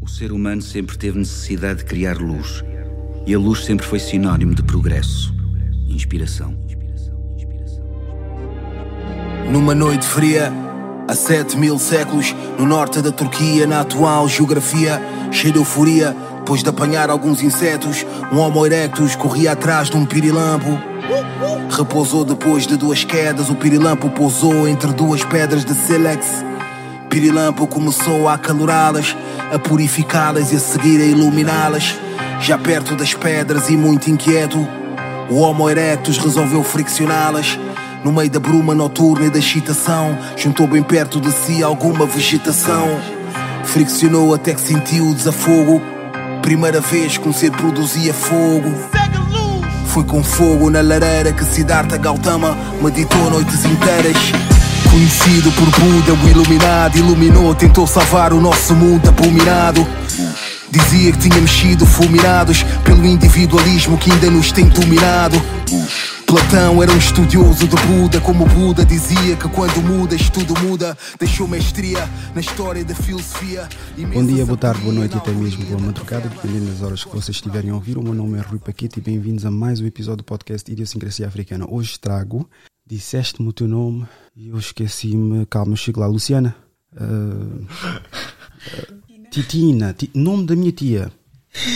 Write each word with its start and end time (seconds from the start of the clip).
O 0.00 0.08
ser 0.08 0.32
humano 0.32 0.62
sempre 0.62 0.96
teve 0.96 1.18
necessidade 1.18 1.80
de 1.80 1.84
criar 1.84 2.16
luz. 2.18 2.64
E 3.26 3.34
a 3.34 3.38
luz 3.38 3.64
sempre 3.64 3.86
foi 3.86 3.98
sinónimo 3.98 4.54
de 4.54 4.62
progresso, 4.62 5.34
inspiração. 5.88 6.56
Numa 9.50 9.74
noite 9.74 10.06
fria, 10.06 10.52
há 11.06 11.14
sete 11.14 11.56
mil 11.56 11.78
séculos, 11.78 12.34
no 12.58 12.66
norte 12.66 13.02
da 13.02 13.10
Turquia, 13.10 13.66
na 13.66 13.80
atual 13.80 14.28
geografia, 14.28 15.00
cheio 15.30 15.52
de 15.52 15.58
euforia, 15.58 16.16
depois 16.38 16.62
de 16.62 16.70
apanhar 16.70 17.10
alguns 17.10 17.42
insetos, 17.42 18.06
um 18.32 18.38
Homo 18.38 18.64
erectus 18.64 19.14
corria 19.14 19.52
atrás 19.52 19.90
de 19.90 19.96
um 19.98 20.06
pirilampo. 20.06 20.78
Repousou 21.70 22.24
depois 22.24 22.66
de 22.66 22.76
duas 22.76 23.04
quedas, 23.04 23.50
o 23.50 23.54
pirilampo 23.54 24.08
pousou 24.08 24.66
entre 24.66 24.90
duas 24.94 25.22
pedras 25.24 25.64
de 25.64 25.74
sílex. 25.74 26.26
Pirilampo 27.10 27.66
começou 27.66 28.26
a 28.28 28.34
acalorá-las, 28.34 29.14
a 29.52 29.58
purificá-las 29.58 30.52
e 30.52 30.56
a 30.56 30.60
seguir 30.60 31.00
a 31.00 31.04
iluminá-las. 31.04 31.94
Já 32.40 32.56
perto 32.56 32.94
das 32.94 33.14
pedras 33.14 33.68
e 33.68 33.76
muito 33.76 34.10
inquieto, 34.10 34.66
o 35.30 35.36
Homo 35.36 35.68
erectus 35.68 36.18
resolveu 36.18 36.62
friccioná-las. 36.62 37.58
No 38.04 38.12
meio 38.12 38.30
da 38.30 38.38
bruma 38.38 38.74
noturna 38.74 39.26
e 39.26 39.30
da 39.30 39.38
excitação, 39.38 40.16
juntou 40.36 40.66
bem 40.66 40.82
perto 40.82 41.20
de 41.20 41.32
si 41.32 41.62
alguma 41.62 42.06
vegetação. 42.06 42.88
Friccionou 43.64 44.32
até 44.32 44.54
que 44.54 44.60
sentiu 44.60 45.08
o 45.08 45.14
desafogo. 45.14 45.82
Primeira 46.42 46.80
vez 46.80 47.18
que 47.18 47.28
um 47.28 47.32
ser 47.32 47.50
produzia 47.50 48.14
fogo. 48.14 48.72
Foi 49.86 50.04
com 50.04 50.22
fogo 50.22 50.70
na 50.70 50.80
lareira 50.80 51.32
que 51.32 51.44
Siddhartha 51.44 51.96
Gautama 51.96 52.56
meditou 52.80 53.30
noites 53.30 53.64
inteiras. 53.64 54.47
Conhecido 54.98 55.52
por 55.52 55.70
Buda, 55.78 56.12
o 56.12 56.28
iluminado, 56.28 56.98
iluminou, 56.98 57.54
tentou 57.54 57.86
salvar 57.86 58.32
o 58.32 58.40
nosso 58.40 58.74
mundo 58.74 59.08
abominado. 59.08 59.86
Dizia 60.68 61.12
que 61.12 61.18
tínhamos 61.18 61.52
sido 61.52 61.86
fulminados 61.86 62.64
pelo 62.82 63.06
individualismo 63.06 63.96
que 63.96 64.10
ainda 64.10 64.28
nos 64.28 64.50
tem 64.50 64.68
dominado. 64.68 65.40
Platão 66.26 66.82
era 66.82 66.90
um 66.90 66.98
estudioso 66.98 67.68
de 67.68 67.76
Buda, 67.76 68.20
como 68.20 68.44
Buda 68.44 68.84
dizia 68.84 69.36
que 69.36 69.48
quando 69.50 69.80
mudas 69.84 70.28
tudo 70.30 70.58
muda. 70.58 70.98
Deixou 71.16 71.46
mestria 71.46 72.08
na 72.34 72.40
história 72.40 72.84
da 72.84 72.92
filosofia. 72.92 73.68
Bom 74.12 74.26
dia, 74.26 74.44
boa 74.44 74.58
tarde, 74.58 74.80
boa 74.80 74.94
noite 74.94 75.14
e 75.14 75.18
até 75.18 75.30
mesmo 75.30 75.64
boa 75.64 75.78
madrugada, 75.78 76.28
dependendo 76.28 76.72
das 76.72 76.82
horas 76.82 77.04
que 77.04 77.10
vocês 77.10 77.36
estiverem 77.36 77.70
a 77.70 77.74
ouvir. 77.74 77.96
O 77.96 78.02
meu 78.02 78.14
nome 78.14 78.36
é 78.36 78.40
Rui 78.40 78.58
Paquete 78.58 78.98
e 78.98 79.00
bem-vindos 79.00 79.46
a 79.46 79.50
mais 79.50 79.80
um 79.80 79.86
episódio 79.86 80.18
do 80.18 80.24
podcast 80.24 80.68
Idiosincrasia 80.68 81.28
Africana. 81.28 81.66
Hoje 81.68 81.96
trago, 82.00 82.50
disseste-me 82.88 83.48
o 83.48 83.52
teu 83.52 83.68
nome 83.68 84.06
e 84.34 84.48
eu 84.48 84.58
esqueci-me, 84.58 85.44
calma, 85.46 85.76
chego 85.76 86.00
lá, 86.00 86.06
Luciana. 86.06 86.56
Uh, 86.94 87.66
uh, 87.68 89.30
Titina, 89.30 89.94
nome 90.14 90.46
da 90.46 90.56
minha 90.56 90.72
tia. 90.72 91.12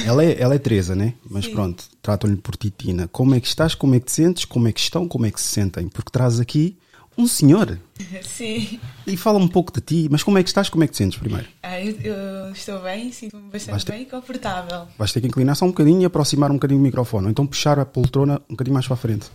Ela 0.07 0.25
é, 0.25 0.41
ela 0.41 0.55
é 0.55 0.59
Teresa, 0.59 0.95
né? 0.95 1.15
Mas 1.29 1.45
Sim. 1.45 1.53
pronto, 1.53 1.85
tratam-lhe 2.01 2.37
por 2.37 2.57
Titina. 2.57 3.09
Como 3.09 3.35
é 3.35 3.41
que 3.41 3.47
estás? 3.47 3.75
Como 3.75 3.95
é 3.95 4.01
que 4.01 4.07
te 4.07 4.13
sentes? 4.13 4.45
Como 4.45 4.69
é 4.69 4.73
que 4.73 4.81
estão? 4.81 5.07
Como 5.07 5.27
é 5.27 5.31
que 5.31 5.41
se 5.41 5.49
sentem? 5.49 5.89
Porque 5.89 6.11
traz 6.11 6.41
aqui 6.41 6.79
um 7.17 7.27
senhor. 7.27 7.79
Sim. 8.25 8.81
E 9.07 9.17
fala 9.17 9.39
um 9.39 9.49
pouco 9.49 9.73
de 9.73 9.81
ti, 9.81 10.09
mas 10.11 10.23
como 10.23 10.39
é 10.39 10.43
que 10.43 10.49
estás? 10.49 10.69
Como 10.71 10.83
é 10.83 10.87
que 10.87 10.93
te 10.93 10.99
sentes 10.99 11.19
primeiro? 11.19 11.47
Ah, 11.63 11.81
eu, 11.81 11.95
eu, 12.01 12.53
estou 12.53 12.81
bem, 12.81 13.13
sinto-me 13.13 13.51
bastante 13.51 13.85
bem 13.87 14.03
e 14.03 14.07
confortável. 14.07 14.87
Vais 14.97 15.13
ter 15.13 15.21
que 15.21 15.27
inclinar 15.27 15.57
só 15.57 15.67
um 15.67 15.69
bocadinho 15.69 16.01
e 16.01 16.05
aproximar 16.05 16.51
um 16.51 16.55
bocadinho 16.55 16.81
o 16.81 16.83
microfone, 16.83 17.27
ou 17.27 17.31
então 17.31 17.47
puxar 17.47 17.79
a 17.79 17.85
poltrona 17.85 18.41
um 18.49 18.55
bocadinho 18.55 18.75
mais 18.75 18.87
para 18.87 18.95
a 18.95 18.99
frente. 18.99 19.31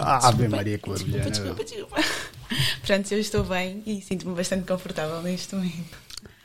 Ah, 0.00 0.28
Ave 0.28 0.48
Maria 0.48 0.78
que 0.78 0.90
desculpa, 0.90 1.30
desculpa, 1.30 1.64
desculpa. 1.64 1.96
Portanto, 2.78 3.12
eu 3.12 3.20
estou 3.20 3.44
bem 3.44 3.82
e 3.86 4.00
sinto-me 4.02 4.34
bastante 4.34 4.66
confortável 4.66 5.22
neste 5.22 5.54
momento. 5.54 5.98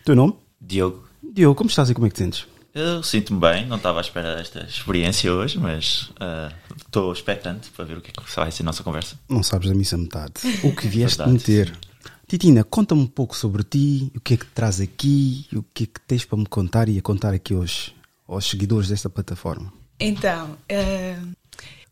Teu 0.06 0.16
nome? 0.16 0.36
Diogo. 0.60 1.08
Diogo, 1.22 1.56
como 1.56 1.70
estás 1.70 1.90
e 1.90 1.94
como 1.94 2.08
é 2.08 2.10
que 2.10 2.16
te 2.16 2.20
sentes? 2.20 2.48
Eu 2.74 3.02
sinto-me 3.02 3.40
bem, 3.40 3.66
não 3.66 3.78
estava 3.78 4.00
à 4.00 4.02
espera 4.02 4.36
desta 4.36 4.62
experiência 4.62 5.34
hoje, 5.34 5.58
mas 5.58 6.12
uh, 6.12 6.54
estou 6.78 7.10
uh, 7.10 7.14
expectante 7.14 7.70
para 7.72 7.86
ver 7.86 7.98
o 7.98 8.02
que, 8.02 8.12
é 8.12 8.14
que 8.14 8.36
vai 8.36 8.52
ser 8.52 8.64
a 8.64 8.66
nossa 8.66 8.84
conversa. 8.84 9.20
Não 9.28 9.42
sabes 9.42 9.70
da 9.70 9.76
missa 9.76 9.98
metade. 9.98 10.34
O 10.64 10.76
que 10.76 10.88
vieste 10.88 11.18
Verdade, 11.18 11.32
meter. 11.32 11.68
Sim. 11.68 11.90
Titina, 12.28 12.64
conta-me 12.64 13.02
um 13.02 13.08
pouco 13.08 13.36
sobre 13.36 13.64
ti, 13.64 14.12
o 14.16 14.20
que 14.20 14.36
é 14.36 14.38
que 14.38 14.46
te 14.46 14.52
traz 14.52 14.80
aqui, 14.80 15.48
o 15.52 15.64
que 15.74 15.86
é 15.86 15.88
que 15.88 16.00
tens 16.08 16.26
para 16.26 16.38
me 16.38 16.46
contar 16.46 16.88
e 16.88 17.00
a 17.00 17.02
contar 17.02 17.34
aqui 17.34 17.56
hoje 17.56 17.96
aos 18.28 18.46
seguidores 18.46 18.88
desta 18.88 19.10
plataforma. 19.10 19.74
Então, 20.00 20.52
uh, 20.52 21.30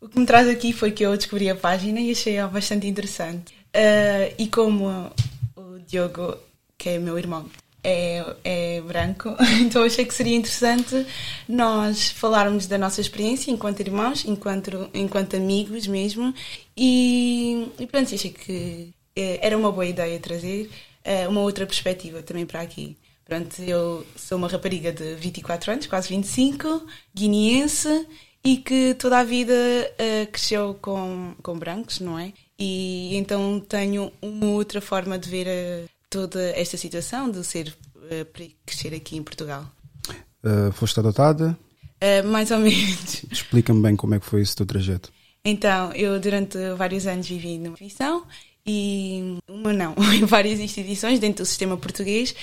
o 0.01 0.07
que 0.07 0.19
me 0.19 0.25
traz 0.25 0.47
aqui 0.47 0.73
foi 0.73 0.91
que 0.91 1.03
eu 1.03 1.15
descobri 1.15 1.49
a 1.49 1.55
página 1.55 1.99
e 1.99 2.11
achei-a 2.11 2.47
bastante 2.47 2.87
interessante. 2.87 3.53
Uh, 3.75 4.33
e 4.37 4.47
como 4.47 5.11
o 5.55 5.79
Diogo, 5.87 6.37
que 6.77 6.89
é 6.89 6.99
meu 6.99 7.17
irmão, 7.17 7.45
é, 7.83 8.23
é 8.43 8.81
branco, 8.81 9.35
então 9.61 9.83
achei 9.83 10.05
que 10.05 10.13
seria 10.13 10.35
interessante 10.35 11.05
nós 11.47 12.09
falarmos 12.09 12.67
da 12.67 12.77
nossa 12.77 12.99
experiência 13.01 13.51
enquanto 13.51 13.79
irmãos, 13.79 14.25
enquanto, 14.25 14.89
enquanto 14.93 15.35
amigos 15.35 15.87
mesmo, 15.87 16.33
e, 16.75 17.71
e 17.79 17.87
pronto, 17.87 18.13
achei 18.13 18.31
que 18.31 18.93
é, 19.15 19.39
era 19.45 19.57
uma 19.57 19.71
boa 19.71 19.85
ideia 19.85 20.19
trazer 20.19 20.69
é, 21.03 21.27
uma 21.27 21.41
outra 21.41 21.65
perspectiva 21.65 22.21
também 22.21 22.45
para 22.45 22.61
aqui. 22.61 22.97
Pronto, 23.23 23.61
eu 23.61 24.05
sou 24.15 24.37
uma 24.37 24.47
rapariga 24.47 24.91
de 24.91 25.15
24 25.15 25.71
anos, 25.73 25.85
quase 25.85 26.09
25, 26.09 26.85
guineense, 27.13 28.07
e 28.47 28.55
que 28.55 28.93
toda 28.93 29.19
a 29.19 29.25
vida 29.25 29.53
uh, 29.53 30.31
cresceu 30.31 30.73
com, 30.81 31.35
com 31.43 31.59
brancos, 31.59 31.99
não 31.99 32.17
é? 32.17 32.31
E 32.57 33.13
então 33.17 33.59
tenho 33.59 34.09
uma 34.21 34.45
outra 34.45 34.79
forma 34.79 35.19
de 35.19 35.29
ver 35.29 35.47
a, 35.49 35.89
toda 36.09 36.41
esta 36.51 36.77
situação 36.77 37.29
de 37.29 37.43
ser 37.43 37.75
uh, 37.95 38.51
crescer 38.65 38.95
aqui 38.95 39.17
em 39.17 39.23
Portugal? 39.23 39.69
Uh, 40.41 40.71
foste 40.71 40.97
adotada? 40.97 41.57
Uh, 42.01 42.25
mais 42.25 42.49
ou 42.49 42.59
menos. 42.59 43.25
Explica-me 43.29 43.81
bem 43.81 43.97
como 43.97 44.15
é 44.15 44.19
que 44.19 44.25
foi 44.25 44.41
esse 44.41 44.55
teu 44.55 44.65
trajeto. 44.65 45.11
Então, 45.43 45.91
eu 45.91 46.17
durante 46.17 46.57
vários 46.77 47.05
anos 47.05 47.27
vivi 47.27 47.57
numa 47.57 47.73
instituição 47.73 48.23
e 48.65 49.39
uma 49.45 49.73
não, 49.73 49.93
em 50.15 50.23
várias 50.23 50.61
instituições 50.61 51.19
dentro 51.19 51.43
do 51.43 51.47
sistema 51.47 51.75
português 51.75 52.33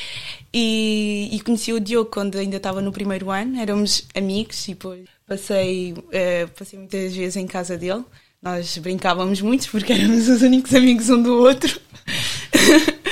e, 0.52 1.30
e 1.32 1.40
conheci 1.40 1.72
o 1.72 1.80
Diogo 1.80 2.10
quando 2.10 2.36
ainda 2.36 2.58
estava 2.58 2.82
no 2.82 2.92
primeiro 2.92 3.30
ano, 3.30 3.58
éramos 3.58 4.06
amigos 4.14 4.68
e 4.68 4.74
depois 4.74 5.13
passei, 5.26 5.92
uh, 5.92 6.48
passei 6.56 6.78
muitas 6.78 7.14
vezes 7.14 7.36
em 7.36 7.46
casa 7.46 7.76
dele. 7.76 8.04
Nós 8.42 8.76
brincávamos 8.78 9.40
muito 9.40 9.70
porque 9.70 9.92
éramos 9.92 10.28
os 10.28 10.42
únicos 10.42 10.74
amigos 10.74 11.08
um 11.08 11.22
do 11.22 11.34
outro. 11.34 11.80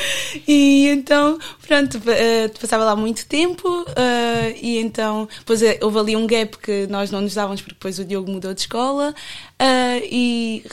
E 0.46 0.88
então, 0.88 1.38
pronto, 1.66 1.98
uh, 1.98 2.60
passava 2.60 2.84
lá 2.84 2.96
muito 2.96 3.26
tempo 3.26 3.68
uh, 3.68 4.56
e 4.60 4.78
então 4.78 5.28
depois 5.38 5.62
uh, 5.62 5.78
houve 5.82 5.98
ali 5.98 6.16
um 6.16 6.26
gap 6.26 6.58
que 6.58 6.86
nós 6.88 7.10
não 7.10 7.20
nos 7.20 7.34
dávamos 7.34 7.60
porque 7.60 7.74
depois 7.74 7.98
o 7.98 8.04
Diogo 8.04 8.30
mudou 8.30 8.54
de 8.54 8.60
escola 8.60 9.14
e, 10.10 10.64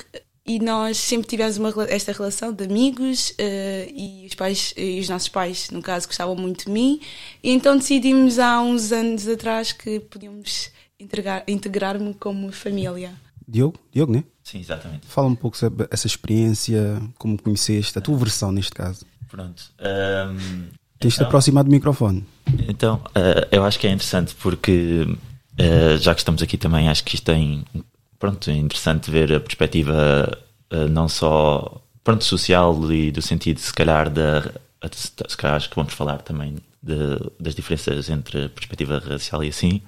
e 0.46 0.60
nós 0.60 0.98
sempre 0.98 1.28
tivemos 1.28 1.58
uma, 1.58 1.74
esta 1.90 2.12
relação 2.12 2.54
de 2.54 2.64
amigos 2.64 3.34
e 3.38 4.26
os 4.28 4.36
pais 4.36 4.74
e 4.78 5.00
os 5.00 5.10
nossos 5.10 5.30
pais, 5.30 5.70
no 5.70 5.82
caso, 5.82 6.08
gostavam 6.08 6.36
muito 6.36 6.66
de 6.66 6.72
mim 6.72 7.00
e 7.44 7.52
então 7.52 7.78
decidimos 7.78 8.40
há 8.40 8.62
uns 8.62 8.92
anos 8.92 9.28
atrás 9.28 9.72
que 9.72 10.00
podíamos 10.00 10.72
integrar-me 11.48 12.14
como 12.14 12.52
família. 12.52 13.14
Diogo? 13.48 13.80
Diogo, 13.92 14.14
né? 14.14 14.24
Sim, 14.44 14.60
exatamente. 14.60 15.08
Fala 15.08 15.28
um 15.28 15.36
pouco 15.36 15.58
sobre 15.58 15.88
essa 15.90 16.06
experiência, 16.06 17.02
como 17.18 17.42
conheceste, 17.42 17.98
a 17.98 18.02
tua 18.02 18.18
versão 18.18 18.52
neste 18.52 18.72
caso. 18.72 19.06
Pronto. 19.30 19.64
Um, 19.80 20.68
Tens 21.00 21.14
então, 21.14 21.24
de 21.24 21.24
aproximar 21.24 21.64
do 21.64 21.72
microfone. 21.72 22.26
Então, 22.68 23.02
uh, 23.10 23.48
eu 23.52 23.64
acho 23.64 23.80
que 23.80 23.88
é 23.88 23.92
interessante 23.92 24.36
porque, 24.36 25.08
uh, 25.08 25.98
já 25.98 26.14
que 26.14 26.22
estamos 26.22 26.44
aqui 26.44 26.58
também, 26.58 26.90
acho 26.90 27.04
que 27.04 27.16
isto 27.16 27.26
tem. 27.26 27.64
Pronto, 28.20 28.50
é 28.50 28.54
interessante 28.54 29.10
ver 29.10 29.34
a 29.34 29.40
perspectiva 29.40 30.38
uh, 30.72 30.90
não 30.90 31.08
só 31.08 31.82
pronto, 32.04 32.26
social 32.26 32.92
e 32.92 33.12
do 33.12 33.22
sentido, 33.22 33.60
se 33.60 33.74
calhar, 33.74 34.10
da. 34.10 34.52
Se 34.92 35.38
calhar 35.38 35.58
acho 35.58 35.70
que 35.70 35.76
vamos 35.76 35.94
falar 35.94 36.22
também 36.22 36.56
de, 36.82 36.96
das 37.40 37.54
diferenças 37.56 38.10
entre 38.10 38.46
a 38.46 38.50
perspectiva 38.50 39.00
racial 39.00 39.44
e 39.44 39.50
assim. 39.50 39.82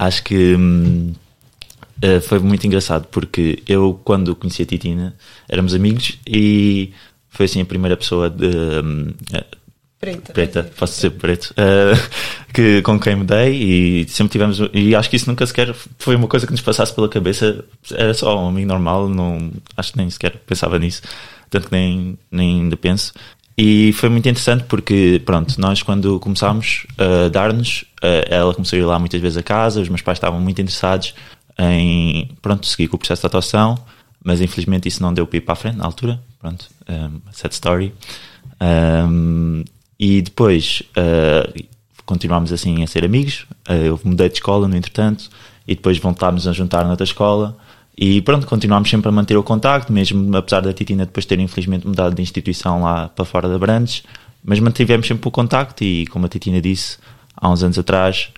Acho 0.00 0.24
que. 0.24 0.54
Um, 0.56 1.12
foi 2.22 2.38
muito 2.38 2.66
engraçado 2.66 3.06
porque 3.10 3.62
eu, 3.68 4.00
quando 4.02 4.34
conheci 4.34 4.62
a 4.62 4.66
Titina, 4.66 5.14
éramos 5.46 5.74
amigos 5.74 6.18
e 6.26 6.94
foi 7.28 7.44
assim 7.44 7.60
a 7.60 7.66
primeira 7.66 7.98
pessoa 7.98 8.30
de. 8.30 8.46
Um, 8.46 9.12
preta, 10.00 10.32
preta 10.32 10.62
posso 10.78 10.94
ser 10.94 11.10
preto, 11.10 11.50
uh, 11.50 12.10
que, 12.54 12.80
com 12.80 12.98
quem 12.98 13.16
me 13.16 13.24
dei 13.24 13.52
e 13.52 14.08
sempre 14.08 14.32
tivemos. 14.32 14.58
E 14.72 14.94
acho 14.94 15.10
que 15.10 15.16
isso 15.16 15.28
nunca 15.28 15.46
sequer 15.46 15.74
foi 15.98 16.16
uma 16.16 16.28
coisa 16.28 16.46
que 16.46 16.52
nos 16.52 16.62
passasse 16.62 16.94
pela 16.94 17.06
cabeça. 17.06 17.62
Era 17.92 18.14
só 18.14 18.42
um 18.42 18.48
amigo 18.48 18.68
normal, 18.68 19.06
não, 19.06 19.52
acho 19.76 19.92
que 19.92 19.98
nem 19.98 20.08
sequer 20.08 20.38
pensava 20.46 20.78
nisso, 20.78 21.02
tanto 21.50 21.68
que 21.68 21.72
nem, 21.72 22.18
nem 22.30 22.62
ainda 22.62 22.76
penso. 22.78 23.12
E 23.62 23.92
foi 23.92 24.08
muito 24.08 24.26
interessante 24.26 24.64
porque, 24.64 25.20
pronto, 25.24 25.60
nós 25.60 25.82
quando 25.82 26.18
começámos 26.18 26.86
a 26.96 27.28
dar-nos, 27.28 27.84
ela 28.28 28.54
começou 28.54 28.78
a 28.78 28.80
ir 28.80 28.84
lá 28.84 28.98
muitas 28.98 29.20
vezes 29.20 29.36
a 29.36 29.42
casa, 29.42 29.82
os 29.82 29.88
meus 29.88 30.00
pais 30.00 30.16
estavam 30.16 30.40
muito 30.40 30.62
interessados 30.62 31.14
em, 31.58 32.30
pronto, 32.40 32.66
seguir 32.66 32.88
com 32.88 32.96
o 32.96 32.98
processo 32.98 33.20
de 33.20 33.26
atuação 33.26 33.78
mas 34.22 34.40
infelizmente 34.40 34.86
isso 34.86 35.02
não 35.02 35.12
deu 35.12 35.26
para 35.26 35.38
ir 35.38 35.40
para 35.40 35.52
a 35.54 35.56
frente 35.56 35.76
na 35.76 35.84
altura. 35.84 36.20
Pronto, 36.38 36.68
um, 36.88 37.20
sad 37.32 37.52
story. 37.54 37.94
Um, 38.60 39.64
e 39.98 40.22
depois 40.22 40.82
uh, 40.90 41.64
continuámos 42.04 42.52
assim 42.52 42.82
a 42.82 42.86
ser 42.86 43.04
amigos. 43.04 43.46
Uh, 43.68 43.72
eu 43.72 44.00
mudei 44.04 44.28
de 44.28 44.34
escola, 44.34 44.68
no 44.68 44.76
entretanto, 44.76 45.30
e 45.66 45.74
depois 45.74 45.98
voltámos 45.98 46.46
a 46.46 46.52
juntar 46.52 46.84
noutra 46.84 47.04
escola. 47.04 47.56
E 48.02 48.22
pronto, 48.22 48.46
continuámos 48.46 48.88
sempre 48.88 49.10
a 49.10 49.12
manter 49.12 49.36
o 49.36 49.42
contacto, 49.42 49.92
mesmo 49.92 50.34
apesar 50.34 50.62
da 50.62 50.72
Titina 50.72 51.04
depois 51.04 51.26
ter 51.26 51.38
infelizmente 51.38 51.86
mudado 51.86 52.14
de 52.14 52.22
instituição 52.22 52.82
lá 52.82 53.10
para 53.10 53.26
fora 53.26 53.46
da 53.46 53.58
Brandes, 53.58 54.02
mas 54.42 54.58
mantivemos 54.58 55.06
sempre 55.06 55.28
o 55.28 55.30
contacto 55.30 55.84
e, 55.84 56.06
como 56.06 56.24
a 56.24 56.28
Titina 56.30 56.62
disse, 56.62 56.96
há 57.36 57.50
uns 57.50 57.62
anos 57.62 57.78
atrás 57.78 58.32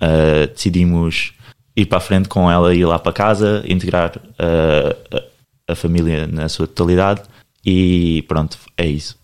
uh, 0.00 0.46
decidimos 0.46 1.32
ir 1.74 1.86
para 1.86 1.98
a 1.98 2.00
frente 2.00 2.28
com 2.28 2.48
ela, 2.48 2.72
ir 2.72 2.84
lá 2.84 2.96
para 2.96 3.12
casa, 3.12 3.64
integrar 3.66 4.16
uh, 4.16 5.16
a, 5.66 5.72
a 5.72 5.74
família 5.74 6.28
na 6.28 6.48
sua 6.48 6.68
totalidade 6.68 7.22
e 7.66 8.22
pronto, 8.28 8.56
é 8.76 8.86
isso. 8.86 9.18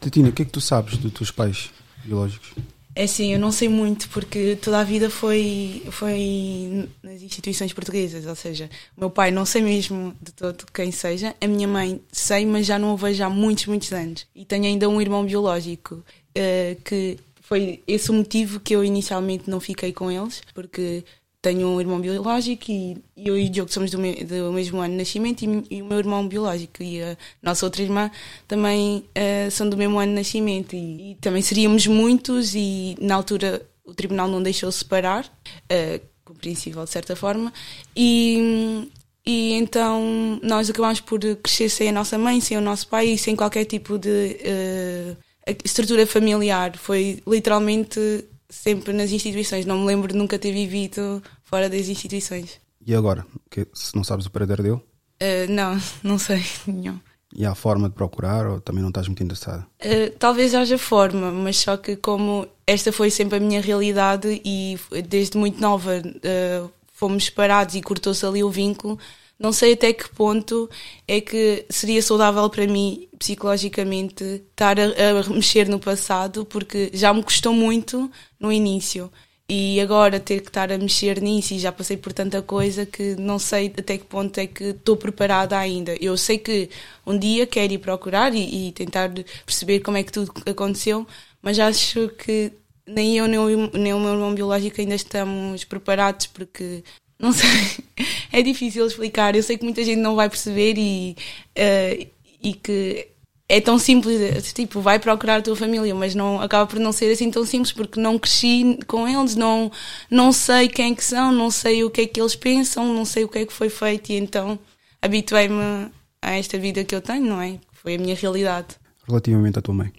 Titina, 0.00 0.30
o 0.30 0.32
que 0.32 0.42
é 0.42 0.44
que 0.44 0.50
tu 0.50 0.60
sabes 0.60 0.98
dos 0.98 1.12
teus 1.12 1.30
pais 1.30 1.70
biológicos? 2.04 2.50
É 2.94 3.06
sim, 3.06 3.32
eu 3.32 3.38
não 3.38 3.52
sei 3.52 3.68
muito 3.68 4.08
porque 4.08 4.56
toda 4.56 4.80
a 4.80 4.84
vida 4.84 5.08
foi, 5.08 5.82
foi 5.90 6.88
nas 7.02 7.22
instituições 7.22 7.72
portuguesas, 7.72 8.26
ou 8.26 8.34
seja, 8.34 8.68
o 8.96 9.00
meu 9.00 9.10
pai 9.10 9.30
não 9.30 9.46
sei 9.46 9.62
mesmo 9.62 10.14
de 10.20 10.32
todo 10.32 10.66
quem 10.74 10.90
seja, 10.90 11.34
a 11.40 11.46
minha 11.46 11.68
mãe 11.68 12.00
sei, 12.10 12.44
mas 12.44 12.66
já 12.66 12.78
não 12.78 12.92
o 12.92 12.96
vejo 12.96 13.22
há 13.22 13.30
muitos, 13.30 13.66
muitos 13.66 13.92
anos. 13.92 14.26
E 14.34 14.44
tenho 14.44 14.64
ainda 14.64 14.88
um 14.88 15.00
irmão 15.00 15.24
biológico 15.24 15.96
uh, 15.96 16.82
que 16.84 17.16
foi 17.40 17.82
esse 17.86 18.10
o 18.10 18.14
motivo 18.14 18.60
que 18.60 18.74
eu 18.74 18.84
inicialmente 18.84 19.48
não 19.48 19.60
fiquei 19.60 19.92
com 19.92 20.10
eles, 20.10 20.42
porque 20.52 21.04
tenho 21.42 21.68
um 21.68 21.80
irmão 21.80 22.00
biológico 22.00 22.70
e 22.70 22.98
eu 23.16 23.38
e 23.38 23.46
o 23.46 23.50
Diogo 23.50 23.72
somos 23.72 23.90
do, 23.90 23.98
me, 23.98 24.24
do 24.24 24.52
mesmo 24.52 24.78
ano 24.78 24.90
de 24.90 24.98
nascimento 24.98 25.42
e, 25.42 25.64
e, 25.70 25.82
o 25.82 25.86
meu 25.86 25.98
irmão 25.98 26.26
biológico 26.26 26.82
e 26.82 27.02
a 27.02 27.16
nossa 27.42 27.64
outra 27.64 27.82
irmã 27.82 28.10
também 28.46 28.98
uh, 28.98 29.50
são 29.50 29.68
do 29.68 29.76
mesmo 29.76 29.98
ano 29.98 30.12
de 30.12 30.18
nascimento 30.18 30.76
e, 30.76 31.12
e, 31.12 31.14
também 31.16 31.40
seríamos 31.40 31.86
muitos 31.86 32.54
e 32.54 32.94
na 33.00 33.14
altura 33.14 33.66
o 33.84 33.94
tribunal 33.94 34.28
não 34.28 34.42
deixou 34.42 34.70
separar, 34.70 35.24
uh, 35.24 36.00
compreensível 36.24 36.84
de 36.84 36.90
certa 36.90 37.16
forma, 37.16 37.52
e, 37.96 38.88
e 39.26 39.54
então 39.54 40.38
nós 40.42 40.68
acabámos 40.68 41.00
por 41.00 41.20
crescer 41.36 41.68
sem 41.70 41.88
a 41.88 41.92
nossa 41.92 42.18
mãe, 42.18 42.40
sem 42.40 42.56
o 42.56 42.60
nosso 42.60 42.86
pai 42.86 43.08
e 43.08 43.18
sem 43.18 43.34
qualquer 43.34 43.64
tipo 43.64 43.98
de 43.98 44.36
uh, 44.44 45.16
estrutura 45.64 46.06
familiar. 46.06 46.76
Foi 46.76 47.20
literalmente 47.26 48.28
sempre 48.50 48.92
nas 48.92 49.12
instituições. 49.12 49.64
Não 49.64 49.78
me 49.78 49.86
lembro 49.86 50.12
de 50.12 50.18
nunca 50.18 50.38
ter 50.38 50.52
vivido 50.52 51.22
fora 51.42 51.70
das 51.70 51.88
instituições. 51.88 52.60
E 52.84 52.94
agora? 52.94 53.24
Que, 53.50 53.66
se 53.72 53.94
não 53.94 54.04
sabes 54.04 54.26
o 54.26 54.30
paradeiro 54.30 54.62
dele? 54.62 54.76
Uh, 54.76 55.50
não, 55.50 55.80
não 56.02 56.18
sei 56.18 56.44
nenhum. 56.66 56.98
E 57.34 57.46
há 57.46 57.54
forma 57.54 57.88
de 57.88 57.94
procurar 57.94 58.46
ou 58.46 58.60
também 58.60 58.82
não 58.82 58.88
estás 58.88 59.06
muito 59.06 59.22
interessada? 59.22 59.64
Uh, 59.80 60.10
talvez 60.18 60.54
haja 60.54 60.76
forma, 60.76 61.30
mas 61.30 61.58
só 61.58 61.76
que 61.76 61.94
como 61.96 62.46
esta 62.66 62.92
foi 62.92 63.10
sempre 63.10 63.36
a 63.36 63.40
minha 63.40 63.60
realidade 63.60 64.40
e 64.44 64.76
desde 65.08 65.38
muito 65.38 65.60
nova 65.60 65.98
uh, 66.00 66.70
fomos 66.92 67.26
separados 67.26 67.76
e 67.76 67.82
cortou-se 67.82 68.26
ali 68.26 68.42
o 68.42 68.50
vínculo, 68.50 68.98
não 69.40 69.52
sei 69.52 69.72
até 69.72 69.90
que 69.94 70.06
ponto 70.10 70.68
é 71.08 71.18
que 71.18 71.64
seria 71.70 72.02
saudável 72.02 72.48
para 72.50 72.66
mim 72.66 73.08
psicologicamente 73.18 74.22
estar 74.50 74.78
a, 74.78 74.84
a, 74.84 75.30
mexer 75.30 75.66
no 75.66 75.80
passado, 75.80 76.44
porque 76.44 76.90
já 76.92 77.12
me 77.14 77.22
custou 77.22 77.54
muito 77.54 78.10
no 78.38 78.52
início. 78.52 79.10
E 79.48 79.80
agora 79.80 80.20
ter 80.20 80.40
que 80.42 80.48
estar 80.48 80.70
a 80.70 80.78
mexer 80.78 81.20
nisso 81.22 81.54
e 81.54 81.58
já 81.58 81.72
passei 81.72 81.96
por 81.96 82.12
tanta 82.12 82.40
coisa 82.42 82.86
que 82.86 83.16
não 83.16 83.38
sei 83.38 83.72
até 83.76 83.98
que 83.98 84.04
ponto 84.04 84.38
é 84.38 84.46
que 84.46 84.64
estou 84.64 84.96
preparada 84.96 85.58
ainda. 85.58 85.96
Eu 86.00 86.16
sei 86.16 86.38
que 86.38 86.68
um 87.06 87.18
dia 87.18 87.46
quero 87.46 87.72
ir 87.72 87.78
procurar 87.78 88.34
e, 88.34 88.68
e 88.68 88.72
tentar 88.72 89.10
perceber 89.46 89.80
como 89.80 89.96
é 89.96 90.02
que 90.04 90.12
tudo 90.12 90.32
aconteceu, 90.46 91.06
mas 91.42 91.58
acho 91.58 92.10
que 92.10 92.52
nem 92.86 93.16
eu 93.18 93.26
nem 93.26 93.38
o, 93.38 93.70
nem 93.72 93.94
o 93.94 94.00
meu 94.00 94.12
irmão 94.12 94.34
biológico 94.34 94.80
ainda 94.80 94.94
estamos 94.94 95.64
preparados 95.64 96.26
porque 96.26 96.84
não 97.20 97.32
sei, 97.32 97.48
é 98.32 98.42
difícil 98.42 98.86
explicar. 98.86 99.36
Eu 99.36 99.42
sei 99.42 99.58
que 99.58 99.64
muita 99.64 99.84
gente 99.84 99.98
não 99.98 100.16
vai 100.16 100.28
perceber 100.28 100.74
e, 100.78 101.16
uh, 101.56 102.06
e 102.42 102.54
que 102.54 103.08
é 103.48 103.60
tão 103.60 103.78
simples, 103.78 104.52
tipo, 104.52 104.80
vai 104.80 104.98
procurar 104.98 105.36
a 105.36 105.42
tua 105.42 105.56
família, 105.56 105.92
mas 105.92 106.14
não 106.14 106.40
acaba 106.40 106.66
por 106.66 106.78
não 106.78 106.92
ser 106.92 107.10
assim 107.10 107.30
tão 107.30 107.44
simples 107.44 107.72
porque 107.72 108.00
não 108.00 108.16
cresci 108.16 108.78
com 108.86 109.08
eles, 109.08 109.34
não, 109.34 109.72
não 110.08 110.30
sei 110.30 110.68
quem 110.68 110.94
que 110.94 111.02
são, 111.02 111.32
não 111.32 111.50
sei 111.50 111.82
o 111.82 111.90
que 111.90 112.02
é 112.02 112.06
que 112.06 112.20
eles 112.20 112.36
pensam, 112.36 112.94
não 112.94 113.04
sei 113.04 113.24
o 113.24 113.28
que 113.28 113.40
é 113.40 113.46
que 113.46 113.52
foi 113.52 113.68
feito 113.68 114.10
e 114.10 114.16
então 114.16 114.56
habituei-me 115.02 115.90
a 116.22 116.36
esta 116.36 116.56
vida 116.58 116.84
que 116.84 116.94
eu 116.94 117.00
tenho, 117.00 117.26
não 117.26 117.40
é? 117.40 117.58
Foi 117.72 117.96
a 117.96 117.98
minha 117.98 118.14
realidade. 118.14 118.68
Relativamente 119.08 119.58
à 119.58 119.62
tua 119.62 119.74
mãe? 119.74 119.92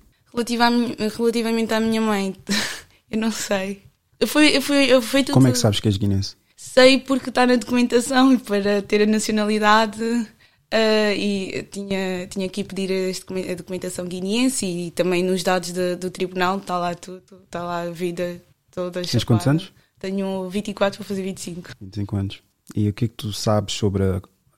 Relativamente 1.18 1.74
à 1.74 1.80
minha 1.82 2.00
mãe, 2.00 2.34
eu 3.12 3.18
não 3.18 3.32
sei. 3.32 3.84
Foi, 4.28 4.62
foi, 4.62 5.02
foi 5.02 5.24
tudo... 5.24 5.34
Como 5.34 5.48
é 5.48 5.52
que 5.52 5.58
sabes 5.58 5.82
que 5.82 5.90
és 5.90 5.98
guinense? 5.98 6.38
Sei 6.62 7.00
porque 7.00 7.30
está 7.30 7.48
na 7.48 7.56
documentação 7.56 8.32
e 8.32 8.38
para 8.38 8.84
ter 8.84 9.02
a 9.02 9.06
nacionalidade. 9.08 10.04
Uh, 10.04 11.12
e 11.18 11.68
tinha, 11.70 12.28
tinha 12.28 12.48
que 12.48 12.64
pedir 12.64 13.14
a 13.50 13.56
documentação 13.56 14.06
guineense 14.06 14.66
e 14.66 14.92
também 14.92 15.22
nos 15.22 15.44
dados 15.44 15.74
de, 15.74 15.98
do 15.98 16.10
tribunal 16.10 16.60
está 16.60 16.78
lá 16.78 16.96
tudo, 16.96 17.24
está 17.44 17.62
lá 17.62 17.82
a 17.82 17.90
vida 17.90 18.42
toda. 18.70 19.02
Tens 19.02 19.24
quantos 19.26 19.48
anos? 19.48 19.74
Tenho 20.00 20.48
24, 20.50 21.00
vou 21.00 21.06
fazer 21.06 21.24
25. 21.24 21.72
25 21.82 22.16
anos. 22.16 22.44
E 22.74 22.88
o 22.88 22.94
que 22.94 23.06
é 23.06 23.08
que 23.10 23.16
tu 23.16 23.34
sabes 23.34 23.74
sobre 23.74 24.04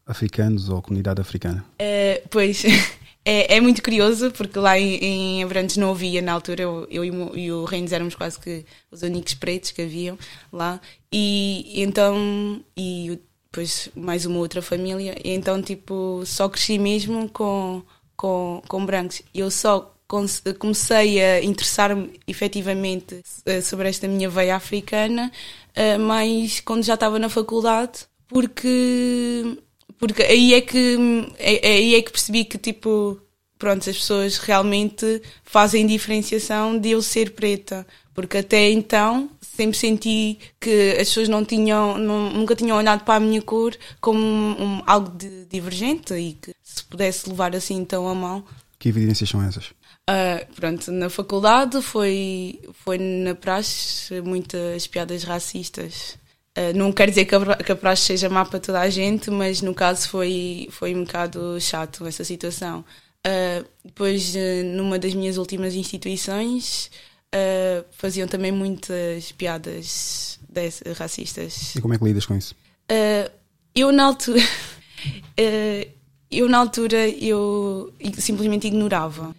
africanos 0.06 0.70
ou 0.70 0.84
comunidade 0.84 1.20
africana? 1.20 1.66
Uh, 1.82 2.28
pois, 2.30 2.64
é, 3.26 3.56
é 3.56 3.62
muito 3.62 3.82
curioso 3.82 4.32
porque 4.32 4.60
lá 4.60 4.78
em, 4.78 4.96
em 5.40 5.44
Abrantes 5.44 5.78
não 5.78 5.92
havia 5.92 6.22
na 6.22 6.34
altura, 6.34 6.64
eu, 6.64 6.88
eu 6.90 7.06
e, 7.36 7.52
o, 7.52 7.64
Reinos 7.66 7.92
éramos 7.94 8.16
quase 8.16 8.40
que 8.40 8.66
os 8.92 9.02
únicos 9.02 9.34
pretos 9.34 9.72
que 9.72 9.82
haviam 9.82 10.18
lá. 10.52 10.80
E, 11.12 11.82
então 11.82 12.64
e 12.76 13.20
depois 13.46 13.90
mais 13.96 14.26
uma 14.26 14.40
outra 14.40 14.62
família. 14.62 15.16
E 15.24 15.32
então 15.32 15.62
tipo 15.62 16.24
só 16.26 16.50
cresci 16.50 16.78
mesmo 16.78 17.30
com, 17.30 17.84
com, 18.18 18.62
com 18.68 18.86
brancos. 18.86 19.22
Eu 19.34 19.50
só 19.50 19.94
comecei 20.60 21.24
a 21.24 21.44
interessar-me 21.44 22.20
efetivamente 22.28 23.22
eh, 23.46 23.62
sobre 23.62 23.90
esta 23.90 24.08
minha 24.08 24.30
veia 24.30 24.56
africana 24.56 25.32
eh, 25.74 25.98
mas 25.98 26.60
quando 26.60 26.84
já 26.84 26.94
estava 26.94 27.18
na 27.18 27.30
faculdade 27.30 28.06
porque 28.28 29.58
porque 30.04 30.22
aí 30.22 30.54
é 30.54 30.60
que 30.60 30.98
é, 31.40 31.66
é, 31.66 31.76
aí 31.78 31.96
é 31.96 32.02
que 32.02 32.12
percebi 32.12 32.44
que 32.44 32.58
tipo 32.58 33.18
pronto 33.58 33.90
as 33.90 33.96
pessoas 33.96 34.38
realmente 34.38 35.22
fazem 35.46 35.88
diferenciação 35.88 36.78
de 36.78 36.90
eu 36.90 37.02
ser 37.02 37.32
preta. 37.32 37.88
Porque 38.14 38.40
até 38.40 38.70
então 38.70 39.30
sempre 39.40 39.78
senti 39.78 40.40
que 40.60 40.92
as 41.00 41.08
pessoas 41.08 41.30
não 41.30 41.46
tinham 41.46 41.98
não, 41.98 42.30
nunca 42.34 42.54
tinham 42.54 42.76
olhado 42.76 43.06
para 43.06 43.16
a 43.16 43.20
minha 43.22 43.42
cor 43.42 43.74
como 44.02 44.20
um, 44.20 44.62
um, 44.62 44.84
algo 44.86 45.10
de 45.18 45.46
divergente 45.46 46.14
e 46.16 46.34
que 46.34 46.54
se 46.62 46.84
pudesse 46.84 47.30
levar 47.30 47.56
assim 47.56 47.86
tão 47.86 48.06
a 48.06 48.14
mal. 48.14 48.44
Que 48.78 48.90
evidências 48.90 49.30
são 49.30 49.42
essas? 49.42 49.68
Uh, 50.10 50.54
pronto, 50.54 50.92
na 50.92 51.10
faculdade 51.10 51.82
foi, 51.82 52.60
foi 52.74 52.98
na 52.98 53.36
praxe 53.36 54.20
muitas 54.20 54.86
piadas 54.86 55.24
racistas. 55.24 56.22
Uh, 56.56 56.78
não 56.78 56.92
quer 56.92 57.10
dizer 57.10 57.26
que 57.26 57.34
a, 57.34 57.56
que 57.56 57.72
a 57.72 57.76
praxe 57.76 58.04
seja 58.04 58.30
má 58.30 58.46
para 58.46 58.60
toda 58.60 58.80
a 58.80 58.88
gente, 58.88 59.32
mas 59.32 59.62
no 59.62 59.74
caso 59.74 60.08
foi, 60.08 60.68
foi 60.70 60.94
um 60.94 61.04
bocado 61.04 61.60
chato 61.60 62.06
essa 62.06 62.24
situação. 62.24 62.86
Uh, 63.26 63.66
depois, 63.84 64.36
uh, 64.36 64.64
numa 64.64 65.00
das 65.00 65.16
minhas 65.16 65.38
últimas 65.38 65.74
instituições, 65.74 66.92
faziam 67.94 68.28
também 68.28 68.52
muitas 68.52 69.32
piadas 69.32 70.40
desse, 70.48 70.84
racistas. 70.94 71.76
E 71.76 71.82
como 71.82 71.96
é 71.96 71.98
que 71.98 72.04
lidas 72.04 72.28
com 72.28 72.38
isso? 72.38 72.56
eu 73.74 73.92
na 73.92 74.04
altura. 74.04 74.40
eu 76.30 76.48
na 76.48 76.60
altura 76.60 77.10
eu 77.10 77.92
simplesmente 78.20 78.68
ignorava. 78.68 79.36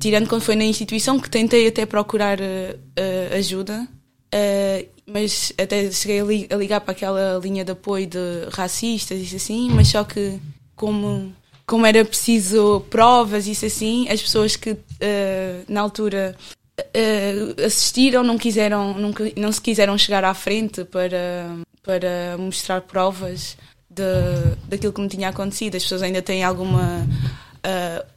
tirando 0.00 0.28
quando 0.28 0.40
foi 0.40 0.56
na 0.56 0.64
instituição 0.64 1.20
que 1.20 1.28
tentei 1.28 1.68
até 1.68 1.84
procurar 1.84 2.38
ajuda, 3.36 3.86
Uh, 4.34 4.88
mas 5.06 5.52
até 5.56 5.90
cheguei 5.90 6.20
a, 6.20 6.24
li 6.24 6.48
a, 6.50 6.56
ligar 6.56 6.80
para 6.80 6.92
aquela 6.92 7.40
linha 7.42 7.64
de 7.64 7.72
apoio 7.72 8.06
de 8.06 8.18
racistas, 8.52 9.20
isso 9.20 9.36
assim, 9.36 9.70
mas 9.70 9.88
só 9.88 10.02
que 10.02 10.40
como, 10.74 11.32
como 11.64 11.86
era 11.86 12.04
preciso 12.04 12.84
provas, 12.90 13.46
isso 13.46 13.64
assim, 13.64 14.08
as 14.08 14.20
pessoas 14.20 14.56
que 14.56 14.72
uh, 14.72 14.78
na 15.68 15.80
altura 15.80 16.34
uh, 16.80 17.64
assistiram 17.64 18.24
não 18.24 18.36
quiseram, 18.36 18.94
não, 18.98 19.14
não 19.36 19.52
se 19.52 19.60
quiseram 19.60 19.96
chegar 19.96 20.24
à 20.24 20.34
frente 20.34 20.84
para, 20.84 21.56
para 21.82 22.36
mostrar 22.36 22.80
provas 22.80 23.56
de, 23.88 24.02
daquilo 24.68 24.92
que 24.92 25.00
me 25.00 25.08
tinha 25.08 25.28
acontecido. 25.28 25.76
As 25.76 25.84
pessoas 25.84 26.02
ainda 26.02 26.20
têm 26.20 26.42
alguma 26.42 27.06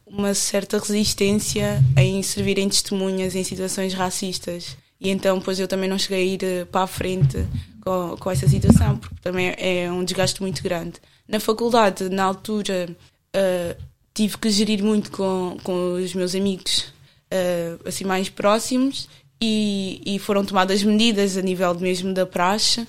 uma 0.06 0.34
certa 0.36 0.78
resistência 0.78 1.84
em 1.98 2.22
servirem 2.22 2.68
testemunhas 2.68 3.36
em 3.36 3.44
situações 3.44 3.94
racistas. 3.94 4.78
E 5.00 5.10
então, 5.10 5.40
pois 5.40 5.60
eu 5.60 5.68
também 5.68 5.90
não 5.90 5.98
cheguei 5.98 6.22
a 6.22 6.34
ir 6.34 6.44
eh, 6.44 6.66
para 6.66 6.82
a 6.82 6.88
frente 6.88 7.48
com, 7.82 8.18
com 8.18 8.32
essa 8.32 8.48
situação, 8.48 8.98
porque 8.98 9.16
também 9.22 9.54
é 9.58 9.90
um 9.92 10.04
desgaste 10.04 10.42
muito 10.42 10.62
grande. 10.62 10.94
Na 11.28 11.40
faculdade, 11.40 12.10
na 12.10 12.24
altura, 12.24 12.90
uh, 13.36 13.84
tive 14.14 14.38
que 14.38 14.50
gerir 14.50 14.84
muito 14.84 15.12
com, 15.12 15.58
com 15.64 15.94
os 15.94 16.14
meus 16.14 16.36
amigos 16.36 16.92
uh, 17.32 17.88
assim 17.88 18.04
mais 18.04 18.30
próximos 18.30 19.08
e, 19.42 20.02
e 20.06 20.20
foram 20.20 20.44
tomadas 20.44 20.84
medidas 20.84 21.38
a 21.38 21.42
nível 21.42 21.74
mesmo 21.76 22.14
da 22.14 22.26
praxe. 22.26 22.82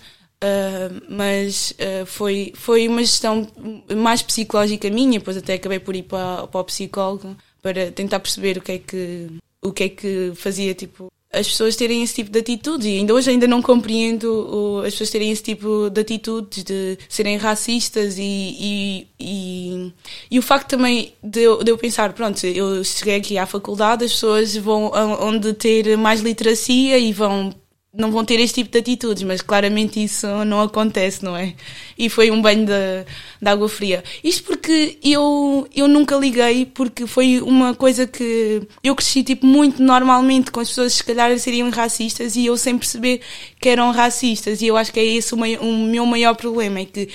Uh, 0.43 1.05
mas 1.07 1.73
uh, 1.73 2.07
foi, 2.07 2.55
foi 2.57 2.89
uma 2.89 3.03
gestão 3.03 3.47
mais 3.95 4.23
psicológica 4.23 4.89
minha, 4.89 5.19
depois 5.19 5.37
até 5.37 5.53
acabei 5.53 5.79
por 5.79 5.95
ir 5.95 6.05
para, 6.05 6.47
para 6.47 6.61
o 6.61 6.65
psicólogo 6.65 7.37
para 7.61 7.93
tentar 7.93 8.21
perceber 8.21 8.57
o 8.57 8.63
que 8.63 8.73
é 8.73 8.79
que, 8.79 9.29
o 9.61 9.71
que, 9.71 9.85
é 9.85 9.89
que 9.91 10.33
fazia 10.35 10.75
tipo, 10.75 11.13
as 11.33 11.47
pessoas 11.47 11.77
terem 11.77 12.03
esse 12.03 12.15
tipo 12.15 12.31
de 12.31 12.39
atitudes. 12.41 12.87
E 12.87 12.99
ainda 12.99 13.15
hoje 13.15 13.31
ainda 13.31 13.47
não 13.47 13.63
compreendo 13.63 14.25
o, 14.25 14.79
as 14.81 14.93
pessoas 14.93 15.11
terem 15.11 15.31
esse 15.31 15.43
tipo 15.43 15.89
de 15.89 16.01
atitudes 16.01 16.65
de 16.65 16.99
serem 17.09 17.37
racistas 17.37 18.19
e, 18.19 18.23
e, 18.23 19.07
e, 19.19 19.93
e 20.31 20.39
o 20.39 20.43
facto 20.43 20.71
também 20.71 21.15
de 21.23 21.41
de 21.41 21.71
eu, 21.71 21.79
pensar, 21.79 22.13
pronto, 22.13 22.45
eu 22.47 22.85
cheguei 22.85 23.17
aqui 23.17 23.39
à 23.39 23.47
faculdade, 23.47 24.05
as 24.05 24.13
pessoas 24.13 24.57
vão 24.57 24.91
onde 25.21 25.53
ter 25.55 25.97
mais 25.97 26.21
literacia 26.21 26.99
e 26.99 27.13
vão 27.13 27.53
não 27.93 28.13
vão 28.13 28.25
ter 28.25 28.39
este 28.39 28.63
tipo 28.63 28.71
de 28.71 28.79
atitudes, 28.79 29.23
mas 29.25 29.43
claramente 29.43 30.03
isso 30.03 30.27
não 30.45 30.61
acontece, 30.61 31.25
não 31.25 31.37
é? 31.37 31.55
E 31.99 32.09
foi 32.09 32.31
um 32.31 32.41
banho 32.41 32.65
de, 32.65 33.05
de 33.43 33.49
água 33.49 33.69
fria. 33.69 34.05
Isto 34.23 34.45
porque 34.45 34.97
eu, 35.03 35.67
eu 35.75 35.89
nunca 35.89 36.15
liguei, 36.17 36.67
porque 36.67 37.05
foi 37.07 37.41
uma 37.41 37.75
coisa 37.75 38.07
que 38.07 38.63
eu 38.85 38.95
cresci 38.95 39.25
tipo 39.25 39.45
muito 39.45 39.83
normalmente 39.83 40.53
com 40.53 40.61
as 40.61 40.69
pessoas 40.69 40.93
se 40.95 41.05
calhar 41.05 41.37
seriam 41.39 41.69
racistas 41.71 42.37
e 42.37 42.47
eu 42.47 42.57
sem 42.57 42.79
perceber 42.79 43.21
que 43.61 43.69
eram 43.69 43.91
racistas. 43.91 44.63
E 44.63 44.69
eu 44.69 44.77
acho 44.77 44.93
que 44.93 45.01
é 45.01 45.05
esse 45.05 45.35
o, 45.35 45.39
o 45.39 45.79
meu 45.89 46.07
maior 46.07 46.37
problema, 46.37 46.79
é 46.79 46.85
que 46.85 47.09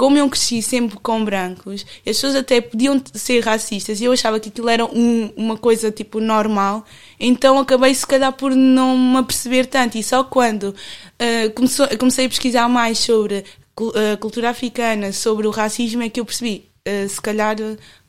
como 0.00 0.16
eu 0.16 0.30
cresci 0.30 0.62
sempre 0.62 0.98
com 0.98 1.22
brancos, 1.22 1.84
as 1.98 2.04
pessoas 2.04 2.34
até 2.34 2.58
podiam 2.58 3.02
ser 3.12 3.44
racistas 3.44 4.00
e 4.00 4.04
eu 4.04 4.12
achava 4.12 4.40
que 4.40 4.48
aquilo 4.48 4.70
era 4.70 4.82
um, 4.86 5.30
uma 5.36 5.58
coisa 5.58 5.90
tipo 5.90 6.20
normal, 6.20 6.86
então 7.20 7.58
acabei 7.58 7.94
se 7.94 8.06
calhar 8.06 8.32
por 8.32 8.52
não 8.56 8.96
me 8.96 9.18
aperceber 9.18 9.66
tanto. 9.66 9.98
E 9.98 10.02
só 10.02 10.24
quando 10.24 10.70
uh, 10.70 11.96
comecei 11.98 12.24
a 12.24 12.28
pesquisar 12.30 12.66
mais 12.66 12.96
sobre 12.96 13.44
a 13.76 14.16
cultura 14.16 14.48
africana, 14.48 15.12
sobre 15.12 15.46
o 15.46 15.50
racismo, 15.50 16.02
é 16.02 16.08
que 16.08 16.18
eu 16.18 16.24
percebi, 16.24 16.70
uh, 16.88 17.06
se 17.06 17.20
calhar 17.20 17.56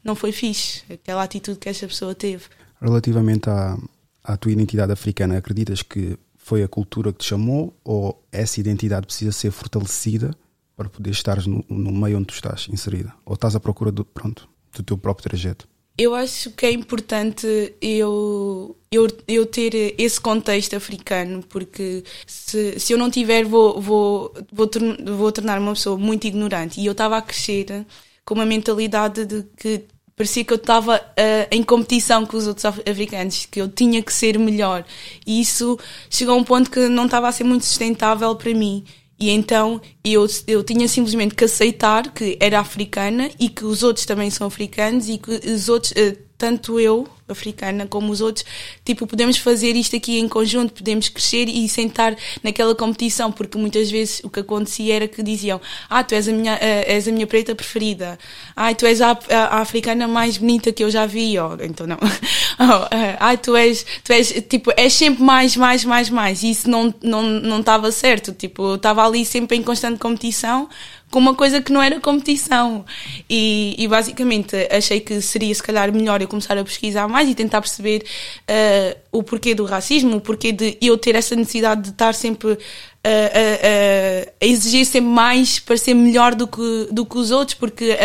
não 0.02 0.16
foi 0.16 0.32
fixe 0.32 0.84
aquela 0.90 1.24
atitude 1.24 1.60
que 1.60 1.68
esta 1.68 1.86
pessoa 1.88 2.16
teve. 2.16 2.46
Relativamente 2.82 3.50
à, 3.50 3.78
à 4.24 4.38
tua 4.38 4.54
identidade 4.54 4.94
africana, 4.94 5.38
acreditas 5.38 5.82
que 5.82 6.18
foi 6.38 6.64
a 6.64 6.70
cultura 6.70 7.12
que 7.12 7.20
te 7.20 7.26
chamou 7.26 7.76
ou 7.84 8.24
essa 8.32 8.62
identidade 8.62 9.08
precisa 9.08 9.34
ser 9.34 9.52
fortalecida 9.52 10.34
para 10.82 10.90
poder 10.90 11.12
estar 11.12 11.46
no, 11.46 11.64
no, 11.70 11.92
meio 11.92 12.18
onde 12.18 12.28
tu 12.28 12.34
estás 12.34 12.68
inserida? 12.72 13.14
Ou 13.24 13.36
estás 13.36 13.56
à 13.56 13.60
procura 13.60 13.92
do, 13.92 14.04
pronto, 14.04 14.50
do 14.76 14.82
teu 14.82 14.98
próprio 14.98 15.30
trajeto? 15.30 15.68
Eu 15.98 16.16
acho 16.16 16.50
que 16.52 16.66
é 16.66 16.72
importante 16.72 17.76
eu, 17.80 18.76
eu, 18.92 19.08
eu 19.28 19.46
ter 19.46 19.94
esse 20.00 20.20
contexto 20.20 20.76
africano, 20.76 21.44
porque 21.48 22.04
se, 22.26 22.80
se 22.80 22.94
eu 22.94 22.98
não 22.98 23.12
tiver, 23.12 23.44
vou, 23.46 23.80
vou, 23.80 24.34
vou, 24.52 24.70
vou 25.18 25.32
tornar 25.32 25.60
uma 25.60 25.74
pessoa 25.74 25.98
muito 25.98 26.26
ignorante. 26.26 26.82
E 26.82 26.86
eu 26.86 26.94
estava 26.94 27.18
a 27.18 27.22
crescer 27.22 27.86
com 28.26 28.34
uma 28.34 28.46
mentalidade 28.46 29.26
de 29.26 29.44
que 29.56 29.86
parecia 30.16 30.44
que 30.44 30.54
eu 30.54 30.58
estava 30.58 30.98
uh, 30.98 31.48
em 31.52 31.62
competição 31.62 32.26
com 32.26 32.38
os 32.38 32.48
outros 32.48 32.66
africanos, 32.66 33.46
que 33.46 33.62
eu 33.62 33.68
tinha 33.68 34.02
que 34.02 34.14
ser 34.14 34.40
melhor. 34.40 34.86
E 35.26 35.42
isso 35.42 35.78
chegou 36.10 36.36
a 36.36 36.38
um 36.38 36.44
ponto 36.44 36.72
que 36.72 36.88
não 36.88 37.06
estava 37.06 37.28
a 37.28 37.32
ser 37.32 37.44
muito 37.44 37.66
sustentável 37.66 38.36
para 38.36 38.54
mim. 38.54 38.84
E 39.22 39.30
então 39.30 39.80
eu, 40.04 40.26
eu 40.48 40.64
tinha 40.64 40.88
simplesmente 40.88 41.36
que 41.36 41.46
aceitar 41.46 42.12
que 42.12 42.36
era 42.40 42.60
africana 42.60 43.30
e 43.40 43.50
que 43.50 43.64
os 43.64 43.84
outros 43.84 44.04
também 44.04 44.32
são 44.32 44.48
africanos 44.48 45.08
e 45.08 45.20
que 45.20 45.30
os 45.48 45.70
outros, 45.70 45.94
eh, 45.96 46.18
tanto 46.40 46.80
eu, 46.80 47.08
africana, 47.32 47.86
como 47.88 48.12
os 48.12 48.22
outros, 48.22 48.46
tipo, 48.84 49.08
podemos 49.08 49.38
fazer 49.38 49.76
isto 49.76 49.96
aqui 49.96 50.20
em 50.20 50.28
conjunto, 50.28 50.74
podemos 50.74 51.10
crescer 51.10 51.48
e 51.48 51.68
sentar 51.68 52.16
naquela 52.44 52.76
competição, 52.76 53.32
porque 53.32 53.58
muitas 53.58 53.90
vezes 53.90 54.22
o 54.24 54.30
que 54.30 54.40
acontecia 54.40 54.96
era 54.96 55.08
que 55.08 55.22
diziam: 55.24 55.60
Ah, 55.90 56.04
tu 56.04 56.16
és 56.16 56.28
a 56.28 56.32
minha, 56.32 56.56
uh, 56.56 56.58
és 56.62 57.08
a 57.08 57.12
minha 57.12 57.28
preta 57.28 57.56
preferida, 57.56 58.18
ah, 58.56 58.74
tu 58.74 58.86
és 58.86 59.02
a, 59.02 59.12
a, 59.12 59.58
a, 59.58 59.62
africana 59.62 60.08
mais 60.08 60.38
bonita 60.38 60.72
que 60.72 60.84
eu 60.84 60.90
já 60.90 61.06
vi, 61.06 61.38
oh, 61.40 61.58
então 61.62 61.88
não, 61.88 61.98
oh, 62.60 62.88
ah, 63.20 63.38
tu 63.38 63.56
és, 63.56 63.86
tu 64.04 64.14
és, 64.14 64.44
tipo, 64.50 64.72
és 64.76 64.94
sempre 64.94 65.24
mais, 65.24 65.56
mais, 65.56 65.86
mais, 65.86 66.10
mais, 66.10 66.44
e 66.44 66.52
isso 66.52 66.70
não 66.70 66.94
não 67.02 67.24
não 67.24 67.60
estava 67.60 67.92
certo, 67.92 68.32
tipo, 68.34 68.64
eu 68.64 68.76
estava 68.76 69.06
ali 69.06 69.26
sempre 69.26 69.58
em 69.58 69.64
constante 69.64 70.00
competição 70.00 70.70
com 71.12 71.20
uma 71.20 71.36
coisa 71.36 71.62
que 71.62 71.72
não 71.72 71.84
era 71.84 72.00
competição. 72.00 72.86
E, 73.30 73.76
e, 73.78 73.88
basicamente 73.88 74.56
achei 74.72 75.02
que 75.02 75.22
seria 75.22 75.54
se 75.54 75.62
calhar 75.62 75.94
melhor 75.94 76.22
eu 76.22 76.28
começar 76.28 76.58
a 76.58 76.64
pesquisar 76.64 77.08
mais 77.08 77.30
e 77.30 77.36
tentar 77.36 77.62
perceber 77.62 78.04
uh, 78.50 78.98
o 79.12 79.22
porquê 79.22 79.54
do 79.54 79.66
racismo, 79.66 80.18
o 80.18 80.22
porquê 80.22 80.52
de 80.52 80.78
eu 80.82 80.98
ter 80.98 81.16
essa 81.16 81.36
necessidade 81.36 81.82
de 81.82 81.90
estar 81.90 82.14
sempre 82.16 82.58
a, 83.04 83.10
a, 83.10 84.44
a, 84.44 84.46
exigir 84.46 84.86
sempre 84.86 85.10
mais 85.10 85.60
para 85.60 85.76
ser 85.76 85.94
melhor 85.94 86.36
do 86.36 86.48
que, 86.48 86.88
do 86.92 87.06
que 87.06 87.18
os 87.18 87.32
outros, 87.32 87.56
porque 87.56 87.98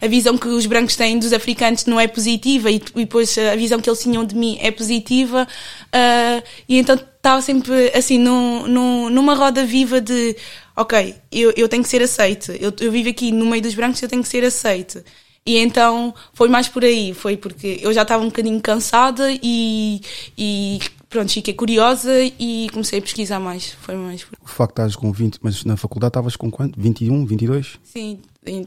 a, 0.00 0.06
visão 0.06 0.38
que 0.38 0.48
os 0.48 0.64
brancos 0.64 0.96
têm 0.96 1.18
dos 1.18 1.32
africanos 1.32 1.84
não 1.86 1.98
é 1.98 2.06
positiva 2.06 2.70
e, 2.70 2.76
e 2.76 3.00
depois 3.00 3.36
a 3.36 3.56
visão 3.56 3.80
que 3.80 3.90
eles 3.90 4.00
tinham 4.00 4.24
de 4.24 4.34
mim 4.34 4.58
é 4.60 4.70
positiva. 4.70 5.46
Uh, 5.86 6.42
e 6.68 6.78
então 6.78 6.94
estava 6.94 7.40
sempre 7.42 7.92
assim 7.94 8.18
num, 8.18 8.66
num, 8.66 9.10
numa 9.10 9.34
roda 9.34 9.64
viva 9.64 10.00
de 10.00 10.36
ok, 10.76 11.14
eu, 11.30 11.52
eu 11.56 11.68
tenho 11.68 11.82
que 11.82 11.88
ser 11.88 12.02
aceite, 12.02 12.56
eu, 12.60 12.72
eu 12.80 12.92
vivo 12.92 13.08
aqui 13.08 13.30
no 13.32 13.46
meio 13.46 13.62
dos 13.62 13.74
brancos, 13.74 14.02
eu 14.02 14.08
tenho 14.08 14.22
que 14.22 14.28
ser 14.28 14.44
aceite. 14.44 15.02
E 15.44 15.58
então 15.58 16.14
foi 16.32 16.48
mais 16.48 16.68
por 16.68 16.84
aí, 16.84 17.12
foi 17.12 17.36
porque 17.36 17.80
eu 17.82 17.92
já 17.92 18.02
estava 18.02 18.22
um 18.22 18.28
bocadinho 18.28 18.60
cansada 18.60 19.28
e, 19.42 20.00
e 20.38 20.78
pronto, 21.08 21.32
fiquei 21.32 21.52
curiosa 21.52 22.12
e 22.38 22.68
comecei 22.72 23.00
a 23.00 23.02
pesquisar 23.02 23.40
mais. 23.40 23.72
Foi 23.72 23.96
mais 23.96 24.22
por... 24.22 24.38
O 24.40 24.48
facto 24.48 24.76
de 24.76 24.82
estás 24.82 24.96
com 24.96 25.10
20, 25.10 25.38
mas 25.42 25.64
na 25.64 25.76
faculdade 25.76 26.10
estavas 26.10 26.36
com 26.36 26.48
quanto? 26.48 26.80
21, 26.80 27.26
22? 27.26 27.80
Sim, 27.82 28.20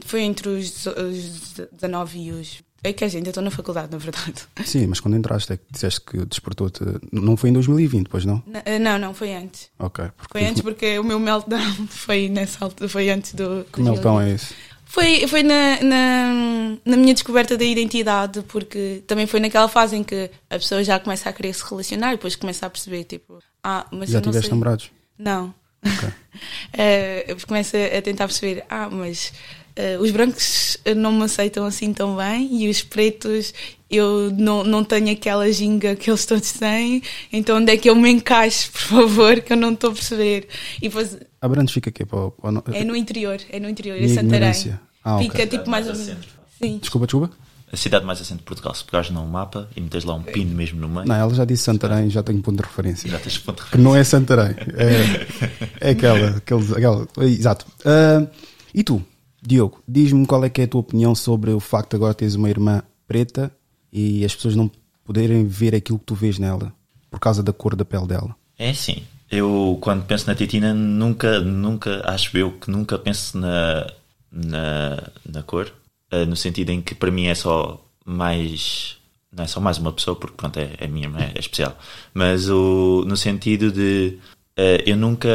foi 0.04 0.20
entre 0.22 0.48
os, 0.50 0.86
os 0.86 1.54
19 1.72 2.18
e 2.18 2.30
os 2.32 2.65
é 2.86 2.92
que 2.92 3.04
a 3.04 3.08
gente, 3.08 3.26
eu 3.26 3.30
estou 3.30 3.42
na 3.42 3.50
faculdade, 3.50 3.90
na 3.90 3.98
verdade. 3.98 4.42
Sim, 4.64 4.86
mas 4.86 5.00
quando 5.00 5.16
entraste, 5.16 5.52
é 5.52 5.56
que 5.56 5.64
disseste 5.70 6.00
que 6.00 6.24
despertou-te. 6.24 6.82
Não 7.12 7.36
foi 7.36 7.50
em 7.50 7.52
2020, 7.52 8.08
pois 8.08 8.24
não? 8.24 8.42
Eh, 8.64 8.78
não, 8.78 8.98
não, 8.98 9.12
foi 9.12 9.34
antes. 9.34 9.70
Ok. 9.78 10.04
Foi 10.30 10.44
antes 10.44 10.62
porque 10.62 10.98
o 10.98 11.04
meu 11.04 11.18
meltdown 11.18 11.74
foi 11.88 12.28
nessa 12.28 12.64
altura, 12.64 12.88
foi 12.88 13.10
antes 13.10 13.34
do. 13.34 13.66
Que 13.72 13.80
meltdown 13.80 14.20
é 14.20 14.30
esse? 14.30 14.54
Foi, 14.84 15.26
foi 15.26 15.42
na, 15.42 15.82
na, 15.82 16.76
na, 16.84 16.96
minha 16.96 17.12
descoberta 17.12 17.56
da 17.58 17.64
identidade, 17.64 18.42
porque 18.42 19.02
também 19.06 19.26
foi 19.26 19.40
naquela 19.40 19.68
fase 19.68 19.96
em 19.96 20.04
que 20.04 20.30
a 20.48 20.54
pessoa 20.54 20.82
já 20.84 20.98
começa 21.00 21.28
a 21.28 21.32
querer 21.32 21.52
se 21.52 21.68
relacionar 21.68 22.12
e 22.12 22.16
depois 22.16 22.36
começa 22.36 22.66
a 22.66 22.70
perceber, 22.70 23.04
tipo, 23.04 23.40
ah, 23.62 23.84
mas. 23.90 24.10
Já 24.10 24.20
tiveste 24.20 24.50
namorados? 24.50 24.90
Não. 25.18 25.52
Ok. 25.84 26.08
uh, 27.42 27.46
começa 27.46 27.76
a 27.76 28.00
tentar 28.00 28.26
perceber, 28.26 28.64
ah, 28.70 28.88
mas 28.88 29.32
Uh, 29.78 30.00
os 30.00 30.10
brancos 30.10 30.78
não 30.96 31.12
me 31.12 31.24
aceitam 31.24 31.66
assim 31.66 31.92
tão 31.92 32.16
bem 32.16 32.62
e 32.62 32.70
os 32.70 32.82
pretos 32.82 33.52
eu 33.90 34.32
não, 34.32 34.64
não 34.64 34.82
tenho 34.82 35.10
aquela 35.10 35.50
ginga 35.52 35.94
que 35.94 36.10
eles 36.10 36.24
todos 36.24 36.52
têm, 36.52 37.02
então 37.32 37.58
onde 37.58 37.72
é 37.72 37.76
que 37.76 37.88
eu 37.88 37.94
me 37.94 38.10
encaixo, 38.10 38.72
por 38.72 38.80
favor, 38.80 39.40
que 39.40 39.52
eu 39.52 39.56
não 39.56 39.72
estou 39.72 39.90
a 39.90 39.92
perceber. 39.92 40.48
E 40.78 40.88
depois, 40.88 41.18
Abrantes 41.40 41.74
fica 41.74 41.90
aqui? 41.90 42.04
Para, 42.04 42.30
para... 42.30 42.76
É 42.76 42.84
no 42.84 42.96
interior, 42.96 43.38
é 43.50 43.60
no 43.60 43.68
interior, 43.68 44.00
em 44.00 44.08
Santarém. 44.08 44.78
Ah, 45.04 45.18
fica 45.18 45.34
okay. 45.34 45.46
tipo 45.46 45.70
mais 45.70 45.86
ou 45.86 45.94
menos. 45.94 46.26
Sim. 46.60 46.78
Desculpa, 46.78 47.06
desculpa. 47.06 47.30
A 47.72 47.76
cidade 47.76 48.04
mais 48.04 48.20
a 48.20 48.24
centro 48.24 48.38
de 48.38 48.44
Portugal, 48.44 48.74
se 48.74 48.84
pegares 48.84 49.10
num 49.10 49.26
mapa 49.26 49.68
e 49.76 49.80
metes 49.80 50.04
lá 50.04 50.14
um 50.14 50.22
pino 50.22 50.54
mesmo 50.54 50.80
no 50.80 50.88
meio. 50.88 51.06
Não, 51.06 51.14
ela 51.14 51.34
já 51.34 51.44
disse 51.44 51.64
Santarém, 51.64 52.08
já 52.08 52.22
tenho 52.22 52.40
ponto 52.40 52.56
de 52.56 52.62
referência. 52.62 53.10
Já 53.10 53.18
tens 53.18 53.38
ponto 53.38 53.56
de 53.56 53.62
referência. 53.64 53.78
Que 53.78 53.84
não 53.84 53.96
é 53.96 54.04
Santarém, 54.04 54.56
é, 54.76 55.88
é 55.88 55.90
aquela, 55.90 56.30
aquele, 56.30 56.72
aquela. 56.72 57.08
Exato. 57.18 57.66
Uh, 57.80 58.28
e 58.72 58.82
tu? 58.82 59.04
Diogo, 59.46 59.82
diz-me 59.86 60.26
qual 60.26 60.44
é 60.44 60.50
que 60.50 60.60
é 60.60 60.64
a 60.64 60.68
tua 60.68 60.80
opinião 60.80 61.14
sobre 61.14 61.50
o 61.50 61.60
facto 61.60 61.90
de 61.90 61.96
agora 61.96 62.14
teres 62.14 62.34
uma 62.34 62.50
irmã 62.50 62.82
preta 63.06 63.50
e 63.92 64.24
as 64.24 64.34
pessoas 64.34 64.56
não 64.56 64.70
poderem 65.04 65.46
ver 65.46 65.74
aquilo 65.74 65.98
que 65.98 66.04
tu 66.04 66.14
vês 66.14 66.38
nela 66.38 66.72
por 67.10 67.20
causa 67.20 67.42
da 67.42 67.52
cor 67.52 67.76
da 67.76 67.84
pele 67.84 68.06
dela. 68.06 68.34
É 68.58 68.72
sim. 68.72 69.02
Eu 69.30 69.78
quando 69.80 70.04
penso 70.04 70.26
na 70.26 70.34
Titina 70.34 70.74
nunca, 70.74 71.40
nunca, 71.40 72.02
acho 72.10 72.36
eu 72.36 72.52
que 72.52 72.70
nunca 72.70 72.98
penso 72.98 73.38
na, 73.38 73.86
na, 74.30 75.10
na 75.28 75.42
cor, 75.42 75.72
eh, 76.10 76.24
no 76.24 76.36
sentido 76.36 76.70
em 76.70 76.80
que 76.80 76.94
para 76.94 77.10
mim 77.10 77.26
é 77.26 77.34
só 77.34 77.84
mais 78.04 78.96
não 79.32 79.44
é 79.44 79.46
só 79.46 79.60
mais 79.60 79.78
uma 79.78 79.92
pessoa 79.92 80.16
porque 80.16 80.36
pronto 80.36 80.58
é, 80.58 80.70
é 80.78 80.86
minha, 80.86 81.08
é, 81.18 81.32
é 81.34 81.38
especial, 81.38 81.76
mas 82.14 82.48
o, 82.48 83.04
no 83.06 83.16
sentido 83.16 83.70
de 83.70 84.18
uh, 84.58 84.82
eu 84.86 84.96
nunca 84.96 85.30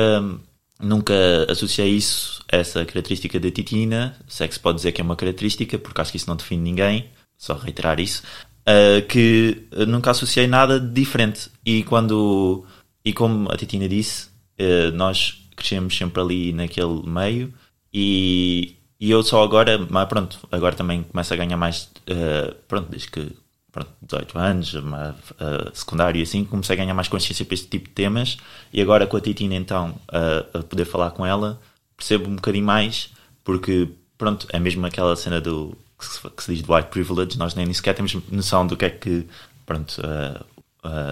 nunca 0.81 1.13
associei 1.49 1.89
isso, 1.89 2.43
essa 2.47 2.85
característica 2.85 3.39
da 3.39 3.51
titina, 3.51 4.15
se 4.27 4.43
é 4.43 4.47
que 4.47 4.53
se 4.53 4.59
pode 4.59 4.77
dizer 4.77 4.91
que 4.91 5.01
é 5.01 5.03
uma 5.03 5.15
característica, 5.15 5.77
porque 5.77 6.01
acho 6.01 6.11
que 6.11 6.17
isso 6.17 6.29
não 6.29 6.35
define 6.35 6.61
ninguém, 6.61 7.09
só 7.37 7.55
reiterar 7.55 7.99
isso, 7.99 8.23
uh, 8.61 9.05
que 9.07 9.67
nunca 9.87 10.11
associei 10.11 10.47
nada 10.47 10.79
de 10.79 10.91
diferente. 10.91 11.49
E 11.65 11.83
quando, 11.83 12.65
e 13.03 13.13
como 13.13 13.51
a 13.51 13.57
Titina 13.57 13.87
disse, 13.87 14.27
uh, 14.59 14.91
nós 14.93 15.41
crescemos 15.55 15.95
sempre 15.95 16.21
ali 16.21 16.53
naquele 16.53 17.01
meio. 17.05 17.53
E, 17.93 18.75
e 18.99 19.11
eu 19.11 19.23
só 19.23 19.43
agora, 19.43 19.85
mas 19.89 20.07
pronto, 20.07 20.39
agora 20.51 20.75
também 20.75 21.03
começo 21.03 21.33
a 21.33 21.37
ganhar 21.37 21.57
mais, 21.57 21.89
uh, 22.09 22.55
pronto, 22.67 22.89
desde 22.89 23.09
que 23.09 23.31
pronto, 23.71 23.89
18 24.01 24.37
anos, 24.37 24.73
uma, 24.73 25.11
uh, 25.11 25.71
secundário 25.75 26.19
e 26.19 26.23
assim, 26.23 26.43
comecei 26.43 26.75
a 26.75 26.77
ganhar 26.77 26.93
mais 26.93 27.07
consciência 27.07 27.45
para 27.45 27.53
este 27.53 27.67
tipo 27.67 27.87
de 27.87 27.93
temas 27.93 28.37
e 28.73 28.81
agora 28.81 29.07
com 29.07 29.15
a 29.15 29.21
Titina 29.21 29.55
então 29.55 29.95
uh, 30.09 30.59
a 30.59 30.63
poder 30.63 30.85
falar 30.85 31.11
com 31.11 31.25
ela 31.25 31.59
percebo 31.95 32.29
um 32.29 32.35
bocadinho 32.35 32.65
mais 32.65 33.09
porque 33.43 33.89
pronto, 34.17 34.45
é 34.51 34.59
mesmo 34.59 34.85
aquela 34.85 35.15
cena 35.15 35.39
do 35.39 35.75
que 35.97 36.05
se, 36.05 36.29
que 36.29 36.43
se 36.43 36.55
diz 36.55 36.63
de 36.63 36.71
white 36.71 36.89
privilege, 36.89 37.37
nós 37.37 37.55
nem 37.55 37.71
sequer 37.73 37.95
temos 37.95 38.13
noção 38.29 38.67
do 38.67 38.75
que 38.75 38.85
é 38.85 38.89
que 38.89 39.25
pronto, 39.65 40.01
uh, 40.01 40.45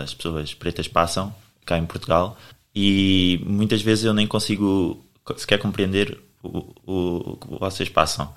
as 0.04 0.14
pessoas 0.14 0.54
pretas 0.54 0.88
passam 0.88 1.34
cá 1.66 1.78
em 1.78 1.86
Portugal 1.86 2.38
e 2.76 3.42
muitas 3.46 3.82
vezes 3.82 4.04
eu 4.04 4.14
nem 4.14 4.28
consigo 4.28 5.06
sequer 5.38 5.60
compreender 5.60 6.20
o, 6.44 6.74
o, 6.86 7.34
o 7.34 7.38
que 7.38 7.60
vocês 7.60 7.88
passam 7.88 8.34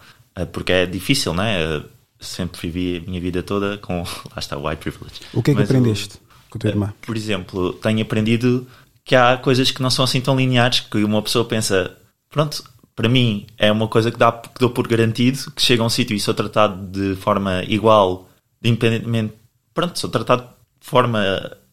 porque 0.53 0.73
é 0.73 0.87
difícil, 0.87 1.35
não 1.35 1.45
é? 1.45 1.83
Sempre 2.25 2.61
vivi 2.61 2.97
a 2.97 3.09
minha 3.09 3.21
vida 3.21 3.43
toda 3.43 3.79
com, 3.79 3.99
lá 4.31 4.39
está, 4.39 4.57
white 4.57 4.77
privilege. 4.77 5.21
O 5.33 5.43
que 5.43 5.51
é 5.51 5.55
que 5.55 5.61
Mas 5.61 5.71
aprendeste 5.71 6.19
com 6.51 6.59
a 6.59 6.61
tua 6.61 6.71
irmã? 6.71 6.95
Por 7.03 7.17
exemplo, 7.17 7.73
tenho 7.75 8.03
aprendido 8.03 8.67
que 9.05 9.17
há 9.17 9.37
coisas 9.37 9.71
que 9.71 9.83
não 9.83 9.91
são 9.91 10.05
assim 10.05 10.21
tão 10.21 10.37
lineares, 10.37 10.81
que 10.81 11.03
uma 11.03 11.23
pessoa 11.23 11.45
pensa, 11.45 11.97
pronto, 12.31 12.65
para 12.95 13.09
mim 13.09 13.47
é 13.59 13.71
uma 13.73 13.89
coisa 13.89 14.11
que, 14.11 14.19
dá, 14.19 14.31
que 14.33 14.61
dou 14.61 14.71
por 14.71 14.87
garantido, 14.87 15.51
que 15.53 15.63
chega 15.63 15.83
a 15.83 15.87
um 15.87 15.91
sítio 15.91 16.15
e 16.15 16.21
sou 16.21 16.35
tratado 16.35 16.87
de 16.87 17.17
forma 17.17 17.63
igual, 17.65 18.29
independentemente, 18.63 19.35
pronto, 19.75 19.99
sou 19.99 20.11
tratado 20.11 20.43
de 20.81 20.87
forma, 20.87 21.21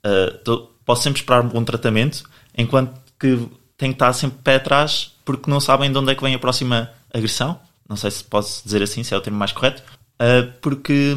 uh, 0.06 0.38
tô, 0.44 0.70
posso 0.86 1.03
sempre 1.03 1.22
esperar 1.22 1.44
um 1.44 1.50
bom 1.50 1.63
tratamento, 1.63 2.24
enquanto 2.58 3.00
que 3.20 3.48
tenho 3.77 3.94
que 3.94 3.96
estar 3.96 4.13
sempre 4.13 4.39
pé 4.44 4.56
atrás, 4.56 5.13
porque 5.24 5.50
não 5.50 5.60
sabem 5.60 5.91
de 5.91 5.98
onde 5.98 6.12
é 6.12 6.15
que 6.15 6.24
vem 6.24 6.34
a 6.34 6.39
próxima 6.39 6.91
agressão, 7.13 7.60
não 7.88 7.96
sei 7.96 8.12
se 8.12 8.24
posso 8.24 8.63
dizer 8.63 8.82
assim, 8.82 9.03
se 9.03 9.13
é 9.13 9.18
o 9.18 9.22
termo 9.22 9.38
mais 9.38 9.51
correto, 9.51 9.84
uh, 10.21 10.51
porque 10.61 11.15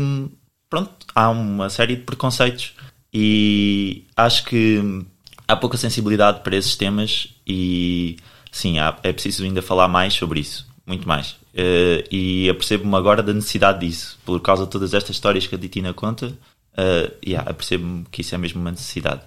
pronto, 0.68 0.90
há 1.14 1.30
uma 1.30 1.68
série 1.68 1.96
de 1.96 2.02
preconceitos 2.02 2.74
e 3.12 4.06
acho 4.16 4.44
que 4.44 5.04
há 5.46 5.54
pouca 5.56 5.76
sensibilidade 5.76 6.40
para 6.40 6.56
esses 6.56 6.76
temas 6.76 7.28
e 7.46 8.16
sim, 8.50 8.78
há, 8.78 8.96
é 9.02 9.12
preciso 9.12 9.44
ainda 9.44 9.60
falar 9.60 9.88
mais 9.88 10.14
sobre 10.14 10.40
isso, 10.40 10.66
muito 10.86 11.06
mais. 11.06 11.32
Uh, 11.52 12.02
e 12.10 12.48
apercebo-me 12.48 12.96
agora 12.96 13.22
da 13.22 13.34
necessidade 13.34 13.86
disso, 13.86 14.18
por 14.24 14.40
causa 14.40 14.64
de 14.64 14.70
todas 14.70 14.94
estas 14.94 15.16
histórias 15.16 15.46
que 15.46 15.54
a 15.54 15.58
Ditina 15.58 15.92
conta, 15.92 16.28
uh, 16.28 17.14
yeah, 17.24 17.48
apercebo-me 17.50 18.06
que 18.10 18.22
isso 18.22 18.34
é 18.34 18.38
mesmo 18.38 18.60
uma 18.60 18.70
necessidade. 18.70 19.20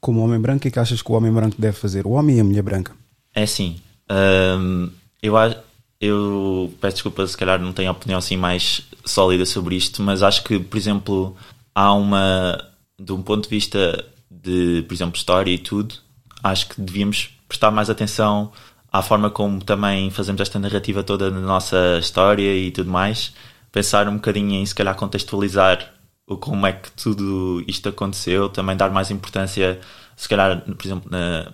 Como 0.00 0.20
homem 0.24 0.40
branco, 0.40 0.58
o 0.58 0.60
que 0.62 0.68
é 0.68 0.70
que 0.70 0.78
achas 0.78 1.02
que 1.02 1.12
o 1.12 1.14
homem 1.14 1.30
branco 1.30 1.56
deve 1.58 1.76
fazer? 1.76 2.06
O 2.06 2.10
homem 2.10 2.38
e 2.38 2.40
a 2.40 2.44
mulher 2.44 2.62
branca? 2.62 2.92
É 3.34 3.42
assim, 3.42 3.80
um, 4.10 4.90
eu 5.22 5.36
acho 5.36 5.56
eu 6.00 6.72
peço 6.80 6.96
desculpa 6.96 7.26
se 7.26 7.36
calhar 7.36 7.60
não 7.60 7.72
tenho 7.72 7.90
opinião 7.90 8.18
assim 8.18 8.36
mais 8.36 8.86
sólida 9.04 9.44
sobre 9.44 9.76
isto, 9.76 10.02
mas 10.02 10.22
acho 10.22 10.42
que, 10.44 10.58
por 10.58 10.76
exemplo, 10.76 11.36
há 11.74 11.92
uma, 11.92 12.58
de 12.98 13.12
um 13.12 13.22
ponto 13.22 13.44
de 13.44 13.50
vista 13.50 14.04
de, 14.30 14.82
por 14.88 14.94
exemplo, 14.94 15.16
história 15.16 15.52
e 15.52 15.58
tudo, 15.58 15.94
acho 16.42 16.68
que 16.68 16.80
devíamos 16.80 17.30
prestar 17.46 17.70
mais 17.70 17.90
atenção 17.90 18.52
à 18.92 19.02
forma 19.02 19.30
como 19.30 19.62
também 19.62 20.10
fazemos 20.10 20.40
esta 20.40 20.58
narrativa 20.58 21.02
toda 21.02 21.30
da 21.30 21.40
nossa 21.40 21.98
história 22.00 22.56
e 22.56 22.70
tudo 22.70 22.90
mais, 22.90 23.34
pensar 23.70 24.08
um 24.08 24.14
bocadinho 24.14 24.54
em 24.54 24.66
se 24.66 24.74
calhar 24.74 24.96
contextualizar 24.96 25.92
o 26.26 26.36
como 26.36 26.66
é 26.66 26.72
que 26.72 26.90
tudo 26.92 27.62
isto 27.66 27.88
aconteceu, 27.88 28.48
também 28.48 28.76
dar 28.76 28.90
mais 28.90 29.10
importância, 29.10 29.80
se 30.16 30.28
calhar, 30.28 30.60
por 30.62 30.86
exemplo, 30.86 31.10
na, 31.10 31.52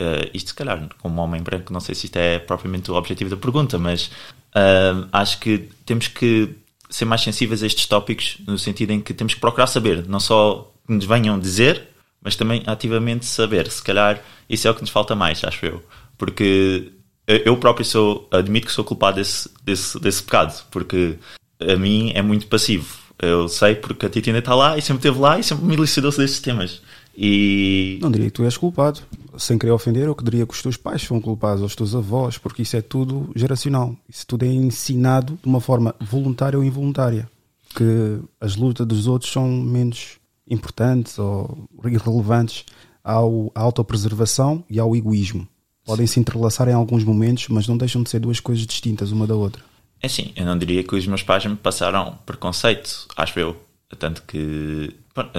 Uh, 0.00 0.28
isto, 0.34 0.48
se 0.48 0.54
calhar, 0.54 0.88
como 1.00 1.22
homem 1.22 1.42
branco, 1.42 1.72
não 1.72 1.80
sei 1.80 1.94
se 1.94 2.06
isto 2.06 2.16
é 2.16 2.38
propriamente 2.38 2.90
o 2.90 2.94
objetivo 2.94 3.30
da 3.30 3.36
pergunta, 3.36 3.78
mas 3.78 4.10
uh, 4.54 5.08
acho 5.10 5.38
que 5.40 5.70
temos 5.86 6.08
que 6.08 6.54
ser 6.90 7.04
mais 7.06 7.22
sensíveis 7.22 7.62
a 7.62 7.66
estes 7.66 7.86
tópicos, 7.86 8.36
no 8.46 8.58
sentido 8.58 8.92
em 8.92 9.00
que 9.00 9.14
temos 9.14 9.34
que 9.34 9.40
procurar 9.40 9.66
saber, 9.66 10.06
não 10.06 10.20
só 10.20 10.70
que 10.86 10.92
nos 10.92 11.04
venham 11.04 11.38
dizer, 11.38 11.88
mas 12.22 12.36
também 12.36 12.62
ativamente 12.66 13.24
saber. 13.24 13.70
Se 13.70 13.82
calhar 13.82 14.22
isso 14.48 14.68
é 14.68 14.70
o 14.70 14.74
que 14.74 14.82
nos 14.82 14.90
falta 14.90 15.14
mais, 15.14 15.42
acho 15.44 15.64
eu. 15.64 15.82
Porque 16.18 16.92
eu 17.26 17.56
próprio 17.56 17.84
sou, 17.84 18.28
admito 18.30 18.66
que 18.66 18.72
sou 18.72 18.84
culpado 18.84 19.16
desse, 19.16 19.48
desse, 19.64 19.98
desse 19.98 20.22
pecado, 20.22 20.64
porque 20.70 21.18
a 21.60 21.76
mim 21.76 22.12
é 22.14 22.22
muito 22.22 22.46
passivo. 22.46 22.86
Eu 23.18 23.48
sei 23.48 23.74
porque 23.74 24.06
a 24.06 24.10
Titi 24.10 24.30
ainda 24.30 24.40
está 24.40 24.54
lá 24.54 24.76
e 24.76 24.82
sempre 24.82 24.98
esteve 24.98 25.18
lá 25.18 25.38
e 25.38 25.42
sempre 25.42 25.64
me 25.64 25.74
elucidou-se 25.74 26.18
destes 26.18 26.40
temas. 26.40 26.82
E... 27.16 27.98
Não 28.02 28.10
diria 28.10 28.26
que 28.26 28.32
tu 28.32 28.44
és 28.44 28.56
culpado. 28.56 29.00
Sem 29.38 29.58
querer 29.58 29.72
ofender, 29.72 30.06
eu 30.06 30.14
que 30.14 30.24
diria 30.24 30.46
que 30.46 30.52
os 30.52 30.62
teus 30.62 30.76
pais 30.76 31.02
são 31.02 31.20
culpados, 31.20 31.62
os 31.62 31.74
teus 31.74 31.94
avós, 31.94 32.38
porque 32.38 32.62
isso 32.62 32.76
é 32.76 32.82
tudo 32.82 33.30
geracional. 33.34 33.96
Isso 34.08 34.26
tudo 34.26 34.44
é 34.44 34.48
ensinado 34.48 35.38
de 35.42 35.48
uma 35.48 35.60
forma 35.60 35.94
voluntária 36.00 36.58
ou 36.58 36.64
involuntária. 36.64 37.28
Que 37.74 38.18
as 38.40 38.56
lutas 38.56 38.86
dos 38.86 39.06
outros 39.06 39.32
são 39.32 39.48
menos 39.48 40.18
importantes 40.48 41.18
ou 41.18 41.68
irrelevantes 41.84 42.64
ao, 43.02 43.50
à 43.54 43.60
autopreservação 43.60 44.64
e 44.68 44.78
ao 44.78 44.94
egoísmo. 44.94 45.46
Podem 45.84 46.06
se 46.06 46.18
entrelaçar 46.18 46.68
em 46.68 46.72
alguns 46.72 47.04
momentos, 47.04 47.48
mas 47.48 47.68
não 47.68 47.76
deixam 47.76 48.02
de 48.02 48.10
ser 48.10 48.18
duas 48.18 48.40
coisas 48.40 48.66
distintas 48.66 49.12
uma 49.12 49.26
da 49.26 49.34
outra. 49.34 49.62
É 50.00 50.08
sim, 50.08 50.32
eu 50.36 50.44
não 50.44 50.58
diria 50.58 50.82
que 50.82 50.94
os 50.94 51.06
meus 51.06 51.22
pais 51.22 51.46
me 51.46 51.56
passaram 51.56 52.18
preconceito, 52.26 53.06
acho 53.16 53.38
eu. 53.38 53.56
Tanto 53.98 54.22
que 54.22 54.94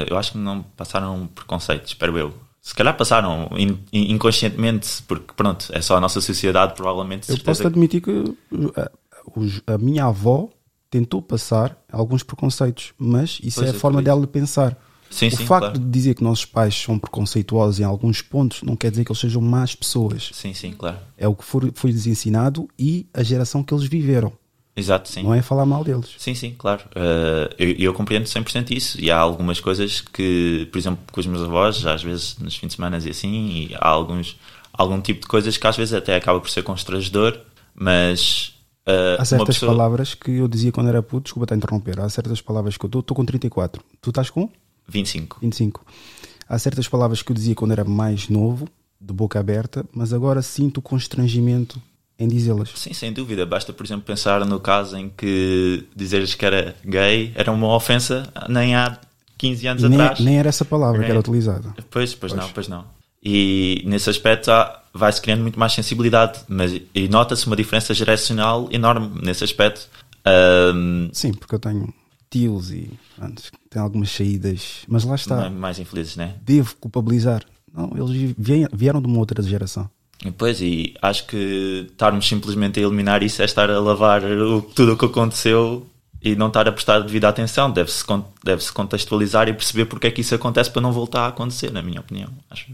eu 0.09 0.17
acho 0.17 0.33
que 0.33 0.37
não 0.37 0.63
passaram 0.63 1.27
preconceito, 1.27 1.85
espero 1.87 2.17
eu. 2.17 2.33
Se 2.61 2.75
calhar 2.75 2.95
passaram 2.97 3.49
inconscientemente, 3.93 5.01
porque 5.07 5.33
pronto, 5.35 5.69
é 5.71 5.81
só 5.81 5.95
a 5.95 6.01
nossa 6.01 6.19
sociedade, 6.19 6.73
provavelmente. 6.73 7.29
Eu 7.29 7.39
posso 7.39 7.65
admitir 7.65 8.01
que 8.01 8.35
a, 8.75 9.73
a, 9.73 9.77
minha 9.77 10.05
avó 10.05 10.49
tentou 10.89 11.21
passar 11.21 11.77
alguns 11.89 12.23
preconceitos, 12.23 12.93
mas 12.97 13.39
isso 13.41 13.61
pois 13.61 13.73
é 13.73 13.75
a 13.75 13.79
forma 13.79 14.01
dela 14.01 14.19
de 14.19 14.27
pensar. 14.27 14.77
Sim, 15.09 15.27
o 15.27 15.31
sim, 15.31 15.45
facto 15.45 15.71
claro. 15.71 15.79
de 15.79 15.85
dizer 15.85 16.15
que 16.15 16.23
nossos 16.23 16.45
pais 16.45 16.75
são 16.75 16.99
preconceituosos 16.99 17.79
em 17.79 17.83
alguns 17.83 18.21
pontos 18.21 18.61
não 18.61 18.75
quer 18.75 18.91
dizer 18.91 19.05
que 19.05 19.11
eles 19.11 19.19
sejam 19.21 19.41
más 19.41 19.73
pessoas. 19.73 20.29
Sim, 20.33 20.53
sim, 20.53 20.73
claro. 20.73 20.97
É 21.17 21.27
o 21.27 21.35
que 21.35 21.45
foi-lhes 21.45 22.05
ensinado 22.05 22.67
e 22.77 23.07
a 23.13 23.23
geração 23.23 23.63
que 23.63 23.73
eles 23.73 23.85
viveram. 23.85 24.33
Exato, 24.77 25.09
sim. 25.09 25.23
Não 25.23 25.33
é 25.33 25.41
falar 25.41 25.65
mal 25.65 25.83
deles. 25.83 26.13
Sim, 26.19 26.35
sim, 26.35 26.53
claro. 26.55 26.83
Uh, 26.95 27.51
eu, 27.57 27.71
eu 27.71 27.93
compreendo 27.95 28.25
100% 28.25 28.69
isso. 28.69 29.01
E 29.01 29.09
há 29.09 29.17
algumas 29.17 29.59
coisas 29.59 30.01
que, 30.01 30.69
por 30.71 30.77
exemplo, 30.77 30.99
com 31.11 31.19
os 31.19 31.25
meus 31.25 31.41
avós, 31.41 31.83
às 31.87 32.03
vezes 32.03 32.37
nos 32.37 32.55
fins 32.55 32.67
de 32.67 32.73
semana 32.75 32.99
e 32.99 33.09
assim, 33.09 33.47
e 33.49 33.75
há 33.75 33.87
alguns, 33.87 34.37
algum 34.71 35.01
tipo 35.01 35.21
de 35.21 35.27
coisas 35.27 35.57
que 35.57 35.65
às 35.65 35.75
vezes 35.75 35.95
até 35.95 36.15
acaba 36.15 36.39
por 36.39 36.49
ser 36.51 36.61
constrangedor, 36.61 37.39
mas. 37.73 38.53
Uh, 38.87 39.19
há 39.19 39.25
certas 39.25 39.55
pessoa... 39.55 39.71
palavras 39.71 40.13
que 40.13 40.29
eu 40.29 40.47
dizia 40.47 40.71
quando 40.71 40.89
era 40.89 41.01
puto, 41.01 41.23
desculpa 41.23 41.47
te 41.47 41.57
interromper, 41.57 41.99
há 41.99 42.07
certas 42.07 42.39
palavras 42.39 42.77
que 42.77 42.85
eu 42.85 42.99
estou 42.99 43.17
com 43.17 43.25
34. 43.25 43.81
Tu 43.99 44.09
estás 44.11 44.29
com? 44.29 44.47
25. 44.87 45.39
25. 45.41 45.83
Há 46.47 46.59
certas 46.59 46.87
palavras 46.87 47.23
que 47.23 47.31
eu 47.31 47.35
dizia 47.35 47.55
quando 47.55 47.71
era 47.71 47.83
mais 47.83 48.29
novo, 48.29 48.69
de 49.01 49.11
boca 49.11 49.39
aberta, 49.39 49.83
mas 49.91 50.13
agora 50.13 50.43
sinto 50.43 50.83
constrangimento 50.83 51.81
em 52.19 52.27
dizê-las. 52.27 52.71
Sim, 52.75 52.93
sem 52.93 53.13
dúvida. 53.13 53.45
Basta, 53.45 53.71
por 53.71 53.85
exemplo, 53.85 54.05
pensar 54.05 54.45
no 54.45 54.59
caso 54.59 54.97
em 54.97 55.09
que 55.09 55.85
dizeres 55.95 56.33
que 56.33 56.45
era 56.45 56.75
gay 56.83 57.31
era 57.35 57.51
uma 57.51 57.73
ofensa 57.75 58.31
nem 58.49 58.75
há 58.75 58.97
15 59.37 59.67
anos 59.67 59.83
nem, 59.83 60.01
atrás. 60.01 60.19
Nem 60.19 60.39
era 60.39 60.49
essa 60.49 60.65
palavra 60.65 61.03
que 61.03 61.09
era 61.09 61.19
utilizada. 61.19 61.73
Pois, 61.89 62.13
pois, 62.13 62.15
pois, 62.15 62.33
não, 62.33 62.49
pois 62.49 62.67
não. 62.67 62.85
E 63.23 63.83
nesse 63.85 64.09
aspecto 64.09 64.51
vai-se 64.93 65.21
criando 65.21 65.41
muito 65.41 65.59
mais 65.59 65.73
sensibilidade, 65.73 66.39
mas 66.47 66.79
e 66.93 67.07
nota-se 67.07 67.45
uma 67.45 67.55
diferença 67.55 67.93
geracional 67.93 68.67
enorme 68.71 69.21
nesse 69.21 69.43
aspecto. 69.43 69.87
Um, 70.25 71.09
Sim, 71.13 71.33
porque 71.33 71.55
eu 71.55 71.59
tenho 71.59 71.93
tios 72.29 72.71
e 72.71 72.91
antes 73.21 73.51
tem 73.69 73.81
algumas 73.81 74.09
saídas, 74.11 74.79
mas 74.87 75.03
lá 75.03 75.15
está. 75.15 75.49
Mais 75.49 75.79
infelizes, 75.79 76.15
né? 76.15 76.35
Devo 76.41 76.75
culpabilizar. 76.77 77.43
Não, 77.73 77.91
eles 77.95 78.35
vieram 78.73 79.01
de 79.01 79.07
uma 79.07 79.19
outra 79.19 79.41
geração. 79.43 79.89
Pois, 80.37 80.61
e 80.61 80.95
acho 81.01 81.27
que 81.27 81.87
estarmos 81.91 82.27
simplesmente 82.27 82.79
a 82.79 82.83
eliminar 82.83 83.21
isso 83.21 83.41
é 83.41 83.45
estar 83.45 83.69
a 83.69 83.79
lavar 83.79 84.23
o, 84.23 84.61
tudo 84.61 84.93
o 84.93 84.97
que 84.97 85.05
aconteceu 85.05 85.85
e 86.21 86.35
não 86.35 86.47
estar 86.47 86.67
a 86.67 86.71
prestar 86.71 86.99
devida 86.99 87.29
atenção. 87.29 87.71
Deve-se 87.71 88.03
deve 88.43 88.63
-se 88.63 88.71
contextualizar 88.71 89.47
e 89.47 89.53
perceber 89.53 89.85
porque 89.85 90.07
é 90.07 90.11
que 90.11 90.21
isso 90.21 90.33
acontece 90.33 90.71
para 90.71 90.81
não 90.81 90.91
voltar 90.91 91.21
a 91.21 91.27
acontecer, 91.27 91.71
na 91.71 91.81
minha 91.81 91.99
opinião. 91.99 92.29
Acho. 92.49 92.65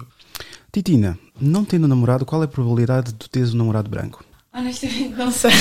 Titina, 0.71 1.19
não 1.39 1.65
tendo 1.65 1.87
namorado, 1.87 2.25
qual 2.25 2.41
é 2.41 2.45
a 2.45 2.47
probabilidade 2.47 3.11
de 3.11 3.19
tu 3.19 3.29
teres 3.29 3.53
um 3.53 3.57
namorado 3.57 3.89
branco? 3.89 4.23
Honestamente, 4.53 5.09
não 5.09 5.31
sei. 5.31 5.51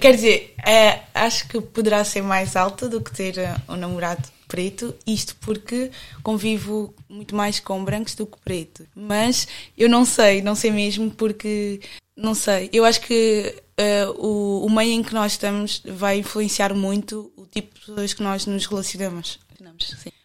Quer 0.00 0.14
dizer, 0.14 0.54
é, 0.66 1.00
acho 1.14 1.46
que 1.48 1.60
poderá 1.60 2.02
ser 2.04 2.22
mais 2.22 2.56
alta 2.56 2.88
do 2.88 3.00
que 3.00 3.12
ter 3.12 3.34
um 3.68 3.76
namorado 3.76 4.22
preto, 4.52 4.94
isto 5.06 5.34
porque 5.40 5.90
convivo 6.22 6.94
muito 7.08 7.34
mais 7.34 7.58
com 7.58 7.82
brancos 7.82 8.14
do 8.14 8.26
que 8.26 8.36
preto. 8.44 8.86
Mas 8.94 9.48
eu 9.78 9.88
não 9.88 10.04
sei, 10.04 10.42
não 10.42 10.54
sei 10.54 10.70
mesmo 10.70 11.10
porque 11.10 11.80
não 12.14 12.34
sei. 12.34 12.68
Eu 12.70 12.84
acho 12.84 13.00
que 13.00 13.54
uh, 13.80 14.10
o, 14.22 14.66
o 14.66 14.70
meio 14.70 14.92
em 14.92 15.02
que 15.02 15.14
nós 15.14 15.32
estamos 15.32 15.82
vai 15.86 16.18
influenciar 16.18 16.74
muito 16.74 17.32
o 17.34 17.46
tipo 17.46 17.74
de 17.74 17.80
pessoas 17.80 18.12
que 18.12 18.22
nós 18.22 18.44
nos 18.44 18.66
relacionamos. 18.66 19.40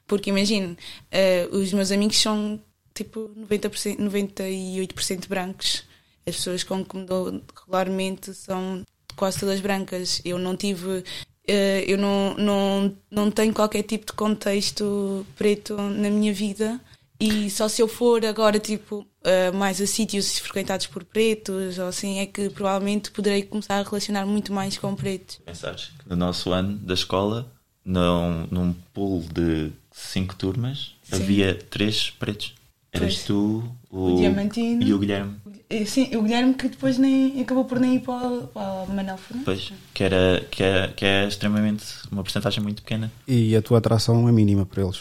Porque 0.05 0.29
imagino, 0.29 0.75
uh, 0.75 1.55
os 1.55 1.71
meus 1.71 1.89
amigos 1.89 2.19
são 2.19 2.61
tipo 2.93 3.31
90%, 3.49 3.97
98% 3.97 5.27
brancos. 5.29 5.85
As 6.25 6.35
pessoas 6.35 6.65
com 6.65 6.83
que 6.83 6.97
me 6.97 7.05
dou 7.05 7.41
regularmente 7.61 8.33
são 8.33 8.83
quase 9.15 9.39
todas 9.39 9.61
brancas. 9.61 10.21
Eu 10.25 10.37
não 10.37 10.57
tive 10.57 11.05
eu 11.47 11.97
não, 11.97 12.33
não, 12.35 12.95
não 13.09 13.31
tenho 13.31 13.53
qualquer 13.53 13.83
tipo 13.83 14.05
de 14.05 14.13
contexto 14.13 15.25
preto 15.35 15.75
na 15.77 16.09
minha 16.09 16.33
vida 16.33 16.79
e 17.19 17.49
só 17.49 17.67
se 17.67 17.81
eu 17.81 17.87
for 17.87 18.23
agora 18.25 18.59
tipo 18.59 19.05
eh, 19.23 19.49
mais 19.51 19.81
a 19.81 19.87
sítios 19.87 20.37
frequentados 20.39 20.85
por 20.87 21.03
pretos 21.03 21.79
ou 21.79 21.87
assim 21.87 22.19
é 22.19 22.25
que 22.25 22.49
provavelmente 22.49 23.09
poderei 23.11 23.43
começar 23.43 23.79
a 23.79 23.83
relacionar 23.83 24.25
muito 24.25 24.53
mais 24.53 24.77
com 24.77 24.93
pretos. 24.95 25.39
Pensares 25.45 25.91
que 25.97 26.09
no 26.09 26.15
nosso 26.15 26.51
ano 26.51 26.77
da 26.77 26.93
escola, 26.93 27.51
num, 27.83 28.45
num 28.51 28.73
pool 28.93 29.23
de 29.33 29.71
cinco 29.91 30.35
turmas, 30.35 30.93
Sim. 31.03 31.15
havia 31.15 31.55
três 31.55 32.09
pretos. 32.11 32.53
Eras 32.91 33.15
Pois. 33.15 33.25
tu, 33.25 33.63
o, 33.89 34.13
O 34.13 34.17
Diamantino. 34.17 34.83
e 34.83 34.93
o 34.93 34.99
Guilherme. 34.99 35.35
Sim, 35.85 36.15
o 36.15 36.21
Guilherme 36.21 36.53
que 36.53 36.69
depois 36.69 36.97
nem 36.97 37.41
acabou 37.41 37.65
por 37.65 37.77
nem 37.79 37.95
ir 37.95 37.99
para, 37.99 38.25
o- 38.27 38.47
para 38.47 38.83
o 38.83 38.87
Manel 38.93 39.17
Fernandes. 39.17 39.45
Pois, 39.45 39.73
que, 39.93 40.03
era, 40.03 40.45
que, 40.49 40.63
é, 40.63 40.87
que 40.95 41.03
é 41.05 41.27
extremamente 41.27 41.83
uma 42.11 42.23
porcentagem 42.23 42.63
muito 42.63 42.81
pequena. 42.81 43.11
E 43.27 43.53
a 43.55 43.61
tua 43.61 43.79
atração 43.79 44.27
é 44.29 44.31
mínima 44.31 44.65
para 44.65 44.83
eles. 44.83 44.99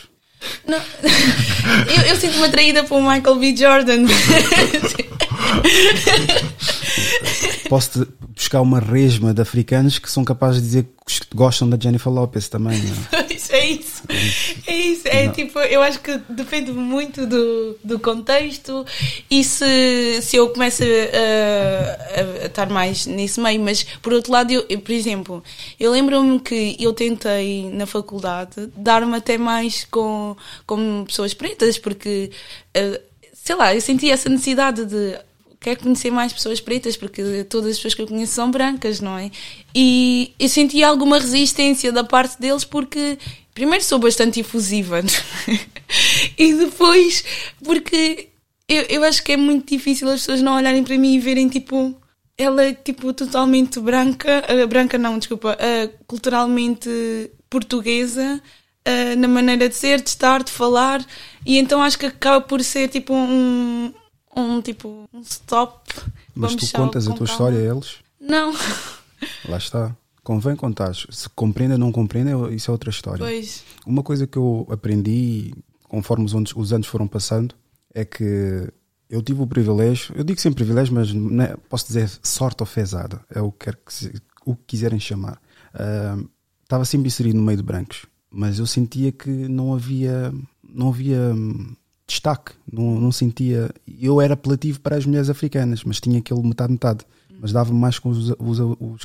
Não. 0.67 0.79
eu, 1.97 2.03
eu 2.11 2.17
sinto-me 2.17 2.45
atraída 2.47 2.83
para 2.85 2.97
o 2.97 3.01
Michael 3.01 3.37
B. 3.39 3.57
Jordan. 3.57 4.07
Posso-te 7.69 8.09
buscar 8.35 8.61
uma 8.61 8.79
resma 8.81 9.35
de 9.35 9.43
africanos 9.43 9.99
que 9.99 10.11
são 10.11 10.25
capazes 10.25 10.61
de 10.63 10.67
dizer 10.67 10.83
que 11.07 11.21
gostam 11.35 11.69
da 11.69 11.77
Jennifer 11.81 12.13
Lopez 12.13 12.49
também. 12.49 12.79
não 12.81 13.19
é? 13.21 13.23
Pois, 13.25 13.51
é 13.51 13.67
isso. 13.67 13.86
É 14.67 14.75
isso. 14.75 15.09
É 15.09 15.29
tipo, 15.29 15.59
eu 15.61 15.83
acho 15.83 16.01
que 16.01 16.19
depende 16.29 16.71
muito 16.73 17.27
do, 17.27 17.77
do 17.83 17.99
contexto 17.99 18.85
e 19.31 19.43
se, 19.45 20.21
se 20.23 20.37
eu 20.37 20.49
começo 20.51 20.83
a, 20.83 22.21
a- 22.21 22.45
a 22.45 22.47
estar 22.47 22.69
mais 22.71 23.07
nesse 23.07 23.41
meio. 23.41 23.61
Mas, 23.61 23.83
por 24.03 24.13
outro 24.13 24.33
lado, 24.33 24.51
eu, 24.53 24.65
eu, 24.69 24.81
por 24.81 24.93
exemplo, 24.93 25.43
eu 25.79 25.91
lembro-me 25.93 26.41
que 26.41 26.77
eu 26.79 26.93
tentei 26.93 27.71
na 27.71 27.87
faculdade 27.87 28.69
dar-me 28.77 29.17
até 29.17 29.39
mais 29.39 29.85
com, 29.85 30.37
com 30.67 31.05
pessoas 31.07 31.35
pretas, 31.35 31.79
porque, 31.79 32.31
eh, 32.75 33.01
sei 33.33 33.57
lá, 33.57 33.75
eu 33.75 33.81
sentia 33.81 34.15
essa 34.15 34.29
necessidade 34.29 34.85
de 34.85 35.19
quero 35.61 35.81
conhecer 35.81 36.11
mais 36.13 36.33
pessoas 36.33 36.61
pretas 36.61 36.97
porque 36.97 37.43
todas 37.45 37.71
as 37.73 37.77
pessoas 37.77 37.95
que 37.95 38.03
eu 38.03 38.07
conheço 38.07 38.35
são 38.35 38.51
brancas, 38.51 39.01
não 39.01 39.19
é? 39.19 39.31
E 39.75 40.33
eu 40.39 40.49
senti 40.49 40.83
alguma 40.85 41.19
resistência 41.19 41.91
da 41.91 42.05
parte 42.05 42.39
deles 42.41 42.63
porque 42.65 43.19
primeiro 43.57 43.83
sou 43.83 43.99
bastante 43.99 44.41
efusiva 44.41 45.01
e 46.39 46.53
depois 46.53 47.25
porque 47.65 48.29
eu, 48.69 48.83
eu 48.83 49.03
acho 49.03 49.23
que 49.23 49.33
é 49.33 49.37
muito 49.37 49.67
difícil 49.71 50.07
as 50.11 50.21
pessoas 50.21 50.43
não 50.43 50.57
olharem 50.57 50.85
para 50.85 50.99
mim 50.99 51.15
e 51.15 51.19
verem 51.19 51.49
tipo 51.49 51.97
ela 52.37 52.63
é 52.63 52.75
tipo 52.75 53.15
totalmente 53.15 53.81
branca, 53.81 54.45
ah, 54.47 54.67
branca 54.67 54.99
não, 54.99 55.19
desculpa, 55.19 55.57
ah, 55.59 55.89
culturalmente 56.07 57.31
portuguesa 57.49 58.43
ah, 58.85 59.17
na 59.17 59.27
maneira 59.27 59.71
de 59.71 59.75
ser, 59.75 60.03
de 60.03 60.11
estar, 60.11 60.43
de 60.45 60.53
falar 60.53 61.03
e 61.47 61.57
então 61.57 61.83
acho 61.83 61.99
que 61.99 62.05
acaba 62.05 62.43
por 62.43 62.63
ser 62.63 62.89
tipo 62.89 63.15
um 63.15 63.91
um 64.37 64.61
tipo 64.61 65.09
um 65.15 65.21
stop. 65.21 65.91
Mas 66.35 66.53
Vamos 66.53 66.71
tu 66.71 66.77
contas 66.77 67.09
a 67.09 67.15
tua 67.15 67.27
calma. 67.27 67.33
história 67.33 67.59
a 67.59 67.75
eles. 67.75 67.95
Não, 68.21 68.53
Lá 69.49 69.57
está. 69.57 69.97
Convém 70.27 70.57
contar. 70.57 70.93
Se 70.93 71.29
compreendem 71.37 71.75
ou 71.75 71.79
não 71.79 71.93
compreendem, 71.93 72.53
isso 72.53 72.69
é 72.69 72.73
outra 72.73 72.91
história. 72.91 73.25
pois. 73.25 73.63
Uma 73.87 74.03
coisa 74.03 74.27
que 74.27 74.37
eu 74.37 74.67
aprendi 74.69 75.55
conforme 75.85 76.25
os 76.25 76.35
anos, 76.35 76.53
os 76.57 76.73
anos 76.73 76.89
foram 76.89 77.07
passando 77.07 77.55
é 77.95 78.05
que 78.05 78.69
eu 79.09 79.23
tive 79.23 79.43
o 79.43 79.47
privilégio, 79.47 80.13
eu 80.17 80.25
digo 80.25 80.41
sempre 80.41 80.65
privilégio, 80.65 80.93
mas 80.93 81.13
né, 81.13 81.55
posso 81.69 81.87
dizer 81.87 82.11
sorte 82.25 82.61
ou 82.61 82.67
fezada, 82.67 83.21
é 83.31 83.41
o 83.41 83.53
que, 83.53 83.71
que 83.71 84.21
o 84.45 84.57
que 84.57 84.65
quiserem 84.67 84.99
chamar. 84.99 85.41
Estava 86.61 86.85
sempre 86.85 87.07
inserido 87.07 87.39
no 87.39 87.45
meio 87.45 87.59
de 87.59 87.63
brancos, 87.63 88.05
mas 88.29 88.59
eu 88.59 88.67
sentia 88.67 89.13
que 89.13 89.31
não 89.31 89.75
havia, 89.75 90.35
não 90.69 90.89
havia 90.89 91.21
hum, 91.37 91.77
destaque, 92.05 92.51
não, 92.71 93.01
não 93.01 93.13
sentia. 93.13 93.71
Eu 93.87 94.21
era 94.21 94.35
apelativo 94.35 94.81
para 94.81 94.97
as 94.97 95.07
mulheres 95.07 95.31
africanas, 95.31 95.85
mas 95.85 96.01
tinha 96.01 96.19
aquele 96.19 96.43
metade-metade, 96.43 97.07
mas 97.41 97.53
dava 97.53 97.73
mais 97.73 98.01
com 98.01 98.09
os, 98.09 98.31
os, 98.41 98.59
os 98.59 99.05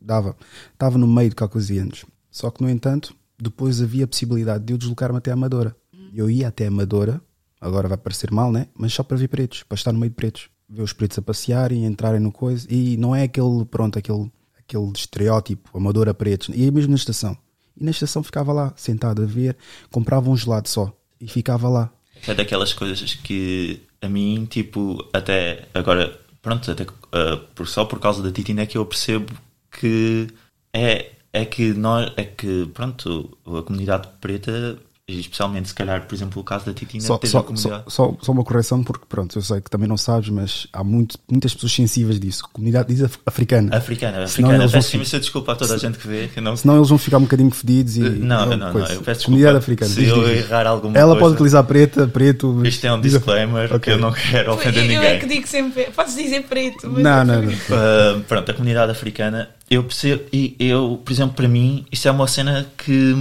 dava, 0.00 0.36
estava 0.72 0.96
no 0.96 1.06
meio 1.06 1.30
de 1.30 1.36
caucasianos. 1.36 2.04
Só 2.30 2.50
que, 2.50 2.62
no 2.62 2.70
entanto, 2.70 3.14
depois 3.38 3.82
havia 3.82 4.04
a 4.04 4.08
possibilidade 4.08 4.64
de 4.64 4.72
eu 4.72 4.78
deslocar-me 4.78 5.18
até 5.18 5.30
a 5.30 5.34
Amadora. 5.34 5.76
Eu 6.12 6.30
ia 6.30 6.48
até 6.48 6.64
a 6.64 6.68
Amadora, 6.68 7.20
agora 7.60 7.88
vai 7.88 7.98
parecer 7.98 8.30
mal, 8.30 8.50
né? 8.50 8.66
Mas 8.74 8.92
só 8.92 9.02
para 9.02 9.16
ver 9.16 9.28
pretos, 9.28 9.62
para 9.62 9.76
estar 9.76 9.92
no 9.92 9.98
meio 9.98 10.10
de 10.10 10.16
pretos. 10.16 10.48
Ver 10.68 10.82
os 10.82 10.92
pretos 10.92 11.18
a 11.18 11.22
passearem, 11.22 11.84
entrarem 11.84 12.20
no 12.20 12.32
coisa. 12.32 12.66
E 12.70 12.96
não 12.96 13.14
é 13.14 13.24
aquele, 13.24 13.64
pronto, 13.64 13.98
aquele, 13.98 14.30
aquele 14.58 14.92
estereótipo, 14.94 15.76
Amadora 15.76 16.14
pretos. 16.14 16.50
E 16.54 16.70
mesmo 16.70 16.90
na 16.90 16.96
estação. 16.96 17.36
E 17.76 17.84
na 17.84 17.90
estação 17.90 18.22
ficava 18.22 18.52
lá, 18.52 18.72
sentado 18.76 19.22
a 19.22 19.26
ver, 19.26 19.56
comprava 19.90 20.30
um 20.30 20.36
gelado 20.36 20.68
só. 20.68 20.92
E 21.20 21.28
ficava 21.28 21.68
lá. 21.68 21.92
É 22.26 22.34
daquelas 22.34 22.72
coisas 22.72 23.14
que 23.14 23.82
a 24.00 24.08
mim, 24.08 24.46
tipo, 24.48 25.04
até 25.12 25.68
agora, 25.74 26.18
pronto, 26.40 26.70
até 26.70 26.84
uh, 26.84 27.38
por, 27.54 27.66
só 27.66 27.84
por 27.84 27.98
causa 27.98 28.22
da 28.22 28.30
Titina 28.30 28.62
é 28.62 28.66
que 28.66 28.78
eu 28.78 28.84
percebo 28.84 29.32
que 29.70 30.28
é, 30.72 31.10
é 31.32 31.44
que 31.44 31.72
nós, 31.74 32.12
é 32.16 32.24
que, 32.24 32.68
pronto, 32.74 33.36
a 33.46 33.62
comunidade 33.62 34.08
preta, 34.20 34.76
e 35.08 35.18
especialmente 35.18 35.66
se 35.68 35.74
calhar, 35.74 36.06
por 36.06 36.14
exemplo, 36.14 36.40
o 36.40 36.44
caso 36.44 36.66
da 36.66 36.72
Titina, 36.72 37.02
Só, 37.02 37.18
teve 37.18 37.32
só, 37.32 37.38
a 37.38 37.42
comunidade. 37.42 37.82
só, 37.88 38.10
só, 38.12 38.16
só 38.22 38.30
uma 38.30 38.44
correção, 38.44 38.80
porque 38.84 39.04
pronto, 39.08 39.36
eu 39.36 39.42
sei 39.42 39.60
que 39.60 39.68
também 39.68 39.88
não 39.88 39.96
sabes, 39.96 40.28
mas 40.28 40.68
há 40.72 40.84
muito, 40.84 41.18
muitas 41.28 41.52
pessoas 41.52 41.72
sensíveis 41.72 42.20
disso. 42.20 42.44
Comunidade 42.52 42.94
diz 42.94 43.02
af- 43.02 43.18
africana. 43.26 43.76
Africana, 43.76 44.28
Senão 44.28 44.50
africana. 44.50 44.70
Peço 44.70 44.94
imensa 44.94 45.18
desculpa 45.18 45.50
a 45.50 45.56
toda 45.56 45.74
a 45.74 45.78
gente 45.78 45.98
que 45.98 46.06
vê. 46.06 46.28
Que 46.28 46.40
não, 46.40 46.56
Senão 46.56 46.76
eles 46.76 46.88
vão 46.88 46.96
ficar 46.96 47.18
um 47.18 47.22
bocadinho 47.22 47.50
fedidos 47.50 47.96
e. 47.96 48.00
não, 48.02 48.12
e 48.12 48.50
não, 48.50 48.56
não, 48.56 48.72
coisa. 48.72 48.92
eu 48.92 49.00
peço 49.02 49.24
Comunidade 49.24 49.58
desculpa 49.58 49.84
africana. 49.84 49.90
se 49.90 50.00
diz, 50.00 50.08
eu 50.10 50.28
errar 50.32 50.66
alguma 50.68 50.96
Ela 50.96 51.06
coisa. 51.08 51.20
pode 51.20 51.34
utilizar 51.34 51.64
preta, 51.64 52.06
preto. 52.06 52.64
Isto 52.64 52.86
é 52.86 52.92
um 52.92 53.00
disclaimer 53.00 53.68
que 53.68 53.74
Ok. 53.74 53.92
eu 53.94 53.98
não 53.98 54.12
quero 54.12 54.52
ofender 54.54 54.84
Eu 54.84 54.88
ninguém. 54.90 55.08
é 55.10 55.18
que 55.18 55.26
digo 55.26 55.48
sempre, 55.48 55.86
podes 55.90 56.14
dizer 56.14 56.44
preto. 56.44 56.88
mas 56.88 57.02
Não, 57.02 57.18
eu 57.18 57.24
não, 57.24 57.42
não. 57.42 57.50
Uh, 57.52 58.20
pronto, 58.28 58.48
a 58.48 58.54
comunidade 58.54 58.92
africana, 58.92 59.50
eu 59.70 59.84
percebo, 59.84 60.24
e 60.32 60.56
eu, 60.58 61.00
por 61.04 61.12
exemplo, 61.12 61.36
para 61.36 61.48
mim, 61.48 61.86
isso 61.92 62.08
é 62.08 62.10
uma 62.10 62.26
cena 62.26 62.66
que, 62.76 63.14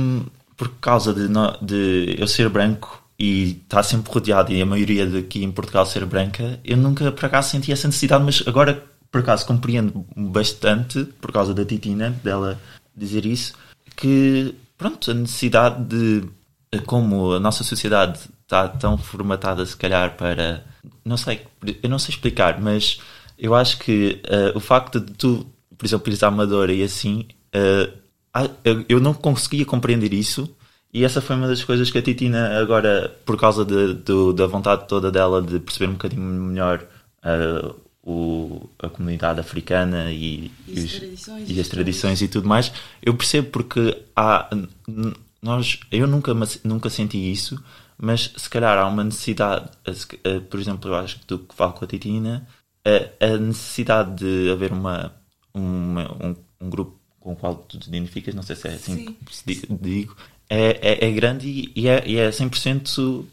por 0.58 0.70
causa 0.82 1.14
de, 1.14 1.28
de 1.62 2.16
eu 2.20 2.28
ser 2.28 2.50
branco 2.50 3.02
e 3.18 3.62
estar 3.64 3.84
sempre 3.84 4.12
rodeado, 4.12 4.52
e 4.52 4.62
a 4.62 4.66
maioria 4.66 5.06
daqui 5.06 5.44
em 5.44 5.52
Portugal 5.52 5.86
ser 5.86 6.06
branca, 6.06 6.60
eu 6.64 6.76
nunca 6.76 7.12
por 7.12 7.26
acaso 7.26 7.50
senti 7.50 7.72
essa 7.72 7.88
necessidade, 7.88 8.24
mas 8.24 8.44
agora 8.48 8.84
por 9.12 9.22
acaso 9.22 9.46
compreendo 9.46 10.06
bastante, 10.16 11.04
por 11.22 11.32
causa 11.32 11.54
da 11.54 11.66
Titina, 11.66 12.12
dela 12.24 12.60
dizer 12.96 13.26
isso, 13.26 13.54
que 13.96 14.56
pronto, 14.78 15.12
a 15.12 15.14
necessidade 15.14 15.84
de 15.84 16.24
como 16.86 17.34
a 17.34 17.40
nossa 17.40 17.64
sociedade 17.64 18.20
está 18.44 18.68
tão 18.68 18.98
formatada 18.98 19.66
se 19.66 19.76
calhar 19.76 20.16
para 20.16 20.64
não 21.04 21.18
sei, 21.18 21.42
eu 21.84 21.90
não 21.90 22.00
sei 22.00 22.14
explicar, 22.14 22.60
mas 22.62 23.00
eu 23.38 23.56
acho 23.56 23.80
que 23.80 24.22
eh, 24.26 24.52
o 24.56 24.60
facto 24.60 25.00
de 25.00 25.14
tu, 25.14 25.48
por 25.80 25.86
exemplo, 25.86 26.10
ires 26.10 26.22
à 26.22 26.28
Amadora 26.28 26.72
e 26.74 26.84
assim, 26.84 27.26
ah, 28.34 28.50
eu, 28.88 29.00
não 29.00 29.14
conseguia 29.14 29.66
compreender 29.66 30.14
isso 30.14 30.54
e 30.94 31.04
essa 31.06 31.22
foi 31.22 31.36
uma 31.36 31.48
das 31.48 31.64
coisas 31.64 31.90
que 31.90 31.98
a 31.98 32.02
Titina 32.02 32.60
agora, 32.60 33.16
por 33.26 33.38
causa 33.40 33.64
de- 33.66 33.94
do- 33.94 34.34
da 34.34 34.46
vontade 34.46 34.88
toda 34.88 35.10
dela 35.12 35.42
de 35.42 35.60
perceber 35.60 35.88
um 35.90 35.94
bocadinho 35.94 36.22
melhor 36.24 36.84
eh, 37.24 37.72
o, 38.04 38.68
a 38.80 38.90
comunidade 38.90 39.40
africana 39.40 40.12
e, 40.12 40.52
E 40.68 40.74
as 40.80 40.84
os- 40.86 40.92
tradições. 41.00 41.50
e 41.50 41.60
as 41.62 41.68
tradições 41.68 42.22
e 42.22 42.28
tudo 42.28 42.48
mais, 42.48 42.72
eu 43.02 43.14
percebo 43.16 43.50
porque 43.50 43.98
há 44.16 44.50
nós, 45.42 45.80
eu 45.92 46.06
nunca, 46.08 46.34
nunca 46.64 46.90
senti 46.90 47.32
isso, 47.32 47.62
mas 47.98 48.32
se 48.36 48.50
calhar 48.50 48.78
há 48.78 48.86
uma 48.88 49.04
necessidade, 49.04 49.70
eh, 50.24 50.40
por 50.40 50.60
exemplo, 50.60 50.90
eu 50.90 50.96
acho 50.96 51.20
que 51.20 51.26
tu 51.26 51.40
que 51.40 51.56
falo 51.56 51.74
com 51.74 51.86
a 51.86 51.88
Titina, 51.88 52.48
eh, 52.86 53.10
a 53.22 53.38
necessidade 53.38 54.16
de 54.16 54.50
haver 54.52 54.72
uma, 54.72 55.12
uma- 55.54 56.12
um, 56.26 56.36
um 56.62 56.70
grupo 56.70 57.00
com 57.20 57.34
o 57.34 57.36
qual 57.36 57.56
tu 57.56 57.78
te 57.80 57.88
identificas, 57.90 58.34
não 58.34 58.44
sei 58.44 58.56
se 58.56 58.68
é 58.68 58.72
assim 58.74 58.96
Sim. 58.96 59.16
que 59.46 59.68
digo, 59.82 60.16
é, 60.50 60.80
é, 60.82 61.08
é 61.08 61.12
grande 61.12 61.72
e, 61.76 61.88
é, 61.88 62.04
e 62.08 62.18
é 62.18 62.30
100% 62.32 63.26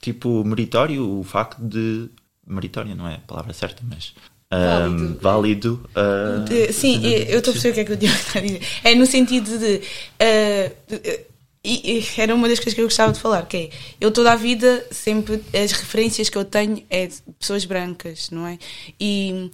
tipo 0.00 0.44
meritório 0.44 1.18
o 1.18 1.22
facto 1.24 1.60
de. 1.62 2.08
Meritório 2.46 2.94
não 2.96 3.06
é 3.08 3.14
a 3.16 3.18
palavra 3.18 3.52
certa, 3.52 3.82
mas. 3.88 4.14
Válido. 4.50 5.04
ahm, 5.04 5.16
válido 5.18 5.90
ah, 5.94 6.44
De- 6.46 6.72
sim, 6.74 7.02
eu 7.06 7.22
eu 7.22 7.38
estou 7.38 7.52
a 7.52 7.54
perceber 7.54 7.70
o 7.70 7.74
que 7.74 7.80
é 7.80 7.84
que 7.84 7.92
o 7.92 7.96
Diogo 7.96 8.16
está 8.18 8.38
a 8.38 8.42
dizer. 8.42 8.60
É 8.84 8.94
no 8.94 9.06
sentido 9.06 9.58
de. 9.58 9.80
eh, 10.18 10.72
de- 10.86 11.20
e, 11.64 12.00
e 12.00 12.04
era 12.20 12.34
uma 12.34 12.48
das 12.48 12.58
coisas 12.58 12.74
que 12.74 12.80
eu 12.80 12.86
gostava 12.86 13.12
de 13.12 13.20
falar, 13.20 13.46
que 13.46 13.56
é 13.56 13.70
eu 14.00 14.10
toda 14.10 14.32
a 14.32 14.36
vida 14.36 14.84
sempre 14.90 15.42
as 15.54 15.70
referências 15.72 16.28
que 16.28 16.36
eu 16.36 16.44
tenho 16.44 16.82
é 16.90 17.06
de 17.06 17.14
pessoas 17.38 17.64
brancas, 17.64 18.30
não 18.30 18.46
é? 18.46 18.58
E, 19.00 19.48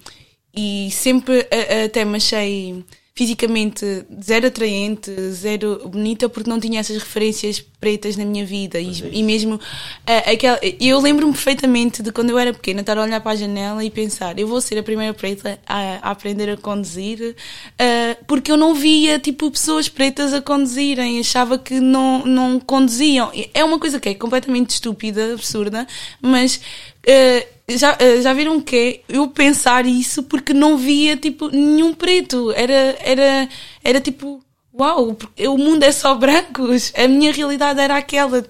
e 0.55 0.89
sempre 0.91 1.47
a- 1.51 1.81
a- 1.81 1.85
até 1.85 2.03
me 2.05 2.17
achei 2.17 2.83
fisicamente 3.19 3.85
zero 4.23 4.47
atraente, 4.47 5.11
zero 5.31 5.89
bonita, 5.89 6.29
porque 6.29 6.49
não 6.49 6.57
tinha 6.57 6.79
essas 6.79 6.95
referências 6.95 7.59
pretas 7.59 8.15
na 8.15 8.23
minha 8.23 8.45
vida. 8.45 8.79
E, 8.79 8.91
é 8.91 9.09
e 9.11 9.23
mesmo 9.23 9.55
uh, 9.55 10.31
aquela, 10.31 10.57
eu 10.79 10.97
lembro-me 11.01 11.33
perfeitamente 11.33 12.01
de 12.01 12.13
quando 12.13 12.29
eu 12.29 12.39
era 12.39 12.53
pequena 12.53 12.79
estar 12.79 12.97
a 12.97 13.01
olhar 13.03 13.19
para 13.19 13.33
a 13.33 13.35
janela 13.35 13.83
e 13.83 13.89
pensar: 13.89 14.39
eu 14.39 14.47
vou 14.47 14.61
ser 14.61 14.77
a 14.77 14.83
primeira 14.83 15.13
preta 15.13 15.59
a, 15.67 16.07
a 16.07 16.11
aprender 16.11 16.49
a 16.49 16.55
conduzir, 16.55 17.35
uh, 17.35 18.25
porque 18.25 18.49
eu 18.49 18.55
não 18.55 18.73
via 18.73 19.19
tipo 19.19 19.51
pessoas 19.51 19.89
pretas 19.89 20.33
a 20.33 20.41
conduzirem, 20.41 21.19
achava 21.19 21.59
que 21.59 21.77
não, 21.77 22.25
não 22.25 22.57
conduziam. 22.57 23.33
É 23.53 23.65
uma 23.65 23.79
coisa 23.79 23.99
que 23.99 24.07
é 24.07 24.13
completamente 24.13 24.69
estúpida, 24.69 25.33
absurda, 25.33 25.85
mas. 26.21 26.61
Uh, 27.05 27.58
já, 27.69 27.97
já 28.21 28.33
viram 28.33 28.59
que 28.59 29.01
eu 29.07 29.27
pensar 29.27 29.85
isso 29.85 30.23
porque 30.23 30.53
não 30.53 30.77
via 30.77 31.15
tipo 31.17 31.49
nenhum 31.49 31.93
preto. 31.93 32.51
Era 32.51 32.97
era 32.99 33.49
era 33.83 34.01
tipo 34.01 34.41
uau 34.73 35.17
o 35.47 35.57
mundo 35.57 35.83
é 35.83 35.91
só 35.91 36.15
brancos. 36.15 36.91
A 36.95 37.07
minha 37.07 37.31
realidade 37.31 37.79
era 37.79 37.97
aquela 37.97 38.45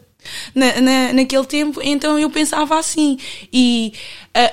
na, 0.53 0.82
na, 0.82 1.13
naquele 1.13 1.45
tempo, 1.45 1.79
então 1.84 2.19
eu 2.19 2.29
pensava 2.29 2.77
assim. 2.77 3.17
E 3.51 3.93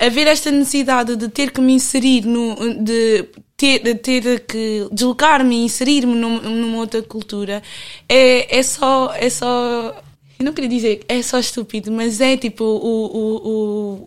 haver 0.01 0.27
esta 0.27 0.51
necessidade 0.51 1.15
de 1.15 1.29
ter 1.29 1.51
que 1.51 1.61
me 1.61 1.73
inserir, 1.73 2.25
no, 2.25 2.55
de, 2.83 3.25
ter, 3.55 3.79
ter 3.99 4.45
que 4.45 4.87
deslocar-me 4.91 5.55
e 5.55 5.65
inserir-me 5.65 6.15
numa, 6.15 6.39
numa 6.41 6.77
outra 6.77 7.01
cultura, 7.01 7.61
é, 8.07 8.59
é, 8.59 8.63
só, 8.63 9.13
é 9.15 9.29
só 9.29 9.95
eu 10.39 10.45
não 10.45 10.53
queria 10.53 10.69
dizer 10.69 11.01
é 11.07 11.21
só 11.21 11.39
estúpido, 11.39 11.91
mas 11.91 12.21
é 12.21 12.37
tipo 12.37 12.63
o, 12.63 13.05
o, 13.05 13.35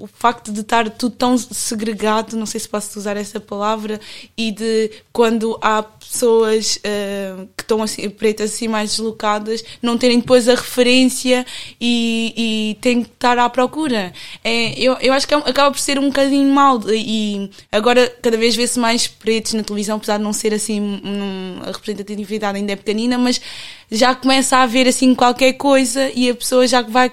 o, 0.01 0.05
o 0.05 0.07
facto 0.07 0.53
de 0.53 0.61
estar 0.61 0.88
tudo 0.90 1.14
tão 1.16 1.37
segregado, 1.37 2.37
não 2.37 2.47
sei 2.47 2.61
se 2.61 2.69
posso 2.69 2.99
usar 2.99 3.16
essa 3.16 3.40
palavra, 3.40 4.01
e 4.37 4.53
de 4.53 4.90
quando 5.12 5.59
há 5.61 5.83
pessoas 5.83 6.77
uh, 6.77 7.49
que 7.57 7.62
estão 7.62 7.83
assim, 7.83 8.09
pretas 8.11 8.55
assim 8.55 8.69
mais 8.69 8.90
deslocadas, 8.90 9.64
não 9.83 9.99
terem 9.99 10.21
depois 10.21 10.49
a 10.49 10.55
referência 10.55 11.45
e, 11.81 12.35
e 12.37 12.75
têm 12.81 13.03
que 13.03 13.11
estar 13.11 13.38
à 13.38 13.49
procura. 13.49 14.12
É, 14.45 14.79
eu, 14.81 14.97
eu 15.01 15.12
acho 15.12 15.27
que 15.27 15.35
é 15.35 15.37
acaba 15.38 15.71
por 15.71 15.81
ser 15.81 15.99
um 15.99 16.07
bocadinho 16.07 16.53
mal 16.53 16.81
e 16.88 17.51
agora 17.71 18.09
cada 18.23 18.37
vez 18.37 18.55
vê-se 18.55 18.79
mais 18.79 19.07
pretos 19.07 19.55
na 19.55 19.62
televisão, 19.62 19.97
apesar 19.97 20.19
de 20.19 20.25
não 20.25 20.33
ser 20.33 20.55
assim, 20.55 20.81
um, 20.81 21.61
a 21.62 21.73
representatividade 21.73 22.59
ainda 22.59 22.73
é 22.73 22.77
pequenina, 22.77 23.19
mas 23.19 23.40
já 23.90 24.14
começa 24.14 24.57
a 24.57 24.62
haver 24.62 24.87
assim 24.87 25.14
qualquer 25.14 25.55
coisa 25.55 26.11
e 26.14 26.31
a 26.31 26.35
pessoa 26.35 26.66
já 26.66 26.81
vai, 26.81 27.11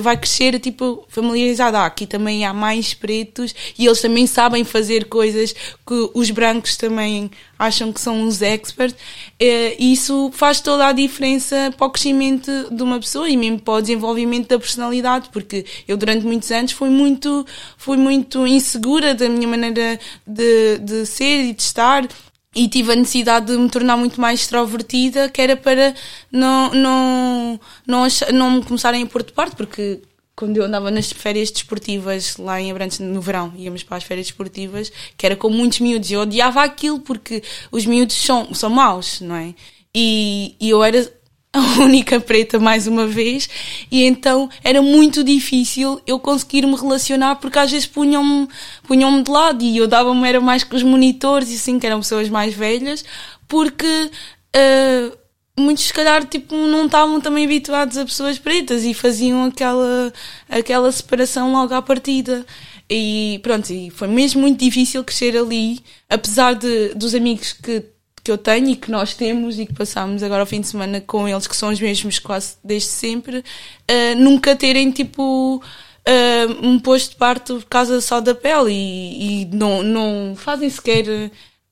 vai 0.00 0.16
crescer 0.16 0.58
tipo 0.60 1.04
familiarizada. 1.08 1.80
Ah, 1.80 1.86
aqui 1.86 2.06
também 2.06 2.44
há 2.44 2.54
mais 2.54 2.94
pretos 2.94 3.54
e 3.78 3.86
eles 3.86 4.00
também 4.00 4.26
sabem 4.26 4.62
fazer 4.64 5.06
coisas 5.06 5.52
que 5.52 6.10
os 6.14 6.30
brancos 6.30 6.76
também 6.76 7.30
acham 7.58 7.92
que 7.92 8.00
são 8.00 8.26
os 8.26 8.40
experts. 8.42 8.96
Eh, 9.38 9.76
e 9.78 9.92
isso 9.92 10.30
faz 10.32 10.60
toda 10.60 10.86
a 10.86 10.92
diferença 10.92 11.74
para 11.76 11.86
o 11.86 11.90
crescimento 11.90 12.50
de 12.70 12.82
uma 12.82 13.00
pessoa 13.00 13.28
e 13.28 13.36
mesmo 13.36 13.60
para 13.60 13.74
o 13.74 13.80
desenvolvimento 13.80 14.48
da 14.48 14.58
personalidade, 14.58 15.28
porque 15.32 15.66
eu 15.88 15.96
durante 15.96 16.24
muitos 16.24 16.50
anos 16.52 16.72
fui 16.72 16.90
muito, 16.90 17.44
fui 17.76 17.96
muito 17.96 18.46
insegura 18.46 19.14
da 19.14 19.28
minha 19.28 19.48
maneira 19.48 19.98
de, 20.26 20.78
de 20.78 21.06
ser 21.06 21.44
e 21.44 21.52
de 21.52 21.62
estar 21.62 22.06
e 22.54 22.68
tive 22.68 22.92
a 22.92 22.96
necessidade 22.96 23.46
de 23.46 23.56
me 23.56 23.70
tornar 23.70 23.96
muito 23.96 24.20
mais 24.20 24.40
extrovertida, 24.40 25.28
que 25.28 25.40
era 25.40 25.56
para 25.56 25.94
não, 26.32 26.74
não, 26.74 27.60
não, 27.86 28.06
não 28.32 28.50
me 28.50 28.64
começarem 28.64 29.02
a 29.02 29.06
pôr 29.06 29.22
de 29.22 29.32
parte, 29.32 29.54
porque 29.54 30.02
quando 30.34 30.56
eu 30.56 30.64
andava 30.64 30.90
nas 30.90 31.12
férias 31.12 31.50
desportivas 31.50 32.36
lá 32.38 32.60
em 32.60 32.70
Abrantes 32.70 32.98
no 32.98 33.20
verão, 33.20 33.52
íamos 33.56 33.82
para 33.82 33.98
as 33.98 34.04
férias 34.04 34.26
desportivas, 34.26 34.90
que 35.16 35.26
era 35.26 35.36
com 35.36 35.50
muitos 35.50 35.80
miúdos, 35.80 36.10
eu 36.10 36.20
odiava 36.20 36.62
aquilo 36.62 36.98
porque 37.00 37.42
os 37.70 37.86
miúdos 37.86 38.16
são, 38.16 38.52
são 38.54 38.70
maus, 38.70 39.20
não 39.20 39.36
é? 39.36 39.54
E, 39.94 40.56
e 40.58 40.70
eu 40.70 40.82
era 40.82 41.12
a 41.52 41.82
única 41.82 42.20
preta 42.20 42.60
mais 42.60 42.86
uma 42.86 43.06
vez, 43.06 43.48
e 43.90 44.04
então 44.04 44.48
era 44.62 44.80
muito 44.80 45.24
difícil 45.24 46.00
eu 46.06 46.18
conseguir 46.20 46.64
me 46.64 46.76
relacionar 46.76 47.36
porque 47.36 47.58
às 47.58 47.70
vezes 47.70 47.86
punham-me 47.86 48.48
punham 48.84 49.20
de 49.20 49.30
lado 49.30 49.64
e 49.64 49.76
eu 49.76 49.88
dava-me 49.88 50.28
era 50.28 50.40
mais 50.40 50.62
com 50.62 50.76
os 50.76 50.82
monitores 50.84 51.50
e 51.50 51.54
assim, 51.54 51.78
que 51.78 51.86
eram 51.86 51.98
pessoas 52.00 52.28
mais 52.28 52.54
velhas, 52.54 53.04
porque 53.48 54.10
uh, 54.56 55.18
muitos 55.60 55.84
se 55.84 55.92
calhar 55.92 56.24
tipo, 56.24 56.54
não 56.54 56.86
estavam 56.86 57.20
também 57.20 57.44
habituados 57.46 57.96
a 57.96 58.04
pessoas 58.04 58.38
pretas 58.38 58.84
e 58.84 58.94
faziam 58.94 59.44
aquela, 59.44 60.12
aquela 60.48 60.92
separação 60.92 61.52
logo 61.52 61.74
à 61.74 61.82
partida. 61.82 62.46
E 62.88 63.38
pronto, 63.42 63.72
e 63.72 63.88
foi 63.90 64.08
mesmo 64.08 64.40
muito 64.40 64.58
difícil 64.58 65.04
crescer 65.04 65.36
ali, 65.36 65.80
apesar 66.08 66.54
de, 66.54 66.92
dos 66.94 67.14
amigos 67.14 67.52
que 67.52 67.84
que 68.30 68.32
eu 68.32 68.38
tenho 68.38 68.70
e 68.70 68.76
que 68.76 68.90
nós 68.90 69.12
temos 69.12 69.58
e 69.58 69.66
que 69.66 69.74
passamos 69.74 70.22
agora 70.22 70.42
ao 70.42 70.46
fim 70.46 70.60
de 70.60 70.68
semana 70.68 71.00
com 71.00 71.28
eles, 71.28 71.48
que 71.48 71.56
são 71.56 71.70
os 71.70 71.80
mesmos 71.80 72.20
quase 72.20 72.54
desde 72.62 72.88
sempre, 72.88 73.38
uh, 73.38 74.16
nunca 74.16 74.54
terem 74.54 74.92
tipo 74.92 75.56
uh, 75.56 76.66
um 76.66 76.78
posto 76.78 77.10
de 77.10 77.16
parte 77.16 77.52
por 77.52 77.64
causa 77.64 78.00
só 78.00 78.20
da 78.20 78.32
pele 78.32 78.72
e, 78.72 79.42
e 79.42 79.44
não, 79.46 79.82
não 79.82 80.36
fazem 80.36 80.70
sequer. 80.70 81.04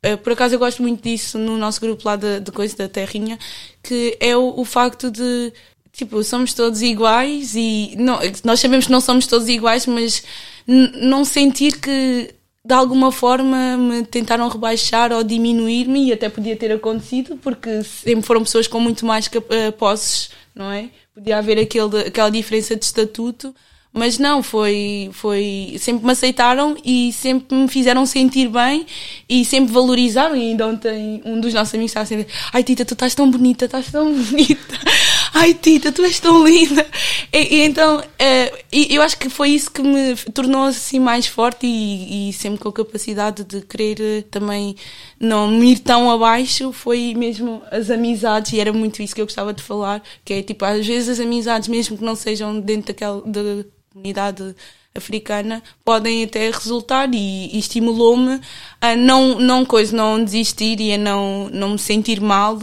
Uh, 0.05 0.19
por 0.19 0.33
acaso 0.33 0.57
eu 0.57 0.59
gosto 0.59 0.83
muito 0.83 1.01
disso 1.01 1.39
no 1.39 1.57
nosso 1.57 1.81
grupo 1.81 2.03
lá 2.05 2.17
de, 2.17 2.41
de 2.41 2.51
coisa 2.51 2.77
da 2.77 2.89
Terrinha, 2.89 3.39
que 3.81 4.17
é 4.19 4.37
o, 4.37 4.55
o 4.59 4.65
facto 4.65 5.13
de 5.13 5.53
tipo, 5.93 6.23
somos 6.25 6.55
todos 6.55 6.83
iguais 6.83 7.55
e 7.55 7.95
não, 7.97 8.19
nós 8.45 8.59
sabemos 8.59 8.87
que 8.87 8.93
não 8.93 9.01
somos 9.01 9.29
todos 9.29 9.49
iguais, 9.49 9.87
mas 9.87 10.25
não 10.67 11.25
sentir 11.25 11.79
que 11.81 12.35
de 12.69 12.75
alguma 12.75 13.11
forma 13.11 13.79
me 13.79 14.05
tentaram 14.05 14.47
rebaixar 14.47 15.11
ou 15.11 15.25
diminuir-me 15.25 16.09
e 16.09 16.13
até 16.13 16.29
podia 16.29 16.55
ter 16.55 16.71
acontecido 16.71 17.39
porque 17.39 17.83
sempre 17.83 18.27
foram 18.27 18.43
pessoas 18.43 18.67
com 18.67 18.79
muito 18.79 19.07
mais 19.07 19.27
uh, 19.27 19.73
posses, 19.79 20.29
não 20.55 20.71
é? 20.71 20.91
Podia 21.15 21.39
haver 21.39 21.59
aquele, 21.59 22.01
aquela 22.01 22.29
diferença 22.29 22.77
de 22.77 22.85
estatuto, 22.85 23.55
mas 23.91 24.19
não, 24.19 24.43
foi, 24.43 25.09
foi, 25.15 25.77
sempre 25.79 26.05
me 26.05 26.13
aceitaram 26.13 26.77
e 26.85 27.11
sempre 27.11 27.57
me 27.57 27.69
fizeram 27.69 28.05
sentir 28.05 28.49
bem 28.51 28.85
e 29.27 29.47
sempre 29.47 29.73
valorizaram 29.73 30.37
e 30.37 30.51
ainda 30.51 30.67
ontem 30.67 31.23
um 31.25 31.41
dos 31.41 31.55
nossos 31.55 31.73
amigos 31.73 31.93
estava 31.93 32.05
sempre, 32.05 32.27
ai 32.53 32.63
Tita, 32.63 32.85
tu 32.85 32.93
estás 32.93 33.15
tão 33.15 33.31
bonita, 33.31 33.65
estás 33.65 33.91
tão 33.91 34.13
bonita 34.13 34.79
ai 35.39 35.55
Tita, 35.55 35.93
tu 35.93 36.03
és 36.05 36.19
tão 36.19 36.47
linda. 36.47 36.85
E, 37.33 37.57
e 37.57 37.63
então, 37.63 37.99
uh, 37.99 38.59
eu 38.73 39.01
acho 39.03 39.17
que 39.19 39.29
foi 39.29 39.51
isso 39.51 39.71
que 39.71 39.83
me 39.83 40.17
tornou 40.35 40.65
assim 40.65 40.99
mais 40.99 41.27
forte 41.27 41.67
e, 41.67 42.29
e, 42.29 42.33
sempre 42.33 42.59
com 42.59 42.69
a 42.69 42.73
capacidade 42.73 43.45
de 43.45 43.61
querer 43.63 44.01
eh, 44.01 44.25
também 44.31 44.75
não 45.21 45.49
me 45.49 45.73
ir 45.73 45.79
tão 45.79 46.11
abaixo, 46.11 46.73
foi 46.73 47.15
mesmo 47.15 47.63
as 47.71 47.91
amizades, 47.91 48.53
e 48.53 48.61
era 48.61 48.73
muito 48.73 49.03
isso 49.03 49.15
que 49.15 49.21
eu 49.21 49.27
gostava 49.27 49.53
de 49.53 49.63
falar, 49.63 50.03
que 50.25 50.35
é 50.35 50.43
tipo, 50.43 50.65
às 50.65 50.87
vezes 50.87 51.09
as 51.09 51.21
amizades, 51.21 51.69
mesmo 51.69 51.97
que 51.97 52.05
não 52.05 52.15
sejam 52.15 52.61
dentro 52.61 52.89
daquela 52.89 53.23
da 53.23 53.65
comunidade 53.93 54.55
africana 54.95 55.63
podem 55.85 56.25
até 56.25 56.51
resultar 56.51 57.09
e, 57.15 57.55
e 57.55 57.59
estimulou-me 57.59 58.41
a 58.81 58.97
não 58.97 59.41
não 59.41 59.65
coisa 59.65 59.97
não 59.97 60.23
desistir 60.23 60.81
e 60.81 60.93
a 60.93 60.99
não 60.99 61.49
não 61.51 61.71
me 61.71 61.79
sentir 61.79 62.21
mal 62.21 62.59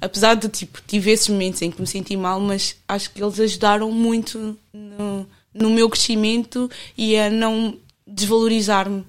apesar 0.00 0.34
de 0.34 0.48
tipo 0.48 0.80
tive 0.86 1.10
esses 1.10 1.28
momentos 1.28 1.60
em 1.62 1.70
que 1.70 1.80
me 1.80 1.86
senti 1.86 2.16
mal 2.16 2.40
mas 2.40 2.76
acho 2.88 3.10
que 3.10 3.22
eles 3.22 3.38
ajudaram 3.38 3.90
muito 3.90 4.56
no, 4.72 5.26
no 5.52 5.70
meu 5.70 5.88
crescimento 5.88 6.70
e 6.96 7.16
a 7.16 7.30
não 7.30 7.76
desvalorizar-me 8.06 9.04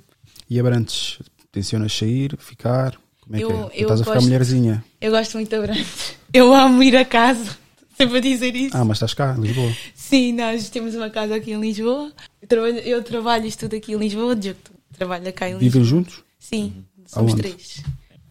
e 0.50 0.60
Abrantes 0.60 1.20
tensionas 1.52 1.94
sair 1.94 2.36
ficar 2.38 2.98
como 3.22 3.36
é 3.36 3.44
eu, 3.44 3.48
que 3.48 3.54
é? 3.54 3.58
eu 3.58 3.82
estás 3.84 4.02
a 4.02 4.04
ficar 4.04 4.14
gosto, 4.16 4.26
mulherzinha 4.26 4.84
eu 5.00 5.12
gosto 5.12 5.34
muito 5.34 5.50
de 5.50 5.56
Abrantes 5.56 6.16
eu 6.34 6.54
amo 6.54 6.84
ir 6.84 6.96
a 6.96 7.06
casa 7.06 7.58
sempre 7.98 8.18
a 8.18 8.22
dizer 8.22 8.56
isso 8.56 8.76
ah 8.76 8.86
mas 8.86 8.98
estás 8.98 9.14
cá 9.14 9.36
em 9.38 9.42
Lisboa 9.42 9.72
Sim, 10.12 10.34
nós 10.34 10.70
temos 10.70 10.94
uma 10.94 11.10
casa 11.10 11.36
aqui 11.36 11.54
em 11.54 11.62
Lisboa. 11.62 12.12
Eu 12.42 12.48
trabalho, 12.50 12.80
eu 12.80 13.02
trabalho 13.02 13.46
isto 13.46 13.62
tudo 13.62 13.78
aqui 13.78 13.94
em 13.94 13.98
Lisboa. 13.98 14.36
Diogo 14.36 14.60
trabalha 14.92 15.32
cá 15.32 15.48
em 15.48 15.54
Lisboa. 15.54 15.72
Vivem 15.72 15.84
juntos? 15.86 16.22
Sim, 16.38 16.84
somos 17.06 17.32
Aonde? 17.32 17.42
três. 17.42 17.82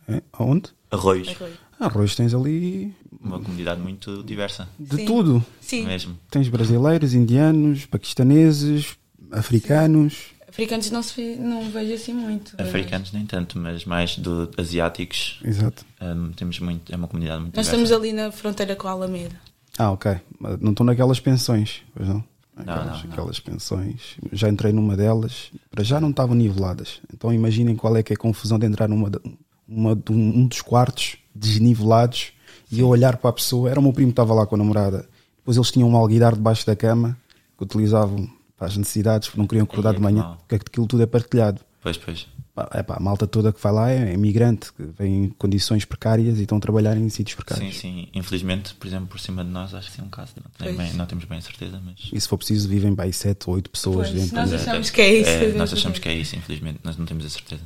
É? 0.06 0.20
Aonde? 0.34 0.68
Arroios. 0.90 1.28
Arroio. 1.30 1.54
Ah, 1.80 1.86
Arroios 1.86 2.14
tens 2.14 2.34
ali 2.34 2.94
Uma 3.20 3.40
comunidade 3.40 3.80
muito 3.80 4.22
diversa. 4.22 4.68
de 4.78 4.96
Sim. 4.96 5.04
tudo. 5.06 5.44
Sim, 5.62 5.86
Mesmo. 5.86 6.16
Tens 6.30 6.46
brasileiros, 6.48 7.14
indianos, 7.14 7.86
paquistaneses, 7.86 8.96
africanos. 9.32 10.26
africanos 10.48 10.90
não, 10.90 11.02
se 11.02 11.36
não 11.36 11.70
vejo 11.70 11.94
assim 11.94 12.12
muito. 12.12 12.54
Africanos 12.60 13.12
nem 13.12 13.24
tanto, 13.24 13.58
mas 13.58 13.84
mais 13.84 14.16
do 14.18 14.50
asiáticos. 14.58 15.40
Exato. 15.44 15.84
hum, 16.02 16.32
temos 16.36 16.58
muito, 16.60 16.92
é 16.92 16.96
uma 16.96 17.08
comunidade 17.08 17.40
muito 17.40 17.56
Nós 17.56 17.66
diversa. 17.66 17.84
estamos 17.90 18.06
ali 18.06 18.12
na 18.12 18.30
fronteira 18.30 18.76
com 18.76 18.86
a 18.88 18.90
Alameda. 18.92 19.34
Ah, 19.78 19.90
ok. 19.92 20.16
Mas 20.38 20.60
Não 20.60 20.72
estão 20.72 20.84
naquelas 20.84 21.18
pensões, 21.20 21.82
pois 21.94 22.06
não? 22.08 22.22
Não, 22.56 22.62
Aquelas, 22.74 22.86
não, 22.98 23.04
não. 23.04 23.12
aquelas 23.12 23.40
pensões. 23.40 24.16
Já 24.32 24.48
entrei 24.50 24.70
numa 24.72 24.94
delas, 24.96 25.50
para 25.70 25.82
já 25.82 25.98
não 25.98 26.10
estavam 26.10 26.34
niveladas. 26.34 27.00
Então 27.14 27.32
imaginem 27.32 27.74
qual 27.74 27.96
é 27.96 28.02
que 28.02 28.12
é 28.12 28.16
a 28.16 28.18
confusão 28.18 28.58
de 28.58 28.66
entrar 28.66 28.86
numa 28.88 29.08
de- 29.08 29.20
uma, 29.66 29.94
de 29.96 30.12
um 30.12 30.40
um 30.40 30.46
dos 30.46 30.60
quartos 30.60 31.16
desnivelados 31.34 32.32
e 32.70 32.80
eu 32.80 32.88
olhar 32.88 33.16
para 33.16 33.30
a 33.30 33.32
pessoa. 33.32 33.70
Era 33.70 33.80
o 33.80 33.82
meu 33.82 33.92
primo 33.92 34.08
que 34.10 34.12
estava 34.12 34.34
lá 34.34 34.46
com 34.46 34.54
a 34.54 34.58
namorada. 34.58 35.08
Depois 35.38 35.56
eles 35.56 35.70
tinham 35.70 35.88
um 35.88 35.96
alguidar 35.96 36.34
debaixo 36.34 36.66
da 36.66 36.76
cama 36.76 37.16
que 37.56 37.64
utilizavam 37.64 38.28
para 38.56 38.68
as 38.68 38.76
necessidades, 38.76 39.28
porque 39.28 39.40
não 39.40 39.46
queriam 39.46 39.64
acordar 39.64 39.90
é 39.92 39.96
de 39.96 40.00
manhã, 40.00 40.36
porque 40.46 40.56
aquilo 40.56 40.86
tudo 40.86 41.02
é 41.02 41.06
partilhado. 41.06 41.60
Pois, 41.82 41.96
pois. 41.96 42.26
é 42.72 42.82
pá, 42.82 42.96
a 42.96 43.00
malta 43.00 43.26
toda 43.26 43.52
que 43.54 43.60
vai 43.62 43.72
lá 43.72 43.90
é 43.90 44.12
imigrante, 44.12 44.70
que 44.72 44.82
vem 44.98 45.24
em 45.24 45.28
condições 45.30 45.86
precárias 45.86 46.38
e 46.38 46.42
estão 46.42 46.58
a 46.58 46.60
trabalhar 46.60 46.94
em 46.94 47.08
sítios 47.08 47.34
precários. 47.36 47.74
Sim, 47.78 47.80
sim. 47.80 48.08
Infelizmente, 48.12 48.74
por 48.74 48.86
exemplo, 48.86 49.06
por 49.06 49.18
cima 49.18 49.42
de 49.42 49.48
nós, 49.50 49.72
acho 49.74 49.90
que 49.90 49.96
sim 49.96 50.02
um 50.02 50.10
caso. 50.10 50.32
Não, 50.36 50.50
tem 50.66 50.76
bem, 50.76 50.92
não 50.92 51.06
temos 51.06 51.24
bem 51.24 51.38
a 51.38 51.40
certeza, 51.40 51.80
mas. 51.82 52.10
E 52.12 52.20
se 52.20 52.28
for 52.28 52.36
preciso, 52.36 52.68
vivem 52.68 52.94
bem 52.94 53.10
7 53.10 53.48
ou 53.48 53.54
8 53.54 53.70
pessoas 53.70 54.08
Pois, 54.10 54.20
dentro. 54.20 54.36
nós 54.36 54.50
da- 54.50 54.56
achamos 54.56 54.90
que 54.90 55.00
é 55.00 55.14
isso. 55.20 55.30
É, 55.30 55.52
nós 55.54 55.72
achamos 55.72 55.98
que 55.98 56.08
é 56.08 56.14
isso, 56.14 56.36
infelizmente. 56.36 56.80
Nós 56.84 56.98
não 56.98 57.06
temos 57.06 57.24
a 57.24 57.30
certeza. 57.30 57.62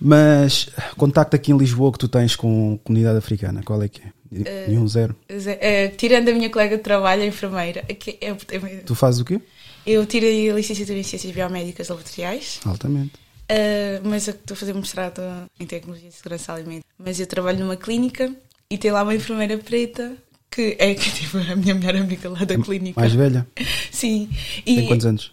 Mas 0.00 0.68
contacto 0.96 1.36
aqui 1.36 1.52
em 1.52 1.58
Lisboa 1.58 1.92
que 1.92 1.98
tu 1.98 2.08
tens 2.08 2.34
com 2.34 2.78
a 2.80 2.84
comunidade 2.86 3.18
africana, 3.18 3.62
qual 3.64 3.82
é 3.82 3.88
que 3.88 4.00
é? 4.02 4.68
Nenhum 4.68 4.86
zero. 4.88 5.14
Eh, 5.28 5.88
tirando 5.88 6.28
a 6.28 6.32
minha 6.32 6.48
colega 6.48 6.76
de 6.76 6.82
trabalho, 6.82 7.22
a 7.22 7.26
enfermeira, 7.26 7.82
que 7.82 8.16
é- 8.20 8.30
é- 8.30 8.76
Tu 8.86 8.94
fazes 8.94 9.20
o 9.20 9.24
quê? 9.24 9.40
eu 9.84 10.06
tirei 10.06 10.48
a 10.50 10.54
licenciatura 10.54 10.98
em 10.98 11.02
Ciências 11.02 11.32
Biomédicas 11.34 11.88
Laboratoriais, 11.88 12.60
Altamente. 12.64 13.12
eh, 13.48 14.00
mas 14.04 14.28
eu 14.28 14.34
estou 14.34 14.54
a 14.54 14.56
fazer 14.56 14.72
mestrado 14.72 15.20
em 15.58 15.66
Tecnologia 15.66 16.08
de 16.08 16.14
Segurança 16.14 16.52
Alimentar. 16.52 16.84
Mas 16.98 17.18
eu 17.18 17.26
trabalho 17.26 17.58
numa 17.58 17.76
clínica 17.76 18.32
e 18.70 18.78
tem 18.78 18.90
lá 18.92 19.02
uma 19.02 19.14
enfermeira 19.14 19.58
preta 19.58 20.16
que 20.50 20.76
é 20.78 20.94
que, 20.94 21.10
tipo, 21.12 21.36
a 21.38 21.56
minha 21.56 21.74
melhor 21.74 21.96
amiga 21.96 22.28
lá 22.30 22.44
da 22.44 22.56
clínica. 22.56 23.00
Mais 23.00 23.12
velha? 23.12 23.46
Sim. 23.90 24.30
E, 24.64 24.76
Tem 24.76 24.86
quantos 24.86 25.06
anos? 25.06 25.32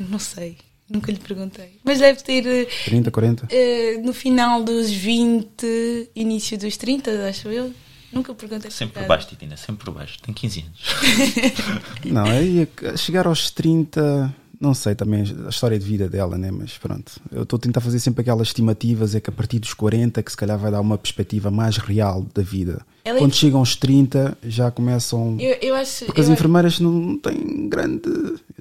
Não 0.00 0.18
sei, 0.18 0.56
nunca 0.88 1.10
lhe 1.10 1.18
perguntei. 1.18 1.78
Mas 1.84 1.98
deve 1.98 2.22
ter 2.22 2.46
eh, 2.46 2.66
30, 2.84 3.10
40? 3.10 3.48
eh, 3.50 3.98
no 4.02 4.12
final 4.12 4.62
dos 4.62 4.90
20, 4.90 6.10
início 6.14 6.58
dos 6.58 6.76
30, 6.76 7.28
acho 7.28 7.48
eu. 7.48 7.72
Nunca 8.12 8.32
perguntei. 8.32 8.70
Sempre 8.70 9.00
por 9.00 9.08
baixo, 9.08 9.26
Titina, 9.28 9.56
sempre 9.56 9.84
por 9.84 9.92
baixo. 9.92 10.18
Tem 10.22 10.32
15 10.32 10.60
anos. 10.60 10.80
Não, 12.06 12.24
aí 12.24 12.68
chegar 12.96 13.26
aos 13.26 13.50
30, 13.50 14.32
não 14.64 14.74
sei 14.74 14.94
também 14.94 15.22
a 15.46 15.48
história 15.48 15.78
de 15.78 15.84
vida 15.84 16.08
dela, 16.08 16.36
né? 16.36 16.50
Mas 16.50 16.76
pronto, 16.78 17.12
eu 17.30 17.42
estou 17.44 17.56
a 17.56 17.60
tentar 17.60 17.80
fazer 17.80 17.98
sempre 18.00 18.22
aquelas 18.22 18.48
estimativas, 18.48 19.14
é 19.14 19.20
que 19.20 19.30
a 19.30 19.32
partir 19.32 19.58
dos 19.58 19.72
40 19.74 20.22
que 20.22 20.30
se 20.30 20.36
calhar 20.36 20.58
vai 20.58 20.70
dar 20.70 20.80
uma 20.80 20.98
perspectiva 20.98 21.50
mais 21.50 21.76
real 21.76 22.26
da 22.34 22.42
vida. 22.42 22.82
Ela 23.04 23.18
é- 23.18 23.20
Quando 23.20 23.34
chegam 23.34 23.60
aos 23.60 23.76
30 23.76 24.36
já 24.42 24.70
começam. 24.70 25.36
Eu, 25.38 25.56
eu 25.60 25.74
acho. 25.74 26.06
Porque 26.06 26.20
as 26.22 26.26
eu- 26.28 26.32
enfermeiras 26.32 26.80
não 26.80 27.18
têm 27.18 27.68
grande. 27.68 28.08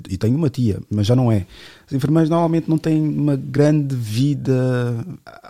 E 0.09 0.17
tenho 0.17 0.35
uma 0.35 0.49
tia, 0.49 0.79
mas 0.91 1.07
já 1.07 1.15
não 1.15 1.31
é. 1.31 1.45
As 1.87 1.93
enfermeiras 1.93 2.29
normalmente 2.29 2.69
não 2.69 2.77
têm 2.77 3.01
uma 3.01 3.35
grande 3.37 3.95
vida 3.95 5.05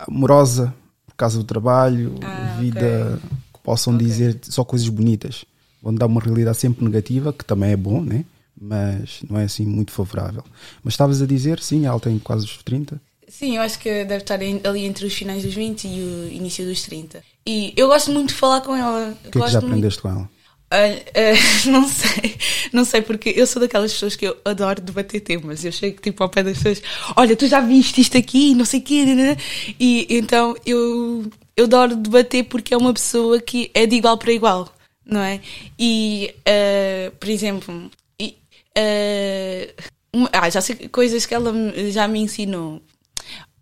amorosa 0.06 0.72
por 1.06 1.14
causa 1.16 1.38
do 1.38 1.44
trabalho, 1.44 2.14
Ah, 2.22 2.56
vida 2.60 3.20
que 3.52 3.60
possam 3.62 3.94
Ok. 3.94 4.06
dizer 4.06 4.38
só 4.42 4.64
coisas 4.64 4.88
bonitas. 4.88 5.44
Vão 5.82 5.94
dar 5.94 6.06
uma 6.06 6.20
realidade 6.20 6.56
sempre 6.56 6.84
negativa, 6.84 7.32
que 7.32 7.44
também 7.44 7.70
é 7.72 7.76
bom, 7.76 8.00
né? 8.00 8.24
Mas 8.66 9.20
não 9.28 9.38
é 9.38 9.44
assim 9.44 9.66
muito 9.66 9.92
favorável. 9.92 10.42
Mas 10.82 10.94
estavas 10.94 11.20
a 11.20 11.26
dizer, 11.26 11.60
sim, 11.60 11.84
ela 11.84 12.00
tem 12.00 12.18
quase 12.18 12.46
os 12.46 12.56
30. 12.62 13.00
Sim, 13.28 13.56
eu 13.56 13.62
acho 13.62 13.78
que 13.78 14.04
deve 14.04 14.22
estar 14.22 14.40
ali 14.40 14.84
entre 14.84 15.04
os 15.04 15.12
finais 15.12 15.42
dos 15.42 15.54
20 15.54 15.86
e 15.86 16.00
o 16.00 16.32
início 16.32 16.64
dos 16.64 16.82
30. 16.82 17.22
E 17.46 17.74
eu 17.76 17.88
gosto 17.88 18.10
muito 18.10 18.28
de 18.28 18.34
falar 18.34 18.62
com 18.62 18.74
ela. 18.74 19.14
O 19.24 19.30
que 19.30 19.38
é 19.38 19.42
que 19.42 19.50
já 19.50 19.58
aprendeste 19.58 20.00
com 20.00 20.08
ela? 20.08 20.30
Olha, 20.72 21.04
eh, 21.14 21.34
não 21.66 21.86
sei, 21.86 22.36
não 22.72 22.84
sei, 22.84 23.02
porque 23.02 23.34
eu 23.36 23.46
sou 23.46 23.60
daquelas 23.60 23.92
pessoas 23.92 24.16
que 24.16 24.26
eu 24.26 24.36
adoro 24.44 24.80
debater 24.80 25.20
temas. 25.20 25.64
Eu 25.64 25.72
chego 25.72 26.00
tipo 26.00 26.22
ao 26.22 26.28
pé 26.28 26.42
das 26.42 26.56
pessoas, 26.56 26.82
olha, 27.16 27.36
tu 27.36 27.46
já 27.46 27.60
viste 27.60 28.00
isto 28.00 28.16
aqui, 28.16 28.54
não 28.54 28.64
sei 28.64 28.80
o 28.80 28.82
quê, 28.82 29.04
né? 29.04 29.36
e 29.78 30.06
então 30.10 30.56
eu, 30.64 31.30
eu 31.56 31.64
adoro 31.64 31.96
debater 31.96 32.44
porque 32.44 32.72
é 32.72 32.76
uma 32.76 32.94
pessoa 32.94 33.40
que 33.40 33.70
é 33.74 33.86
de 33.86 33.96
igual 33.96 34.16
para 34.16 34.32
igual, 34.32 34.74
não 35.04 35.20
é? 35.20 35.40
E, 35.78 36.34
eh, 36.46 37.12
por 37.20 37.28
exemplo, 37.28 37.90
uma- 40.12 40.30
ah, 40.32 40.50
já 40.50 40.60
sei 40.60 40.88
coisas 40.88 41.26
que 41.26 41.34
ela 41.34 41.52
já 41.90 42.06
me 42.08 42.20
ensinou. 42.20 42.82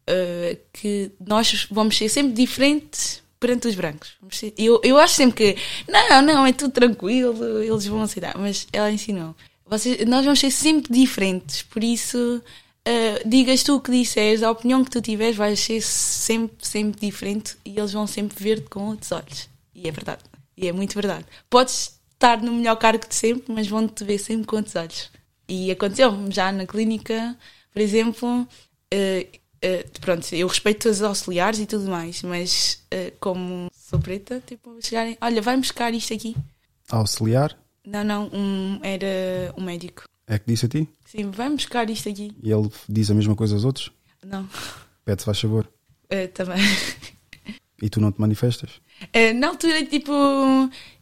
Uh, 0.02 0.58
que 0.72 1.12
nós 1.24 1.68
vamos 1.70 1.96
ser 1.96 2.08
sempre 2.08 2.32
diferentes 2.32 3.22
perante 3.38 3.68
os 3.68 3.74
brancos. 3.74 4.14
Eu, 4.58 4.80
eu 4.82 4.98
acho 4.98 5.14
sempre 5.14 5.54
que 5.54 5.62
não, 5.88 6.22
não, 6.22 6.46
é 6.46 6.52
tudo 6.52 6.72
tranquilo, 6.72 7.62
eles 7.62 7.86
vão 7.86 8.02
aceitar. 8.02 8.36
Mas 8.36 8.66
ela 8.72 8.90
ensinou. 8.90 9.34
Vocês, 9.66 10.04
nós 10.06 10.24
vamos 10.24 10.40
ser 10.40 10.50
sempre 10.50 10.92
diferentes, 10.92 11.62
por 11.62 11.82
isso 11.82 12.42
uh, 12.86 13.28
digas 13.28 13.62
tu 13.62 13.76
o 13.76 13.80
que 13.80 13.90
disseres, 13.90 14.42
a 14.42 14.50
opinião 14.50 14.84
que 14.84 14.90
tu 14.90 15.00
tiveres 15.00 15.36
vai 15.36 15.56
ser 15.56 15.80
sempre, 15.80 16.66
sempre 16.66 17.00
diferente 17.00 17.56
e 17.64 17.78
eles 17.78 17.92
vão 17.92 18.06
sempre 18.06 18.42
ver-te 18.42 18.68
com 18.68 18.88
outros 18.88 19.10
olhos. 19.12 19.48
E 19.74 19.88
é 19.88 19.90
verdade. 19.90 20.22
E 20.56 20.68
é 20.68 20.72
muito 20.72 20.94
verdade. 20.94 21.24
Podes 21.48 21.98
estar 22.22 22.40
no 22.40 22.52
melhor 22.52 22.76
cargo 22.76 23.06
de 23.08 23.14
sempre, 23.16 23.52
mas 23.52 23.66
vão-te 23.66 24.04
ver 24.04 24.18
sempre 24.18 24.46
com 24.46 24.56
outros 24.56 24.76
olhos. 24.76 25.10
E 25.48 25.72
aconteceu-me 25.72 26.30
já 26.30 26.52
na 26.52 26.64
clínica, 26.64 27.36
por 27.72 27.82
exemplo, 27.82 28.46
eh, 28.92 29.26
eh, 29.60 29.84
pronto, 30.00 30.32
eu 30.32 30.46
respeito 30.46 30.88
os 30.88 31.02
auxiliares 31.02 31.58
e 31.58 31.66
tudo 31.66 31.90
mais, 31.90 32.22
mas 32.22 32.80
eh, 32.92 33.12
como 33.18 33.68
sou 33.74 33.98
preta, 33.98 34.40
tipo, 34.46 34.78
chegarem, 34.80 35.18
olha, 35.20 35.42
vai 35.42 35.56
buscar 35.56 35.92
isto 35.92 36.14
aqui. 36.14 36.36
Auxiliar? 36.90 37.58
Não, 37.84 38.04
não, 38.04 38.30
um, 38.32 38.78
era 38.84 39.52
um 39.56 39.64
médico. 39.64 40.04
É 40.28 40.38
que 40.38 40.44
disse 40.46 40.66
a 40.66 40.68
ti? 40.68 40.88
Sim, 41.04 41.32
vai 41.32 41.50
buscar 41.50 41.90
isto 41.90 42.08
aqui. 42.08 42.32
E 42.40 42.52
ele 42.52 42.70
diz 42.88 43.10
a 43.10 43.14
mesma 43.14 43.34
coisa 43.34 43.54
aos 43.54 43.64
outros? 43.64 43.90
Não, 44.24 44.48
Pede-se 45.04 45.26
faz 45.26 45.40
favor. 45.40 45.68
Também. 46.34 46.58
E 47.82 47.90
tu 47.90 48.00
não 48.00 48.12
te 48.12 48.20
manifestas? 48.20 48.70
Eh, 49.12 49.32
na 49.32 49.48
altura, 49.48 49.84
tipo, 49.84 50.12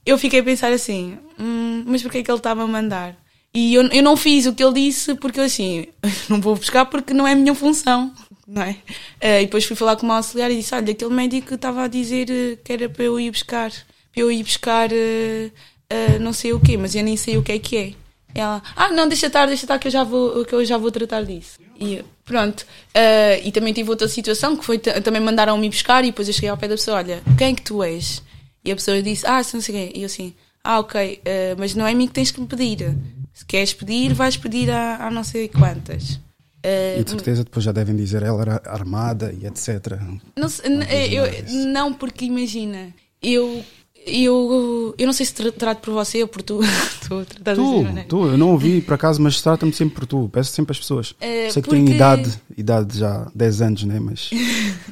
eu 0.05 0.19
fiquei 0.19 0.41
a 0.41 0.43
pensar 0.45 0.73
assim, 0.73 1.17
"Hum, 1.39 1.85
mas 1.87 2.03
porquê 2.03 2.19
é 2.19 2.23
que 2.23 2.31
ele 2.31 2.39
estava 2.39 2.63
a 2.63 2.67
mandar? 2.67 3.17
E 3.53 3.75
eu, 3.75 3.83
eu 3.89 4.03
não 4.03 4.17
fiz 4.17 4.47
o 4.47 4.55
que 4.55 4.63
ele 4.63 4.75
disse 4.75 5.15
porque 5.15 5.41
eu 5.41 5.45
assim, 5.45 5.87
não 6.29 6.41
vou 6.41 6.55
buscar 6.55 6.87
porque 6.87 7.13
não 7.13 7.27
é 7.27 7.33
a 7.33 7.37
minha 7.37 7.55
função, 7.55 8.13
não 8.47 8.63
é? 8.63 8.77
Eh, 9.21 9.43
e 9.43 9.45
depois 9.47 9.65
fui 9.65 9.75
falar 9.77 9.97
com 9.97 10.07
uma 10.07 10.17
auxiliar 10.17 10.51
e 10.51 10.57
disse, 10.57 10.75
olha, 10.75 10.93
aquele 10.93 11.13
médico 11.13 11.55
estava 11.55 11.83
a 11.85 11.89
dizer 11.89 12.31
eh, 12.31 12.57
que 12.63 12.73
era 12.73 12.89
para 12.89 13.05
eu 13.05 13.19
ir 13.19 13.31
buscar, 13.33 13.71
para 13.71 14.23
eu 14.23 14.31
ir 14.31 14.43
buscar 14.45 14.91
eh, 14.93 15.51
eh, 15.89 16.19
não 16.21 16.33
sei 16.33 16.53
o 16.53 16.61
quê, 16.61 16.77
mas 16.77 16.95
eu 16.95 17.03
nem 17.03 17.17
sei 17.17 17.37
o 17.39 17.43
que 17.43 17.53
é 17.53 17.59
que 17.59 17.77
é. 17.77 17.93
Ela, 18.33 18.63
ah, 18.77 18.91
não, 18.91 19.09
deixa 19.09 19.27
estar, 19.27 19.47
deixa 19.47 19.65
estar 19.65 19.79
que 19.81 19.89
eu 19.89 19.93
já 19.93 20.05
vou, 20.05 20.45
que 20.45 20.55
eu 20.55 20.65
já 20.65 20.79
vou 20.79 20.93
tratar 20.93 21.25
disso. 21.25 21.59
E 21.81 22.05
pronto. 22.25 22.65
Eh, 22.95 23.41
e 23.45 23.51
também 23.51 23.73
tive 23.73 23.91
outra 23.91 24.07
situação 24.07 24.57
que 24.57 24.65
foi 24.65 24.79
também 24.79 25.21
mandaram-me 25.21 25.69
buscar 25.69 26.05
e 26.05 26.09
depois 26.09 26.29
eu 26.29 26.35
cheguei 26.35 26.49
ao 26.51 26.57
pé 26.57 26.69
da 26.69 26.77
pessoa, 26.77 26.99
olha, 26.99 27.21
quem 27.37 27.49
é 27.49 27.55
que 27.55 27.63
tu 27.63 27.83
és? 27.83 28.23
E 28.65 28.71
a 28.73 28.77
pessoa 28.77 29.03
disse, 29.03 29.27
ah, 29.27 29.43
não 29.55 29.61
sei 29.61 29.75
quem. 29.75 29.93
E 29.99 30.03
eu 30.03 30.07
assim, 30.07 30.35
ah, 30.63 30.79
ok, 30.81 31.21
eh, 31.25 31.55
mas 31.59 31.75
não 31.75 31.87
é 31.87 31.93
a 31.93 31.95
mim 31.95 32.07
que 32.07 32.13
tens 32.13 32.31
que 32.31 32.41
me 32.41 32.47
pedir. 32.47 32.95
Se 33.33 33.45
queres 33.47 33.73
pedir, 33.73 34.13
vais 34.13 34.37
pedir 34.37 34.71
a, 34.71 35.07
a 35.07 35.11
não 35.11 35.25
sei 35.25 35.49
quantas. 35.49 36.21
Eh, 36.63 36.99
E 37.01 37.05
de 37.05 37.11
certeza 37.11 37.43
depois 37.45 37.65
já 37.65 37.73
devem 37.73 37.97
dizer 37.97 38.23
ela 38.23 38.43
era 38.43 38.63
armada 38.67 39.33
e 39.33 39.47
etc. 39.47 39.97
não, 40.37 40.49
n- 40.65 40.87
eu, 41.11 41.25
não, 41.73 41.95
porque 41.95 42.27
imagina, 42.27 42.93
eu, 43.23 43.65
eu, 44.07 44.95
eu 44.99 45.07
não 45.07 45.13
sei 45.15 45.25
se 45.25 45.33
tra- 45.35 45.53
trato 45.53 45.81
por 45.81 45.95
você 45.95 46.21
ou 46.23 46.29
por 46.29 46.43
tu. 46.43 46.61
De 46.61 46.69
Tu, 47.09 47.15
outra 47.15 47.83
maneira. 47.83 48.09
tu, 48.09 48.27
eu 48.27 48.37
não 48.39 48.51
ouvi 48.51 48.81
por 48.83 48.95
acaso, 48.95 49.21
mas 49.23 49.41
trata-me 49.41 49.73
sempre 49.73 49.95
por 49.95 50.07
tu. 50.07 50.29
Peço 50.33 50.53
sempre 50.53 50.73
às 50.73 50.79
pessoas. 50.79 51.15
É, 51.21 51.49
Sei 51.51 51.63
que 51.63 51.69
tenho 51.71 51.83
porque- 51.83 51.97
idade, 51.97 52.41
idade 52.57 52.99
já 52.99 53.31
10 53.35 53.63
anos, 53.63 53.85
né? 53.85 53.99
Mas 53.99 54.31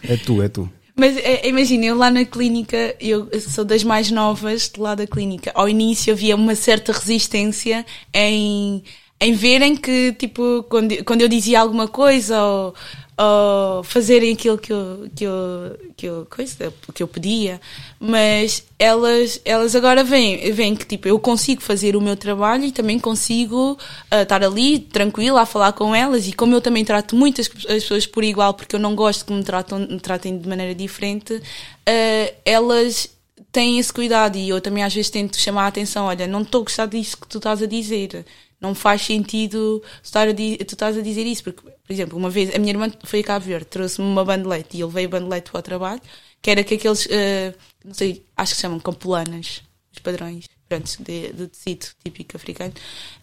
é 0.02 0.16
tu, 0.16 0.42
é 0.42 0.48
tu. 0.48 0.68
Mas 0.98 1.16
é, 1.16 1.46
imagina, 1.46 1.84
eu 1.86 1.96
lá 1.96 2.10
na 2.10 2.24
clínica, 2.24 2.96
eu 3.00 3.30
sou 3.40 3.64
das 3.64 3.84
mais 3.84 4.10
novas 4.10 4.68
de 4.68 4.80
lá 4.80 4.96
da 4.96 5.06
clínica. 5.06 5.52
Ao 5.54 5.68
início 5.68 6.12
havia 6.12 6.34
uma 6.34 6.56
certa 6.56 6.90
resistência 6.90 7.86
em, 8.12 8.82
em 9.20 9.32
verem 9.32 9.76
que, 9.76 10.12
tipo, 10.12 10.64
quando, 10.68 11.04
quando 11.04 11.22
eu 11.22 11.28
dizia 11.28 11.60
alguma 11.60 11.88
coisa 11.88 12.40
ou, 12.40 12.74
ou 13.18 13.82
fazerem 13.82 14.32
aquilo 14.32 14.56
que 14.56 14.72
eu, 14.72 15.10
que 15.14 15.24
eu, 15.24 15.78
que 15.96 16.06
eu, 16.06 16.26
coisa, 16.30 16.72
que 16.94 17.02
eu 17.02 17.08
pedia. 17.08 17.60
Mas 17.98 18.64
elas, 18.78 19.40
elas 19.44 19.74
agora 19.74 20.04
veem, 20.04 20.52
veem 20.52 20.76
que, 20.76 20.86
tipo, 20.86 21.08
eu 21.08 21.18
consigo 21.18 21.60
fazer 21.60 21.96
o 21.96 22.00
meu 22.00 22.16
trabalho 22.16 22.64
e 22.64 22.70
também 22.70 22.96
consigo 22.98 23.76
ah, 24.08 24.22
estar 24.22 24.44
ali 24.44 24.78
tranquila 24.78 25.42
a 25.42 25.46
falar 25.46 25.72
com 25.72 25.92
elas. 25.92 26.28
E 26.28 26.32
como 26.32 26.54
eu 26.54 26.60
também 26.60 26.84
trato 26.84 27.16
muitas 27.16 27.50
as 27.56 27.82
pessoas 27.82 28.06
por 28.06 28.22
igual, 28.22 28.54
porque 28.54 28.76
eu 28.76 28.80
não 28.80 28.94
gosto 28.94 29.24
que 29.24 29.32
me, 29.32 29.42
tratam, 29.42 29.80
me 29.80 29.98
tratem 29.98 30.38
de 30.38 30.48
maneira 30.48 30.74
diferente, 30.76 31.42
ah, 31.86 32.32
elas 32.44 33.10
têm 33.50 33.80
esse 33.80 33.92
cuidado. 33.92 34.36
E 34.36 34.48
eu 34.48 34.60
também 34.60 34.84
às 34.84 34.94
vezes 34.94 35.10
tento 35.10 35.36
chamar 35.38 35.64
a 35.64 35.68
atenção: 35.68 36.06
olha, 36.06 36.26
não 36.28 36.42
estou 36.42 36.60
a 36.60 36.64
gostar 36.64 36.86
disso 36.86 37.16
que 37.16 37.26
tu 37.26 37.38
estás 37.38 37.60
a 37.60 37.66
dizer. 37.66 38.24
Não 38.60 38.74
faz 38.74 39.02
sentido 39.02 39.82
estar 40.02 40.28
a 40.28 40.34
tu 40.34 40.42
estás 40.42 40.96
a 40.96 41.00
dizer 41.00 41.26
isso. 41.26 41.44
Porque, 41.44 41.62
por 41.62 41.92
exemplo, 41.92 42.18
uma 42.18 42.30
vez 42.30 42.54
a 42.54 42.58
minha 42.58 42.72
irmã 42.72 42.90
foi 43.04 43.20
a 43.20 43.24
Cabo 43.24 43.44
Verde, 43.44 43.66
trouxe-me 43.66 44.06
uma 44.06 44.24
bandelete 44.24 44.76
e 44.76 44.80
eu 44.80 44.88
levei 44.88 45.04
a 45.06 45.08
bandelete 45.08 45.50
para 45.50 45.60
o 45.60 45.62
trabalho, 45.62 46.00
que 46.42 46.50
era 46.50 46.64
que 46.64 46.74
aqueles, 46.74 47.08
ah, 47.10 47.54
não 47.84 47.94
sei, 47.94 48.24
acho 48.36 48.54
que 48.54 48.60
chamam 48.60 48.80
campulanas, 48.80 49.62
os 49.92 49.98
padrões, 50.00 50.46
pronto, 50.68 50.90
de, 51.02 51.32
de 51.32 51.46
tecido 51.48 51.86
típico 52.04 52.36
africano. 52.36 52.72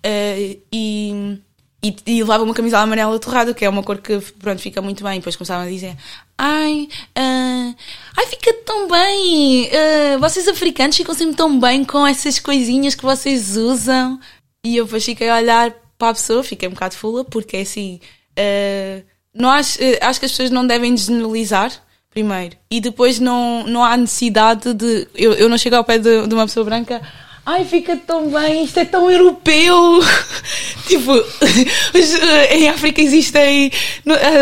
Ah, 0.03 0.57
e, 0.71 1.41
e, 1.85 1.95
e 2.07 2.23
levava 2.23 2.43
uma 2.43 2.53
camisola 2.53 2.83
amarela 2.83 3.19
torrada, 3.19 3.53
que 3.53 3.63
é 3.63 3.69
uma 3.69 3.83
cor 3.83 3.99
que 3.99 4.19
pronto, 4.39 4.59
fica 4.59 4.81
muito 4.81 5.03
bem. 5.03 5.15
E 5.15 5.19
depois 5.19 5.35
começavam 5.35 5.67
a 5.67 5.69
dizer: 5.69 5.95
Ai, 6.37 6.87
ah, 7.15 7.75
ai 8.17 8.25
fica 8.27 8.51
tão 8.65 8.87
bem, 8.87 9.69
ah, 9.71 10.17
vocês 10.17 10.47
africanos 10.47 10.97
ficam 10.97 11.13
sempre 11.13 11.35
tão 11.35 11.59
bem 11.59 11.83
com 11.85 12.05
essas 12.07 12.39
coisinhas 12.39 12.95
que 12.95 13.03
vocês 13.03 13.55
usam. 13.55 14.19
E 14.65 14.77
eu 14.77 14.85
depois 14.85 15.05
fiquei 15.05 15.29
a 15.29 15.37
olhar 15.37 15.71
para 15.97 16.09
a 16.09 16.13
pessoa, 16.13 16.43
fiquei 16.43 16.67
um 16.67 16.73
bocado 16.73 16.95
fula, 16.95 17.23
porque 17.23 17.57
é 17.57 17.61
assim. 17.61 17.99
ah, 18.37 19.01
não 19.35 19.49
acho, 19.49 19.83
eh, 19.83 19.99
acho 20.01 20.19
que 20.19 20.25
as 20.25 20.31
pessoas 20.31 20.49
não 20.49 20.65
devem 20.65 20.95
generalizar, 20.95 21.71
primeiro. 22.09 22.55
E 22.71 22.79
depois 22.79 23.19
não, 23.19 23.67
não 23.67 23.83
há 23.83 23.97
necessidade 23.97 24.73
de. 24.73 25.07
Eu, 25.13 25.33
eu 25.33 25.49
não 25.49 25.57
chego 25.57 25.75
ao 25.75 25.83
pé 25.83 25.97
de, 25.97 26.25
de 26.25 26.33
uma 26.33 26.45
pessoa 26.45 26.63
branca. 26.63 27.01
Ai, 27.45 27.63
fica 27.63 27.95
tão 27.95 28.31
bem, 28.31 28.63
isto 28.63 28.79
é 28.79 28.85
tão 28.85 29.09
europeu. 29.09 29.99
tipo, 30.87 31.11
em 32.49 32.67
África 32.69 32.99
existem 33.01 33.71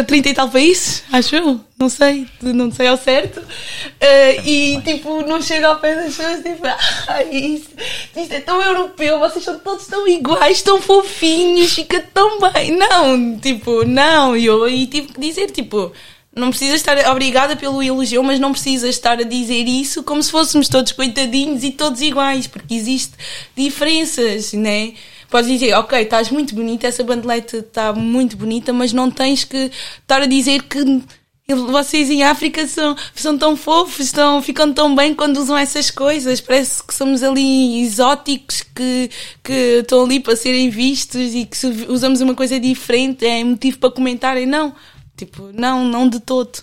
30 0.08 0.30
e 0.30 0.34
tal 0.34 0.50
países, 0.50 1.04
acho 1.12 1.36
eu, 1.36 1.60
não 1.78 1.90
sei, 1.90 2.26
não 2.42 2.72
sei 2.72 2.88
ao 2.88 2.96
certo. 2.96 3.42
Uh, 3.42 4.48
e 4.48 4.82
tipo, 4.86 5.22
não 5.24 5.42
chega 5.42 5.68
ao 5.68 5.80
pé 5.80 5.96
das 5.96 6.16
pessoas 6.16 6.42
tipo, 6.44 6.66
ai, 7.10 7.30
isto, 7.30 7.76
isto 8.16 8.34
é 8.34 8.40
tão 8.40 8.62
europeu, 8.62 9.20
vocês 9.20 9.44
são 9.44 9.60
todos 9.60 9.86
tão 9.88 10.08
iguais, 10.08 10.62
tão 10.62 10.82
fofinhos, 10.82 11.74
fica 11.74 12.00
tão 12.14 12.40
bem. 12.40 12.72
Não, 12.72 13.38
tipo, 13.38 13.84
não. 13.84 14.38
E 14.38 14.46
eu 14.46 14.64
aí 14.64 14.88
tive 14.88 15.10
que 15.10 15.20
dizer, 15.20 15.52
tipo, 15.52 15.92
não 16.36 16.50
precisa 16.50 16.76
estar 16.76 16.98
obrigada 17.12 17.56
pelo 17.56 17.82
elogio, 17.82 18.24
mas 18.24 18.40
não 18.40 18.52
precisa 18.52 18.88
estar 18.90 19.20
a 19.20 19.24
dizer 19.24 19.68
isso 19.68 20.04
como 20.04 20.22
se 20.22 20.32
fôssemos 20.32 20.68
todos 20.68 20.92
coitadinhos 20.92 21.64
e 21.64 21.72
todos 21.72 22.02
iguais, 22.02 22.48
porque 22.48 22.74
existe 22.74 23.14
diferenças, 23.56 24.54
né? 24.54 24.94
Podes 25.30 25.50
dizer, 25.50 25.74
ok, 25.74 26.00
estás 26.00 26.30
muito 26.30 26.54
bonita, 26.54 26.88
essa 26.88 27.04
bandelete 27.04 27.58
está 27.58 27.94
muito 27.94 28.38
bonita, 28.38 28.72
mas 28.72 28.94
não 28.94 29.10
tens 29.10 29.44
que 29.44 29.72
estar 30.02 30.22
a 30.22 30.26
dizer 30.26 30.64
que 30.64 31.02
vocês 31.48 32.10
em 32.10 32.24
África 32.24 32.66
são, 32.68 32.96
são 33.14 33.38
tão 33.38 33.58
fofos, 33.58 34.06
estão, 34.06 34.42
ficam 34.42 34.72
tão 34.72 34.96
bem 34.96 35.14
quando 35.14 35.38
usam 35.38 35.58
essas 35.58 35.92
coisas. 35.92 36.40
Parece 36.40 36.82
que 36.82 36.94
somos 36.94 37.22
ali 37.22 37.82
exóticos 37.82 38.64
que, 38.74 39.10
que 39.44 39.80
estão 39.82 40.04
ali 40.04 40.20
para 40.20 40.36
serem 40.36 40.70
vistos 40.70 41.34
e 41.36 41.46
que 41.46 41.58
usamos 41.90 42.22
uma 42.22 42.34
coisa 42.34 42.60
diferente 42.60 43.26
é 43.26 43.44
motivo 43.44 43.78
para 43.78 43.92
comentarem. 43.92 44.46
Não, 44.46 44.74
Tipo, 45.16 45.52
não, 45.52 45.86
não 45.86 46.10
de 46.10 46.20
todo. 46.20 46.60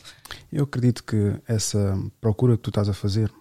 Eu 0.52 0.64
acredito 0.64 1.04
que 1.04 1.34
essa 1.46 1.98
procura 2.20 2.56
que 2.56 2.62
tu 2.62 2.70
estás 2.70 2.88
a 2.88 2.92
fazer, 2.92 3.32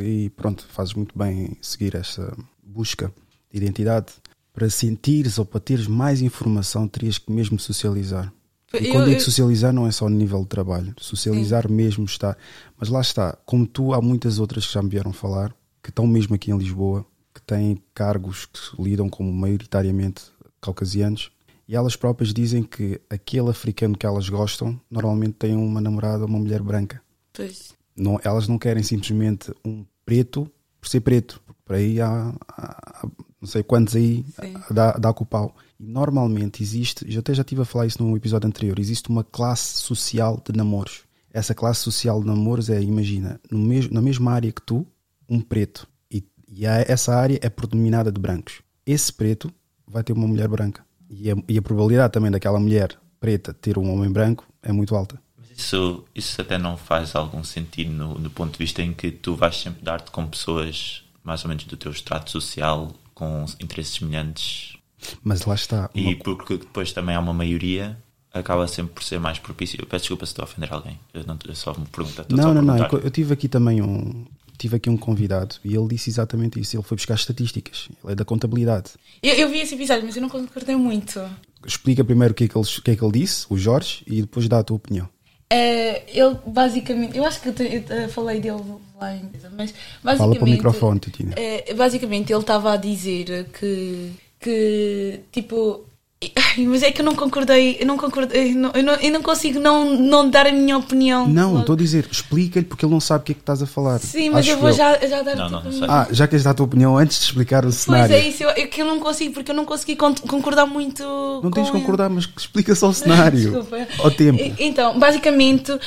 e 0.00 0.30
pronto, 0.30 0.66
fazes 0.68 0.94
muito 0.94 1.16
bem 1.16 1.56
seguir 1.60 1.94
essa 1.94 2.36
busca 2.62 3.12
de 3.50 3.58
identidade, 3.58 4.12
para 4.52 4.68
sentires 4.68 5.38
ou 5.38 5.44
para 5.44 5.60
teres 5.60 5.86
mais 5.86 6.20
informação, 6.20 6.88
terias 6.88 7.18
que 7.18 7.30
mesmo 7.30 7.58
socializar. 7.58 8.32
E 8.74 8.88
quando 8.88 9.04
eu, 9.04 9.08
digo 9.10 9.20
socializar, 9.20 9.72
não 9.72 9.86
é 9.86 9.90
só 9.90 10.08
no 10.08 10.16
nível 10.16 10.42
de 10.42 10.48
trabalho. 10.48 10.94
Socializar 10.98 11.66
sim. 11.66 11.74
mesmo 11.74 12.04
está. 12.04 12.36
Mas 12.78 12.88
lá 12.88 13.00
está, 13.00 13.36
como 13.44 13.66
tu, 13.66 13.92
há 13.92 14.00
muitas 14.00 14.38
outras 14.38 14.66
que 14.66 14.72
já 14.72 14.82
me 14.82 14.88
vieram 14.88 15.12
falar, 15.12 15.52
que 15.82 15.90
estão 15.90 16.06
mesmo 16.06 16.34
aqui 16.34 16.52
em 16.52 16.58
Lisboa, 16.58 17.04
que 17.34 17.42
têm 17.42 17.82
cargos 17.94 18.46
que 18.46 18.60
lidam 18.80 19.08
como 19.08 19.32
maioritariamente 19.32 20.22
caucasianos, 20.60 21.32
e 21.70 21.76
elas 21.76 21.94
próprias 21.94 22.34
dizem 22.34 22.64
que 22.64 23.00
aquele 23.08 23.48
africano 23.48 23.96
que 23.96 24.04
elas 24.04 24.28
gostam 24.28 24.78
normalmente 24.90 25.34
tem 25.34 25.54
uma 25.54 25.80
namorada, 25.80 26.26
uma 26.26 26.36
mulher 26.40 26.60
branca. 26.60 27.00
Pois. 27.32 27.72
Não, 27.96 28.18
elas 28.24 28.48
não 28.48 28.58
querem 28.58 28.82
simplesmente 28.82 29.52
um 29.64 29.84
preto 30.04 30.50
por 30.80 30.88
ser 30.88 31.00
preto. 31.00 31.40
Por 31.64 31.76
aí 31.76 32.00
há, 32.00 32.34
há 32.48 33.06
não 33.40 33.46
sei 33.46 33.62
quantos 33.62 33.94
aí 33.94 34.26
dá, 34.68 34.94
dá 34.94 35.12
com 35.12 35.22
o 35.22 35.26
pau. 35.26 35.54
E 35.78 35.86
normalmente 35.86 36.60
existe, 36.60 37.06
eu 37.08 37.20
até 37.20 37.32
já 37.32 37.42
estive 37.42 37.62
a 37.62 37.64
falar 37.64 37.86
isso 37.86 38.02
num 38.02 38.16
episódio 38.16 38.48
anterior, 38.48 38.76
existe 38.80 39.08
uma 39.08 39.22
classe 39.22 39.78
social 39.78 40.42
de 40.44 40.56
namoros. 40.58 41.04
Essa 41.32 41.54
classe 41.54 41.82
social 41.82 42.20
de 42.20 42.26
namoros 42.26 42.68
é, 42.68 42.82
imagina, 42.82 43.40
no 43.48 43.60
mesmo, 43.60 43.94
na 43.94 44.02
mesma 44.02 44.32
área 44.32 44.50
que 44.50 44.60
tu, 44.60 44.84
um 45.28 45.40
preto. 45.40 45.86
E, 46.10 46.24
e 46.48 46.66
essa 46.66 47.14
área 47.14 47.38
é 47.40 47.48
predominada 47.48 48.10
de 48.10 48.20
brancos. 48.20 48.60
Esse 48.84 49.12
preto 49.12 49.52
vai 49.86 50.02
ter 50.02 50.12
uma 50.12 50.26
mulher 50.26 50.48
branca. 50.48 50.89
E 51.10 51.30
a, 51.30 51.34
e 51.48 51.58
a 51.58 51.62
probabilidade 51.62 52.12
também 52.12 52.30
daquela 52.30 52.60
mulher 52.60 52.96
preta 53.18 53.52
ter 53.52 53.76
um 53.76 53.92
homem 53.92 54.10
branco 54.10 54.46
é 54.62 54.70
muito 54.70 54.94
alta. 54.94 55.20
Mas 55.36 55.50
isso, 55.50 56.04
isso 56.14 56.40
até 56.40 56.56
não 56.56 56.76
faz 56.76 57.16
algum 57.16 57.42
sentido 57.42 57.90
no, 57.90 58.30
ponto 58.30 58.52
de 58.52 58.58
vista 58.58 58.80
em 58.80 58.92
que 58.92 59.10
tu 59.10 59.34
vais 59.34 59.60
sempre 59.60 59.82
dar-te 59.82 60.10
com 60.10 60.26
pessoas 60.26 61.02
mais 61.22 61.44
ou 61.44 61.48
menos 61.48 61.64
do 61.64 61.76
teu 61.76 61.90
extrato 61.90 62.30
social, 62.30 62.92
com 63.12 63.44
interesses 63.60 63.94
semelhantes. 63.94 64.76
Mas 65.22 65.44
lá 65.44 65.54
está. 65.54 65.90
E 65.94 66.14
uma... 66.14 66.16
porque 66.16 66.56
depois 66.56 66.92
também 66.92 67.14
há 67.14 67.20
uma 67.20 67.34
maioria, 67.34 67.98
acaba 68.32 68.66
sempre 68.66 68.94
por 68.94 69.02
ser 69.02 69.18
mais 69.18 69.38
propício. 69.38 69.80
Eu 69.80 69.86
peço 69.86 70.04
desculpa 70.04 70.24
se 70.24 70.32
estou 70.32 70.44
a 70.44 70.46
ofender 70.46 70.72
alguém. 70.72 70.98
Eu, 71.12 71.24
não, 71.26 71.38
eu 71.46 71.54
só 71.54 71.74
me 71.74 71.86
pergunto. 71.86 72.24
Não, 72.30 72.54
não, 72.54 72.62
não. 72.62 72.76
Eu 72.78 73.10
tive 73.10 73.34
aqui 73.34 73.48
também 73.48 73.82
um, 73.82 74.26
tive 74.60 74.76
aqui 74.76 74.90
um 74.90 74.96
convidado 74.96 75.56
e 75.64 75.74
ele 75.74 75.88
disse 75.88 76.10
exatamente 76.10 76.60
isso. 76.60 76.76
Ele 76.76 76.82
foi 76.82 76.96
buscar 76.96 77.14
estatísticas, 77.14 77.88
ele 78.04 78.12
é 78.12 78.14
da 78.14 78.24
contabilidade. 78.24 78.90
Eu, 79.22 79.34
eu 79.34 79.48
vi 79.48 79.60
esse 79.60 79.74
episódio, 79.74 80.04
mas 80.04 80.14
eu 80.14 80.22
não 80.22 80.28
concordei 80.28 80.76
muito. 80.76 81.20
Explica 81.66 82.04
primeiro 82.04 82.32
o 82.32 82.34
que, 82.34 82.44
é 82.44 82.48
que 82.48 82.56
ele, 82.56 82.66
o 82.66 82.82
que 82.82 82.90
é 82.90 82.96
que 82.96 83.04
ele 83.04 83.12
disse, 83.12 83.46
o 83.48 83.56
Jorge, 83.56 84.02
e 84.06 84.20
depois 84.20 84.48
dá 84.48 84.58
a 84.58 84.62
tua 84.62 84.76
opinião. 84.76 85.08
É, 85.52 86.04
ele 86.16 86.36
basicamente, 86.46 87.16
eu 87.16 87.24
acho 87.24 87.40
que 87.40 87.48
eu, 87.48 87.52
te, 87.52 87.84
eu 87.88 88.08
falei 88.08 88.40
dele 88.40 88.62
lá 89.00 89.16
em 89.16 89.28
mas 89.56 89.74
basicamente. 90.02 90.18
Fala 90.18 90.34
para 90.36 90.44
o 90.44 90.48
microfone, 90.48 91.00
Titina. 91.00 91.34
É, 91.36 91.74
basicamente, 91.74 92.32
ele 92.32 92.40
estava 92.40 92.74
a 92.74 92.76
dizer 92.76 93.48
que, 93.58 94.12
que 94.38 95.20
tipo, 95.32 95.84
Ai, 96.22 96.66
mas 96.66 96.82
é 96.82 96.92
que 96.92 97.00
eu 97.00 97.04
não 97.04 97.14
concordei, 97.14 97.78
eu 97.80 97.86
não 97.86 97.96
concordei, 97.96 98.52
eu 98.52 98.54
não, 98.54 98.70
eu 98.74 98.82
não, 98.82 98.92
eu 98.96 99.10
não 99.10 99.22
consigo 99.22 99.58
não, 99.58 99.96
não 99.96 100.28
dar 100.28 100.46
a 100.46 100.52
minha 100.52 100.76
opinião. 100.76 101.26
Não, 101.26 101.60
estou 101.60 101.72
a 101.72 101.78
dizer, 101.78 102.06
explica-lhe 102.12 102.66
porque 102.66 102.84
ele 102.84 102.92
não 102.92 103.00
sabe 103.00 103.22
o 103.22 103.24
que 103.24 103.32
é 103.32 103.34
que 103.34 103.40
estás 103.40 103.62
a 103.62 103.66
falar. 103.66 103.98
Sim, 104.00 104.28
mas 104.28 104.40
Acho 104.40 104.50
eu 104.50 104.58
vou 104.58 104.70
já, 104.70 104.98
já 104.98 105.22
dar 105.22 105.34
não, 105.34 105.46
a 105.46 105.62
tua 105.62 105.86
Ah, 105.88 106.08
já 106.10 106.28
queres 106.28 106.44
dar 106.44 106.50
a 106.50 106.54
tua 106.54 106.66
opinião 106.66 106.98
antes 106.98 107.20
de 107.20 107.24
explicar 107.24 107.64
o 107.64 107.72
cenário? 107.72 108.08
Pois 108.10 108.22
é 108.22 108.28
isso, 108.28 108.42
eu, 108.42 108.50
é 108.50 108.66
que 108.66 108.82
eu 108.82 108.84
não 108.84 109.00
consigo, 109.00 109.32
porque 109.32 109.50
eu 109.50 109.54
não 109.54 109.64
consegui 109.64 109.96
concordar 109.96 110.66
muito. 110.66 111.02
Não 111.42 111.50
tens 111.50 111.68
de 111.68 111.72
concordar, 111.72 112.10
mas 112.10 112.28
explica 112.36 112.74
só 112.74 112.90
o 112.90 112.92
cenário. 112.94 113.40
Desculpa. 113.40 113.88
Ao 114.00 114.10
tempo. 114.10 114.42
Então, 114.58 114.98
basicamente, 114.98 115.72
uh, 115.72 115.80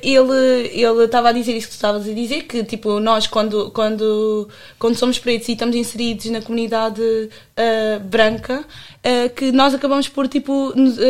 ele 0.00 0.68
ele 0.80 1.04
estava 1.06 1.30
a 1.30 1.32
dizer 1.32 1.56
isso 1.56 1.66
que 1.66 1.72
tu 1.72 1.76
estavas 1.76 2.08
a 2.08 2.12
dizer, 2.12 2.44
que 2.44 2.62
tipo, 2.62 3.00
nós 3.00 3.26
quando, 3.26 3.72
quando, 3.72 4.48
quando 4.78 4.94
somos 4.94 5.18
pretos 5.18 5.48
e 5.48 5.52
estamos 5.54 5.74
inseridos 5.74 6.26
na 6.26 6.40
comunidade 6.40 7.02
uh, 7.02 8.00
branca, 8.04 8.64
uh, 9.06 9.30
que 9.34 9.52
nós 9.52 9.72
acabamos 9.72 10.08
por 10.08 10.26
tipo 10.26 10.72
nos, 10.74 10.98
uh, 10.98 11.02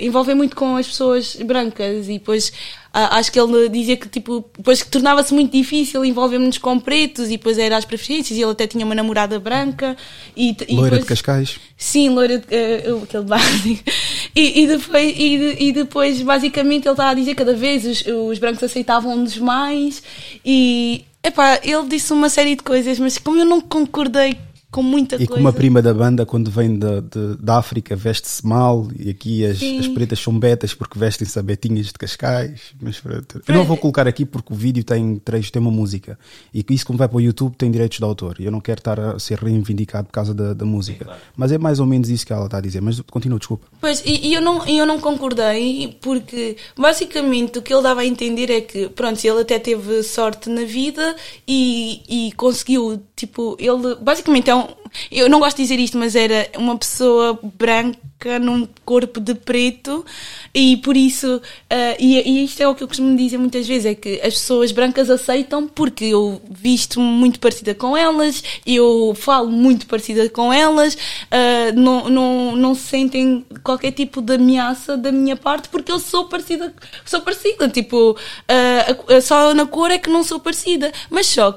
envolver 0.00 0.34
muito 0.34 0.56
com 0.56 0.76
as 0.76 0.86
pessoas 0.86 1.36
brancas 1.36 2.08
e 2.08 2.14
depois 2.14 2.52
acho 2.94 3.32
que 3.32 3.40
ele 3.40 3.70
dizia 3.70 3.96
que 3.96 4.06
tipo 4.06 4.44
depois 4.54 4.82
que 4.82 4.90
tornava-se 4.90 5.32
muito 5.32 5.50
difícil 5.50 6.04
envolvermos 6.04 6.58
com 6.58 6.78
pretos 6.78 7.28
e 7.28 7.38
depois 7.38 7.56
era 7.56 7.74
as 7.78 7.86
preferências 7.86 8.38
e 8.38 8.42
ele 8.42 8.50
até 8.50 8.66
tinha 8.66 8.84
uma 8.84 8.94
namorada 8.94 9.40
branca 9.40 9.96
e, 10.36 10.54
e 10.68 10.74
loira 10.74 10.96
depois, 10.96 11.00
de 11.00 11.08
Cascais. 11.08 11.60
Sim 11.74 12.10
loira 12.10 12.36
de, 12.38 12.44
uh, 12.90 13.02
aquele 13.02 13.24
básico. 13.24 13.82
E, 14.34 14.62
e, 14.62 14.66
depois 14.66 15.14
e, 15.14 15.56
e, 15.58 15.72
depois 15.72 16.22
basicamente 16.22 16.86
ele 16.86 16.92
estava 16.92 17.10
a 17.10 17.14
dizer 17.14 17.34
cada 17.34 17.54
vez 17.54 17.84
os, 17.84 18.02
os 18.06 18.38
brancos 18.38 18.62
aceitavam-nos 18.62 19.36
mais 19.36 20.02
e 20.42 21.04
epá, 21.22 21.60
ele 21.62 21.86
disse 21.86 22.14
uma 22.14 22.30
série 22.30 22.56
de 22.56 22.62
coisas 22.62 22.98
mas 22.98 23.18
como 23.18 23.38
eu 23.38 23.44
não 23.44 23.60
concordei 23.60 24.38
com 24.72 24.82
muita 24.82 25.16
e 25.16 25.18
coisa. 25.18 25.32
E 25.32 25.36
como 25.36 25.48
a 25.48 25.52
prima 25.52 25.82
da 25.82 25.92
banda, 25.92 26.24
quando 26.24 26.50
vem 26.50 26.78
da, 26.78 27.00
de, 27.00 27.36
da 27.38 27.58
África, 27.58 27.94
veste-se 27.94 28.44
mal 28.44 28.88
e 28.98 29.10
aqui 29.10 29.44
as, 29.44 29.62
as, 29.62 29.86
pretas 29.88 30.18
são 30.18 30.36
betas 30.36 30.72
porque 30.72 30.98
vestem-se 30.98 31.38
a 31.38 31.42
betinhas 31.42 31.86
de 31.86 31.92
Cascais. 31.92 32.72
Mas 32.80 32.98
pronto. 32.98 33.42
Eu 33.46 33.54
não 33.54 33.64
vou 33.64 33.76
colocar 33.76 34.08
aqui 34.08 34.24
porque 34.24 34.52
o 34.52 34.56
vídeo 34.56 34.82
tem 34.82 35.18
trecho, 35.18 35.52
tem 35.52 35.60
uma 35.60 35.70
música. 35.70 36.18
E 36.54 36.64
isso, 36.70 36.86
como 36.86 36.98
vai 36.98 37.06
para 37.06 37.18
o 37.18 37.20
YouTube, 37.20 37.54
tem 37.54 37.70
direitos 37.70 37.98
de 37.98 38.04
autor. 38.04 38.36
E 38.40 38.46
eu 38.46 38.50
não 38.50 38.60
quero 38.60 38.80
estar 38.80 38.98
a 38.98 39.18
ser 39.18 39.38
reivindicado 39.38 40.06
por 40.06 40.12
causa 40.12 40.32
da, 40.32 40.54
da 40.54 40.64
música. 40.64 41.18
Mas 41.36 41.52
é 41.52 41.58
mais 41.58 41.78
ou 41.78 41.86
menos 41.86 42.08
isso 42.08 42.26
que 42.26 42.32
ela 42.32 42.46
está 42.46 42.56
a 42.56 42.60
dizer. 42.62 42.80
Mas 42.80 42.98
continua, 43.02 43.38
desculpa. 43.38 43.66
Pois, 43.78 44.02
e, 44.06 44.28
e 44.28 44.34
eu, 44.34 44.40
não, 44.40 44.66
eu 44.66 44.86
não 44.86 44.98
concordei 44.98 45.98
porque 46.00 46.56
basicamente 46.78 47.58
o 47.58 47.62
que 47.62 47.74
ele 47.74 47.82
dava 47.82 48.00
a 48.00 48.06
entender 48.06 48.50
é 48.50 48.62
que, 48.62 48.88
pronto, 48.88 49.22
ele 49.22 49.42
até 49.42 49.58
teve 49.58 50.02
sorte 50.02 50.48
na 50.48 50.64
vida 50.64 51.14
e, 51.46 52.00
e 52.08 52.32
conseguiu, 52.32 53.02
tipo, 53.14 53.54
ele 53.60 53.96
basicamente 54.00 54.48
é 54.48 54.54
um 54.54 54.61
don't 54.62 54.81
eu 55.10 55.28
não 55.28 55.38
gosto 55.38 55.56
de 55.56 55.62
dizer 55.62 55.78
isto, 55.78 55.98
mas 55.98 56.14
era 56.14 56.48
uma 56.56 56.76
pessoa 56.76 57.38
branca 57.42 58.38
num 58.40 58.68
corpo 58.84 59.20
de 59.20 59.34
preto 59.34 60.04
e 60.54 60.76
por 60.78 60.96
isso, 60.96 61.36
uh, 61.36 61.96
e, 61.98 62.20
e, 62.20 62.44
isto 62.44 62.62
é 62.62 62.68
o 62.68 62.74
que 62.74 62.82
eu 62.82 62.88
costumo 62.88 63.16
dizer 63.16 63.38
muitas 63.38 63.66
vezes, 63.66 63.86
é 63.86 63.94
que 63.94 64.20
as 64.20 64.34
pessoas 64.34 64.70
brancas 64.70 65.10
aceitam 65.10 65.66
porque 65.66 66.04
eu 66.04 66.40
visto 66.50 67.00
muito 67.00 67.40
parecida 67.40 67.74
com 67.74 67.96
elas, 67.96 68.42
eu 68.66 69.14
falo 69.16 69.50
muito 69.50 69.86
parecida 69.86 70.28
com 70.28 70.52
elas, 70.52 70.94
uh, 70.94 71.72
não, 71.74 72.08
não, 72.08 72.56
não 72.56 72.74
sentem 72.74 73.44
qualquer 73.62 73.92
tipo 73.92 74.20
de 74.20 74.34
ameaça 74.34 74.96
da 74.96 75.10
minha 75.10 75.36
parte 75.36 75.68
porque 75.68 75.90
eu 75.90 75.98
sou 75.98 76.26
parecida, 76.26 76.74
sou 77.04 77.22
parecida, 77.22 77.68
tipo, 77.68 78.12
uh, 78.12 79.20
só 79.22 79.54
na 79.54 79.66
cor 79.66 79.90
é 79.90 79.98
que 79.98 80.10
não 80.10 80.22
sou 80.22 80.38
parecida, 80.38 80.92
mas 81.10 81.32
que 81.32 81.40
eu, 81.40 81.54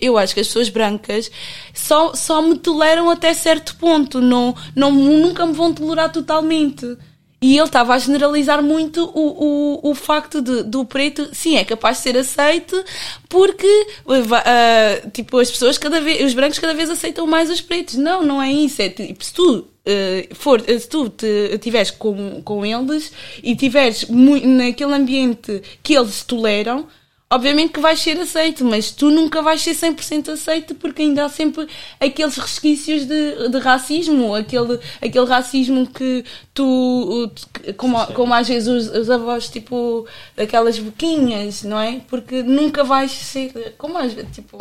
eu 0.00 0.18
acho 0.18 0.34
que 0.34 0.40
as 0.40 0.46
pessoas 0.46 0.68
brancas 0.68 1.30
só, 1.74 2.14
só 2.14 2.40
me 2.40 2.56
até 2.82 3.34
certo 3.34 3.76
ponto, 3.76 4.20
não, 4.20 4.54
não, 4.74 4.90
nunca 4.92 5.46
me 5.46 5.52
vão 5.52 5.72
tolerar 5.72 6.10
totalmente. 6.12 6.96
E, 7.40 7.56
ele 7.56 7.66
estava 7.66 7.94
a 7.94 7.98
generalizar 7.98 8.62
muito 8.62 9.04
o, 9.14 9.84
o, 9.84 9.90
o 9.90 9.94
facto 9.94 10.40
de, 10.40 10.62
do 10.62 10.84
preto, 10.84 11.28
sim, 11.32 11.56
é 11.56 11.64
capaz 11.64 11.98
de 11.98 12.02
ser 12.04 12.16
aceito 12.16 12.82
porque 13.28 13.86
uh, 14.06 15.10
tipo, 15.10 15.38
as 15.38 15.50
pessoas 15.50 15.76
cada 15.76 16.00
vez, 16.00 16.24
os 16.24 16.34
brancos 16.34 16.58
cada 16.58 16.74
vez 16.74 16.88
aceitam 16.88 17.26
mais 17.26 17.50
os 17.50 17.60
pretos. 17.60 17.96
Não, 17.96 18.22
não 18.22 18.42
é 18.42 18.50
isso. 18.50 18.80
É 18.80 18.88
tipo, 18.88 19.22
se 19.22 19.34
tu 19.34 19.58
uh, 19.58 20.34
for, 20.34 20.62
se 20.62 20.88
tu 20.88 21.10
te, 21.10 21.58
tiveres 21.58 21.90
com, 21.90 22.40
com 22.42 22.64
eles 22.64 23.12
e 23.42 23.54
tiveres 23.54 24.06
naquele 24.08 24.94
ambiente 24.94 25.62
que 25.82 25.94
eles 25.94 26.24
toleram, 26.24 26.86
obviamente 27.28 27.72
que 27.72 27.80
vais 27.80 27.98
ser 27.98 28.18
aceito, 28.20 28.64
mas 28.64 28.92
tu 28.92 29.10
nunca 29.10 29.42
vais 29.42 29.60
ser 29.60 29.72
100% 29.72 30.28
aceito 30.28 30.76
porque 30.76 31.02
ainda 31.02 31.24
há 31.24 31.28
sempre 31.28 31.66
aqueles 31.98 32.36
resquícios 32.36 33.04
de, 33.04 33.48
de 33.48 33.58
racismo, 33.58 34.34
aquele, 34.34 34.78
aquele 35.02 35.26
racismo 35.26 35.88
que 35.88 36.24
tu, 36.54 37.28
como, 37.76 38.06
como 38.08 38.32
às 38.32 38.46
vezes 38.46 38.68
os, 38.68 38.96
os, 38.96 39.10
avós, 39.10 39.48
tipo, 39.48 40.06
aquelas 40.36 40.78
boquinhas, 40.78 41.64
não 41.64 41.80
é? 41.80 42.00
Porque 42.08 42.44
nunca 42.44 42.84
vais 42.84 43.10
ser, 43.10 43.74
como 43.76 43.98
às 43.98 44.12
vezes, 44.12 44.30
tipo, 44.32 44.56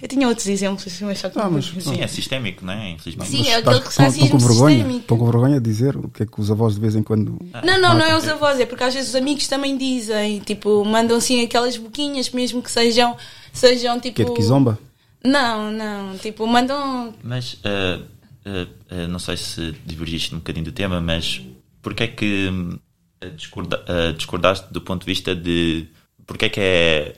eu 0.00 0.08
tinha 0.08 0.28
outros 0.28 0.46
exemplos, 0.46 1.00
mas 1.00 1.18
só 1.18 1.30
que 1.30 1.38
ah, 1.38 1.48
mas, 1.48 1.64
Sim, 1.64 2.02
é 2.02 2.06
sistémico, 2.06 2.66
não 2.66 2.74
é? 2.74 2.90
Infelizmente. 2.90 3.30
Sim, 3.30 3.48
é 3.48 3.56
aquele 3.56 3.78
racismo 3.78 4.30
com 4.30 4.38
vergonha, 4.38 4.76
sistémico. 4.76 5.00
Estão 5.00 5.18
com 5.18 5.24
vergonha 5.24 5.58
de 5.58 5.70
dizer 5.70 5.96
o 5.96 6.10
que 6.10 6.24
é 6.24 6.26
que 6.26 6.38
os 6.38 6.50
avós 6.50 6.74
de 6.74 6.80
vez 6.80 6.94
em 6.94 7.02
quando... 7.02 7.38
Não, 7.64 7.80
não, 7.80 7.94
não 7.94 8.04
é 8.04 8.14
os 8.14 8.28
avós, 8.28 8.60
é 8.60 8.66
porque 8.66 8.84
às 8.84 8.92
vezes 8.92 9.08
os 9.08 9.14
amigos 9.14 9.48
também 9.48 9.74
dizem, 9.78 10.40
tipo, 10.40 10.84
mandam 10.84 11.16
assim 11.16 11.42
aquelas 11.42 11.78
boquinhas 11.78 11.93
boquinhas, 11.94 12.30
mesmo 12.30 12.60
que 12.60 12.70
sejam, 12.70 13.16
sejam 13.52 14.00
tipo. 14.00 14.16
Que 14.16 14.22
é 14.22 14.24
de 14.24 14.32
Kizomba? 14.32 14.78
Não, 15.24 15.70
não, 15.70 16.18
tipo, 16.18 16.46
mandam. 16.46 17.14
Mas 17.22 17.54
uh, 17.54 18.02
uh, 18.44 18.94
uh, 18.94 19.08
não 19.08 19.20
sei 19.20 19.36
se 19.36 19.72
divergiste 19.86 20.34
um 20.34 20.38
bocadinho 20.38 20.66
do 20.66 20.72
tema, 20.72 21.00
mas 21.00 21.40
porquê 21.80 22.04
é 22.04 22.08
que 22.08 22.50
discorda, 23.36 23.82
discordaste 24.16 24.70
do 24.70 24.82
ponto 24.82 25.00
de 25.00 25.06
vista 25.06 25.34
de 25.34 25.86
porquê 26.26 26.46
é 26.46 26.48
que 26.50 26.60
é 26.60 27.14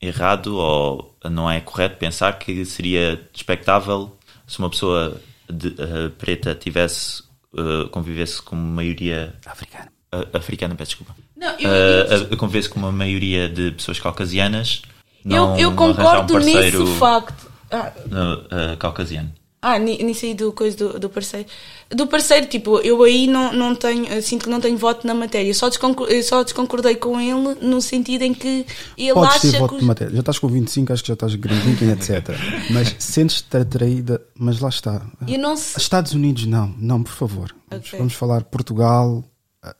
errado 0.00 0.56
ou 0.56 1.14
não 1.30 1.50
é 1.50 1.60
correto 1.60 1.98
pensar 1.98 2.38
que 2.38 2.64
seria 2.64 3.20
expectável 3.34 4.16
se 4.46 4.58
uma 4.58 4.70
pessoa 4.70 5.20
de, 5.50 5.74
preta 6.16 6.54
tivesse 6.54 7.22
convivesse 7.90 8.40
com 8.40 8.56
maioria 8.56 9.34
africana 9.44 9.90
africana, 10.32 10.74
peço 10.74 10.90
desculpa. 10.90 11.14
Não, 11.38 11.54
eu, 11.58 11.70
eu, 11.70 12.22
uh, 12.32 12.36
convive 12.36 12.68
com 12.68 12.80
uma 12.80 12.90
maioria 12.90 13.48
de 13.48 13.70
pessoas 13.70 14.00
caucasianas. 14.00 14.82
Não, 15.24 15.56
eu, 15.56 15.70
eu 15.70 15.76
concordo 15.76 16.34
um 16.34 16.38
nesse 16.40 16.86
facto. 16.98 17.48
Ah. 17.70 17.92
No, 18.10 18.34
uh, 18.34 18.76
caucasiano. 18.78 19.32
Ah, 19.60 19.76
nisso 19.76 20.24
aí 20.24 20.34
do 20.34 20.52
coisa 20.52 20.76
do, 20.76 21.00
do 21.00 21.10
parceiro. 21.10 21.48
Do 21.90 22.06
parceiro, 22.06 22.46
tipo, 22.46 22.78
eu 22.78 23.02
aí 23.02 23.26
não, 23.26 23.52
não 23.52 23.74
tenho, 23.74 24.22
sinto 24.22 24.44
que 24.44 24.50
não 24.50 24.60
tenho 24.60 24.78
voto 24.78 25.04
na 25.04 25.14
matéria. 25.14 25.52
Só, 25.52 25.68
desconcordei, 25.68 26.22
só 26.22 26.44
desconcordei 26.44 26.94
com 26.94 27.20
ele 27.20 27.56
no 27.60 27.80
sentido 27.80 28.22
em 28.22 28.32
que 28.32 28.64
ele 28.96 29.12
Podes 29.12 29.36
acha 29.36 29.50
ter 29.50 29.58
voto 29.58 29.74
que. 29.74 29.80
de 29.80 29.86
matéria. 29.86 30.14
Já 30.14 30.20
estás 30.20 30.38
com 30.38 30.46
25, 30.46 30.92
acho 30.92 31.02
que 31.02 31.08
já 31.08 31.14
estás 31.14 31.34
grandinho, 31.34 31.90
etc. 31.90 32.36
Mas 32.70 32.94
sentes-te 33.00 33.56
atraída, 33.56 34.22
mas 34.36 34.60
lá 34.60 34.68
está. 34.68 35.04
Eu 35.26 35.38
não 35.40 35.54
Estados 35.54 36.12
Unidos, 36.12 36.46
não, 36.46 36.72
não, 36.78 37.02
por 37.02 37.12
favor. 37.12 37.54
Okay. 37.68 37.98
Vamos 37.98 38.14
falar 38.14 38.44
Portugal, 38.44 39.24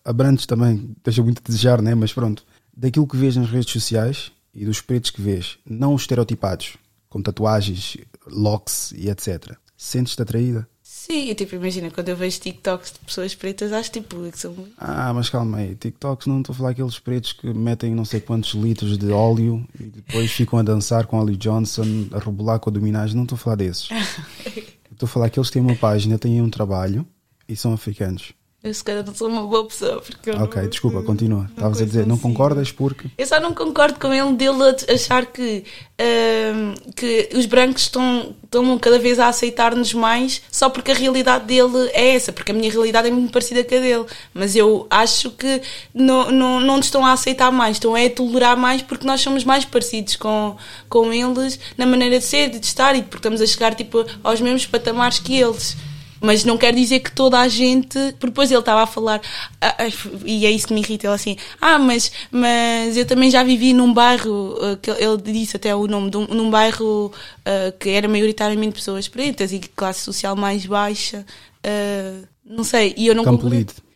Abrantes 0.04 0.46
também 0.46 0.94
deixa 1.04 1.22
muito 1.22 1.40
a 1.40 1.46
desejar, 1.46 1.80
né? 1.80 1.94
mas 1.94 2.12
pronto. 2.12 2.44
Daquilo 2.76 3.06
que 3.06 3.16
vês 3.16 3.36
nas 3.36 3.50
redes 3.50 3.72
sociais 3.72 4.32
e 4.54 4.64
dos 4.64 4.80
pretos 4.80 5.10
que 5.10 5.20
vês, 5.20 5.58
não 5.68 5.94
os 5.94 6.02
estereotipados, 6.02 6.76
com 7.08 7.22
tatuagens, 7.22 7.96
locks 8.26 8.92
e 8.92 9.08
etc. 9.08 9.56
Sentes-te 9.76 10.22
atraída? 10.22 10.68
Sim, 10.82 11.32
tipo, 11.34 11.54
imagina, 11.54 11.90
quando 11.90 12.08
eu 12.08 12.16
vejo 12.16 12.40
TikToks 12.40 12.92
de 12.92 12.98
pessoas 12.98 13.34
pretas, 13.34 13.72
acho 13.72 13.90
tipo 13.90 14.30
que 14.30 14.38
são. 14.38 14.54
Ah, 14.76 15.12
mas 15.14 15.30
calma 15.30 15.58
aí, 15.58 15.74
TikToks 15.74 16.26
não 16.26 16.40
estou 16.40 16.52
a 16.52 16.56
falar 16.56 16.70
aqueles 16.70 16.98
pretos 16.98 17.32
que 17.32 17.46
metem 17.52 17.94
não 17.94 18.04
sei 18.04 18.20
quantos 18.20 18.52
litros 18.54 18.98
de 18.98 19.10
óleo 19.10 19.66
e 19.78 19.84
depois 19.84 20.30
ficam 20.30 20.58
a 20.58 20.62
dançar 20.62 21.06
com 21.06 21.20
Ali 21.20 21.36
Johnson, 21.36 22.08
a 22.12 22.18
rebolar 22.18 22.58
com 22.58 22.68
a 22.68 22.72
dominagem, 22.72 23.16
não 23.16 23.22
estou 23.22 23.36
a 23.36 23.38
falar 23.38 23.56
desses. 23.56 23.88
estou 24.92 25.06
a 25.06 25.08
falar 25.08 25.30
que 25.30 25.38
eles 25.38 25.50
têm 25.50 25.62
uma 25.62 25.76
página, 25.76 26.18
têm 26.18 26.42
um 26.42 26.50
trabalho 26.50 27.06
e 27.48 27.56
são 27.56 27.72
africanos. 27.72 28.32
Eu 28.60 28.74
se 28.74 28.82
calhar 28.82 29.06
não 29.06 29.14
sou 29.14 29.28
uma 29.28 29.46
boa 29.46 29.64
pessoa 29.66 30.02
porque 30.02 30.32
Ok, 30.32 30.62
não, 30.62 30.68
desculpa, 30.68 31.00
continua. 31.04 31.48
Estavas 31.48 31.80
a 31.80 31.84
dizer, 31.84 32.04
não 32.04 32.18
concordas 32.18 32.72
porque. 32.72 33.08
Eu 33.16 33.24
só 33.24 33.38
não 33.38 33.54
concordo 33.54 34.00
com 34.00 34.12
ele 34.12 34.32
dele 34.34 34.74
achar 34.92 35.26
que, 35.26 35.62
uh, 36.00 36.92
que 36.96 37.28
os 37.36 37.46
brancos 37.46 37.82
estão, 37.82 38.34
estão 38.42 38.76
cada 38.80 38.98
vez 38.98 39.20
a 39.20 39.28
aceitar-nos 39.28 39.94
mais 39.94 40.42
só 40.50 40.68
porque 40.68 40.90
a 40.90 40.94
realidade 40.94 41.44
dele 41.44 41.88
é 41.92 42.16
essa, 42.16 42.32
porque 42.32 42.50
a 42.50 42.54
minha 42.54 42.68
realidade 42.68 43.06
é 43.06 43.12
muito 43.12 43.30
parecida 43.30 43.62
com 43.62 43.76
a 43.76 43.78
dele. 43.78 44.06
Mas 44.34 44.56
eu 44.56 44.88
acho 44.90 45.30
que 45.30 45.62
não, 45.94 46.32
não, 46.32 46.58
não 46.58 46.78
nos 46.78 46.86
estão 46.86 47.06
a 47.06 47.12
aceitar 47.12 47.52
mais, 47.52 47.76
estão 47.76 47.94
a 47.94 48.10
tolerar 48.10 48.56
mais 48.56 48.82
porque 48.82 49.06
nós 49.06 49.20
somos 49.20 49.44
mais 49.44 49.64
parecidos 49.64 50.16
com, 50.16 50.56
com 50.88 51.12
eles 51.12 51.60
na 51.76 51.86
maneira 51.86 52.18
de 52.18 52.24
ser, 52.24 52.50
de 52.50 52.56
estar 52.56 52.96
e 52.96 53.02
porque 53.02 53.18
estamos 53.18 53.40
a 53.40 53.46
chegar 53.46 53.76
tipo, 53.76 54.04
aos 54.24 54.40
mesmos 54.40 54.66
patamares 54.66 55.20
que 55.20 55.40
eles. 55.40 55.76
Mas 56.20 56.44
não 56.44 56.58
quer 56.58 56.74
dizer 56.74 57.00
que 57.00 57.12
toda 57.12 57.38
a 57.38 57.48
gente. 57.48 57.98
Porque 58.12 58.26
depois 58.26 58.50
ele 58.50 58.60
estava 58.60 58.82
a 58.82 58.86
falar, 58.86 59.20
ah, 59.60 59.76
ah, 59.78 60.08
e 60.24 60.46
é 60.46 60.50
isso 60.50 60.66
que 60.66 60.74
me 60.74 60.80
irrita, 60.80 61.06
ele 61.06 61.14
assim, 61.14 61.36
ah, 61.60 61.78
mas, 61.78 62.10
mas 62.30 62.96
eu 62.96 63.06
também 63.06 63.30
já 63.30 63.42
vivi 63.42 63.72
num 63.72 63.92
bairro, 63.92 64.54
uh, 64.54 64.76
que 64.76 64.90
ele 64.90 65.16
disse 65.18 65.56
até 65.56 65.74
o 65.74 65.86
nome, 65.86 66.10
um, 66.14 66.26
num 66.34 66.50
bairro 66.50 67.06
uh, 67.06 67.78
que 67.78 67.90
era 67.90 68.08
maioritariamente 68.08 68.74
pessoas 68.74 69.08
pretas 69.08 69.52
e 69.52 69.60
classe 69.60 70.00
social 70.00 70.36
mais 70.36 70.66
baixa. 70.66 71.24
Uh, 71.64 72.26
não 72.44 72.64
sei, 72.64 72.94
e 72.96 73.06
eu 73.06 73.14
não 73.14 73.24
Campo 73.24 73.48
Lido. 73.48 73.87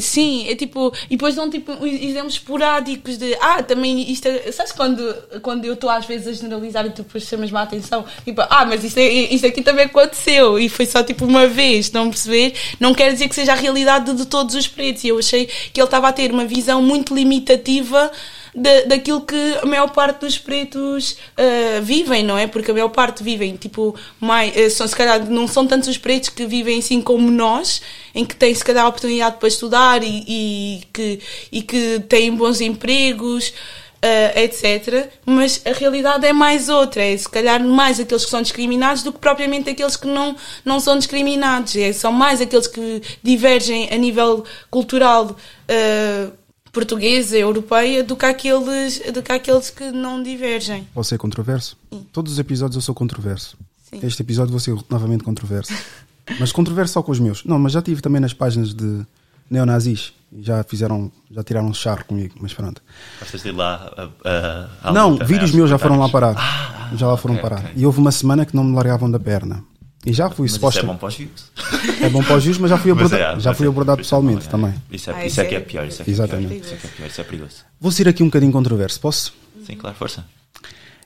Sim, 0.00 0.48
é 0.48 0.54
tipo, 0.54 0.92
e 1.06 1.16
depois 1.16 1.34
dão 1.34 1.48
tipo 1.48 1.72
exemplos 1.86 2.34
esporádicos 2.34 3.16
de, 3.16 3.34
ah, 3.40 3.62
também 3.62 4.10
isto 4.10 4.26
é, 4.26 4.50
sabes 4.52 4.72
quando, 4.72 5.14
quando 5.42 5.64
eu 5.64 5.74
estou 5.74 5.88
às 5.88 6.06
vezes 6.06 6.26
a 6.26 6.32
generalizar 6.32 6.86
e 6.86 6.90
tu 6.90 7.02
depois 7.02 7.24
chamas-me 7.24 7.56
a 7.56 7.62
atenção, 7.62 8.04
tipo, 8.24 8.40
ah, 8.42 8.64
mas 8.64 8.84
isto, 8.84 8.98
é, 8.98 9.08
isto 9.08 9.46
aqui 9.46 9.62
também 9.62 9.84
aconteceu 9.84 10.58
e 10.58 10.68
foi 10.68 10.86
só 10.86 11.02
tipo 11.02 11.24
uma 11.24 11.46
vez, 11.46 11.92
não 11.92 12.08
perceber? 12.08 12.54
Não 12.80 12.94
quer 12.94 13.12
dizer 13.12 13.28
que 13.28 13.34
seja 13.34 13.52
a 13.52 13.56
realidade 13.56 14.12
de 14.14 14.26
todos 14.26 14.54
os 14.54 14.66
pretos 14.66 15.04
e 15.04 15.08
eu 15.08 15.18
achei 15.18 15.46
que 15.46 15.80
ele 15.80 15.86
estava 15.86 16.08
a 16.08 16.12
ter 16.12 16.30
uma 16.30 16.44
visão 16.44 16.82
muito 16.82 17.14
limitativa 17.14 18.10
da, 18.58 18.82
daquilo 18.82 19.20
que 19.20 19.58
a 19.62 19.66
maior 19.66 19.90
parte 19.90 20.20
dos 20.20 20.38
pretos 20.38 21.12
uh, 21.12 21.82
vivem, 21.82 22.24
não 22.24 22.36
é? 22.36 22.46
Porque 22.46 22.70
a 22.70 22.74
maior 22.74 22.88
parte 22.88 23.22
vivem, 23.22 23.56
tipo, 23.56 23.94
mais, 24.20 24.54
uh, 24.54 24.70
são, 24.70 24.86
se 24.86 24.96
calhar 24.96 25.24
não 25.30 25.46
são 25.46 25.66
tantos 25.66 25.88
os 25.88 25.98
pretos 25.98 26.28
que 26.28 26.44
vivem 26.46 26.78
assim 26.78 27.00
como 27.00 27.30
nós, 27.30 27.80
em 28.14 28.24
que 28.24 28.34
têm 28.34 28.54
se 28.54 28.64
calhar 28.64 28.84
a 28.84 28.88
oportunidade 28.88 29.36
para 29.38 29.48
estudar 29.48 30.02
e, 30.02 30.24
e 30.28 30.82
que, 30.92 31.20
e 31.52 31.62
que 31.62 32.00
têm 32.08 32.34
bons 32.34 32.60
empregos. 32.60 33.52
Uh, 33.98 34.38
etc. 34.38 35.10
Mas 35.26 35.60
a 35.66 35.72
realidade 35.72 36.24
é 36.24 36.32
mais 36.32 36.68
outra, 36.68 37.02
é 37.02 37.16
se 37.16 37.28
calhar 37.28 37.60
mais 37.60 37.98
aqueles 37.98 38.24
que 38.24 38.30
são 38.30 38.40
discriminados 38.40 39.02
do 39.02 39.12
que 39.12 39.18
propriamente 39.18 39.70
aqueles 39.70 39.96
que 39.96 40.06
não, 40.06 40.36
não 40.64 40.78
são 40.78 40.96
discriminados. 40.96 41.74
É, 41.74 41.92
são 41.92 42.12
mais 42.12 42.40
aqueles 42.40 42.68
que 42.68 43.02
divergem 43.24 43.88
a 43.90 43.96
nível 43.96 44.44
cultural. 44.70 45.36
Uh, 45.68 46.32
portuguesa, 46.78 47.36
europeia, 47.36 48.04
do 48.04 48.14
que 48.14 48.24
aqueles, 48.24 49.00
do 49.12 49.20
que, 49.20 49.32
aqueles 49.32 49.68
que 49.68 49.90
não 49.90 50.22
divergem. 50.22 50.86
Posso 50.94 51.08
ser 51.08 51.18
controverso? 51.18 51.76
Sim. 51.92 52.06
Todos 52.12 52.32
os 52.32 52.38
episódios 52.38 52.76
eu 52.76 52.82
sou 52.82 52.94
controverso. 52.94 53.56
Sim. 53.90 53.98
Este 54.00 54.22
episódio 54.22 54.52
vou 54.52 54.60
ser 54.60 54.76
novamente 54.88 55.24
controverso. 55.24 55.72
mas 56.38 56.52
controverso 56.52 56.92
só 56.92 57.02
com 57.02 57.10
os 57.10 57.18
meus. 57.18 57.44
Não, 57.44 57.58
mas 57.58 57.72
já 57.72 57.82
tive 57.82 58.00
também 58.00 58.20
nas 58.20 58.32
páginas 58.32 58.72
de 58.72 59.04
neonazis. 59.50 60.12
Já 60.40 60.62
fizeram, 60.62 61.10
já 61.28 61.42
tiraram 61.42 61.66
um 61.66 61.74
charro 61.74 62.04
comigo, 62.04 62.36
mas 62.40 62.54
pronto. 62.54 62.80
Gostas 63.18 63.42
de 63.42 63.48
ir 63.48 63.52
lá 63.52 63.92
a, 63.96 64.28
a, 64.28 64.90
a 64.90 64.92
Não, 64.92 65.16
vídeos 65.16 65.50
meus 65.50 65.68
já 65.68 65.78
foram 65.78 65.98
lá 65.98 66.08
parar. 66.08 66.36
Ah, 66.36 66.90
já 66.94 67.08
lá 67.08 67.16
foram 67.16 67.34
okay, 67.34 67.42
parar. 67.42 67.64
Okay. 67.64 67.72
E 67.82 67.86
houve 67.86 67.98
uma 67.98 68.12
semana 68.12 68.46
que 68.46 68.54
não 68.54 68.62
me 68.62 68.76
largavam 68.76 69.10
da 69.10 69.18
perna. 69.18 69.64
E 70.08 70.12
já 70.14 70.30
fui 70.30 70.48
suposto. 70.48 70.78
Isso 70.78 70.86
é 70.86 70.88
bom 70.88 70.96
para 70.96 71.08
os 71.08 71.16
views. 71.16 71.52
É 72.00 72.08
bom 72.08 72.22
para 72.22 72.36
os 72.36 72.44
views, 72.44 72.58
mas 72.58 72.70
já 72.70 72.78
fui 72.78 72.90
abordado, 72.90 73.38
é, 73.38 73.40
já 73.40 73.52
fui 73.52 73.66
abordado 73.66 73.98
pessoalmente 73.98 74.46
é. 74.46 74.50
também. 74.50 74.74
Isso, 74.90 75.10
é, 75.10 75.14
ah, 75.14 75.26
isso, 75.26 75.40
é, 75.40 75.44
que 75.44 75.54
é 75.54 75.60
pior. 75.60 75.86
Isso 75.86 76.02
é 76.02 76.10
Exatamente. 76.10 76.48
Pior, 76.48 76.60
isso 76.60 76.74
é 76.74 76.76
que 76.76 76.86
é 76.86 76.90
pior, 76.90 77.06
isso 77.08 77.20
é 77.20 77.24
perigoso. 77.24 77.56
Vou 77.78 77.92
ser 77.92 78.08
aqui 78.08 78.22
um 78.22 78.26
bocadinho 78.26 78.52
controverso, 78.52 79.00
posso? 79.00 79.34
Sim, 79.66 79.76
claro, 79.76 79.94
força. 79.96 80.24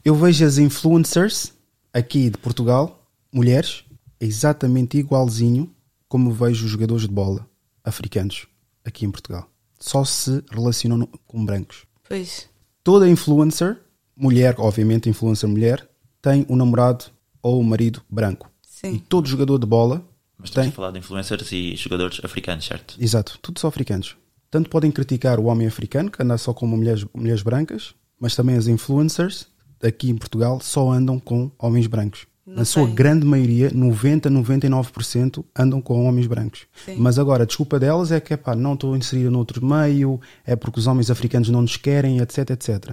Eu 0.04 0.14
vejo 0.14 0.44
as 0.44 0.58
influencers 0.58 1.52
aqui 1.92 2.30
de 2.30 2.38
Portugal, 2.38 3.04
mulheres, 3.32 3.82
exatamente 4.20 4.98
igualzinho 4.98 5.68
como 6.08 6.30
vejo 6.30 6.64
os 6.64 6.70
jogadores 6.70 7.02
de 7.08 7.12
bola 7.12 7.46
africanos 7.82 8.46
aqui 8.84 9.04
em 9.04 9.10
Portugal. 9.10 9.48
Só 9.80 10.04
se 10.04 10.44
relacionam 10.50 11.08
com 11.26 11.44
brancos. 11.44 11.86
Pois. 12.08 12.48
Toda 12.84 13.08
influencer, 13.08 13.78
mulher, 14.16 14.54
obviamente 14.58 15.08
influencer 15.08 15.48
mulher, 15.48 15.88
tem 16.20 16.46
um 16.48 16.54
namorado 16.54 17.06
ou 17.42 17.60
um 17.60 17.64
marido 17.64 18.00
branco. 18.08 18.51
Sim. 18.84 18.94
E 18.94 18.98
todo 18.98 19.28
jogador 19.28 19.58
de 19.58 19.66
bola. 19.66 20.02
Mas 20.38 20.50
estamos 20.50 20.66
tem... 20.66 20.72
a 20.72 20.76
falar 20.76 20.90
de 20.90 20.98
influencers 20.98 21.52
e 21.52 21.76
jogadores 21.76 22.20
africanos, 22.22 22.64
certo? 22.64 22.96
Exato, 22.98 23.38
todos 23.40 23.60
são 23.60 23.68
africanos. 23.68 24.16
Tanto 24.50 24.68
podem 24.68 24.90
criticar 24.90 25.38
o 25.38 25.44
homem 25.44 25.66
africano, 25.66 26.10
que 26.10 26.22
anda 26.22 26.36
só 26.36 26.52
com 26.52 26.66
mulheres, 26.66 27.06
mulheres 27.14 27.42
brancas, 27.42 27.94
mas 28.20 28.34
também 28.36 28.56
as 28.56 28.66
influencers 28.66 29.46
aqui 29.82 30.10
em 30.10 30.16
Portugal 30.16 30.60
só 30.60 30.90
andam 30.92 31.18
com 31.18 31.50
homens 31.58 31.86
brancos. 31.86 32.26
Não 32.44 32.56
Na 32.56 32.64
sua 32.64 32.86
sei. 32.86 32.94
grande 32.94 33.24
maioria, 33.24 33.70
90, 33.72 34.28
99% 34.28 35.44
andam 35.56 35.80
com 35.80 36.04
homens 36.04 36.26
brancos. 36.26 36.66
Sim. 36.84 36.96
Mas 36.98 37.18
agora, 37.18 37.44
a 37.44 37.46
desculpa 37.46 37.78
delas 37.78 38.10
é 38.10 38.20
que 38.20 38.34
epá, 38.34 38.54
não 38.54 38.74
estou 38.74 38.96
inserida 38.96 39.30
noutro 39.30 39.64
meio, 39.64 40.20
é 40.44 40.56
porque 40.56 40.80
os 40.80 40.88
homens 40.88 41.08
africanos 41.08 41.48
não 41.48 41.62
nos 41.62 41.76
querem, 41.76 42.18
etc, 42.18 42.50
etc. 42.50 42.90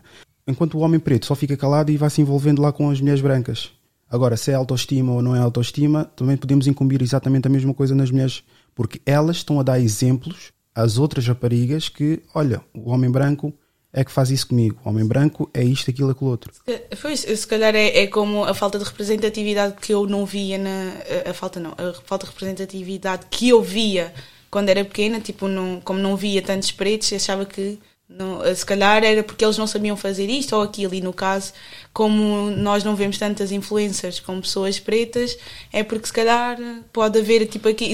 Enquanto 0.47 0.77
o 0.77 0.81
homem 0.81 0.99
preto 0.99 1.25
só 1.25 1.35
fica 1.35 1.57
calado 1.57 1.91
e 1.91 1.97
vai 1.97 2.09
se 2.09 2.21
envolvendo 2.21 2.61
lá 2.61 2.71
com 2.71 2.89
as 2.89 3.01
mulheres 3.01 3.21
brancas. 3.21 3.71
Agora, 4.09 4.35
se 4.35 4.51
é 4.51 4.55
autoestima 4.55 5.13
ou 5.13 5.21
não 5.21 5.35
é 5.35 5.39
autoestima, 5.39 6.05
também 6.15 6.35
podemos 6.35 6.67
incumbir 6.67 7.01
exatamente 7.01 7.47
a 7.47 7.51
mesma 7.51 7.73
coisa 7.73 7.93
nas 7.93 8.09
mulheres, 8.09 8.43
porque 8.73 9.01
elas 9.05 9.37
estão 9.37 9.59
a 9.59 9.63
dar 9.63 9.79
exemplos 9.79 10.51
às 10.73 10.97
outras 10.97 11.27
raparigas 11.27 11.89
que, 11.89 12.21
olha, 12.33 12.61
o 12.73 12.89
homem 12.89 13.11
branco 13.11 13.53
é 13.91 14.03
que 14.03 14.11
faz 14.11 14.29
isso 14.29 14.47
comigo, 14.47 14.79
o 14.83 14.89
homem 14.89 15.05
branco 15.05 15.49
é 15.53 15.63
isto, 15.63 15.89
aquilo, 15.89 16.11
aquilo 16.11 16.29
outro. 16.29 16.51
Pois, 17.01 17.21
se 17.21 17.47
calhar 17.47 17.75
é, 17.75 18.03
é 18.03 18.07
como 18.07 18.43
a 18.45 18.53
falta 18.53 18.77
de 18.77 18.85
representatividade 18.85 19.75
que 19.81 19.93
eu 19.93 20.05
não 20.05 20.25
via 20.25 20.57
na. 20.57 20.93
A, 21.25 21.31
a 21.31 21.33
falta 21.33 21.59
não, 21.59 21.71
a 21.71 21.93
falta 22.05 22.25
de 22.25 22.31
representatividade 22.31 23.25
que 23.29 23.49
eu 23.49 23.61
via 23.61 24.13
quando 24.49 24.69
era 24.69 24.83
pequena, 24.83 25.19
tipo, 25.19 25.47
não, 25.47 25.79
como 25.81 25.99
não 25.99 26.15
via 26.15 26.41
tantos 26.41 26.71
pretos, 26.71 27.13
achava 27.13 27.45
que 27.45 27.79
não, 28.09 28.41
se 28.55 28.65
calhar 28.65 29.03
era 29.03 29.23
porque 29.23 29.45
eles 29.45 29.57
não 29.57 29.67
sabiam 29.67 29.95
fazer 29.95 30.27
isto 30.29 30.55
ou 30.55 30.63
aquilo, 30.63 30.95
e 30.95 31.01
no 31.01 31.13
caso, 31.13 31.53
como 31.93 32.49
nós 32.49 32.83
não 32.83 32.95
vemos 32.95 33.17
tantas 33.19 33.51
influências 33.51 34.19
com 34.19 34.41
pessoas 34.41 34.79
pretas, 34.79 35.37
é 35.71 35.83
porque 35.83 36.07
se 36.07 36.13
calhar 36.13 36.57
pode 36.91 37.19
haver, 37.19 37.45
tipo, 37.45 37.69
aqui, 37.69 37.93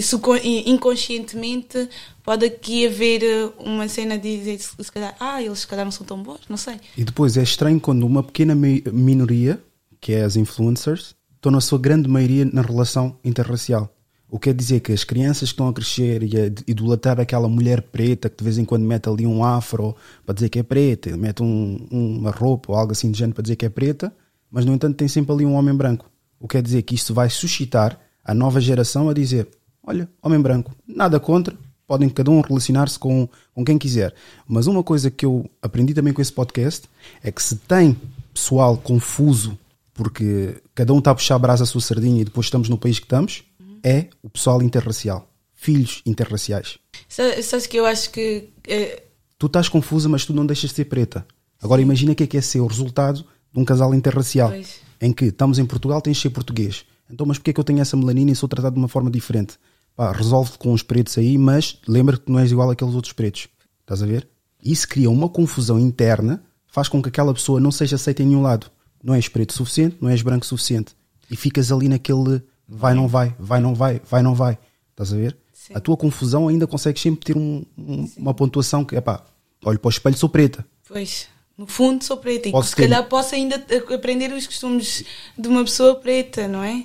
inconscientemente, 0.66 1.90
pode 2.24 2.46
aqui 2.46 2.88
haver 2.88 3.24
eh, 3.24 3.50
uma 3.60 3.88
cena 3.88 4.18
de 4.18 4.38
dizer, 4.38 4.60
se 4.60 4.92
calhar, 4.92 5.16
ah, 5.20 5.42
eles 5.42 5.60
se 5.60 5.68
calhar 5.68 5.86
não 5.86 5.92
são 5.92 6.06
tão 6.06 6.22
bons, 6.22 6.42
não 6.50 6.58
sei. 6.58 6.76
E 6.98 7.04
depois 7.04 7.38
é 7.38 7.44
estranho 7.44 7.80
quando 7.80 8.06
uma 8.06 8.24
pequena 8.24 8.56
mi- 8.56 8.84
minoria, 8.92 9.62
que 10.00 10.14
é 10.14 10.24
as 10.24 10.36
influencers, 10.36 11.16
estão 11.36 11.52
na 11.52 11.62
sua 11.62 11.78
grande 11.78 12.08
maioria 12.08 12.46
na 12.46 12.62
relação 12.62 13.18
interracial. 13.24 13.95
O 14.30 14.40
que 14.40 14.50
quer 14.50 14.56
dizer 14.56 14.80
que 14.80 14.92
as 14.92 15.04
crianças 15.04 15.50
que 15.50 15.54
estão 15.54 15.68
a 15.68 15.74
crescer 15.74 16.24
e 16.24 16.38
a 16.38 16.46
idolatrar 16.68 17.20
aquela 17.20 17.48
mulher 17.48 17.82
preta 17.82 18.28
que 18.30 18.38
de 18.38 18.44
vez 18.44 18.58
em 18.58 18.66
quando 18.66 18.84
mete 18.84 19.08
ali 19.08 19.26
um 19.26 19.44
afro 19.44 19.96
para 20.26 20.34
dizer 20.36 20.50
que 20.50 20.60
é 20.60 20.64
preta, 20.64 21.16
mete 21.16 21.44
um- 21.44 21.88
uma 21.92 22.32
roupa 22.32 22.72
ou 22.72 22.78
algo 22.78 22.92
assim 22.92 23.12
de 23.12 23.18
género 23.20 23.36
para 23.36 23.44
dizer 23.44 23.56
que 23.56 23.66
é 23.66 23.70
preta, 23.70 24.12
mas 24.52 24.66
no 24.66 24.74
entanto 24.74 24.96
tem 24.98 25.08
sempre 25.08 25.32
ali 25.32 25.46
um 25.46 25.54
homem 25.54 25.76
branco. 25.76 26.10
O 26.40 26.48
que 26.48 26.58
quer 26.58 26.64
dizer 26.64 26.82
que 26.82 26.96
isto 26.96 27.14
vai 27.14 27.30
suscitar 27.30 28.00
a 28.24 28.34
nova 28.34 28.60
geração 28.60 29.10
a 29.10 29.14
dizer: 29.14 29.48
olha, 29.84 30.10
homem 30.22 30.42
branco, 30.42 30.76
nada 30.88 31.20
contra, 31.20 31.56
podem 31.88 32.10
cada 32.10 32.32
um 32.32 32.42
relacionar-se 32.42 32.98
com, 32.98 33.30
com 33.54 33.64
quem 33.64 33.78
quiser. 33.78 34.14
Mas 34.48 34.66
uma 34.66 34.84
coisa 34.84 35.12
que 35.12 35.26
eu 35.26 35.48
aprendi 35.62 35.94
também 35.94 36.12
com 36.14 36.22
esse 36.22 36.34
podcast 36.34 36.90
é 37.24 37.32
que 37.32 37.42
se 37.42 37.56
tem 37.58 37.96
pessoal 38.34 38.76
confuso 38.76 39.58
porque 39.94 40.56
cada 40.74 40.92
um 40.94 40.98
está 41.00 41.12
a 41.12 41.16
puxar 41.16 41.36
a 41.36 41.40
brasa 41.40 41.64
à 41.64 41.66
sua 41.66 41.80
sardinha 41.80 42.22
e 42.22 42.26
depois 42.26 42.48
estamos 42.48 42.68
no 42.68 42.78
país 42.78 43.00
que 43.00 43.06
estamos, 43.06 43.44
é 43.86 44.08
o 44.24 44.30
pessoal 44.30 44.62
interracial. 44.62 45.32
Filhos 45.54 46.02
interraciais. 46.06 46.78
Sa- 47.08 47.42
Sabes 47.44 47.68
que 47.68 47.78
eu 47.78 47.86
acho 47.86 48.10
que. 48.12 48.50
eh, 48.68 49.04
Tu 49.38 49.46
estás 49.48 49.70
confusa, 49.70 50.10
mas 50.10 50.26
tu 50.26 50.34
não 50.34 50.46
deixas 50.46 50.70
de 50.72 50.76
ser 50.78 50.86
preta. 50.86 51.26
Agora 51.62 51.82
imagina 51.82 52.12
o 52.12 52.16
que 52.16 52.24
é 52.24 52.28
que 52.28 52.38
é 52.38 52.42
ser 52.42 52.60
o 52.62 52.68
resultado 52.68 53.20
de 53.54 53.60
um 53.60 53.64
casal 53.66 53.94
interracial. 53.94 54.50
Pois. 54.50 54.80
Em 55.02 55.12
que 55.14 55.26
estamos 55.26 55.60
em 55.60 55.66
Portugal, 55.66 56.02
tens 56.02 56.18
de 56.18 56.24
ser 56.24 56.30
português. 56.32 56.86
Então, 57.10 57.26
mas 57.26 57.38
porquê 57.38 57.52
é 57.52 57.54
que 57.54 57.60
eu 57.60 57.64
tenho 57.64 57.80
essa 57.82 57.96
melanina 57.98 58.32
e 58.32 58.36
sou 58.36 58.48
tratado 58.50 58.74
de 58.76 58.80
uma 58.82 58.88
forma 58.88 59.12
diferente? 59.12 59.56
Pá, 59.96 60.12
resolve 60.12 60.58
com 60.58 60.72
os 60.74 60.82
pretos 60.82 61.18
aí, 61.18 61.38
mas 61.38 61.80
lembra 61.88 62.18
que 62.18 62.26
tu 62.26 62.32
não 62.32 62.40
és 62.40 62.52
igual 62.52 62.70
àqueles 62.72 62.94
outros 62.96 63.14
pretos. 63.14 63.48
Estás 63.82 64.02
a 64.02 64.06
ver? 64.06 64.28
Isso 64.64 64.88
cria 64.88 65.10
uma 65.10 65.30
confusão 65.30 65.78
interna, 65.80 66.44
faz 66.68 66.88
com 66.88 67.02
que 67.02 67.10
aquela 67.10 67.34
pessoa 67.34 67.60
não 67.60 67.72
seja 67.72 67.96
aceita 67.98 68.24
em 68.24 68.28
nenhum 68.28 68.42
lado. 68.42 68.68
Não 69.04 69.14
és 69.14 69.28
preto 69.28 69.54
suficiente, 69.54 69.98
não 70.02 70.10
és 70.10 70.22
branco 70.22 70.46
suficiente. 70.46 70.94
E 71.30 71.36
ficas 71.36 71.72
ali 71.72 71.88
naquele 71.88 72.42
vai, 72.68 72.94
não 72.94 73.08
vai, 73.08 73.36
vai, 73.40 73.60
não 73.60 73.74
vai, 73.76 74.02
vai, 74.10 74.22
não 74.22 74.34
vai. 74.36 74.58
Estás 74.92 75.14
a 75.14 75.16
ver? 75.18 75.36
Sim. 75.54 75.74
A 75.76 75.80
tua 75.80 75.98
confusão 75.98 76.48
ainda 76.48 76.66
consegues 76.68 77.02
sempre 77.02 77.26
ter 77.26 77.38
um- 77.38 77.64
um- 77.78 78.10
uma 78.18 78.34
pontuação 78.34 78.84
que, 78.86 78.96
epá, 78.96 79.24
olho 79.64 79.80
para 79.80 79.88
o 79.88 79.92
espelho, 79.92 80.18
sou 80.18 80.30
preta. 80.30 80.66
Pois, 80.88 81.28
no 81.58 81.66
fundo 81.68 82.04
sou 82.04 82.18
preta 82.18 82.50
e 82.50 82.52
Posso 82.52 82.70
se 82.70 82.76
ter- 82.76 82.84
calhar 82.84 83.04
posso 83.08 83.34
ainda 83.36 83.64
aprender 83.94 84.32
os 84.32 84.46
costumes 84.46 85.04
de 85.38 85.48
uma 85.48 85.64
pessoa 85.64 85.96
preta, 85.96 86.48
não 86.48 86.64
é? 86.64 86.84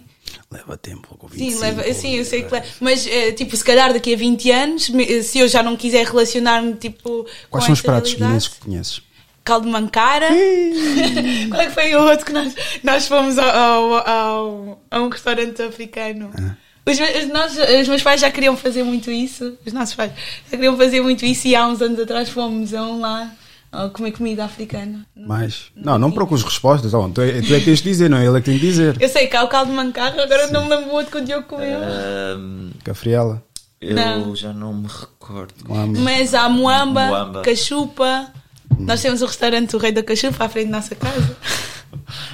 Leva 0.50 0.76
tempo, 0.76 1.16
com 1.16 1.28
Sim, 1.28 1.36
25, 1.38 1.60
leva, 1.60 1.92
sim, 1.94 2.14
eu 2.16 2.24
sei 2.24 2.42
que 2.44 2.52
leva-. 2.52 2.66
Mas, 2.80 3.06
eh, 3.06 3.32
tipo, 3.32 3.56
se 3.56 3.64
calhar 3.64 3.92
daqui 3.92 4.14
a 4.14 4.16
20 4.16 4.50
anos, 4.50 4.90
se 5.24 5.38
eu 5.38 5.48
já 5.48 5.62
não 5.62 5.76
quiser 5.76 6.06
relacionar-me, 6.06 6.74
tipo, 6.74 7.26
Quais 7.50 7.64
são 7.64 7.72
os 7.74 7.80
pratos 7.82 8.14
guineenses 8.14 8.48
que 8.48 8.60
conheces? 8.60 9.02
Caldo 9.44 9.66
de 9.66 9.72
mancara. 9.72 10.28
Qual 11.50 11.60
é 11.60 11.66
que 11.66 11.72
foi 11.72 11.94
o 11.94 12.02
outro 12.02 12.26
que 12.26 12.32
nós, 12.32 12.54
nós 12.84 13.06
fomos 13.08 13.38
ao, 13.38 13.48
ao- 13.48 14.08
ao- 14.08 14.82
a 14.90 15.00
um 15.00 15.08
restaurante 15.08 15.62
africano? 15.62 16.30
Ah. 16.38 16.54
Os, 16.86 16.98
meus- 16.98 17.28
nós, 17.28 17.56
os 17.80 17.88
meus 17.88 18.02
pais 18.02 18.20
já 18.20 18.30
queriam 18.30 18.56
fazer 18.56 18.82
muito 18.82 19.10
isso, 19.10 19.56
os 19.64 19.72
nossos 19.72 19.94
pais 19.94 20.12
já 20.50 20.56
queriam 20.56 20.76
fazer 20.76 21.00
muito 21.00 21.24
isso 21.24 21.46
e 21.48 21.54
há 21.54 21.66
uns 21.66 21.80
anos 21.80 21.98
atrás 22.00 22.28
fomos 22.28 22.74
a 22.74 22.82
um 22.82 23.00
lá 23.00 23.30
a 23.72 23.88
comer 23.88 24.12
comida 24.12 24.44
africana. 24.44 25.06
Mais? 25.16 25.66
Não, 25.76 25.96
não 25.98 26.10
procures 26.10 26.42
respostas. 26.42 26.92
Oh, 26.92 27.08
tu, 27.08 27.20
é, 27.22 27.40
tu 27.40 27.54
é 27.54 27.58
que 27.60 27.66
tens 27.66 27.78
de 27.78 27.84
dizer, 27.84 28.10
não 28.10 28.18
é 28.18 28.26
ele 28.26 28.36
é 28.36 28.40
que 28.40 28.46
tem 28.46 28.58
de 28.58 28.66
dizer. 28.66 28.96
Eu 29.00 29.08
sei 29.08 29.26
que 29.28 29.36
há 29.36 29.44
o 29.44 29.48
caldo 29.48 29.70
de 29.70 29.76
mancarra, 29.76 30.22
agora 30.22 30.48
não 30.48 30.64
me 30.64 30.70
lembro 30.70 30.90
o 30.90 30.94
outro 30.94 31.12
que 31.12 31.18
o 31.18 31.24
Diogo 31.24 31.46
comeu. 31.46 31.78
Ahm, 31.80 32.70
Cafriela. 32.82 33.42
eu 33.80 33.94
Não. 33.94 34.34
já 34.34 34.52
não 34.52 34.72
me 34.74 34.88
recordo. 34.88 35.54
Moamba. 35.68 36.00
Mas 36.00 36.34
há 36.34 36.48
moamba, 36.48 37.06
Moamba. 37.06 37.42
cachupa. 37.42 38.32
Nós 38.78 39.00
temos 39.02 39.22
o 39.22 39.26
restaurante 39.26 39.74
O 39.76 39.78
Rei 39.78 39.92
da 39.92 40.02
Cachupa 40.02 40.44
à 40.44 40.48
frente 40.48 40.70
da 40.70 40.76
nossa 40.78 40.94
casa. 40.94 41.36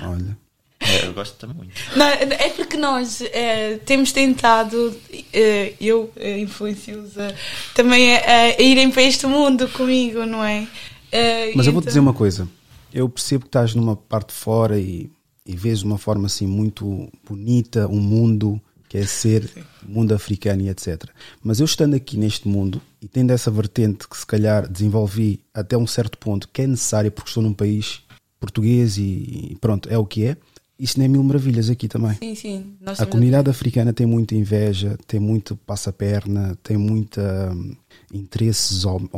Olha. 0.02 0.36
É, 0.78 1.06
eu 1.06 1.14
gosto 1.14 1.34
também 1.36 1.56
muito. 1.56 1.72
Não, 1.96 2.06
é 2.06 2.48
porque 2.50 2.76
nós 2.76 3.20
eh, 3.32 3.80
temos 3.84 4.12
tentado, 4.12 4.94
eh, 5.32 5.72
eu 5.80 6.12
eh, 6.16 6.38
influencio-os 6.38 7.18
a- 7.18 7.34
também 7.74 8.14
a, 8.16 8.20
a 8.58 8.62
irem 8.62 8.90
para 8.90 9.02
este 9.02 9.26
mundo 9.26 9.66
comigo, 9.68 10.24
não 10.26 10.44
é? 10.44 10.66
Eh, 11.10 11.52
Mas 11.56 11.66
eu 11.66 11.72
vou-te 11.72 11.84
então- 11.84 11.90
dizer 11.90 12.00
uma 12.00 12.12
coisa. 12.12 12.46
Eu 12.92 13.08
percebo 13.08 13.42
que 13.44 13.48
estás 13.48 13.74
numa 13.74 13.96
parte 13.96 14.28
de 14.28 14.34
fora 14.34 14.78
e, 14.78 15.10
e 15.44 15.56
vês 15.56 15.80
de 15.80 15.86
uma 15.86 15.98
forma 15.98 16.26
assim 16.26 16.46
muito 16.46 17.10
bonita 17.28 17.88
um 17.88 17.98
mundo 18.00 18.60
que 18.96 19.02
é 19.02 19.06
ser 19.06 19.50
mundo 19.86 20.14
africano 20.14 20.62
e 20.62 20.68
etc. 20.68 21.04
Mas 21.42 21.60
eu 21.60 21.66
estando 21.66 21.94
aqui 21.94 22.16
neste 22.16 22.48
mundo 22.48 22.80
e 23.00 23.06
tendo 23.08 23.30
essa 23.32 23.50
vertente 23.50 24.08
que 24.08 24.16
se 24.16 24.26
calhar 24.26 24.66
desenvolvi 24.68 25.40
até 25.52 25.76
um 25.76 25.86
certo 25.86 26.16
ponto 26.18 26.48
que 26.52 26.62
é 26.62 26.66
necessária 26.66 27.10
porque 27.10 27.28
estou 27.30 27.42
num 27.42 27.52
país 27.52 28.00
português 28.40 28.96
e, 28.98 29.56
pronto, 29.60 29.88
é 29.90 29.98
o 29.98 30.06
que 30.06 30.24
é. 30.24 30.36
Isso 30.78 30.98
não 30.98 31.06
é 31.06 31.08
mil 31.08 31.22
maravilhas 31.22 31.70
aqui 31.70 31.88
também. 31.88 32.14
Sim, 32.18 32.34
sim. 32.34 32.76
Nós 32.82 33.00
A 33.00 33.06
comunidade 33.06 33.48
africana 33.48 33.94
tem 33.94 34.06
muita 34.06 34.34
inveja, 34.34 34.98
tem 35.06 35.18
muito 35.18 35.56
passa-perna, 35.56 36.54
tem 36.62 36.76
muita 36.76 37.50
hum, 37.54 37.74
interesses 38.12 38.84
om- 38.84 39.08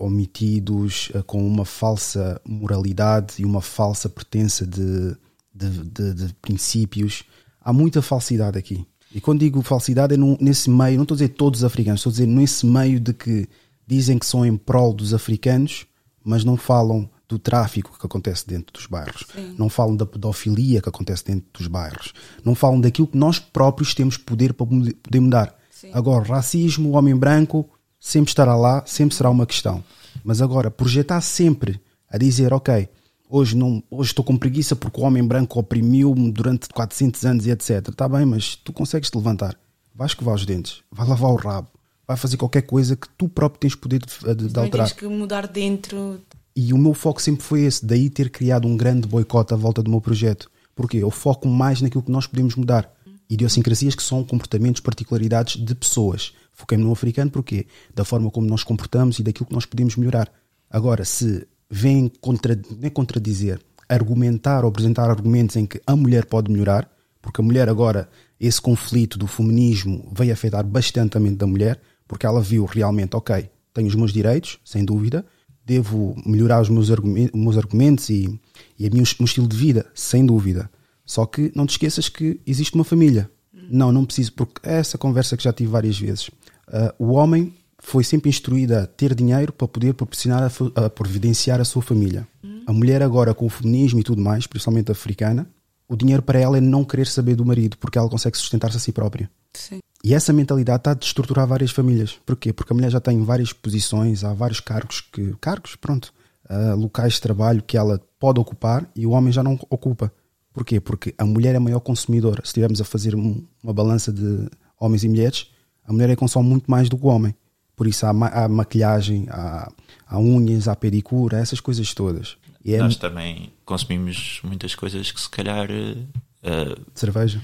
omitidos, 0.00 1.10
eh, 1.14 1.22
com 1.22 1.46
uma 1.46 1.64
falsa 1.66 2.40
moralidade 2.46 3.34
e 3.38 3.44
uma 3.44 3.60
falsa 3.60 4.08
pertença 4.08 4.66
de, 4.66 5.14
de, 5.54 5.70
de- 5.90 6.14
de 6.14 6.34
princípios. 6.40 7.22
Há 7.60 7.70
muita 7.72 8.00
falsidade 8.00 8.58
aqui. 8.58 8.86
E 9.14 9.20
quando 9.20 9.40
digo 9.40 9.62
falsidade 9.62 10.14
é 10.14 10.16
num- 10.16 10.36
nesse 10.40 10.68
meio, 10.68 10.96
não 10.96 11.04
estou 11.04 11.14
a 11.14 11.18
dizer 11.18 11.28
todos 11.30 11.60
os 11.60 11.64
africanos, 11.64 12.00
estou 12.00 12.10
a 12.10 12.12
dizer 12.14 12.26
nesse 12.26 12.66
meio 12.66 12.98
de 12.98 13.12
que 13.14 13.48
dizem 13.86 14.18
que 14.18 14.26
são 14.26 14.44
em 14.44 14.56
prol 14.56 14.92
dos 14.92 15.14
africanos, 15.14 15.86
mas 16.24 16.42
não 16.44 16.56
falam 16.56 17.08
do 17.28 17.38
tráfico 17.38 17.96
que 17.98 18.04
acontece 18.06 18.46
dentro 18.46 18.72
dos 18.74 18.86
bairros, 18.86 19.24
não 19.56 19.68
falam 19.68 19.96
da 19.96 20.04
pedofilia 20.04 20.82
que 20.82 20.88
acontece 20.88 21.24
dentro 21.24 21.46
dos 21.54 21.66
bairros, 21.68 22.12
não 22.44 22.54
falam 22.54 22.80
daquilo 22.80 23.06
que 23.06 23.16
nós 23.16 23.38
próprios 23.38 23.94
temos 23.94 24.16
poder 24.16 24.52
para 24.52 24.66
poder 24.66 25.20
mudar. 25.20 25.54
Agora, 25.92 26.24
racismo, 26.24 26.90
o 26.90 26.92
homem 26.92 27.14
branco, 27.16 27.68
sempre 28.00 28.30
estará 28.30 28.56
lá, 28.56 28.82
sempre 28.86 29.14
será 29.14 29.30
uma 29.30 29.46
questão. 29.46 29.82
Mas 30.22 30.40
agora, 30.42 30.70
projetar 30.70 31.20
sempre 31.20 31.80
a 32.10 32.18
dizer, 32.18 32.52
ok, 32.52 32.88
hoje, 33.28 33.56
não, 33.56 33.82
hoje 33.90 34.10
estou 34.10 34.24
com 34.24 34.36
preguiça 34.36 34.74
porque 34.76 35.00
o 35.00 35.04
homem 35.04 35.22
branco 35.26 35.58
oprimiu-me 35.58 36.30
durante 36.30 36.68
400 36.68 37.24
anos 37.24 37.46
e 37.46 37.50
etc. 37.50 37.88
Está 37.88 38.08
bem, 38.08 38.24
mas 38.24 38.56
tu 38.56 38.72
consegues 38.72 39.10
te 39.10 39.16
levantar, 39.16 39.56
vais 39.94 40.10
escovar 40.12 40.34
os 40.34 40.44
dentes, 40.46 40.82
vai 40.90 41.06
lavar 41.06 41.30
o 41.30 41.36
rabo, 41.36 41.68
vai 42.06 42.16
fazer 42.16 42.36
qualquer 42.36 42.62
coisa 42.62 42.96
que 42.96 43.08
tu 43.16 43.28
próprio 43.28 43.60
tens 43.60 43.74
poder 43.74 44.00
de, 44.00 44.06
de- 44.06 44.34
de 44.48 44.48
também 44.52 44.64
alterar. 44.64 44.86
tens 44.88 44.98
que 44.98 45.06
mudar 45.08 45.46
dentro. 45.48 46.20
E 46.56 46.72
o 46.72 46.78
meu 46.78 46.94
foco 46.94 47.20
sempre 47.20 47.42
foi 47.42 47.62
esse, 47.62 47.84
daí 47.84 48.08
ter 48.08 48.30
criado 48.30 48.68
um 48.68 48.76
grande 48.76 49.08
boicote 49.08 49.52
à 49.52 49.56
volta 49.56 49.82
do 49.82 49.90
meu 49.90 50.00
projeto. 50.00 50.48
Porque 50.76 50.96
eu 50.98 51.10
foco 51.10 51.48
mais 51.48 51.80
naquilo 51.80 52.02
que 52.02 52.10
nós 52.12 52.26
podemos 52.28 52.54
mudar. 52.54 52.92
Idiosincrasias 53.28 53.94
que 53.94 54.02
são 54.02 54.22
comportamentos, 54.22 54.80
particularidades 54.80 55.56
de 55.56 55.74
pessoas. 55.74 56.32
Foquei-me 56.52 56.84
no 56.84 56.92
africano 56.92 57.30
porque 57.30 57.66
da 57.94 58.04
forma 58.04 58.30
como 58.30 58.46
nós 58.46 58.62
comportamos 58.62 59.18
e 59.18 59.22
daquilo 59.24 59.46
que 59.46 59.52
nós 59.54 59.66
podemos 59.66 59.96
melhorar. 59.96 60.30
Agora, 60.70 61.04
se 61.04 61.46
vêm 61.74 62.08
contra, 62.20 62.56
nem 62.78 62.88
contradizer, 62.88 63.60
argumentar 63.88 64.62
ou 64.62 64.68
apresentar 64.68 65.10
argumentos 65.10 65.56
em 65.56 65.66
que 65.66 65.80
a 65.84 65.96
mulher 65.96 66.24
pode 66.26 66.50
melhorar, 66.50 66.88
porque 67.20 67.40
a 67.40 67.44
mulher 67.44 67.68
agora, 67.68 68.08
esse 68.38 68.62
conflito 68.62 69.18
do 69.18 69.26
feminismo 69.26 70.08
veio 70.16 70.32
afetar 70.32 70.64
bastante 70.64 71.16
a 71.16 71.20
mente 71.20 71.38
da 71.38 71.48
mulher, 71.48 71.80
porque 72.06 72.26
ela 72.26 72.40
viu 72.40 72.64
realmente, 72.64 73.16
ok, 73.16 73.50
tenho 73.72 73.88
os 73.88 73.94
meus 73.96 74.12
direitos, 74.12 74.60
sem 74.64 74.84
dúvida, 74.84 75.26
devo 75.66 76.14
melhorar 76.24 76.62
os 76.62 76.68
meus, 76.68 76.92
argumen- 76.92 77.30
meus 77.34 77.58
argumentos 77.58 78.08
e, 78.08 78.38
e 78.78 78.88
o 78.88 78.94
meu 78.94 79.02
estilo 79.02 79.48
de 79.48 79.56
vida, 79.56 79.84
sem 79.94 80.24
dúvida. 80.24 80.70
Só 81.04 81.26
que 81.26 81.50
não 81.56 81.66
te 81.66 81.70
esqueças 81.70 82.08
que 82.08 82.40
existe 82.46 82.76
uma 82.76 82.84
família. 82.84 83.28
Não, 83.52 83.90
não 83.90 84.04
preciso, 84.04 84.32
porque 84.34 84.60
é 84.62 84.74
essa 84.74 84.96
conversa 84.96 85.36
que 85.36 85.42
já 85.42 85.52
tive 85.52 85.70
várias 85.70 85.98
vezes. 85.98 86.28
Uh, 86.68 86.94
o 86.98 87.12
homem 87.14 87.52
foi 87.84 88.02
sempre 88.02 88.30
instruído 88.30 88.74
a 88.74 88.86
ter 88.86 89.14
dinheiro 89.14 89.52
para 89.52 89.68
poder 89.68 89.92
proporcionar, 89.92 90.42
a, 90.42 90.84
a 90.86 90.90
providenciar 90.90 91.60
a 91.60 91.64
sua 91.64 91.82
família. 91.82 92.26
A 92.66 92.72
mulher 92.72 93.02
agora, 93.02 93.34
com 93.34 93.44
o 93.44 93.50
feminismo 93.50 94.00
e 94.00 94.02
tudo 94.02 94.22
mais, 94.22 94.46
principalmente 94.46 94.90
africana, 94.90 95.46
o 95.86 95.94
dinheiro 95.94 96.22
para 96.22 96.40
ela 96.40 96.56
é 96.56 96.60
não 96.62 96.82
querer 96.82 97.06
saber 97.06 97.36
do 97.36 97.44
marido, 97.44 97.76
porque 97.76 97.98
ela 97.98 98.08
consegue 98.08 98.38
sustentar-se 98.38 98.78
a 98.78 98.80
si 98.80 98.90
própria. 98.90 99.30
Sim. 99.52 99.80
E 100.02 100.14
essa 100.14 100.32
mentalidade 100.32 100.80
está 100.80 100.90
a 100.92 100.94
destruturar 100.94 101.46
várias 101.46 101.70
famílias. 101.70 102.18
Porquê? 102.24 102.54
Porque 102.54 102.72
a 102.72 102.76
mulher 102.76 102.90
já 102.90 103.00
tem 103.00 103.22
várias 103.22 103.52
posições, 103.52 104.24
há 104.24 104.32
vários 104.32 104.60
cargos 104.60 105.02
que. 105.02 105.34
Cargos, 105.38 105.76
pronto. 105.76 106.12
Uh, 106.48 106.74
locais 106.76 107.14
de 107.14 107.20
trabalho 107.20 107.62
que 107.62 107.76
ela 107.76 108.00
pode 108.18 108.40
ocupar 108.40 108.90
e 108.96 109.06
o 109.06 109.10
homem 109.10 109.32
já 109.32 109.42
não 109.42 109.58
ocupa. 109.68 110.12
Porquê? 110.52 110.80
Porque 110.80 111.14
a 111.18 111.24
mulher 111.24 111.54
é 111.54 111.58
a 111.58 111.60
maior 111.60 111.80
consumidora. 111.80 112.40
Se 112.42 112.48
estivermos 112.48 112.80
a 112.80 112.84
fazer 112.84 113.14
um, 113.14 113.44
uma 113.62 113.72
balança 113.72 114.12
de 114.12 114.48
homens 114.80 115.04
e 115.04 115.08
mulheres, 115.08 115.50
a 115.84 115.92
mulher 115.92 116.10
é 116.10 116.16
consome 116.16 116.48
muito 116.48 116.70
mais 116.70 116.88
do 116.88 116.96
que 116.96 117.04
o 117.04 117.08
homem. 117.08 117.34
Por 117.76 117.86
isso 117.86 118.06
há, 118.06 118.12
ma 118.12 118.28
há 118.28 118.48
maquilhagem, 118.48 119.26
há, 119.30 119.70
há, 120.06 120.18
unhas, 120.18 120.68
há 120.68 120.76
pedicura, 120.76 121.38
essas 121.38 121.60
coisas 121.60 121.92
todas. 121.92 122.36
É 122.64 122.78
Nós 122.78 122.96
também 122.96 123.52
consumimos 123.64 124.40
muitas 124.42 124.74
coisas 124.74 125.10
que 125.10 125.20
se 125.20 125.28
calhar. 125.28 125.68
Uh, 125.70 126.80
cerveja? 126.94 127.42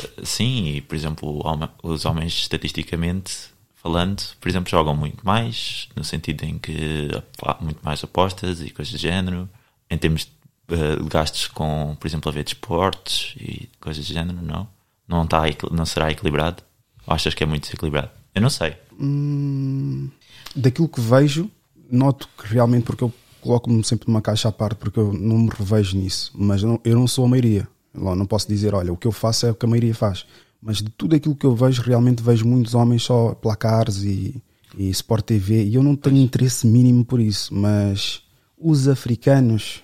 Uh, 0.00 0.26
sim, 0.26 0.68
e 0.68 0.80
por 0.80 0.96
exemplo, 0.96 1.42
os 1.82 2.04
homens 2.04 2.32
estatisticamente 2.32 3.54
falando, 3.86 4.20
por 4.40 4.48
exemplo, 4.48 4.68
jogam 4.68 4.96
muito 4.96 5.24
mais, 5.24 5.88
no 5.94 6.02
sentido 6.02 6.42
em 6.42 6.58
que 6.58 7.08
há 7.40 7.56
muito 7.60 7.78
mais 7.84 8.02
apostas 8.02 8.60
e 8.60 8.70
coisas 8.70 8.92
do 8.92 8.98
género. 8.98 9.48
Em 9.88 9.96
termos 9.96 10.24
de 10.68 10.74
uh, 10.74 11.04
gastos 11.04 11.46
com, 11.46 11.96
por 12.00 12.08
exemplo, 12.08 12.28
a 12.28 12.32
ver 12.32 12.42
de 12.42 12.50
esportes 12.50 13.36
e 13.36 13.68
coisas 13.78 14.04
do 14.04 14.12
género, 14.12 14.42
não? 14.42 14.68
Não, 15.06 15.22
está, 15.22 15.42
não 15.70 15.86
será 15.86 16.10
equilibrado? 16.10 16.64
Ou 17.06 17.14
achas 17.14 17.32
que 17.32 17.44
é 17.44 17.46
muito 17.46 17.62
desequilibrado? 17.62 18.10
Eu 18.34 18.42
não 18.42 18.50
sei. 18.50 18.76
Hum, 18.98 20.08
daquilo 20.54 20.88
que 20.88 21.00
vejo, 21.00 21.50
noto 21.90 22.28
que 22.38 22.46
realmente, 22.46 22.84
porque 22.84 23.04
eu 23.04 23.12
coloco-me 23.40 23.84
sempre 23.84 24.08
numa 24.08 24.20
caixa 24.20 24.48
à 24.48 24.52
parte, 24.52 24.76
porque 24.78 24.98
eu 24.98 25.12
não 25.12 25.38
me 25.38 25.50
revejo 25.50 25.96
nisso, 25.96 26.32
mas 26.34 26.62
eu 26.62 26.68
não, 26.68 26.80
eu 26.84 26.98
não 26.98 27.06
sou 27.06 27.24
a 27.24 27.28
maioria. 27.28 27.68
Não 27.94 28.26
posso 28.26 28.46
dizer, 28.48 28.74
olha, 28.74 28.92
o 28.92 28.96
que 28.96 29.06
eu 29.06 29.12
faço 29.12 29.46
é 29.46 29.50
o 29.50 29.54
que 29.54 29.64
a 29.64 29.68
maioria 29.68 29.94
faz. 29.94 30.26
Mas 30.60 30.78
de 30.78 30.90
tudo 30.90 31.16
aquilo 31.16 31.34
que 31.34 31.46
eu 31.46 31.54
vejo, 31.54 31.80
realmente 31.82 32.22
vejo 32.22 32.46
muitos 32.46 32.74
homens 32.74 33.04
só 33.04 33.34
placares 33.34 34.02
e, 34.02 34.42
e 34.76 34.90
Sport 34.90 35.24
TV, 35.24 35.64
e 35.64 35.74
eu 35.76 35.82
não 35.82 35.96
tenho 35.96 36.18
interesse 36.18 36.66
mínimo 36.66 37.04
por 37.04 37.20
isso. 37.20 37.54
Mas 37.54 38.22
os 38.58 38.88
africanos, 38.88 39.82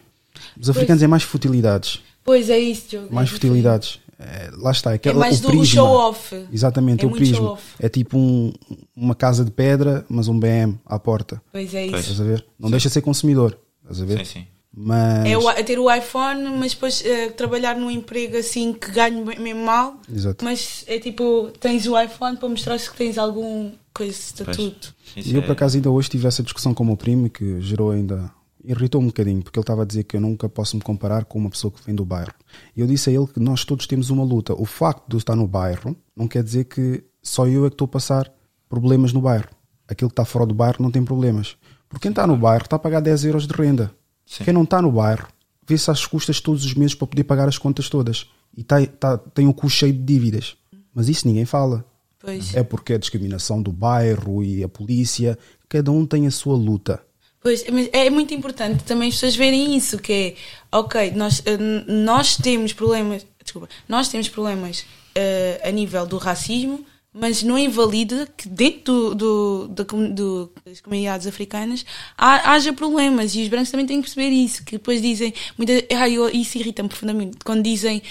os 0.61 0.69
africanos 0.69 1.01
pois, 1.01 1.03
é 1.03 1.07
mais 1.07 1.23
futilidades. 1.23 2.01
Pois 2.25 2.51
é 2.51 2.59
isso, 2.59 2.91
Diogo. 2.91 3.15
Mais 3.15 3.29
é 3.29 3.33
futilidades. 3.33 4.01
É, 4.23 4.51
lá 4.57 4.71
está. 4.71 4.93
É, 4.93 4.95
aquela, 4.95 5.17
é 5.17 5.19
mais 5.19 5.45
o 5.45 5.51
do 5.51 5.65
show-off. 5.65 6.47
Exatamente, 6.53 7.05
é 7.05 7.09
o 7.09 7.11
prisma. 7.11 7.59
É 7.79 7.89
tipo 7.89 8.17
um, 8.17 8.53
uma 8.97 9.15
casa 9.15 9.45
de 9.45 9.51
pedra, 9.51 10.05
mas 10.09 10.29
um 10.29 10.39
BM 10.39 10.79
à 10.87 10.99
porta. 10.99 11.43
Pois 11.51 11.75
é 11.75 11.87
isso. 11.87 11.97
Estás 11.97 12.21
a 12.21 12.25
ver? 12.25 12.47
Não 12.59 12.69
sim. 12.69 12.73
deixa 12.73 12.89
de 12.89 12.95
ser 12.95 13.03
consumidor. 13.03 13.59
Estás 13.83 14.01
a 14.01 14.05
ver? 14.05 14.19
Sim, 14.19 14.41
sim. 14.41 14.47
Mas... 14.75 15.27
É, 15.27 15.37
o, 15.37 15.51
é 15.51 15.63
ter 15.63 15.79
o 15.79 15.93
iPhone, 15.93 16.49
mas 16.59 16.73
depois 16.73 17.05
é, 17.05 17.29
trabalhar 17.29 17.77
num 17.77 17.91
emprego 17.91 18.39
assim 18.39 18.73
que 18.73 18.91
ganhe 18.91 19.23
mesmo 19.23 19.65
mal. 19.65 19.97
Exato. 20.11 20.43
Mas 20.45 20.85
é 20.87 20.99
tipo, 20.99 21.51
tens 21.61 21.87
o 21.87 22.01
iPhone 22.01 22.39
para 22.39 22.49
mostrar 22.49 22.79
que 22.79 22.97
tens 22.97 23.19
algum 23.19 23.71
coisa 23.93 24.13
de 24.13 24.19
estatuto. 24.19 24.95
E 25.15 25.35
eu 25.35 25.43
por 25.43 25.53
acaso 25.53 25.77
ainda 25.77 25.91
hoje 25.91 26.09
tive 26.09 26.27
essa 26.27 26.43
discussão 26.43 26.73
com 26.73 26.83
o 26.83 26.87
meu 26.87 26.97
primo 26.97 27.29
que 27.29 27.61
gerou 27.61 27.91
ainda 27.91 28.31
irritou-me 28.65 29.07
um 29.07 29.11
bocadinho, 29.11 29.43
porque 29.43 29.59
ele 29.59 29.63
estava 29.63 29.83
a 29.83 29.85
dizer 29.85 30.05
que 30.05 30.17
eu 30.17 30.21
nunca 30.21 30.49
posso 30.49 30.77
me 30.77 30.83
comparar 30.83 31.25
com 31.25 31.39
uma 31.39 31.51
pessoa 31.51 31.71
que 31.71 31.85
vem 31.85 31.95
do 31.95 32.05
bairro. 32.05 32.33
E 32.77 32.81
eu 32.81 32.87
disse 32.87 33.11
a 33.11 33.13
ele 33.13 33.27
que 33.27 33.41
nós 33.41 33.65
todos 33.65 33.87
temos 33.87 34.11
uma 34.11 34.25
luta. 34.25 34.55
O 34.55 34.65
facto 34.65 35.09
de 35.09 35.17
eu 35.17 35.19
estar 35.19 35.37
no 35.37 35.47
bairro 35.47 35.97
não 36.17 36.29
quer 36.29 36.43
dizer 36.43 36.65
que 36.65 37.03
só 37.23 37.47
eu 37.47 37.67
é 37.67 37.69
que 37.69 37.75
estou 37.75 37.87
a 37.87 37.89
passar 37.89 38.33
problemas 38.69 39.13
no 39.13 39.21
bairro. 39.21 39.49
Aquele 39.89 40.09
que 40.09 40.13
está 40.13 40.25
fora 40.25 40.47
do 40.47 40.55
bairro 40.55 40.77
não 40.81 40.91
tem 40.91 41.05
problemas. 41.05 41.57
Porque 41.89 42.03
quem 42.03 42.11
está 42.11 42.27
no 42.27 42.37
bairro 42.37 42.65
está 42.65 42.77
a 42.77 42.79
pagar 42.79 43.01
10 43.01 43.25
euros 43.27 43.47
de 43.47 43.53
renda. 43.53 43.93
Sim. 44.25 44.45
Quem 44.45 44.55
não 44.55 44.63
está 44.63 44.81
no 44.81 44.91
bairro 44.91 45.29
vê-se 45.67 45.91
às 45.91 46.07
custas 46.07 46.41
todos 46.41 46.65
os 46.65 46.75
meses 46.75 46.95
para 46.95 47.07
poder 47.07 47.25
pagar 47.25 47.49
as 47.49 47.59
contas 47.59 47.89
todas. 47.89 48.31
E 48.57 48.63
tá, 48.63 48.85
tá, 48.87 49.19
tem 49.19 49.47
o 49.47 49.55
custo 49.55 49.79
cheio 49.79 49.93
de 49.93 50.03
dívidas. 50.03 50.57
Mas 50.95 51.09
isso 51.09 51.27
ninguém 51.27 51.45
fala. 51.45 51.85
Pois. 52.19 52.55
É 52.55 52.63
porque 52.63 52.95
a 52.95 52.99
discriminação 52.99 53.61
do 53.61 53.73
bairro 53.73 54.43
e 54.45 54.63
a 54.63 54.69
polícia, 54.69 55.39
cada 55.69 55.91
um 55.91 56.07
tem 56.07 56.27
a 56.27 56.31
sua 56.31 56.57
luta. 56.57 57.03
Pois, 57.43 57.65
mas 57.73 57.89
é 57.93 58.09
muito 58.09 58.33
importante 58.33 58.85
também 58.85 59.09
as 59.09 59.15
pessoas 59.15 59.35
verem 59.35 59.77
isso, 59.77 59.99
que 59.99 60.13
é, 60.13 60.35
ok, 60.77 61.11
nós, 61.11 61.43
eh, 61.45 61.57
nós 61.89 62.37
temos 62.37 62.73
problemas, 62.73 63.27
desculpa, 63.43 63.69
nós 63.89 64.09
temos 64.09 64.29
problemas 64.29 64.81
uh, 64.81 65.69
a 65.69 65.71
nível 65.73 66.07
do 66.07 66.19
racismo, 66.19 66.87
mas 67.13 67.43
não 67.43 67.59
invalida 67.59 68.27
que 68.37 68.49
dentro 68.49 69.15
do, 69.15 69.69
do, 69.69 69.85
do, 70.09 70.53
das 70.65 70.81
comunidades 70.81 71.27
africanas 71.27 71.85
haja 72.17 72.73
problemas. 72.73 73.35
E 73.35 73.43
os 73.43 73.49
brancos 73.49 73.71
também 73.71 73.85
têm 73.85 74.01
que 74.01 74.09
perceber 74.09 74.35
isso, 74.35 74.65
que 74.65 74.73
depois 74.73 75.03
dizem, 75.03 75.35
muita, 75.59 75.73
ah, 75.95 76.09
isso 76.33 76.57
irrita-me 76.57 76.89
profundamente, 76.89 77.37
quando 77.45 77.63
dizem 77.63 78.03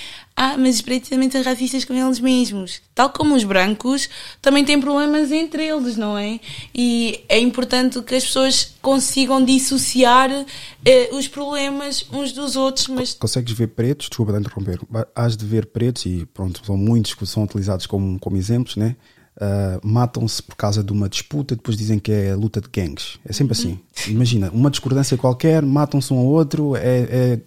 ah, 0.44 0.58
mas 0.58 0.78
os 0.78 0.82
pretos 0.82 1.08
também 1.08 1.30
são 1.30 1.44
racistas 1.44 1.86
com 1.86 1.94
eles 1.94 2.20
mesmos. 2.20 2.82
Tal 2.96 3.12
como 3.12 3.36
os 3.36 3.44
brancos 3.44 4.10
também 4.42 4.66
têm 4.66 4.82
problemas 4.82 5.32
entre 5.32 5.68
eles, 5.68 5.96
não 5.96 6.18
é? 6.18 6.40
E 6.74 7.24
é 7.30 7.38
importante 7.38 8.02
que 8.02 8.16
as 8.16 8.24
pessoas 8.24 8.74
consigam 8.82 9.46
dissociar 9.46 10.32
eh, 10.84 11.10
os 11.14 11.28
problemas 11.28 12.08
uns 12.12 12.32
dos 12.32 12.56
outros. 12.56 12.88
Mas... 12.88 13.14
Consegues 13.14 13.54
ver 13.54 13.68
pretos, 13.68 14.10
desculpa 14.10 14.34
de 14.34 14.40
interromper, 14.40 14.80
has 15.16 15.38
de 15.38 15.46
ver 15.46 15.68
pretos, 15.68 16.08
e 16.08 16.26
pronto, 16.34 16.66
são 16.66 16.76
muitos 16.76 17.14
que 17.14 17.24
são 17.28 17.44
utilizados 17.44 17.86
como, 17.86 18.20
como 18.20 18.36
exemplos, 18.36 18.76
né? 18.76 18.96
Uh, 19.38 19.80
matam-se 19.88 20.42
por 20.42 20.56
causa 20.56 20.84
de 20.84 20.92
uma 20.92 21.08
disputa, 21.08 21.56
depois 21.56 21.78
dizem 21.78 22.00
que 22.00 22.12
é 22.12 22.34
luta 22.34 22.60
de 22.60 22.68
gangues. 22.68 23.20
É 23.24 23.32
sempre 23.32 23.52
assim. 23.52 23.80
Imagina, 24.08 24.50
uma 24.50 24.72
discordância 24.72 25.16
qualquer, 25.18 25.62
matam-se 25.62 26.12
um 26.12 26.18
ao 26.18 26.26
outro, 26.26 26.76
é, 26.76 26.80
é, 27.36 27.40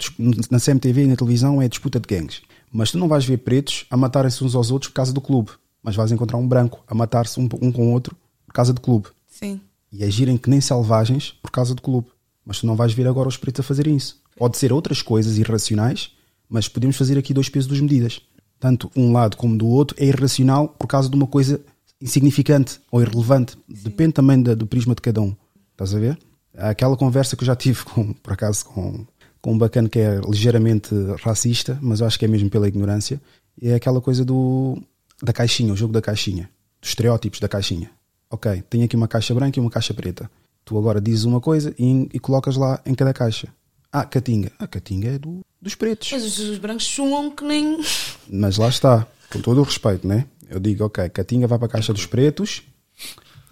na 0.48 0.60
CMTV 0.60 1.02
e 1.02 1.06
na 1.08 1.16
televisão 1.16 1.60
é 1.60 1.68
disputa 1.68 1.98
de 1.98 2.06
gangues. 2.06 2.40
Mas 2.76 2.90
tu 2.90 2.98
não 2.98 3.06
vais 3.06 3.24
ver 3.24 3.36
pretos 3.36 3.86
a 3.88 3.96
matarem-se 3.96 4.42
uns 4.42 4.56
aos 4.56 4.72
outros 4.72 4.90
por 4.90 4.96
causa 4.96 5.12
do 5.12 5.20
clube. 5.20 5.52
Mas 5.80 5.94
vais 5.94 6.10
encontrar 6.10 6.38
um 6.38 6.48
branco 6.48 6.82
a 6.88 6.94
matar-se 6.94 7.38
um, 7.38 7.48
um, 7.62 7.70
com 7.70 7.86
o 7.86 7.92
outro 7.92 8.16
por 8.44 8.52
causa 8.52 8.72
do 8.72 8.80
clube. 8.80 9.06
Sim. 9.28 9.60
E 9.92 10.02
agirem 10.02 10.36
que 10.36 10.50
nem 10.50 10.60
selvagens 10.60 11.36
por 11.40 11.52
causa 11.52 11.72
do 11.72 11.80
clube. 11.80 12.08
Mas 12.44 12.58
tu 12.58 12.66
não 12.66 12.74
vais 12.74 12.92
ver 12.92 13.06
agora 13.06 13.28
os 13.28 13.36
pretos 13.36 13.60
a 13.60 13.62
fazerem 13.62 13.94
isso. 13.94 14.20
Pode 14.36 14.56
ser 14.58 14.72
outras 14.72 15.00
coisas 15.00 15.38
irracionais, 15.38 16.10
mas 16.48 16.66
podemos 16.66 16.96
fazer 16.96 17.16
aqui 17.16 17.32
dois 17.32 17.48
pesos, 17.48 17.68
duas 17.68 17.80
medidas. 17.80 18.20
Tanto 18.58 18.90
um 18.96 19.12
lado 19.12 19.36
como 19.36 19.56
do 19.56 19.68
outro 19.68 19.96
é 19.96 20.06
irracional 20.06 20.66
por 20.66 20.88
causa 20.88 21.08
de 21.08 21.14
uma 21.14 21.28
coisa 21.28 21.64
insignificante 22.00 22.80
ou 22.90 23.00
irrelevante. 23.00 23.52
Sim. 23.52 23.84
Depende 23.84 24.14
também 24.14 24.42
da, 24.42 24.52
do 24.52 24.66
prisma 24.66 24.96
de 24.96 25.00
cada 25.00 25.20
um. 25.20 25.36
Estás 25.70 25.94
a 25.94 26.00
ver? 26.00 26.18
Aquela 26.56 26.96
conversa 26.96 27.36
que 27.36 27.44
eu 27.44 27.46
já 27.46 27.54
tive, 27.54 27.84
com, 27.84 28.12
por 28.14 28.32
acaso, 28.32 28.64
com, 28.66 29.06
com 29.44 29.52
um 29.52 29.58
bacana 29.58 29.90
que 29.90 29.98
é 29.98 30.18
ligeiramente 30.26 30.94
racista, 31.22 31.78
mas 31.82 32.00
eu 32.00 32.06
acho 32.06 32.18
que 32.18 32.24
é 32.24 32.28
mesmo 32.28 32.48
pela 32.48 32.66
ignorância, 32.66 33.20
é 33.60 33.74
aquela 33.74 34.00
coisa 34.00 34.24
do 34.24 34.82
da 35.22 35.34
caixinha, 35.34 35.70
o 35.70 35.76
jogo 35.76 35.92
da 35.92 36.00
caixinha, 36.00 36.48
dos 36.80 36.88
estereótipos 36.88 37.40
da 37.40 37.46
caixinha. 37.46 37.90
Ok, 38.30 38.62
tenho 38.70 38.86
aqui 38.86 38.96
uma 38.96 39.06
caixa 39.06 39.34
branca 39.34 39.58
e 39.58 39.60
uma 39.60 39.70
caixa 39.70 39.92
preta. 39.92 40.30
Tu 40.64 40.78
agora 40.78 40.98
dizes 40.98 41.24
uma 41.24 41.42
coisa 41.42 41.74
e, 41.78 42.08
e 42.14 42.18
colocas 42.18 42.56
lá 42.56 42.80
em 42.86 42.94
cada 42.94 43.12
caixa. 43.12 43.48
Ah, 43.92 44.06
Catinga. 44.06 44.50
A 44.58 44.66
Catinga 44.66 45.08
é 45.10 45.18
do, 45.18 45.42
dos 45.60 45.74
pretos. 45.74 46.10
Mas 46.10 46.24
os, 46.24 46.38
os 46.38 46.56
brancos 46.56 46.86
sumam 46.86 47.30
que 47.30 47.44
nem. 47.44 47.84
Mas 48.26 48.56
lá 48.56 48.70
está, 48.70 49.06
com 49.30 49.42
todo 49.42 49.60
o 49.60 49.62
respeito, 49.62 50.08
né? 50.08 50.24
Eu 50.48 50.58
digo, 50.58 50.86
ok, 50.86 51.06
Catinga 51.10 51.46
vai 51.46 51.58
para 51.58 51.66
a 51.66 51.70
caixa 51.70 51.92
dos 51.92 52.06
pretos, 52.06 52.62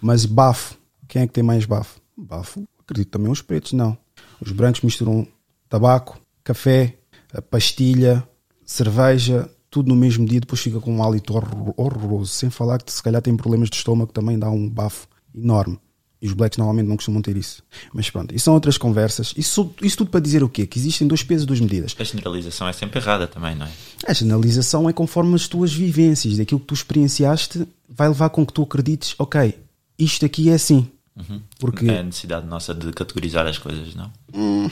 mas 0.01 0.25
bafo. 0.25 0.75
Quem 1.07 1.21
é 1.21 1.27
que 1.27 1.33
tem 1.33 1.43
mais 1.43 1.65
bafo? 1.65 2.01
Bafo, 2.17 2.63
acredito 2.79 3.11
também 3.11 3.31
os 3.31 3.43
pretos, 3.43 3.73
não. 3.73 3.95
Os 4.41 4.51
brancos 4.51 4.81
misturam 4.81 5.27
tabaco, 5.73 6.21
café, 6.43 6.99
pastilha, 7.49 8.23
cerveja, 8.63 9.49
tudo 9.71 9.89
no 9.89 9.95
mesmo 9.95 10.23
dia, 10.23 10.39
depois 10.39 10.61
fica 10.61 10.79
com 10.79 10.95
um 10.95 11.03
hálito 11.03 11.33
horroroso. 11.75 12.31
Sem 12.31 12.51
falar 12.51 12.79
que 12.79 12.93
se 12.93 13.01
calhar 13.01 13.19
tem 13.23 13.35
problemas 13.35 13.71
de 13.71 13.77
estômago, 13.77 14.11
também 14.13 14.37
dá 14.37 14.51
um 14.51 14.69
bafo 14.69 15.07
enorme. 15.33 15.79
E 16.21 16.27
os 16.27 16.33
blacks 16.33 16.59
normalmente 16.59 16.87
não 16.87 16.95
costumam 16.95 17.23
ter 17.23 17.35
isso. 17.35 17.63
Mas 17.91 18.07
pronto, 18.07 18.35
isso 18.35 18.45
são 18.45 18.53
outras 18.53 18.77
conversas. 18.77 19.33
Isso, 19.35 19.73
isso 19.81 19.97
tudo 19.97 20.11
para 20.11 20.19
dizer 20.19 20.43
o 20.43 20.47
quê? 20.47 20.67
Que 20.67 20.77
existem 20.77 21.07
dois 21.07 21.23
pesos 21.23 21.43
e 21.43 21.47
duas 21.47 21.59
medidas. 21.59 21.95
A 21.97 22.03
generalização 22.03 22.67
é 22.67 22.71
sempre 22.71 22.99
errada 22.99 23.25
também, 23.25 23.55
não 23.55 23.65
é? 23.65 23.71
A 24.07 24.13
generalização 24.13 24.87
é 24.87 24.93
conforme 24.93 25.33
as 25.33 25.47
tuas 25.47 25.73
vivências, 25.73 26.37
daquilo 26.37 26.59
que 26.59 26.67
tu 26.67 26.75
experienciaste, 26.75 27.67
vai 27.89 28.07
levar 28.07 28.29
com 28.29 28.45
que 28.45 28.53
tu 28.53 28.61
acredites, 28.61 29.15
ok, 29.17 29.57
isto 29.97 30.23
aqui 30.23 30.51
é 30.51 30.53
assim. 30.53 30.87
Uhum. 31.15 31.41
Porque... 31.59 31.89
É 31.89 31.99
a 31.99 32.03
necessidade 32.03 32.45
nossa 32.45 32.75
de 32.75 32.91
categorizar 32.91 33.47
as 33.47 33.57
coisas, 33.57 33.95
não? 33.95 34.11
Hum, 34.33 34.69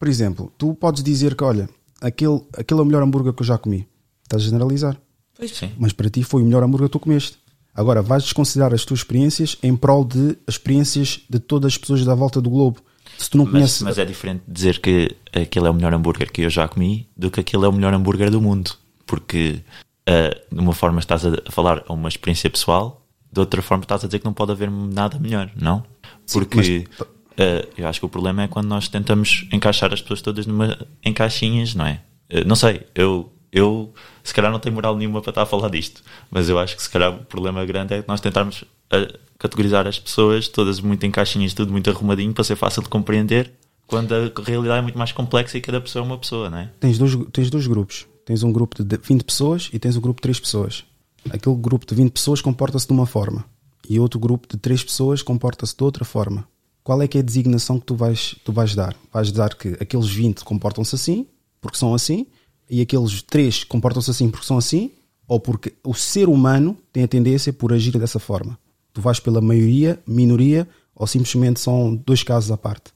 por 0.00 0.08
exemplo, 0.08 0.50
tu 0.56 0.74
podes 0.74 1.04
dizer 1.04 1.34
que, 1.36 1.44
olha, 1.44 1.68
aquele, 2.00 2.40
aquele 2.56 2.80
é 2.80 2.82
o 2.82 2.86
melhor 2.86 3.02
hambúrguer 3.02 3.34
que 3.34 3.42
eu 3.42 3.46
já 3.46 3.58
comi. 3.58 3.86
Estás 4.22 4.42
a 4.42 4.46
generalizar. 4.46 4.96
Pois 5.36 5.50
sim. 5.56 5.70
Mas 5.78 5.92
para 5.92 6.08
ti 6.08 6.22
foi 6.24 6.42
o 6.42 6.44
melhor 6.46 6.62
hambúrguer 6.62 6.88
que 6.88 6.92
tu 6.92 7.00
comeste. 7.00 7.36
Agora, 7.74 8.00
vais 8.00 8.22
desconsiderar 8.22 8.72
as 8.72 8.84
tuas 8.84 9.00
experiências 9.00 9.58
em 9.62 9.76
prol 9.76 10.04
de 10.04 10.38
as 10.46 10.54
experiências 10.54 11.20
de 11.28 11.38
todas 11.38 11.74
as 11.74 11.78
pessoas 11.78 12.02
da 12.04 12.14
volta 12.14 12.40
do 12.40 12.48
globo. 12.48 12.80
Se 13.18 13.28
tu 13.28 13.36
não 13.36 13.44
mas, 13.44 13.52
conheces... 13.52 13.82
mas 13.82 13.98
é 13.98 14.04
diferente 14.06 14.42
dizer 14.48 14.80
que 14.80 15.14
aquele 15.32 15.66
é 15.66 15.70
o 15.70 15.74
melhor 15.74 15.92
hambúrguer 15.92 16.32
que 16.32 16.42
eu 16.42 16.50
já 16.50 16.66
comi 16.66 17.06
do 17.14 17.30
que 17.30 17.40
aquele 17.40 17.66
é 17.66 17.68
o 17.68 17.72
melhor 17.72 17.92
hambúrguer 17.92 18.30
do 18.30 18.40
mundo. 18.40 18.72
porque 19.06 19.60
uh, 20.08 20.54
de 20.54 20.60
uma 20.60 20.72
forma 20.72 21.00
estás 21.00 21.26
a 21.26 21.32
falar 21.50 21.84
a 21.86 21.92
uma 21.92 22.08
experiência 22.08 22.48
pessoal, 22.48 23.04
de 23.30 23.40
outra 23.40 23.60
forma 23.60 23.84
estás 23.84 24.04
a 24.04 24.06
dizer 24.06 24.20
que 24.20 24.24
não 24.24 24.32
pode 24.32 24.52
haver 24.52 24.70
nada 24.70 25.18
melhor, 25.18 25.50
não? 25.56 25.84
Porque 26.32 26.62
Sim, 26.62 26.84
mas- 26.98 27.08
uh, 27.40 27.68
eu 27.76 27.88
acho 27.88 28.00
que 28.00 28.06
o 28.06 28.08
problema 28.08 28.42
é 28.42 28.48
quando 28.48 28.68
nós 28.68 28.88
tentamos 28.88 29.46
encaixar 29.52 29.92
as 29.92 30.00
pessoas 30.00 30.22
todas 30.22 30.46
numa, 30.46 30.78
em 31.02 31.12
caixinhas, 31.12 31.74
não 31.74 31.86
é? 31.86 32.00
Uh, 32.32 32.46
não 32.46 32.54
sei, 32.56 32.86
eu, 32.94 33.32
eu 33.50 33.92
se 34.22 34.34
calhar 34.34 34.52
não 34.52 34.58
tenho 34.58 34.74
moral 34.74 34.96
nenhuma 34.96 35.20
para 35.20 35.30
estar 35.30 35.42
a 35.42 35.46
falar 35.46 35.68
disto, 35.70 36.02
mas 36.30 36.48
eu 36.48 36.58
acho 36.58 36.76
que 36.76 36.82
se 36.82 36.90
calhar 36.90 37.12
o 37.12 37.24
problema 37.24 37.64
grande 37.64 37.94
é 37.94 38.04
nós 38.06 38.20
tentarmos 38.20 38.62
uh, 38.62 39.18
categorizar 39.38 39.86
as 39.86 39.98
pessoas 39.98 40.48
todas 40.48 40.80
muito 40.80 41.04
em 41.06 41.10
caixinhas, 41.10 41.54
tudo 41.54 41.72
muito 41.72 41.88
arrumadinho 41.90 42.32
para 42.32 42.44
ser 42.44 42.56
fácil 42.56 42.82
de 42.82 42.88
compreender, 42.88 43.52
quando 43.86 44.14
a 44.14 44.30
realidade 44.44 44.78
é 44.78 44.82
muito 44.82 44.98
mais 44.98 45.10
complexa 45.10 45.58
e 45.58 45.60
cada 45.60 45.80
pessoa 45.80 46.04
é 46.04 46.06
uma 46.06 46.18
pessoa, 46.18 46.48
não 46.48 46.58
é? 46.58 46.70
Tens 46.78 46.96
dois, 46.96 47.16
tens 47.32 47.50
dois 47.50 47.66
grupos. 47.66 48.06
Tens 48.24 48.44
um 48.44 48.52
grupo 48.52 48.80
de 48.84 48.96
20 48.96 49.24
pessoas 49.24 49.68
e 49.72 49.78
tens 49.78 49.96
um 49.96 50.00
grupo 50.00 50.18
de 50.18 50.22
3 50.22 50.38
pessoas. 50.38 50.84
Aquele 51.30 51.56
grupo 51.56 51.84
de 51.84 51.94
20 51.96 52.12
pessoas 52.12 52.40
comporta-se 52.40 52.86
de 52.86 52.92
uma 52.92 53.04
forma 53.04 53.44
e 53.88 53.98
outro 53.98 54.20
grupo 54.20 54.46
de 54.48 54.56
3 54.56 54.84
pessoas 54.84 55.20
comporta-se 55.20 55.76
de 55.76 55.82
outra 55.82 56.04
forma. 56.04 56.46
Qual 56.82 57.00
é 57.02 57.08
que 57.08 57.18
é 57.18 57.20
a 57.20 57.24
designação 57.24 57.78
que 57.78 57.86
tu 57.86 57.94
vais, 57.94 58.34
tu 58.44 58.52
vais 58.52 58.74
dar? 58.74 58.96
Vais 59.12 59.30
dar 59.30 59.54
que 59.54 59.76
aqueles 59.80 60.08
20 60.08 60.44
comportam-se 60.44 60.94
assim, 60.94 61.26
porque 61.60 61.76
são 61.76 61.94
assim, 61.94 62.26
e 62.68 62.80
aqueles 62.80 63.22
3 63.22 63.64
comportam-se 63.64 64.10
assim 64.10 64.30
porque 64.30 64.46
são 64.46 64.56
assim, 64.56 64.90
ou 65.28 65.38
porque 65.38 65.74
o 65.84 65.94
ser 65.94 66.28
humano 66.28 66.76
tem 66.92 67.04
a 67.04 67.08
tendência 67.08 67.52
por 67.52 67.72
agir 67.72 67.96
dessa 67.98 68.18
forma. 68.18 68.58
Tu 68.92 69.00
vais 69.00 69.20
pela 69.20 69.40
maioria, 69.40 70.00
minoria, 70.06 70.68
ou 70.94 71.06
simplesmente 71.06 71.60
são 71.60 71.94
dois 71.94 72.22
casos 72.22 72.50
à 72.50 72.56
parte. 72.56 72.92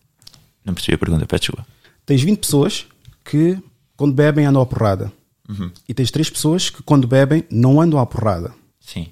Não 0.65 0.75
percebi 0.75 0.95
a 0.95 0.99
pergunta, 0.99 1.27
peço 1.27 1.43
desculpa. 1.43 1.67
Tens 2.05 2.23
20 2.23 2.39
pessoas 2.39 2.87
que, 3.25 3.59
quando 3.97 4.15
bebem, 4.15 4.47
andam 4.47 4.63
à 4.63 4.67
porrada. 4.67 5.13
E 5.89 5.95
tens 5.95 6.11
3 6.11 6.31
pessoas 6.31 6.71
que, 6.71 6.83
quando 6.83 7.07
bebem, 7.07 7.45
não 7.51 7.81
andam 7.81 8.01
à 8.01 8.07
porrada. 8.07 8.53
Sim. 8.81 9.09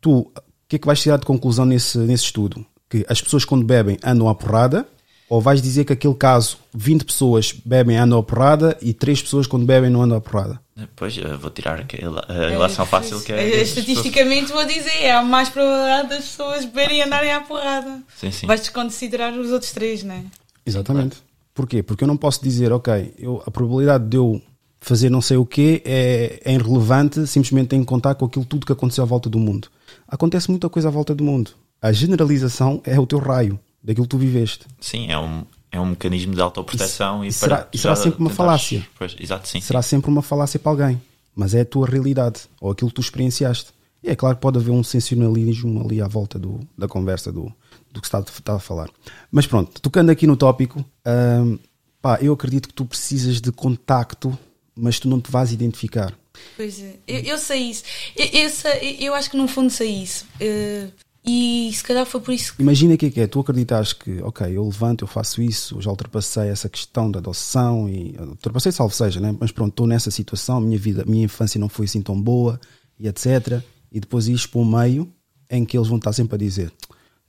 Tu, 0.00 0.10
o 0.12 0.32
que 0.68 0.76
é 0.76 0.78
que 0.78 0.86
vais 0.86 1.00
tirar 1.00 1.16
de 1.16 1.26
conclusão 1.26 1.64
nesse, 1.64 1.98
nesse 1.98 2.24
estudo? 2.24 2.64
Que 2.94 3.04
as 3.08 3.20
pessoas, 3.20 3.44
quando 3.44 3.64
bebem, 3.64 3.98
andam 4.04 4.28
à 4.28 4.36
porrada? 4.36 4.86
Ou 5.28 5.40
vais 5.40 5.60
dizer 5.60 5.84
que 5.84 5.92
aquele 5.92 6.14
caso, 6.14 6.58
20 6.72 7.04
pessoas 7.04 7.52
bebem, 7.52 7.96
andam 7.96 8.20
à 8.20 8.22
porrada 8.22 8.78
e 8.80 8.94
3 8.94 9.20
pessoas, 9.20 9.48
quando 9.48 9.66
bebem, 9.66 9.90
não 9.90 10.00
andam 10.00 10.16
à 10.16 10.20
porrada? 10.20 10.60
Depois 10.76 11.16
eu 11.18 11.36
vou 11.36 11.50
tirar 11.50 11.80
a 11.80 12.48
relação 12.48 12.86
fácil 12.86 13.20
que 13.20 13.32
é. 13.32 13.58
Eh, 13.58 13.62
Estatisticamente 13.62 14.52
vou 14.52 14.64
dizer, 14.64 15.10
há 15.10 15.24
mais 15.24 15.48
probabilidade 15.48 16.10
das 16.10 16.24
pessoas 16.26 16.64
beberem 16.66 16.98
e 16.98 17.02
andarem 17.02 17.32
à 17.32 17.40
porrada. 17.40 18.00
Sim, 18.16 18.30
sim. 18.30 18.46
Vais 18.46 18.60
desconsiderar 18.60 19.36
os 19.36 19.50
outros 19.50 19.72
três, 19.72 20.04
não 20.04 20.14
é? 20.14 20.22
Exatamente. 20.64 21.16
Porquê? 21.52 21.82
Porque 21.82 22.04
eu 22.04 22.08
não 22.08 22.16
posso 22.16 22.44
dizer, 22.44 22.70
ok, 22.70 23.12
eu, 23.18 23.42
a 23.44 23.50
probabilidade 23.50 24.04
de 24.06 24.18
eu 24.18 24.40
fazer 24.80 25.10
não 25.10 25.20
sei 25.20 25.36
o 25.36 25.44
quê 25.44 25.82
é, 25.84 26.40
é 26.44 26.52
irrelevante, 26.52 27.26
simplesmente 27.26 27.70
tenho 27.70 27.82
que 27.82 27.88
contar 27.88 28.14
com 28.14 28.26
aquilo 28.26 28.44
tudo 28.44 28.64
que 28.64 28.72
aconteceu 28.72 29.02
à 29.02 29.06
volta 29.06 29.28
do 29.28 29.40
mundo. 29.40 29.66
Acontece 30.06 30.48
muita 30.48 30.68
coisa 30.68 30.86
à 30.86 30.90
volta 30.92 31.12
do 31.12 31.24
mundo. 31.24 31.50
A 31.84 31.92
generalização 31.92 32.80
é 32.84 32.98
o 32.98 33.06
teu 33.06 33.18
raio, 33.18 33.60
daquilo 33.82 34.06
que 34.06 34.10
tu 34.10 34.16
viveste. 34.18 34.64
Sim, 34.80 35.10
é 35.10 35.18
um, 35.18 35.44
é 35.70 35.78
um 35.78 35.84
mecanismo 35.86 36.34
de 36.34 36.40
autoproteção 36.40 37.22
E 37.22 37.28
e, 37.28 37.32
será- 37.32 37.58
para 37.58 37.68
e 37.74 37.76
será 37.78 37.94
sempre 37.94 38.20
uma 38.20 38.30
tentares- 38.30 38.36
falácia. 38.36 38.88
Pois, 38.98 39.14
exato, 39.20 39.46
sim. 39.48 39.60
Será 39.60 39.82
sempre 39.82 40.10
uma 40.10 40.22
falácia 40.22 40.58
para 40.58 40.72
alguém, 40.72 41.02
mas 41.36 41.52
é 41.54 41.60
a 41.60 41.64
tua 41.64 41.86
realidade, 41.86 42.40
ou 42.58 42.70
aquilo 42.70 42.88
que 42.88 42.94
tu 42.94 43.00
experienciaste. 43.02 43.72
E 44.02 44.08
é 44.08 44.16
claro 44.16 44.36
que 44.36 44.40
pode 44.40 44.58
haver 44.58 44.70
um 44.70 44.82
sensacionalismo 44.82 45.84
ali 45.84 46.00
à 46.00 46.08
volta 46.08 46.38
do, 46.38 46.60
da 46.76 46.88
conversa, 46.88 47.30
do, 47.30 47.52
do 47.92 48.00
que 48.00 48.06
se 48.08 48.16
está, 48.16 48.20
está 48.20 48.54
a 48.54 48.58
falar. 48.58 48.88
Mas 49.30 49.46
pronto, 49.46 49.78
tocando 49.82 50.08
aqui 50.10 50.26
no 50.26 50.36
tópico, 50.38 50.82
hum, 51.06 51.58
pá, 52.00 52.18
eu 52.22 52.32
acredito 52.32 52.68
que 52.68 52.74
tu 52.74 52.84
precisas 52.86 53.40
de 53.42 53.52
contacto, 53.52 54.38
mas 54.74 54.98
tu 54.98 55.06
não 55.08 55.20
te 55.20 55.30
vais 55.30 55.52
identificar. 55.52 56.14
Pois 56.56 56.80
é, 56.80 56.96
eu, 57.06 57.20
eu 57.20 57.38
sei 57.38 57.60
isso. 57.70 57.84
Eu, 58.16 58.26
eu, 58.26 58.48
sei- 58.50 58.96
eu 59.00 59.14
acho 59.14 59.30
que 59.30 59.36
no 59.36 59.46
fundo 59.48 59.70
sei 59.70 59.90
isso. 60.02 60.26
Eh, 60.40 60.88
e 61.24 61.72
se 61.72 61.82
calhar 61.82 62.04
foi 62.04 62.20
por 62.20 62.34
isso 62.34 62.54
que. 62.54 62.62
Imagina 62.62 62.94
o 62.94 62.98
que 62.98 63.06
é 63.06 63.10
que 63.10 63.20
é, 63.20 63.26
tu 63.26 63.40
acreditas 63.40 63.94
que, 63.94 64.20
ok, 64.22 64.46
eu 64.54 64.64
levanto, 64.64 65.04
eu 65.04 65.08
faço 65.08 65.40
isso, 65.40 65.76
eu 65.76 65.80
já 65.82 65.90
ultrapassei 65.90 66.48
essa 66.48 66.68
questão 66.68 67.10
da 67.10 67.18
adoção 67.18 67.88
e 67.88 68.14
ultrapassei 68.18 68.70
salvo 68.70 68.94
seja, 68.94 69.20
né? 69.20 69.34
mas 69.40 69.50
pronto, 69.50 69.70
estou 69.70 69.86
nessa 69.86 70.10
situação, 70.10 70.58
a 70.58 70.60
minha 70.60 70.78
vida, 70.78 71.02
minha 71.06 71.24
infância 71.24 71.58
não 71.58 71.68
foi 71.68 71.86
assim 71.86 72.02
tão 72.02 72.20
boa 72.20 72.60
e 72.98 73.08
etc. 73.08 73.62
E 73.90 74.00
depois 74.00 74.28
isto 74.28 74.50
para 74.50 74.60
um 74.60 74.64
meio 74.66 75.10
em 75.48 75.64
que 75.64 75.78
eles 75.78 75.88
vão 75.88 75.96
estar 75.96 76.12
sempre 76.12 76.34
a 76.34 76.38
dizer: 76.38 76.70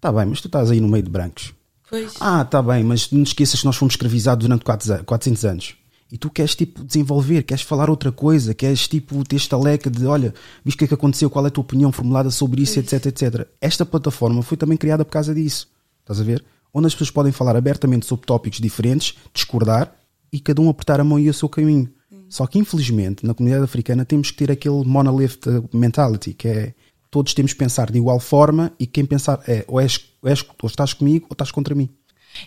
tá 0.01 0.11
bem, 0.11 0.25
mas 0.25 0.41
tu 0.41 0.47
estás 0.47 0.69
aí 0.71 0.81
no 0.81 0.89
meio 0.89 1.03
de 1.03 1.09
brancos. 1.09 1.53
Pois. 1.89 2.15
Ah, 2.19 2.43
tá 2.43 2.61
bem, 2.61 2.83
mas 2.83 3.09
não 3.11 3.23
esqueças 3.23 3.61
que 3.61 3.65
nós 3.65 3.77
fomos 3.77 3.93
escravizados 3.93 4.45
durante 4.45 4.65
400 4.65 5.45
anos. 5.45 5.75
E 6.11 6.17
tu 6.17 6.29
queres 6.29 6.55
tipo 6.55 6.83
desenvolver, 6.83 7.43
queres 7.43 7.63
falar 7.63 7.89
outra 7.89 8.11
coisa, 8.11 8.53
queres 8.53 8.87
tipo 8.87 9.23
ter 9.23 9.37
esta 9.37 9.57
leca 9.57 9.89
de 9.89 10.05
olha, 10.05 10.33
viste 10.63 10.75
o 10.75 10.79
que 10.79 10.85
é 10.85 10.87
que 10.87 10.93
aconteceu, 10.93 11.29
qual 11.29 11.45
é 11.45 11.47
a 11.47 11.51
tua 11.51 11.63
opinião 11.63 11.91
formulada 11.91 12.29
sobre 12.29 12.61
isso, 12.61 12.79
etc, 12.79 13.07
etc. 13.07 13.47
Esta 13.59 13.85
plataforma 13.85 14.41
foi 14.43 14.55
também 14.55 14.77
criada 14.77 15.03
por 15.03 15.11
causa 15.11 15.33
disso. 15.33 15.67
Estás 16.01 16.21
a 16.21 16.23
ver? 16.23 16.45
Onde 16.73 16.87
as 16.87 16.93
pessoas 16.93 17.09
podem 17.09 17.31
falar 17.31 17.55
abertamente 17.55 18.05
sobre 18.05 18.25
tópicos 18.25 18.59
diferentes, 18.59 19.15
discordar 19.33 19.95
e 20.31 20.39
cada 20.39 20.61
um 20.61 20.69
apertar 20.69 20.99
a 20.99 21.03
mão 21.03 21.17
e 21.17 21.25
ir 21.25 21.29
o 21.29 21.33
seu 21.33 21.49
caminho. 21.49 21.89
Só 22.29 22.45
que 22.47 22.59
infelizmente 22.59 23.25
na 23.25 23.33
comunidade 23.33 23.63
africana 23.63 24.05
temos 24.05 24.29
que 24.31 24.37
ter 24.37 24.51
aquele 24.51 24.83
monolith 24.85 25.39
mentality, 25.73 26.33
que 26.33 26.47
é 26.47 26.73
todos 27.09 27.33
temos 27.33 27.53
que 27.53 27.59
pensar 27.59 27.89
de 27.91 27.97
igual 27.97 28.19
forma 28.19 28.73
e 28.77 28.85
quem 28.85 29.05
pensar 29.05 29.41
é 29.47 29.63
ou, 29.67 29.79
és, 29.79 29.99
ou, 30.21 30.29
és, 30.29 30.45
ou 30.61 30.67
estás 30.67 30.93
comigo 30.93 31.27
ou 31.29 31.33
estás 31.33 31.51
contra 31.51 31.73
mim. 31.73 31.89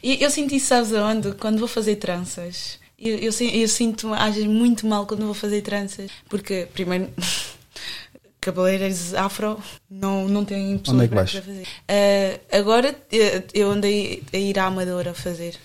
Eu, 0.02 0.14
eu 0.14 0.28
isso, 0.28 0.66
sabes 0.66 0.92
aonde? 0.92 1.32
Quando 1.32 1.58
vou 1.58 1.68
fazer 1.68 1.96
tranças. 1.96 2.78
Eu, 2.98 3.16
eu, 3.16 3.30
eu 3.30 3.68
sinto 3.68 4.12
às 4.12 4.34
vezes 4.34 4.48
muito 4.50 4.86
mal 4.86 5.06
quando 5.06 5.24
vou 5.24 5.34
fazer 5.34 5.62
tranças. 5.62 6.10
Porque, 6.28 6.66
primeiro, 6.72 7.08
cabeleireiros 8.40 9.14
afro 9.14 9.62
não, 9.88 10.28
não 10.28 10.44
têm 10.44 10.78
pessoas 10.78 10.96
Onde 10.96 11.04
é 11.04 11.08
que 11.08 11.14
vais? 11.14 11.36
a 11.36 11.42
fazer. 11.42 11.66
Ah, 11.88 12.58
agora 12.58 12.96
eh, 13.12 13.44
eu 13.54 13.70
andei 13.70 14.22
a 14.32 14.36
ir 14.36 14.58
à 14.58 14.66
Amadora 14.66 15.12
a 15.12 15.14
fazer. 15.14 15.56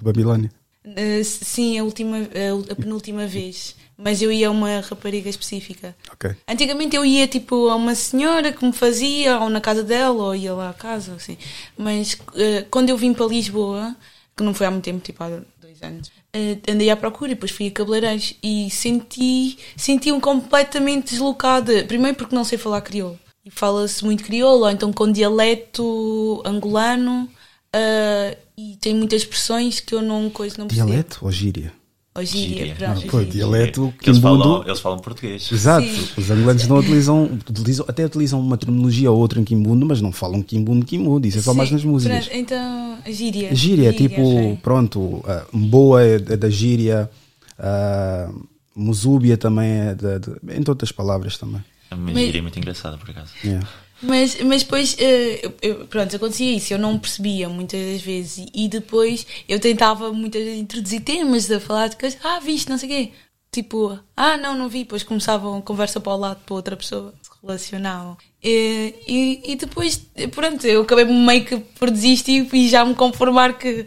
Babilónia. 0.00 0.50
Ah, 0.86 1.24
sim, 1.24 1.78
a, 1.78 1.84
última, 1.84 2.18
a, 2.18 2.74
penúltima 2.74 3.26
vez. 3.26 3.74
Mas 3.96 4.20
eu 4.20 4.30
ia 4.30 4.48
a 4.48 4.50
uma 4.50 4.80
rapariga 4.80 5.30
específica. 5.30 5.96
Ok. 6.12 6.34
Antigamente 6.48 6.96
eu 6.96 7.04
ia 7.04 7.26
tipo 7.28 7.68
a 7.68 7.76
uma 7.76 7.94
senhora 7.94 8.52
que 8.52 8.64
me 8.64 8.72
fazia, 8.72 9.38
ou 9.38 9.48
na 9.48 9.60
casa 9.60 9.82
dela, 9.82 10.24
ou 10.24 10.34
ia 10.34 10.52
lá 10.52 10.70
à 10.70 10.74
casa, 10.74 11.14
assim. 11.14 11.38
Mas 11.76 12.18
eh, 12.34 12.66
quando 12.70 12.90
eu 12.90 12.96
vim 12.96 13.12
para 13.14 13.26
Lisboa, 13.26 13.96
que 14.36 14.42
não 14.42 14.52
foi 14.52 14.66
há 14.66 14.70
muito 14.70 14.84
tempo, 14.84 15.00
tipo 15.00 15.22
há 15.22 15.40
dois 15.60 15.80
anos, 15.82 16.10
andei 16.68 16.90
à 16.90 16.96
procura 16.96 17.30
e 17.30 17.34
depois 17.34 17.50
fui 17.50 17.68
a 17.68 17.70
cabeleireiros 17.70 18.34
e 18.42 18.68
senti, 18.70 19.58
senti-me 19.76 20.20
completamente 20.20 21.12
deslocada. 21.12 21.84
Primeiro 21.84 22.16
porque 22.16 22.34
não 22.34 22.44
sei 22.44 22.58
falar 22.58 22.80
crioulo. 22.80 23.18
E 23.44 23.50
fala-se 23.50 24.04
muito 24.04 24.24
crioulo, 24.24 24.64
ou 24.64 24.70
então 24.70 24.92
com 24.92 25.10
dialeto 25.10 26.42
angolano. 26.44 27.28
eh, 27.74 28.38
e 28.56 28.76
tem 28.76 28.94
muitas 28.94 29.22
expressões 29.22 29.80
que 29.80 29.94
eu 29.94 30.00
não 30.00 30.30
coisa 30.30 30.56
não. 30.58 30.66
Dialeto 30.66 31.18
ou 31.22 31.32
gíria? 31.32 31.72
Ou 32.16 32.24
gíria, 32.24 32.58
Gíria. 32.58 32.74
pronto, 32.76 33.02
Ah, 33.06 33.10
pô, 33.10 33.18
gíria. 33.18 33.32
dialeto 33.32 33.92
Que 34.00 34.08
eles, 34.10 34.20
quimbundo. 34.20 34.42
falam, 34.44 34.64
eles 34.66 34.78
falam 34.80 34.98
português. 35.00 35.50
Exato. 35.50 35.84
Sim. 35.86 36.08
Os 36.16 36.30
angolanos 36.30 36.66
não 36.68 36.76
utilizam, 36.78 37.24
utilizam, 37.24 37.84
até 37.88 38.04
utilizam 38.06 38.40
uma 38.40 38.56
terminologia 38.56 39.10
ou 39.10 39.18
outra 39.18 39.40
em 39.40 39.44
quimbundo, 39.44 39.84
mas 39.84 40.00
não 40.00 40.12
falam 40.12 40.40
quimbundo, 40.40 40.86
quimbundo. 40.86 41.26
Isso 41.26 41.38
é 41.38 41.42
só 41.42 41.52
mais 41.52 41.70
Sim, 41.70 41.74
nas 41.74 41.84
músicas. 41.84 42.26
pronto, 42.28 42.38
então, 42.40 42.98
gíria. 43.10 43.50
A 43.50 43.54
gíria 43.54 43.88
é 43.88 43.92
tipo, 43.92 44.16
sim. 44.24 44.56
pronto, 44.62 45.24
a 45.26 45.44
boa 45.52 46.04
é 46.04 46.18
da 46.20 46.48
gíria, 46.48 47.10
a 47.58 48.30
musúbia 48.76 49.36
também 49.36 49.68
é 49.70 49.94
da, 49.96 50.18
de, 50.18 50.30
entre 50.56 50.70
outras 50.70 50.92
palavras 50.92 51.36
também. 51.36 51.64
A 51.90 51.96
minha 51.96 52.14
Mas- 52.14 52.24
gíria 52.26 52.38
é 52.38 52.42
muito 52.42 52.58
engraçada, 52.58 52.96
por 52.96 53.10
acaso. 53.10 53.32
Yeah. 53.44 53.66
Mas, 54.02 54.40
mas 54.42 54.62
depois, 54.62 54.96
eh, 54.98 55.50
eu- 55.62 55.86
pronto, 55.86 56.14
acontecia 56.14 56.54
isso, 56.56 56.72
eu 56.74 56.78
não 56.78 56.98
percebia 56.98 57.48
muitas 57.48 57.80
das 57.92 58.02
vezes. 58.02 58.46
E 58.54 58.68
depois 58.68 59.26
eu 59.48 59.58
tentava 59.60 60.12
muitas 60.12 60.42
vezes 60.42 60.60
introduzir 60.60 61.00
temas, 61.02 61.50
a 61.50 61.58
falar 61.60 61.88
de 61.88 61.96
coisas, 61.96 62.18
ah, 62.24 62.38
viste, 62.40 62.68
não 62.68 62.76
sei 62.78 62.88
o 62.88 62.92
quê. 62.92 63.12
Tipo, 63.52 63.98
ah, 64.16 64.36
não, 64.36 64.54
não 64.56 64.68
vi. 64.68 64.80
Depois 64.80 65.02
começavam 65.04 65.62
conversa 65.62 66.00
para 66.00 66.12
o 66.12 66.16
lado, 66.16 66.40
para 66.44 66.54
outra 66.54 66.76
pessoa, 66.76 67.14
se 67.22 67.30
relacionavam. 67.40 68.16
E, 68.42 68.94
e, 69.06 69.52
e 69.52 69.56
depois, 69.56 70.04
pronto, 70.32 70.66
eu 70.66 70.82
acabei 70.82 71.04
meio 71.04 71.44
que 71.44 71.56
por 71.58 71.90
desistir 71.90 72.46
e 72.52 72.68
já 72.68 72.84
me 72.84 72.94
conformar 72.96 73.56
que, 73.56 73.86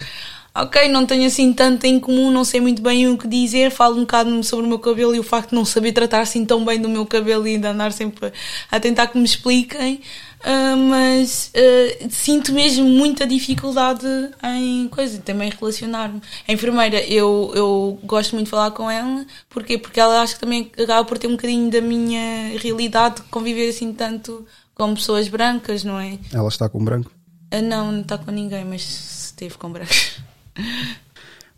ok, 0.64 0.88
não 0.90 1.06
tenho 1.06 1.28
assim 1.28 1.54
tanto 1.54 1.86
em 1.86 2.00
comum, 2.00 2.32
não 2.32 2.44
sei 2.44 2.60
muito 2.60 2.82
bem 2.82 3.08
o 3.08 3.18
que 3.18 3.28
dizer, 3.28 3.72
falo 3.72 3.98
um 3.98 4.02
bocado 4.02 4.44
sobre 4.44 4.66
o 4.66 4.70
meu 4.70 4.80
cabelo 4.80 5.16
e 5.16 5.20
o 5.20 5.24
facto 5.24 5.50
de 5.50 5.56
não 5.56 5.64
saber 5.66 5.92
tratar 5.92 6.22
assim 6.22 6.46
tão 6.46 6.66
bem 6.66 6.82
do 6.82 6.90
meu 6.90 7.06
cabelo 7.06 7.48
e 7.48 7.58
de 7.58 7.68
andar 7.68 7.92
sempre 7.92 8.32
a 8.72 8.80
tentar 8.80 9.08
que 9.08 9.18
me 9.18 9.26
expliquem. 9.26 10.02
ah, 10.44 10.76
mas 10.76 11.52
ah, 11.56 12.08
sinto 12.10 12.52
mesmo 12.54 12.86
muita 12.86 13.28
dificuldade 13.28 14.08
em 14.44 14.88
coisa, 14.88 15.20
também 15.20 15.52
relacionar-me. 15.60 16.22
A 16.48 16.52
enfermeira, 16.52 17.00
eu, 17.02 17.52
eu 17.56 18.00
gosto 18.04 18.34
muito 18.34 18.46
de 18.46 18.52
falar 18.52 18.72
com 18.72 18.90
ela, 18.90 19.26
porquê? 19.50 19.78
Porque 19.78 20.00
ela 20.00 20.22
acho 20.22 20.36
que 20.36 20.40
também 20.40 20.72
acaba 20.78 21.06
por 21.06 21.18
ter 21.18 21.28
um 21.28 21.32
bocadinho 21.32 21.70
da 21.70 21.82
minha 21.82 22.58
realidade, 22.58 23.18
de 23.18 23.22
conviver 23.24 23.70
assim 23.70 23.94
tanto 23.94 24.46
com 24.74 24.94
pessoas 24.94 25.28
brancas, 25.28 25.84
não 25.84 26.00
é? 26.00 26.18
Ela 26.34 26.48
está 26.48 26.70
com 26.70 26.84
branco. 26.84 27.12
Ah, 27.52 27.62
não, 27.62 27.92
não 27.92 28.02
está 28.02 28.18
com 28.18 28.32
ninguém, 28.32 28.66
mas 28.66 29.28
esteve 29.28 29.56
com 29.58 29.72
brancos. 29.72 30.18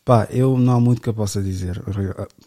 Pá, 0.04 0.28
eu 0.32 0.58
não 0.58 0.74
há 0.74 0.80
muito 0.80 1.02
que 1.02 1.10
eu 1.10 1.14
possa 1.14 1.41
dizer. 1.41 1.82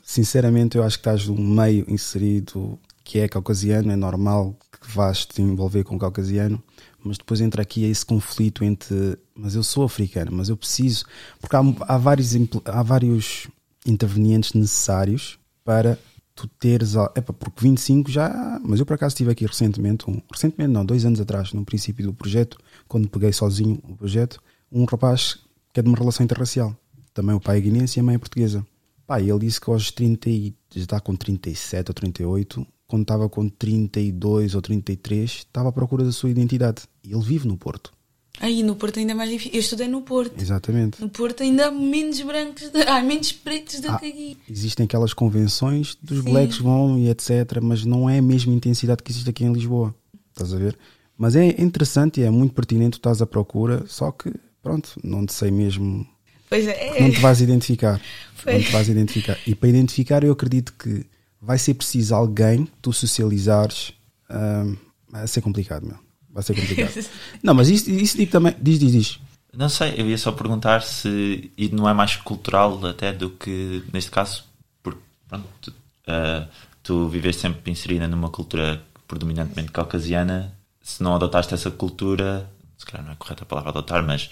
Sinceramente, 0.03 0.76
eu 0.76 0.82
acho 0.82 0.96
que 0.96 1.00
estás 1.00 1.28
num 1.28 1.36
meio 1.36 1.84
inserido 1.88 2.78
que 3.05 3.18
é 3.18 3.28
caucasiano, 3.28 3.90
é 3.90 3.96
normal 3.96 4.57
que 4.80 4.94
vás 4.94 5.24
te 5.24 5.42
envolver 5.42 5.84
com 5.84 5.98
caucasiano, 5.98 6.62
mas 7.05 7.18
depois 7.18 7.40
entra 7.40 7.62
aqui 7.62 7.84
esse 7.84 8.05
conflito 8.05 8.64
entre, 8.64 9.18
mas 9.34 9.55
eu 9.55 9.62
sou 9.62 9.84
africano, 9.84 10.30
mas 10.32 10.48
eu 10.48 10.57
preciso, 10.57 11.05
porque 11.40 11.57
há, 11.57 11.61
há 11.88 11.98
vários, 11.98 12.32
há 12.64 12.82
vários 12.82 13.48
intervenientes 13.86 14.53
necessários 14.55 15.38
para 15.64 15.98
tu 16.34 16.48
teres, 16.48 16.94
epa, 17.14 17.32
porque 17.32 17.61
25 17.61 18.11
já, 18.11 18.61
mas 18.64 18.80
eu 18.80 18.86
por 18.86 18.94
acaso 18.94 19.12
estive 19.12 19.30
aqui 19.30 19.44
recentemente, 19.44 20.09
um, 20.09 20.20
recentemente 20.32 20.72
não, 20.72 20.84
dois 20.84 21.05
anos 21.05 21.20
atrás, 21.20 21.53
no 21.53 21.64
princípio 21.64 22.07
do 22.07 22.14
projeto, 22.14 22.59
quando 22.88 23.09
peguei 23.09 23.32
sozinho 23.32 23.78
o 23.84 23.96
projeto, 23.96 24.40
um 24.70 24.84
rapaz 24.84 25.38
que 25.72 25.80
é 25.80 25.82
de 25.82 25.88
uma 25.88 25.96
relação 25.96 26.24
interracial, 26.24 26.76
também 27.14 27.34
o 27.34 27.40
pai 27.40 27.58
é 27.58 27.60
guinense 27.60 27.98
e 27.98 28.00
a 28.00 28.02
mãe 28.02 28.14
é 28.14 28.18
portuguesa. 28.18 28.66
Pá, 29.06 29.20
ele 29.20 29.38
disse 29.40 29.60
que 29.60 29.70
aos 29.70 29.90
30 29.90 30.30
e, 30.30 30.54
está 30.74 31.00
com 31.00 31.14
37 31.14 31.90
ou 31.90 31.94
38, 31.94 32.66
quando 32.86 33.02
estava 33.02 33.28
com 33.28 33.48
32 33.48 34.54
ou 34.54 34.62
33, 34.62 35.30
estava 35.30 35.68
à 35.68 35.72
procura 35.72 36.04
da 36.04 36.12
sua 36.12 36.30
identidade. 36.30 36.82
E 37.04 37.12
ele 37.12 37.22
vive 37.22 37.46
no 37.48 37.56
Porto. 37.56 37.92
Aí 38.40 38.62
no 38.62 38.74
Porto 38.76 38.98
ainda 38.98 39.12
é 39.12 39.14
mais 39.14 39.30
difícil. 39.30 39.54
Eu 39.54 39.60
estudei 39.60 39.88
no 39.88 40.02
Porto. 40.02 40.40
Exatamente. 40.40 41.00
No 41.00 41.08
Porto 41.08 41.42
ainda 41.42 41.68
há 41.68 41.70
menos 41.70 42.20
brancos, 42.22 42.70
de... 42.70 42.82
há 42.82 43.02
menos 43.02 43.32
pretos 43.32 43.80
do 43.80 43.90
ah, 43.90 43.98
que 43.98 44.06
aqui. 44.06 44.38
Existem 44.48 44.84
aquelas 44.84 45.12
convenções 45.12 45.96
dos 46.02 46.24
Sim. 46.24 46.30
blacks 46.30 46.58
vão 46.58 46.98
e 46.98 47.08
etc. 47.08 47.60
Mas 47.62 47.84
não 47.84 48.08
é 48.08 48.18
a 48.18 48.22
mesma 48.22 48.52
intensidade 48.52 49.02
que 49.02 49.12
existe 49.12 49.28
aqui 49.28 49.44
em 49.44 49.52
Lisboa. 49.52 49.94
Estás 50.30 50.52
a 50.54 50.56
ver? 50.56 50.78
Mas 51.16 51.36
é 51.36 51.60
interessante 51.60 52.20
e 52.20 52.24
é 52.24 52.30
muito 52.30 52.54
pertinente, 52.54 52.92
tu 52.92 52.96
estás 52.96 53.20
à 53.20 53.26
procura, 53.26 53.84
só 53.86 54.10
que 54.10 54.32
pronto, 54.62 54.98
não 55.02 55.26
te 55.26 55.32
sei 55.32 55.50
mesmo. 55.50 56.06
Pois 56.48 56.66
é. 56.66 57.00
Não 57.00 57.10
te 57.10 57.20
vais 57.20 57.40
identificar. 57.40 58.00
Pois. 58.44 58.56
Não 58.56 58.64
te 58.64 58.72
vais 58.72 58.88
identificar. 58.88 59.38
E 59.46 59.54
para 59.54 59.68
identificar, 59.68 60.24
eu 60.24 60.32
acredito 60.32 60.72
que 60.72 61.06
vai 61.40 61.56
ser 61.58 61.74
preciso 61.74 62.12
alguém 62.12 62.66
tu 62.82 62.92
socializares. 62.92 63.92
Um, 64.28 64.76
vai 65.08 65.28
ser 65.28 65.40
complicado, 65.42 65.86
meu. 65.86 65.96
Vai 66.28 66.42
ser 66.42 66.54
complicado. 66.54 67.06
não, 67.40 67.54
mas 67.54 67.68
isso, 67.68 67.88
isso 67.88 68.16
tipo 68.16 68.32
também. 68.32 68.52
Diz, 68.60 68.80
diz, 68.80 68.90
diz. 68.90 69.20
Não 69.56 69.68
sei, 69.68 69.94
eu 69.96 70.08
ia 70.08 70.16
só 70.16 70.32
perguntar 70.32 70.82
se 70.82 71.52
e 71.56 71.68
não 71.68 71.88
é 71.88 71.92
mais 71.92 72.16
cultural 72.16 72.84
até 72.86 73.12
do 73.12 73.30
que 73.30 73.84
neste 73.92 74.10
caso, 74.10 74.44
porque 74.82 75.00
pronto, 75.28 75.46
tu, 75.60 75.70
uh, 75.70 76.48
tu 76.82 77.08
viveste 77.08 77.42
sempre 77.42 77.70
inserida 77.70 78.08
numa 78.08 78.30
cultura 78.30 78.82
predominantemente 79.06 79.70
caucasiana, 79.70 80.52
se 80.82 81.02
não 81.02 81.14
adotaste 81.14 81.52
essa 81.52 81.70
cultura, 81.70 82.50
se 82.82 82.86
calhar 82.86 83.06
não 83.06 83.12
é 83.12 83.16
correta 83.16 83.44
a 83.44 83.46
palavra 83.46 83.70
adotar, 83.70 84.02
mas 84.04 84.28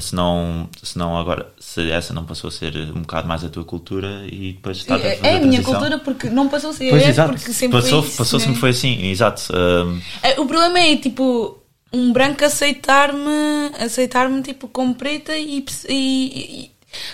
se 0.00 0.14
não, 0.14 0.68
se 0.82 0.98
não 0.98 1.16
agora, 1.16 1.52
se 1.58 1.90
essa 1.90 2.12
não 2.12 2.24
passou 2.24 2.48
a 2.48 2.50
ser 2.50 2.76
um 2.94 3.00
bocado 3.00 3.26
mais 3.26 3.44
a 3.44 3.48
tua 3.48 3.64
cultura 3.64 4.26
e 4.26 4.52
depois 4.52 4.78
está 4.78 4.96
a 4.96 4.98
fazer 4.98 5.20
É 5.22 5.34
a, 5.34 5.36
a 5.36 5.40
minha 5.40 5.62
cultura 5.62 5.98
porque 5.98 6.28
não 6.28 6.48
passou 6.48 6.70
a 6.70 6.72
ser, 6.72 6.90
pois, 6.90 7.02
é 7.02 7.08
exato. 7.08 7.32
porque 7.32 7.52
sempre 7.52 7.80
passou, 7.80 8.02
foi 8.02 8.08
isso, 8.08 8.18
passou 8.18 8.38
né? 8.38 8.44
sempre 8.44 8.60
foi 8.60 8.70
assim, 8.70 9.06
exato. 9.06 9.42
Um... 9.54 10.00
É, 10.22 10.40
o 10.40 10.46
problema 10.46 10.78
é 10.80 10.96
tipo 10.96 11.58
um 11.92 12.12
branco 12.12 12.44
aceitar-me, 12.44 13.70
aceitar-me 13.78 14.42
tipo 14.42 14.66
como 14.68 14.94
preta 14.96 15.36
e, 15.36 15.64
e, 15.88 15.94
e, 15.94 16.70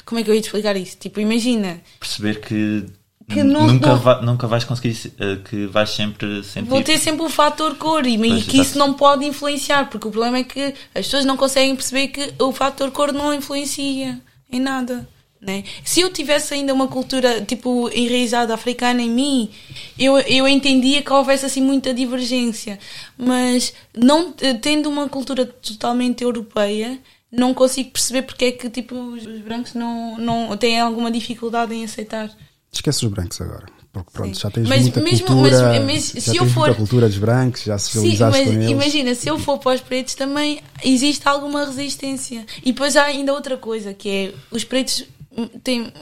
como 0.07 0.21
é 0.21 0.25
que 0.25 0.31
eu 0.31 0.35
ia 0.35 0.41
te 0.41 0.47
explicar 0.47 0.75
isso? 0.77 0.97
Tipo, 0.99 1.21
imagina 1.21 1.81
perceber 1.99 2.41
que 2.41 2.87
que 3.33 3.43
não, 3.43 3.67
nunca, 3.67 3.97
não, 3.97 4.23
nunca 4.23 4.47
vais 4.47 4.65
conseguir 4.65 4.91
uh, 4.91 5.43
que 5.45 5.67
vais 5.67 5.91
sempre 5.91 6.43
sentir. 6.43 6.69
Vou 6.69 6.83
ter 6.83 6.99
sempre 6.99 7.25
o 7.25 7.29
fator 7.29 7.77
cor 7.77 8.07
e, 8.07 8.19
pois, 8.19 8.45
que 8.45 8.57
exato. 8.57 8.61
isso 8.61 8.79
não 8.79 8.93
pode 8.95 9.25
influenciar, 9.25 9.89
porque 9.89 10.09
o 10.09 10.11
problema 10.11 10.39
é 10.39 10.45
que 10.45 10.75
as 10.95 11.07
pessoas 11.07 11.25
não 11.25 11.37
conseguem 11.37 11.75
perceber 11.75 12.09
que 12.09 12.35
o 12.39 12.53
fator 12.53 12.91
cor 12.91 13.13
não 13.13 13.33
influencia 13.33 14.21
em 14.51 14.61
nada. 14.61 15.09
Né? 15.41 15.65
Se 15.83 16.03
eu 16.03 16.13
tivesse 16.13 16.53
ainda 16.53 16.75
uma 16.75 16.87
cultura 16.87 17.41
tipo 17.41 17.89
enraizada 17.95 18.53
africana 18.53 19.01
em 19.01 19.09
mim, 19.09 19.51
eu, 19.99 20.19
eu 20.19 20.47
entendia 20.47 21.01
que 21.01 21.11
houvesse 21.11 21.47
assim 21.47 21.63
muita 21.63 21.95
divergência, 21.95 22.79
mas 23.17 23.73
não 23.97 24.33
tendo 24.61 24.91
uma 24.91 25.09
cultura 25.09 25.47
totalmente 25.47 26.23
europeia, 26.23 26.99
não 27.33 27.55
consigo 27.55 27.91
perceber 27.91 28.23
porque 28.23 28.45
é 28.47 28.53
que 28.53 28.69
tipo 28.69 28.95
os 28.95 29.25
brancos 29.41 29.73
não, 29.73 30.19
não 30.19 30.55
têm 30.59 30.79
alguma 30.79 31.11
dificuldade 31.11 31.75
em 31.75 31.85
aceitar. 31.85 32.31
Esquece 32.73 33.05
os 33.05 33.13
brancos 33.13 33.41
agora. 33.41 33.67
Porque 33.93 34.11
pronto, 34.13 34.35
Sim. 34.35 34.41
já 34.41 34.51
tens 34.51 34.69
mas, 34.69 34.83
muita 34.83 35.01
mesmo, 35.01 35.27
cultura. 35.27 35.81
Mas, 35.81 35.85
mas, 35.85 36.25
já 36.25 36.33
se 36.33 36.37
eu 36.37 36.47
for, 36.47 36.67
muita 36.67 36.75
cultura 36.77 37.09
dos 37.09 37.19
brancos, 37.19 37.65
já 37.65 37.77
socializaste 37.77 38.39
Sim, 38.39 38.45
mas 38.45 38.55
com 38.55 38.63
eles. 38.63 38.71
Imagina, 38.71 39.15
se 39.17 39.29
eu 39.29 39.39
for 39.39 39.59
para 39.59 39.75
os 39.75 39.81
pretos 39.81 40.15
também 40.15 40.61
existe 40.85 41.27
alguma 41.27 41.65
resistência. 41.65 42.47
E 42.63 42.73
depois 42.73 42.97
há 42.97 43.05
ainda 43.05 43.33
outra 43.33 43.57
coisa, 43.57 43.93
que 43.93 44.09
é 44.09 44.35
os 44.53 44.63
pretos 44.63 45.05
têm. 45.65 45.93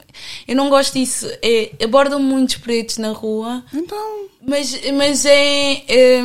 Eu 0.47 0.55
não 0.55 0.69
gosto 0.69 0.95
disso. 0.95 1.27
É, 1.43 1.73
abordam 1.83 2.21
muitos 2.21 2.57
pretos 2.57 2.99
na 2.99 3.13
rua. 3.13 3.65
Então. 3.73 4.29
Mas, 4.47 4.79
mas 4.93 5.25
é. 5.25 5.83
é 5.89 6.21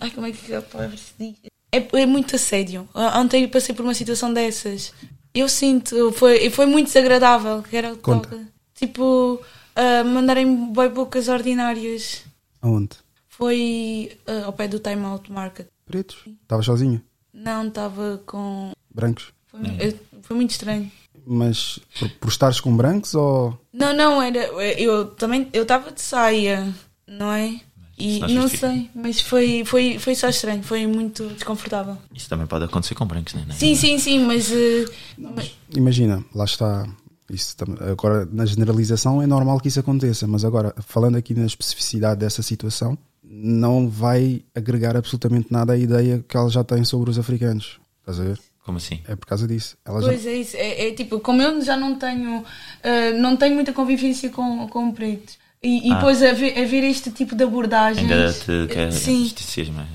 ai, 0.00 0.10
como 0.10 0.26
é 0.26 0.30
que 0.30 0.54
a 0.54 0.62
palavra 0.62 0.96
se 0.96 1.12
diz? 1.18 1.34
É, 1.72 2.00
é 2.00 2.06
muito 2.06 2.36
assédio. 2.36 2.88
Ontem 2.94 3.48
passei 3.48 3.74
por 3.74 3.82
uma 3.82 3.94
situação 3.94 4.32
dessas. 4.32 4.92
Eu 5.34 5.48
sinto. 5.48 6.12
Foi, 6.12 6.48
foi 6.50 6.66
muito 6.66 6.86
desagradável. 6.86 7.60
Que 7.62 7.76
era, 7.76 7.96
Conta. 7.96 8.38
Tipo 8.76 9.40
uh, 9.78 10.04
mandarem 10.04 10.72
boi 10.72 10.88
bocas 10.88 11.28
ordinárias. 11.28 12.24
Aonde? 12.60 12.96
Foi 13.28 14.18
uh, 14.26 14.46
ao 14.46 14.52
pé 14.52 14.66
do 14.66 14.80
Time 14.80 15.04
Out 15.04 15.30
Market. 15.30 15.68
Pretos? 15.86 16.18
Estava 16.42 16.62
sozinha? 16.62 17.02
Não, 17.32 17.68
estava 17.68 18.20
com. 18.26 18.72
Brancos? 18.92 19.32
Foi, 19.46 19.60
eu, 19.78 19.98
foi, 20.22 20.36
muito 20.36 20.50
estranho. 20.50 20.90
Mas 21.24 21.78
por, 21.98 22.10
por 22.10 22.28
estares 22.28 22.60
com 22.60 22.76
brancos 22.76 23.14
ou. 23.14 23.58
Não, 23.72 23.94
não, 23.94 24.20
era. 24.20 24.40
Eu 24.78 25.06
também. 25.06 25.48
Eu 25.52 25.62
estava 25.62 25.92
de 25.92 26.00
saia, 26.00 26.74
não 27.06 27.32
é? 27.32 27.60
E 27.96 28.20
não, 28.20 28.28
não 28.28 28.48
sei, 28.48 28.88
mas 28.94 29.20
foi, 29.20 29.64
foi, 29.64 29.98
foi 29.98 30.14
só 30.14 30.28
estranho, 30.28 30.62
foi 30.62 30.86
muito 30.86 31.26
desconfortável. 31.30 31.98
Isso 32.14 32.28
também 32.28 32.46
pode 32.46 32.64
acontecer 32.64 32.94
com 32.94 33.04
brancos, 33.04 33.34
não 33.34 33.42
é? 33.42 33.52
Sim, 33.52 33.74
sim, 33.74 33.98
sim, 33.98 34.20
mas. 34.20 34.50
Uh, 34.50 34.88
mas... 35.18 35.52
Imagina, 35.74 36.24
lá 36.32 36.44
está 36.44 36.86
isso 37.30 37.54
agora, 37.90 38.26
na 38.30 38.46
generalização, 38.46 39.20
é 39.20 39.26
normal 39.26 39.60
que 39.60 39.68
isso 39.68 39.80
aconteça, 39.80 40.26
mas 40.26 40.44
agora, 40.44 40.74
falando 40.78 41.16
aqui 41.16 41.34
na 41.34 41.44
especificidade 41.44 42.20
dessa 42.20 42.42
situação, 42.42 42.96
não 43.22 43.88
vai 43.88 44.42
agregar 44.54 44.96
absolutamente 44.96 45.52
nada 45.52 45.74
à 45.74 45.76
ideia 45.76 46.24
que 46.26 46.36
ela 46.36 46.48
já 46.48 46.64
tem 46.64 46.84
sobre 46.84 47.10
os 47.10 47.18
africanos. 47.18 47.78
Estás 48.00 48.18
a 48.20 48.24
ver? 48.24 48.40
Como 48.64 48.78
assim? 48.78 49.00
É 49.06 49.16
por 49.16 49.26
causa 49.26 49.46
disso. 49.46 49.76
Ela 49.84 50.00
pois 50.00 50.22
já... 50.22 50.30
é 50.30 50.34
isso. 50.34 50.56
É, 50.56 50.88
é, 50.88 50.92
tipo, 50.92 51.20
como 51.20 51.42
eu 51.42 51.60
já 51.62 51.76
não 51.76 51.98
tenho, 51.98 52.40
uh, 52.40 53.18
não 53.18 53.36
tenho 53.36 53.54
muita 53.54 53.72
convivência 53.72 54.30
com, 54.30 54.66
com 54.68 54.92
pretos. 54.92 55.38
E, 55.62 55.88
e 55.88 55.92
ah. 55.92 55.96
depois 55.96 56.22
a 56.22 56.32
ver, 56.32 56.58
a 56.58 56.64
ver 56.64 56.84
este 56.84 57.10
tipo 57.10 57.34
de 57.34 57.44
abordagens. 57.44 58.10
Ainda 58.10 58.32
te 58.32 58.72
quer 58.72 58.92
Sim. 58.92 59.30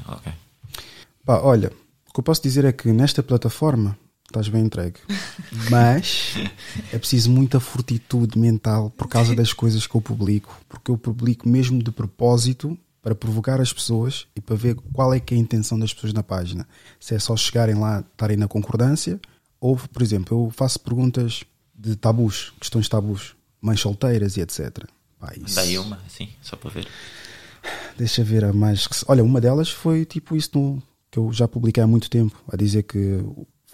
ok. 0.07 0.33
Pá, 1.25 1.39
olha, 1.39 1.71
o 2.09 2.13
que 2.13 2.19
eu 2.19 2.23
posso 2.23 2.43
dizer 2.43 2.65
é 2.65 2.71
que 2.71 2.91
nesta 2.91 3.23
plataforma 3.23 3.97
estás 4.33 4.49
bem 4.49 4.65
entregue. 4.65 4.99
Mas 5.69 6.33
é 6.91 6.97
preciso 6.97 7.31
muita 7.31 7.59
fortitude 7.59 8.37
mental 8.37 8.89
por 8.89 9.07
causa 9.07 9.35
das 9.35 9.53
coisas 9.53 9.85
que 9.85 9.95
eu 9.95 10.01
publico, 10.01 10.59
porque 10.67 10.89
eu 10.89 10.97
publico 10.97 11.47
mesmo 11.47 11.81
de 11.81 11.91
propósito 11.91 12.77
para 13.01 13.13
provocar 13.13 13.61
as 13.61 13.71
pessoas 13.71 14.25
e 14.35 14.41
para 14.41 14.55
ver 14.55 14.75
qual 14.91 15.13
é 15.13 15.19
que 15.19 15.33
é 15.33 15.37
a 15.37 15.39
intenção 15.39 15.77
das 15.77 15.93
pessoas 15.93 16.13
na 16.13 16.23
página. 16.23 16.67
Se 16.99 17.13
é 17.13 17.19
só 17.19 17.35
chegarem 17.35 17.75
lá, 17.75 17.99
estarem 17.99 18.37
na 18.37 18.47
concordância, 18.47 19.19
ou, 19.59 19.77
por 19.77 20.01
exemplo, 20.01 20.45
eu 20.45 20.49
faço 20.49 20.79
perguntas 20.79 21.43
de 21.75 21.95
tabus, 21.95 22.53
questões 22.59 22.85
de 22.85 22.89
tabus, 22.89 23.35
mães 23.61 23.79
solteiras 23.79 24.37
e 24.37 24.41
etc. 24.41 24.85
Pá, 25.19 25.33
isso... 25.35 25.55
Daí 25.55 25.77
uma, 25.77 25.99
sim, 26.07 26.29
só 26.41 26.55
para 26.55 26.69
ver. 26.69 26.87
Deixa 27.97 28.23
ver 28.23 28.45
a 28.45 28.53
mais. 28.53 28.87
Olha, 29.07 29.23
uma 29.23 29.39
delas 29.39 29.69
foi 29.69 30.05
tipo 30.05 30.35
isso 30.35 30.49
no, 30.55 30.83
que 31.11 31.19
eu 31.19 31.31
já 31.31 31.47
publiquei 31.47 31.83
há 31.83 31.87
muito 31.87 32.09
tempo, 32.09 32.41
a 32.51 32.55
dizer 32.55 32.83
que 32.83 33.23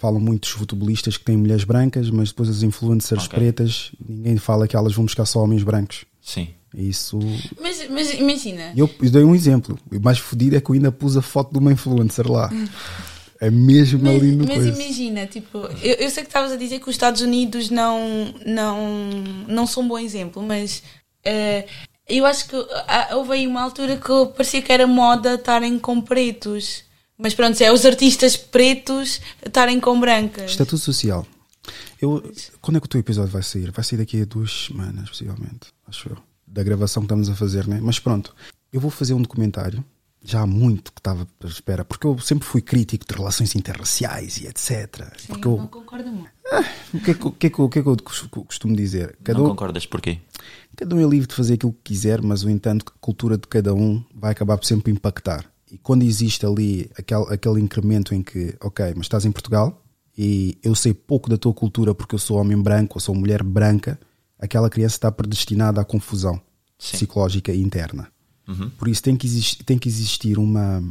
falam 0.00 0.18
muito 0.18 0.42
dos 0.42 0.50
futebolistas 0.50 1.16
que 1.16 1.24
têm 1.24 1.36
mulheres 1.36 1.64
brancas, 1.64 2.10
mas 2.10 2.30
depois 2.30 2.48
as 2.48 2.62
influencers 2.62 3.26
okay. 3.26 3.38
pretas, 3.38 3.92
ninguém 4.06 4.38
fala 4.38 4.66
que 4.66 4.74
elas 4.74 4.94
vão 4.94 5.04
buscar 5.04 5.26
só 5.26 5.44
homens 5.44 5.62
brancos. 5.62 6.04
Sim. 6.20 6.48
Isso. 6.74 7.18
Mas, 7.60 7.88
mas 7.90 8.14
imagina. 8.14 8.72
Eu, 8.76 8.88
eu 9.02 9.10
dei 9.10 9.24
um 9.24 9.34
exemplo. 9.34 9.78
O 9.92 10.00
mais 10.00 10.18
fodido 10.18 10.56
é 10.56 10.60
que 10.60 10.70
eu 10.70 10.74
ainda 10.74 10.92
pus 10.92 11.16
a 11.16 11.22
foto 11.22 11.52
de 11.52 11.58
uma 11.58 11.72
influencer 11.72 12.30
lá. 12.30 12.50
É 13.40 13.50
mesmo 13.50 14.00
mas, 14.02 14.16
ali 14.16 14.32
no 14.32 14.46
Mas 14.46 14.56
coisa. 14.56 14.82
imagina, 14.82 15.26
tipo, 15.26 15.58
eu, 15.82 15.94
eu 15.94 16.10
sei 16.10 16.22
que 16.22 16.28
estavas 16.28 16.52
a 16.52 16.56
dizer 16.56 16.78
que 16.78 16.88
os 16.88 16.94
Estados 16.94 17.22
Unidos 17.22 17.70
não, 17.70 18.34
não, 18.44 19.00
não 19.48 19.66
são 19.66 19.82
um 19.82 19.88
bom 19.88 19.98
exemplo, 19.98 20.42
mas 20.42 20.82
uh, 21.26 21.68
eu 22.06 22.26
acho 22.26 22.46
que 22.46 22.54
uh, 22.54 22.68
houve 23.14 23.32
aí 23.32 23.46
uma 23.46 23.62
altura 23.62 23.96
que 23.96 24.26
parecia 24.36 24.60
que 24.60 24.70
era 24.70 24.86
moda 24.86 25.34
estarem 25.34 25.78
com 25.78 26.02
pretos. 26.02 26.84
Mas 27.22 27.34
pronto, 27.34 27.60
é 27.60 27.72
os 27.72 27.84
artistas 27.84 28.36
pretos 28.36 29.20
estarem 29.44 29.78
com 29.80 29.98
brancas. 30.00 30.50
Estatuto 30.52 30.78
social. 30.78 31.26
Eu, 32.00 32.22
quando 32.60 32.78
é 32.78 32.80
que 32.80 32.86
o 32.86 32.88
teu 32.88 33.00
episódio 33.00 33.30
vai 33.30 33.42
sair? 33.42 33.70
Vai 33.70 33.84
sair 33.84 33.98
daqui 33.98 34.22
a 34.22 34.24
duas 34.24 34.66
semanas, 34.66 35.08
possivelmente. 35.10 35.68
Acho 35.86 36.08
eu. 36.10 36.16
Da 36.46 36.62
gravação 36.62 37.02
que 37.02 37.06
estamos 37.06 37.28
a 37.28 37.34
fazer, 37.36 37.66
né? 37.68 37.78
Mas 37.82 37.98
pronto, 37.98 38.34
eu 38.72 38.80
vou 38.80 38.90
fazer 38.90 39.14
um 39.14 39.22
documentário 39.22 39.84
já 40.22 40.42
há 40.42 40.46
muito 40.46 40.92
que 40.92 41.00
estava 41.00 41.26
à 41.42 41.46
espera, 41.46 41.82
porque 41.82 42.06
eu 42.06 42.18
sempre 42.18 42.46
fui 42.46 42.60
crítico 42.60 43.06
de 43.08 43.14
relações 43.14 43.54
interraciais 43.54 44.36
e 44.38 44.46
etc. 44.46 45.06
Sim, 45.16 45.26
porque 45.28 45.48
eu 45.48 45.56
não 45.56 45.66
concordo 45.66 46.10
muito. 46.10 46.30
o, 46.92 47.00
que 47.00 47.10
é 47.10 47.14
que, 47.14 47.26
o, 47.26 47.32
que 47.32 47.46
é 47.46 47.50
que, 47.50 47.58
eu- 47.58 47.64
o 47.64 47.68
que 47.70 47.78
é 47.78 47.82
que 47.82 47.88
eu 47.88 47.96
cos- 47.96 48.28
costumo 48.46 48.76
dizer? 48.76 49.16
Cada 49.24 49.38
Não 49.38 49.46
um, 49.46 49.50
concordas 49.50 49.86
porquê? 49.86 50.18
cada 50.76 50.94
um 50.94 51.00
é 51.00 51.08
livre 51.08 51.26
de 51.26 51.34
fazer 51.34 51.54
aquilo 51.54 51.72
que 51.72 51.92
quiser, 51.94 52.20
mas, 52.20 52.42
no 52.42 52.50
entanto, 52.50 52.84
a 52.94 52.98
cultura 53.00 53.38
de 53.38 53.46
cada 53.48 53.72
um 53.74 54.04
vai 54.14 54.32
acabar 54.32 54.58
por 54.58 54.66
sempre 54.66 54.92
impactar. 54.92 55.46
E 55.70 55.78
quando 55.78 56.02
existe 56.02 56.44
ali 56.44 56.90
aquele, 56.98 57.24
aquele 57.32 57.60
incremento 57.60 58.14
em 58.14 58.22
que, 58.22 58.56
ok, 58.60 58.92
mas 58.96 59.06
estás 59.06 59.24
em 59.24 59.32
Portugal 59.32 59.82
e 60.16 60.58
eu 60.62 60.74
sei 60.74 60.92
pouco 60.92 61.30
da 61.30 61.36
tua 61.36 61.54
cultura 61.54 61.94
porque 61.94 62.14
eu 62.14 62.18
sou 62.18 62.38
homem 62.38 62.60
branco 62.60 62.96
ou 62.96 63.00
sou 63.00 63.14
mulher 63.14 63.42
branca, 63.42 63.98
aquela 64.38 64.68
criança 64.68 64.96
está 64.96 65.12
predestinada 65.12 65.80
à 65.80 65.84
confusão 65.84 66.40
Sim. 66.78 66.96
psicológica 66.96 67.54
interna. 67.54 68.08
Por 68.76 68.88
isso 68.88 69.02
tem 69.02 69.16
que 69.16 69.28
existir, 69.28 69.62
tem 69.62 69.78
que 69.78 69.88
existir 69.88 70.36
uma, 70.36 70.82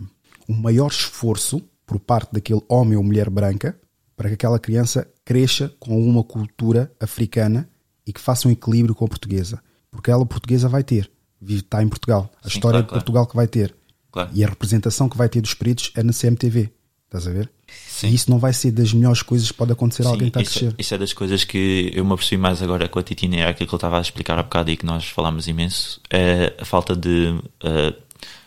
um 0.48 0.56
maior 0.56 0.90
esforço 0.90 1.62
por 1.86 2.00
parte 2.00 2.32
daquele 2.32 2.62
homem 2.70 2.98
ou 2.98 3.04
mulher 3.04 3.30
branca 3.30 3.78
para 4.16 4.30
que 4.30 4.36
aquela 4.36 4.60
criança 4.60 5.08
cresça 5.26 5.74
com 5.80 6.02
uma 6.02 6.24
cultura 6.24 6.92
africana 7.00 7.70
e 8.06 8.14
que 8.14 8.20
faça 8.22 8.48
um 8.48 8.52
equilíbrio 8.52 8.96
com 8.96 9.06
a 9.06 9.08
portuguesa. 9.08 9.62
Porque 9.92 10.10
ela 10.10 10.26
portuguesa 10.26 10.70
vai 10.70 10.84
ter. 10.84 11.12
Está 11.42 11.82
em 11.84 11.88
Portugal. 11.88 12.32
A 12.44 12.50
Sim, 12.50 12.56
história 12.56 12.80
claro, 12.80 12.84
de 12.84 12.90
claro. 12.90 13.04
Portugal 13.04 13.28
que 13.28 13.36
vai 13.36 13.48
ter. 13.48 13.76
Claro. 14.12 14.30
E 14.34 14.44
a 14.44 14.48
representação 14.48 15.08
que 15.08 15.18
vai 15.18 15.30
ter 15.30 15.42
dos 15.42 15.54
pretos 15.54 15.92
é 15.96 16.04
na 16.04 16.14
CMTV. 16.14 16.72
Estás 17.06 17.26
a 17.28 17.32
ver? 17.32 17.50
Sim. 17.88 18.10
E 18.10 18.16
isso 18.16 18.30
não 18.30 18.38
vai 18.38 18.54
ser 18.54 18.72
das 18.72 18.94
melhores 18.94 19.24
coisas 19.24 19.50
que 19.52 19.58
pode 19.58 19.72
acontecer 19.72 20.06
a 20.06 20.10
alguém 20.10 20.30
que 20.30 20.40
está 20.40 20.40
a 20.40 20.44
isso, 20.44 20.60
crescer. 20.60 20.76
isso 20.78 20.94
é 20.94 20.98
das 20.98 21.12
coisas 21.12 21.44
que 21.44 21.92
eu 21.94 22.06
me 22.06 22.14
apercebi 22.14 22.40
mais 22.40 22.62
agora 22.62 22.88
com 22.88 23.00
a 23.00 23.04
Titina, 23.04 23.38
era 23.38 23.50
aquilo 23.50 23.68
que 23.68 23.74
ele 23.74 23.78
estava 23.78 23.98
a 23.98 24.02
explicar 24.02 24.38
há 24.38 24.44
bocado 24.44 24.70
e 24.70 24.78
que 24.78 24.86
nós 24.86 25.06
falámos 25.10 25.48
imenso, 25.48 26.00
é 26.10 26.54
a 26.60 26.66
falta 26.66 26.96
de 26.96 27.40
eh, 27.64 27.96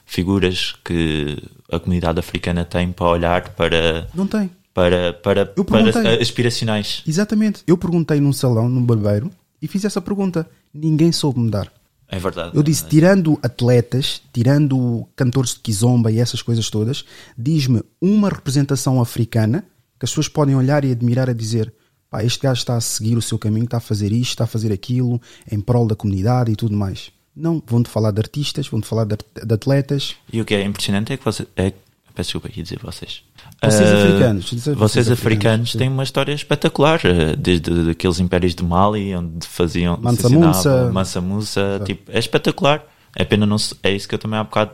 figuras 0.06 0.74
que 0.84 1.38
a 1.70 1.80
comunidade 1.80 2.20
africana 2.20 2.64
tem 2.64 2.92
para 2.92 3.06
olhar 3.06 3.48
para, 3.50 4.08
Não 4.14 4.28
tem. 4.28 4.48
para, 4.72 5.12
para, 5.12 5.46
para 5.46 6.14
eh, 6.14 6.22
aspiracionais. 6.22 7.02
Exatamente. 7.06 7.62
Eu 7.66 7.76
perguntei 7.76 8.20
num 8.20 8.32
salão, 8.32 8.68
num 8.68 8.84
barbeiro, 8.84 9.30
e 9.60 9.66
fiz 9.66 9.84
essa 9.84 10.00
pergunta. 10.00 10.48
Ninguém 10.72 11.10
soube 11.10 11.40
me 11.40 11.50
dar. 11.50 11.72
É 12.12 12.18
verdade. 12.18 12.54
Eu 12.54 12.62
disse, 12.62 12.84
tirando 12.86 13.38
atletas, 13.42 14.20
tirando 14.34 15.08
cantores 15.16 15.54
de 15.54 15.60
kizomba 15.60 16.12
e 16.12 16.18
essas 16.18 16.42
coisas 16.42 16.68
todas, 16.68 17.04
diz-me 17.36 17.82
uma 18.00 18.28
representação 18.28 19.00
africana 19.00 19.64
que 19.98 20.04
as 20.04 20.10
pessoas 20.10 20.28
podem 20.28 20.54
olhar 20.54 20.84
e 20.84 20.92
admirar 20.92 21.30
a 21.30 21.32
dizer 21.32 21.72
pá, 22.10 22.22
este 22.22 22.40
gajo 22.42 22.58
está 22.60 22.76
a 22.76 22.80
seguir 22.82 23.16
o 23.16 23.22
seu 23.22 23.38
caminho, 23.38 23.64
está 23.64 23.78
a 23.78 23.80
fazer 23.80 24.12
isto, 24.12 24.32
está 24.32 24.44
a 24.44 24.46
fazer 24.46 24.70
aquilo, 24.70 25.18
em 25.50 25.58
prol 25.58 25.86
da 25.86 25.96
comunidade 25.96 26.52
e 26.52 26.56
tudo 26.56 26.76
mais. 26.76 27.10
Não, 27.34 27.62
vão-te 27.66 27.88
falar 27.88 28.10
de 28.10 28.20
artistas, 28.20 28.68
vão-te 28.68 28.86
falar 28.86 29.04
de, 29.06 29.14
at- 29.14 29.46
de 29.46 29.54
atletas. 29.54 30.14
E 30.30 30.38
o 30.38 30.44
que 30.44 30.54
é 30.54 30.62
impressionante 30.62 31.14
é 31.14 31.16
que 31.16 31.24
você, 31.24 31.46
é, 31.56 31.70
peço 32.14 32.28
desculpa, 32.28 32.50
ia 32.54 32.62
dizer 32.62 32.78
vocês. 32.82 33.22
Vocês 33.62 33.88
Eh, 33.88 34.02
africanos, 34.08 34.44
dizer 34.46 34.74
Vocês, 34.74 34.78
vocês 34.78 35.10
africanos, 35.10 35.68
africanos, 35.68 35.72
têm 35.74 35.88
uma 35.88 36.02
história 36.02 36.32
espetacular, 36.32 37.00
eh, 37.04 37.36
desde 37.36 37.90
aqueles 37.90 38.18
impérios 38.18 38.54
de 38.54 38.64
Mali, 38.64 39.14
onde 39.14 39.46
faziam 39.46 39.96
Mansa 40.00 40.28
Musa. 40.28 40.90
Mansa 40.92 41.20
Musa, 41.20 41.80
tipo, 41.84 42.10
é 42.10 42.18
espetacular. 42.18 42.84
É 43.14 43.24
pena 43.24 43.46
não 43.46 43.58
se, 43.58 43.74
é 43.82 43.92
isso 43.92 44.08
que 44.08 44.14
eu 44.14 44.18
também 44.18 44.38
há 44.38 44.44
bocado 44.44 44.70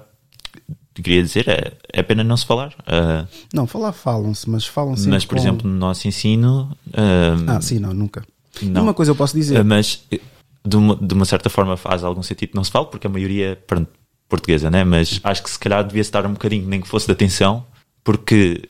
queria 0.95 1.23
dizer, 1.23 1.49
é, 1.49 1.73
é 1.93 2.03
pena 2.03 2.25
não 2.25 2.37
se 2.37 2.45
falar. 2.47 2.73
Eh, 2.87 3.25
Não, 3.55 3.67
falar 3.69 3.93
falam-se, 3.93 4.49
mas 4.51 4.67
falam 4.67 4.97
sempre 4.97 5.13
mas, 5.13 5.25
por 5.25 5.37
com- 5.37 5.41
exemplo, 5.43 5.71
no 5.71 5.77
nosso 5.77 6.09
ensino, 6.09 6.77
eh, 6.93 7.35
Ah, 7.47 7.61
sim, 7.61 7.79
não, 7.79 7.95
nunca. 7.95 8.25
Não. 8.63 8.83
Uma 8.83 8.95
coisa 8.95 9.13
eu 9.13 9.17
posso 9.17 9.37
dizer. 9.37 9.63
mas 9.65 10.03
de 10.67 10.77
uma, 10.77 10.97
de 10.97 11.15
uma 11.15 11.25
certa 11.25 11.49
forma 11.49 11.77
faz 11.77 12.03
algum 12.03 12.23
sentido 12.23 12.51
que 12.51 12.57
não 12.57 12.65
se 12.65 12.71
fale, 12.73 12.87
porque 12.87 13.07
a 13.07 13.11
maioria 13.11 13.57
pronto, 13.67 13.89
portuguesa, 14.29 14.71
né? 14.71 14.83
mas 14.83 15.21
acho 15.23 15.43
que 15.43 15.51
se 15.51 15.59
calhar 15.59 15.85
devia-se 15.87 16.11
dar 16.11 16.27
um 16.27 16.33
bocadinho, 16.33 16.67
nem 16.67 16.81
que 16.81 16.89
fosse 16.89 17.07
de 17.07 17.13
atenção, 17.13 17.65
porque 18.03 18.63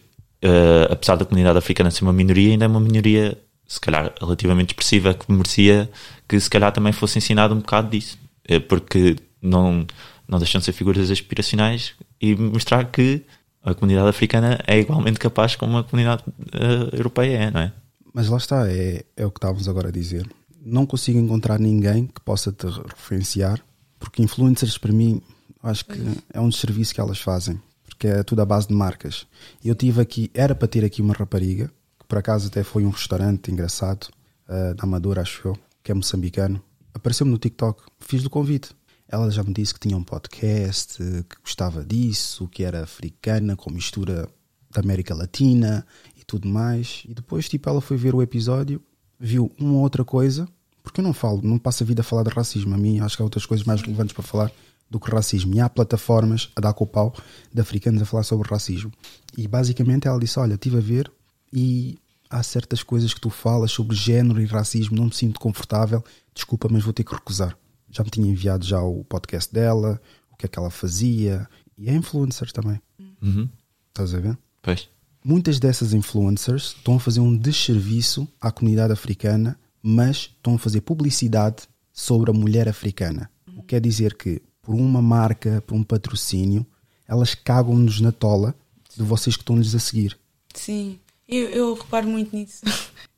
eh, 0.42 0.88
apesar 0.90 1.16
da 1.16 1.24
comunidade 1.24 1.58
africana 1.58 1.90
ser 1.90 2.04
uma 2.04 2.12
minoria, 2.12 2.52
ainda 2.52 2.64
é 2.64 2.68
uma 2.68 2.80
minoria 2.80 3.38
se 3.66 3.80
calhar 3.80 4.12
relativamente 4.20 4.70
expressiva 4.70 5.12
que 5.12 5.30
merecia 5.30 5.90
que 6.26 6.38
se 6.40 6.48
calhar 6.48 6.72
também 6.72 6.92
fosse 6.92 7.18
ensinado 7.18 7.54
um 7.54 7.58
bocado 7.58 7.90
disso, 7.90 8.18
Eh, 8.48 8.58
porque 8.58 9.16
não, 9.42 9.86
não 10.26 10.38
deixam 10.38 10.58
de 10.58 10.64
ser 10.64 10.72
figuras 10.72 11.10
aspiracionais 11.10 11.92
e 12.20 12.34
mostrar 12.34 12.90
que 12.90 13.22
a 13.62 13.74
comunidade 13.74 14.08
africana 14.08 14.58
é 14.66 14.78
igualmente 14.80 15.18
capaz 15.18 15.54
como 15.54 15.76
a 15.76 15.84
comunidade 15.84 16.24
eh, 16.52 16.96
europeia 16.96 17.36
é, 17.36 17.50
não 17.50 17.60
é? 17.60 17.72
Mas 18.14 18.28
lá 18.28 18.38
está, 18.38 18.66
é, 18.68 19.04
é 19.14 19.26
o 19.26 19.30
que 19.30 19.36
estávamos 19.36 19.68
agora 19.68 19.88
a 19.88 19.92
dizer. 19.92 20.26
Não 20.64 20.86
consigo 20.86 21.18
encontrar 21.18 21.60
ninguém 21.60 22.06
que 22.06 22.20
possa 22.22 22.50
te 22.50 22.66
referenciar, 22.66 23.60
porque 23.98 24.22
influencers 24.22 24.78
para 24.78 24.92
mim 24.92 25.20
acho 25.62 25.84
que 25.84 26.00
é 26.32 26.40
um 26.40 26.48
desserviço 26.48 26.94
que 26.94 27.00
elas 27.00 27.18
fazem, 27.18 27.60
porque 27.98 28.06
é 28.06 28.22
tudo 28.22 28.40
à 28.40 28.46
base 28.46 28.68
de 28.68 28.74
marcas. 28.74 29.26
Eu 29.62 29.74
tive 29.74 30.00
aqui, 30.00 30.30
era 30.32 30.54
para 30.54 30.68
ter 30.68 30.84
aqui 30.84 31.02
uma 31.02 31.12
rapariga, 31.12 31.66
que 31.98 32.06
por 32.06 32.16
acaso 32.16 32.46
até 32.46 32.62
foi 32.62 32.86
um 32.86 32.90
restaurante 32.90 33.50
engraçado, 33.50 34.08
uh, 34.48 34.72
da 34.76 34.84
Amadora, 34.84 35.22
acho 35.22 35.48
eu, 35.48 35.58
que 35.82 35.90
é 35.90 35.94
moçambicano. 35.94 36.62
Apareceu-me 36.94 37.32
no 37.32 37.38
TikTok, 37.38 37.82
fiz 37.98 38.24
o 38.24 38.30
convite. 38.30 38.70
Ela 39.08 39.28
já 39.32 39.42
me 39.42 39.52
disse 39.52 39.74
que 39.74 39.80
tinha 39.80 39.96
um 39.96 40.04
podcast, 40.04 40.98
que 40.98 41.36
gostava 41.42 41.84
disso, 41.84 42.46
que 42.46 42.62
era 42.62 42.84
africana, 42.84 43.56
com 43.56 43.68
mistura 43.68 44.28
da 44.70 44.80
América 44.80 45.12
Latina 45.14 45.84
e 46.16 46.22
tudo 46.24 46.46
mais. 46.46 47.02
E 47.08 47.14
depois, 47.14 47.48
tipo, 47.48 47.68
ela 47.68 47.80
foi 47.80 47.96
ver 47.96 48.14
o 48.14 48.22
episódio, 48.22 48.80
viu 49.18 49.50
uma 49.58 49.72
ou 49.72 49.80
outra 49.80 50.04
coisa, 50.04 50.46
porque 50.84 51.00
eu 51.00 51.04
não 51.04 51.12
falo, 51.12 51.40
não 51.42 51.58
passo 51.58 51.82
a 51.82 51.86
vida 51.86 52.02
a 52.02 52.04
falar 52.04 52.22
de 52.22 52.30
racismo. 52.30 52.74
A 52.74 52.78
mim 52.78 53.00
acho 53.00 53.16
que 53.16 53.22
há 53.22 53.24
outras 53.24 53.46
coisas 53.46 53.66
mais 53.66 53.80
relevantes 53.80 54.12
para 54.12 54.22
falar 54.22 54.52
do 54.90 54.98
que 54.98 55.10
racismo. 55.10 55.54
E 55.54 55.60
há 55.60 55.68
plataformas 55.68 56.50
a 56.56 56.60
dar 56.60 56.72
com 56.72 56.84
o 56.84 56.86
pau 56.86 57.14
de 57.52 57.60
africanos 57.60 58.02
a 58.02 58.04
falar 58.04 58.22
sobre 58.22 58.48
racismo. 58.48 58.92
E 59.36 59.46
basicamente 59.46 60.08
ela 60.08 60.18
disse: 60.18 60.38
Olha, 60.38 60.54
estive 60.54 60.78
a 60.78 60.80
ver 60.80 61.10
e 61.52 61.98
há 62.30 62.42
certas 62.42 62.82
coisas 62.82 63.14
que 63.14 63.20
tu 63.20 63.30
falas 63.30 63.72
sobre 63.72 63.96
género 63.96 64.40
e 64.40 64.46
racismo, 64.46 64.96
não 64.96 65.06
me 65.06 65.14
sinto 65.14 65.40
confortável, 65.40 66.04
desculpa, 66.34 66.68
mas 66.70 66.84
vou 66.84 66.92
ter 66.92 67.04
que 67.04 67.14
recusar. 67.14 67.56
Já 67.90 68.04
me 68.04 68.10
tinha 68.10 68.30
enviado 68.30 68.64
já 68.64 68.82
o 68.82 69.02
podcast 69.04 69.52
dela, 69.52 70.00
o 70.30 70.36
que 70.36 70.46
é 70.46 70.48
que 70.48 70.58
ela 70.58 70.70
fazia, 70.70 71.48
e 71.76 71.88
é 71.88 71.94
influencer 71.94 72.52
também. 72.52 72.80
Uhum. 73.22 73.48
Estás 73.88 74.14
a 74.14 74.20
ver? 74.20 74.38
Pois. 74.62 74.88
Muitas 75.24 75.58
dessas 75.58 75.92
influencers 75.92 76.74
estão 76.76 76.96
a 76.96 77.00
fazer 77.00 77.20
um 77.20 77.36
desserviço 77.36 78.28
à 78.40 78.50
comunidade 78.50 78.92
africana, 78.92 79.58
mas 79.82 80.16
estão 80.16 80.54
a 80.54 80.58
fazer 80.58 80.80
publicidade 80.82 81.64
sobre 81.92 82.30
a 82.30 82.34
mulher 82.34 82.68
africana. 82.68 83.30
O 83.56 83.62
que 83.62 83.68
quer 83.68 83.80
dizer 83.80 84.16
que, 84.16 84.40
por 84.68 84.74
uma 84.74 85.00
marca, 85.00 85.62
por 85.66 85.74
um 85.74 85.82
patrocínio, 85.82 86.66
elas 87.08 87.34
cagam-nos 87.34 88.02
na 88.02 88.12
tola 88.12 88.54
de 88.94 89.02
vocês 89.02 89.34
que 89.34 89.40
estão-lhes 89.40 89.74
a 89.74 89.78
seguir. 89.78 90.18
Sim, 90.52 90.98
eu, 91.26 91.48
eu 91.48 91.72
reparo 91.72 92.06
muito 92.06 92.36
nisso. 92.36 92.60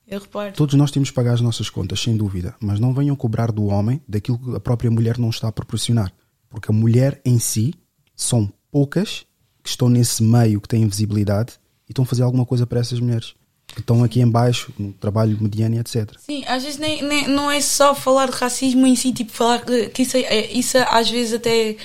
Eu 0.06 0.18
reparo. 0.18 0.52
Todos 0.54 0.74
nós 0.74 0.90
temos 0.90 1.10
que 1.10 1.14
pagar 1.14 1.34
as 1.34 1.40
nossas 1.40 1.70
contas, 1.70 2.00
sem 2.00 2.16
dúvida, 2.16 2.56
mas 2.58 2.80
não 2.80 2.92
venham 2.92 3.14
cobrar 3.14 3.52
do 3.52 3.66
homem 3.66 4.02
daquilo 4.08 4.40
que 4.40 4.56
a 4.56 4.58
própria 4.58 4.90
mulher 4.90 5.16
não 5.16 5.30
está 5.30 5.46
a 5.46 5.52
proporcionar. 5.52 6.12
Porque 6.48 6.68
a 6.68 6.74
mulher 6.74 7.20
em 7.24 7.38
si 7.38 7.74
são 8.16 8.52
poucas 8.72 9.24
que 9.62 9.68
estão 9.68 9.88
nesse 9.88 10.20
meio 10.20 10.60
que 10.60 10.66
têm 10.66 10.84
visibilidade 10.88 11.60
e 11.88 11.92
estão 11.92 12.02
a 12.02 12.06
fazer 12.06 12.24
alguma 12.24 12.44
coisa 12.44 12.66
para 12.66 12.80
essas 12.80 12.98
mulheres 12.98 13.36
que 13.74 13.80
estão 13.80 14.02
aqui 14.04 14.20
em 14.20 14.28
baixo, 14.28 14.72
no 14.78 14.92
trabalho 14.92 15.36
mediano 15.40 15.76
e 15.76 15.78
etc. 15.78 16.12
Sim, 16.18 16.44
às 16.46 16.62
vezes 16.62 16.78
nem, 16.78 17.02
nem- 17.02 17.28
não 17.28 17.50
é 17.50 17.60
só 17.60 17.94
falar 17.94 18.26
de 18.30 18.36
racismo 18.36 18.86
em 18.86 18.96
si, 18.96 19.12
tipo, 19.12 19.32
falar 19.32 19.60
que, 19.64 20.02
isso, 20.02 20.16
é- 20.16 20.50
isso 20.52 20.76
às 20.88 21.08
vezes 21.10 21.34
até 21.34 21.76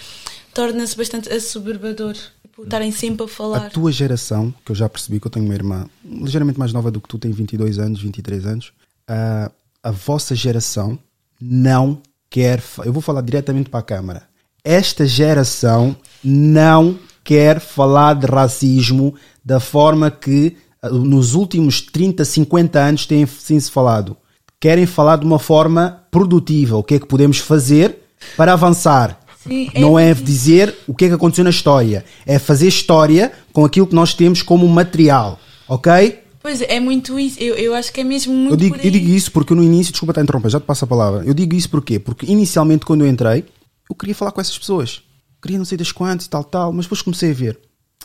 torna-se 0.54 0.96
bastante 0.98 1.32
assoberbador. 1.32 2.14
Tipo, 2.42 2.64
estarem 2.64 2.92
sempre 2.92 3.26
a 3.26 3.28
falar. 3.28 3.66
A 3.66 3.70
tua 3.70 3.92
geração, 3.92 4.54
que 4.66 4.72
eu 4.72 4.76
já 4.76 4.88
percebi 4.88 5.20
que 5.20 5.28
eu 5.28 5.32
tenho 5.32 5.46
uma 5.46 5.54
irmã 5.54 5.88
ligeiramente 6.04 6.58
mais 6.58 6.72
nova 6.74 6.90
do 6.90 7.02
que 7.02 7.08
tu, 7.08 7.18
tem 7.18 7.32
22 7.32 7.78
anos, 7.80 8.02
23 8.02 8.46
anos, 8.46 8.72
a, 9.08 9.52
a 9.84 9.92
vossa 9.92 10.34
geração 10.36 10.98
não 11.40 12.02
quer. 12.30 12.64
Eu 12.86 12.94
vou 12.94 13.02
falar 13.02 13.22
diretamente 13.22 13.70
para 13.70 13.82
a 13.82 13.84
câmara. 13.84 14.24
Esta 14.64 15.06
geração 15.06 15.96
não 16.24 16.98
quer 17.24 17.60
falar 17.60 18.14
de 18.16 18.26
racismo 18.26 19.14
da 19.44 19.60
forma 19.60 20.10
que 20.10 20.56
nos 20.90 21.34
últimos 21.34 21.82
30, 21.82 22.24
50 22.24 22.80
anos 22.80 23.06
tem 23.06 23.26
sim 23.26 23.60
se 23.60 23.72
falado. 23.72 24.18
Querem 24.60 24.86
falar 24.86 25.18
de 25.18 25.26
uma 25.26 25.40
forma 25.40 26.04
produtiva. 26.10 26.78
O 26.78 26.84
que 26.84 26.96
é 26.96 27.00
que 27.00 27.06
podemos 27.06 27.38
fazer 27.40 27.98
para 28.36 28.54
avançar? 28.54 29.20
Sim, 29.48 29.70
é 29.74 29.80
não 29.80 30.00
é 30.00 30.12
isso. 30.12 30.24
dizer 30.24 30.76
o 30.88 30.96
que 30.96 31.06
é 31.06 31.08
que 31.08 31.14
aconteceu 31.14 31.44
na 31.44 31.50
história. 31.50 32.04
É 32.26 32.40
fazer 32.40 32.68
história 32.68 33.32
com 33.54 33.64
aquilo 33.64 33.86
que 33.86 33.96
nós 33.96 34.14
temos 34.14 34.42
como 34.42 34.68
material. 34.68 35.40
Ok? 35.68 36.20
Pois 36.42 36.62
é, 36.62 36.76
é 36.76 36.80
muito 36.80 37.20
isso. 37.20 37.40
Eu, 37.40 37.56
eu 37.56 37.74
acho 37.74 37.92
que 37.92 38.02
é 38.02 38.04
mesmo 38.04 38.34
muito 38.34 38.54
Eu 38.54 38.58
digo, 38.58 38.76
eu 38.76 38.92
digo 38.92 39.10
isso 39.10 39.32
porque 39.32 39.54
no 39.54 39.64
início, 39.64 39.92
desculpa 39.92 40.12
estar 40.12 40.22
a 40.22 40.24
interromper, 40.24 40.50
já 40.50 40.60
te 40.60 40.64
passo 40.64 40.86
a 40.86 40.88
palavra. 40.88 41.24
Eu 41.26 41.34
digo 41.34 41.56
isso 41.56 41.70
porquê? 41.70 42.00
Porque 42.00 42.26
inicialmente 42.26 42.86
quando 42.86 43.04
eu 43.04 43.08
entrei, 43.08 43.46
eu 43.90 43.96
queria 43.96 44.16
falar 44.16 44.32
com 44.32 44.42
essas 44.42 44.58
pessoas. 44.58 45.02
Queria 45.42 45.58
não 45.58 45.66
sei 45.66 45.78
das 45.78 45.92
quantas 45.92 46.26
e 46.26 46.30
tal, 46.30 46.44
tal, 46.44 46.72
mas 46.72 46.86
depois 46.86 47.02
comecei 47.02 47.32
a 47.32 47.34
ver. 47.34 47.60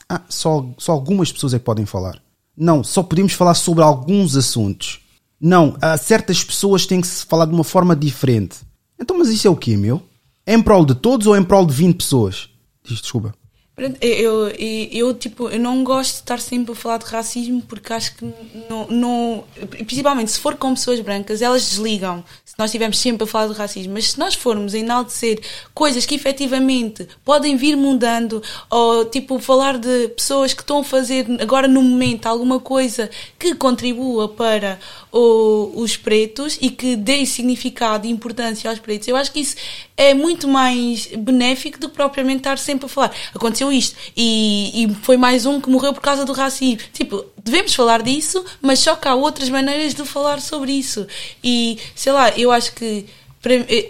Ah, 0.09 0.23
só, 0.29 0.69
só 0.79 0.93
algumas 0.93 1.31
pessoas 1.33 1.55
é 1.55 1.59
que 1.59 1.65
podem 1.65 1.87
falar. 1.87 2.21
Não, 2.61 2.85
só 2.85 3.03
podemos 3.03 3.33
falar 3.33 3.55
sobre 3.55 3.83
alguns 3.83 4.37
assuntos. 4.37 5.01
Não, 5.41 5.79
há 5.81 5.97
certas 5.97 6.45
pessoas 6.45 6.85
têm 6.85 7.01
que 7.01 7.07
se 7.07 7.25
falar 7.25 7.47
de 7.47 7.55
uma 7.55 7.65
forma 7.65 7.97
diferente. 7.97 8.59
Então, 9.01 9.17
mas 9.17 9.31
isso 9.31 9.49
é 9.49 9.51
o 9.51 9.57
quê, 9.57 9.79
meu? 9.79 10.03
É 10.45 10.53
em 10.53 10.61
prol 10.61 10.85
de 10.85 10.95
todos 10.95 11.27
ou 11.27 11.35
é 11.35 11.39
em 11.39 11.43
prol 11.43 11.65
de 11.65 11.73
20 11.73 11.97
pessoas? 11.97 12.51
Diz, 12.85 13.01
desculpa. 13.01 13.35
Eu, 13.81 13.97
eu, 14.03 14.49
eu, 14.93 15.15
tipo, 15.15 15.49
eu 15.49 15.59
não 15.59 15.83
gosto 15.83 16.13
de 16.13 16.21
estar 16.21 16.39
sempre 16.39 16.73
a 16.73 16.75
falar 16.75 16.99
de 16.99 17.07
racismo 17.07 17.63
porque 17.63 17.91
acho 17.95 18.15
que 18.15 18.31
não, 18.69 18.87
não, 18.89 19.45
principalmente 19.87 20.33
se 20.33 20.39
for 20.39 20.55
com 20.57 20.75
pessoas 20.75 21.01
brancas, 21.01 21.41
elas 21.41 21.67
desligam. 21.71 22.23
Se 22.45 22.55
nós 22.59 22.69
estivermos 22.69 22.99
sempre 22.99 23.25
a 23.25 23.27
falar 23.27 23.47
de 23.47 23.55
racismo, 23.55 23.95
mas 23.95 24.11
se 24.11 24.19
nós 24.19 24.35
formos 24.35 24.75
a 24.75 24.79
enaltecer 24.79 25.41
coisas 25.73 26.05
que 26.05 26.15
efetivamente 26.15 27.09
podem 27.25 27.57
vir 27.57 27.75
mudando, 27.75 28.43
ou 28.69 29.07
tipo 29.07 29.39
falar 29.39 29.79
de 29.79 30.09
pessoas 30.09 30.53
que 30.53 30.61
estão 30.61 30.81
a 30.81 30.85
fazer 30.85 31.27
agora 31.41 31.67
no 31.67 31.83
momento 31.83 32.27
alguma 32.27 32.61
coisa 32.61 33.09
que 33.39 33.55
contribua 33.55 34.29
para 34.29 34.79
o, 35.11 35.73
os 35.77 35.97
pretos 35.97 36.59
e 36.61 36.69
que 36.69 36.97
dê 36.97 37.25
significado 37.25 38.07
e 38.07 38.11
importância 38.11 38.69
aos 38.69 38.79
pretos, 38.79 39.09
eu 39.09 39.17
acho 39.17 39.33
que 39.33 39.41
isso 39.41 39.57
é 40.01 40.15
muito 40.15 40.49
mais 40.49 41.09
benéfico 41.09 41.79
do 41.79 41.91
que 41.91 41.95
propriamente 41.95 42.39
estar 42.39 42.57
sempre 42.57 42.87
a 42.87 42.89
falar. 42.89 43.15
Aconteceu 43.35 43.71
isto 43.71 43.95
e, 44.17 44.85
e 44.85 44.95
foi 45.03 45.19
mais 45.19 45.45
um 45.45 45.61
que 45.61 45.69
morreu 45.69 45.93
por 45.93 46.01
causa 46.01 46.25
do 46.25 46.33
racismo. 46.33 46.79
Tipo, 46.91 47.27
devemos 47.45 47.75
falar 47.75 48.01
disso, 48.01 48.43
mas 48.63 48.79
só 48.79 48.97
que 48.97 49.07
há 49.07 49.15
outras 49.15 49.51
maneiras 49.51 49.93
de 49.93 50.03
falar 50.07 50.41
sobre 50.41 50.73
isso. 50.73 51.07
E 51.45 51.79
sei 51.95 52.13
lá, 52.13 52.31
eu 52.31 52.51
acho 52.51 52.73
que 52.73 53.05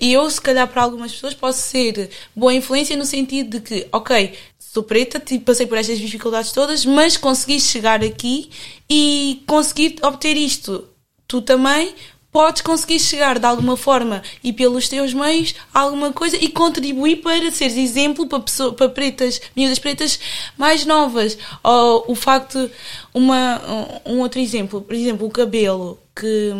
eu, 0.00 0.28
se 0.28 0.40
calhar, 0.40 0.66
para 0.66 0.82
algumas 0.82 1.12
pessoas, 1.12 1.32
posso 1.32 1.60
ser 1.60 2.10
boa 2.34 2.52
influência 2.52 2.96
no 2.96 3.04
sentido 3.04 3.58
de 3.58 3.60
que, 3.60 3.86
ok, 3.92 4.34
sou 4.58 4.82
preta, 4.82 5.22
passei 5.44 5.66
por 5.66 5.78
estas 5.78 6.00
dificuldades 6.00 6.50
todas, 6.50 6.84
mas 6.84 7.16
consegui 7.16 7.60
chegar 7.60 8.02
aqui 8.02 8.50
e 8.88 9.44
conseguir 9.46 9.94
obter 10.02 10.36
isto. 10.36 10.88
Tu 11.28 11.40
também 11.40 11.94
podes 12.32 12.62
conseguir 12.62 12.98
chegar 12.98 13.38
de 13.38 13.46
alguma 13.46 13.76
forma 13.76 14.22
e 14.42 14.52
pelos 14.52 14.88
teus 14.88 15.12
meios 15.12 15.54
a 15.74 15.80
alguma 15.80 16.12
coisa 16.12 16.36
e 16.36 16.48
contribuir 16.48 17.16
para 17.16 17.50
seres 17.50 17.76
exemplo 17.76 18.26
para, 18.26 18.40
pessoas, 18.40 18.74
para 18.74 18.88
pretas, 18.88 19.40
miúdas 19.56 19.78
pretas 19.78 20.18
mais 20.56 20.84
novas. 20.84 21.36
Ou 21.62 22.04
o 22.08 22.14
facto, 22.14 22.70
uma, 23.12 23.60
um 24.06 24.20
outro 24.20 24.40
exemplo, 24.40 24.80
por 24.80 24.94
exemplo, 24.94 25.26
o 25.26 25.30
cabelo, 25.30 25.98
que 26.14 26.52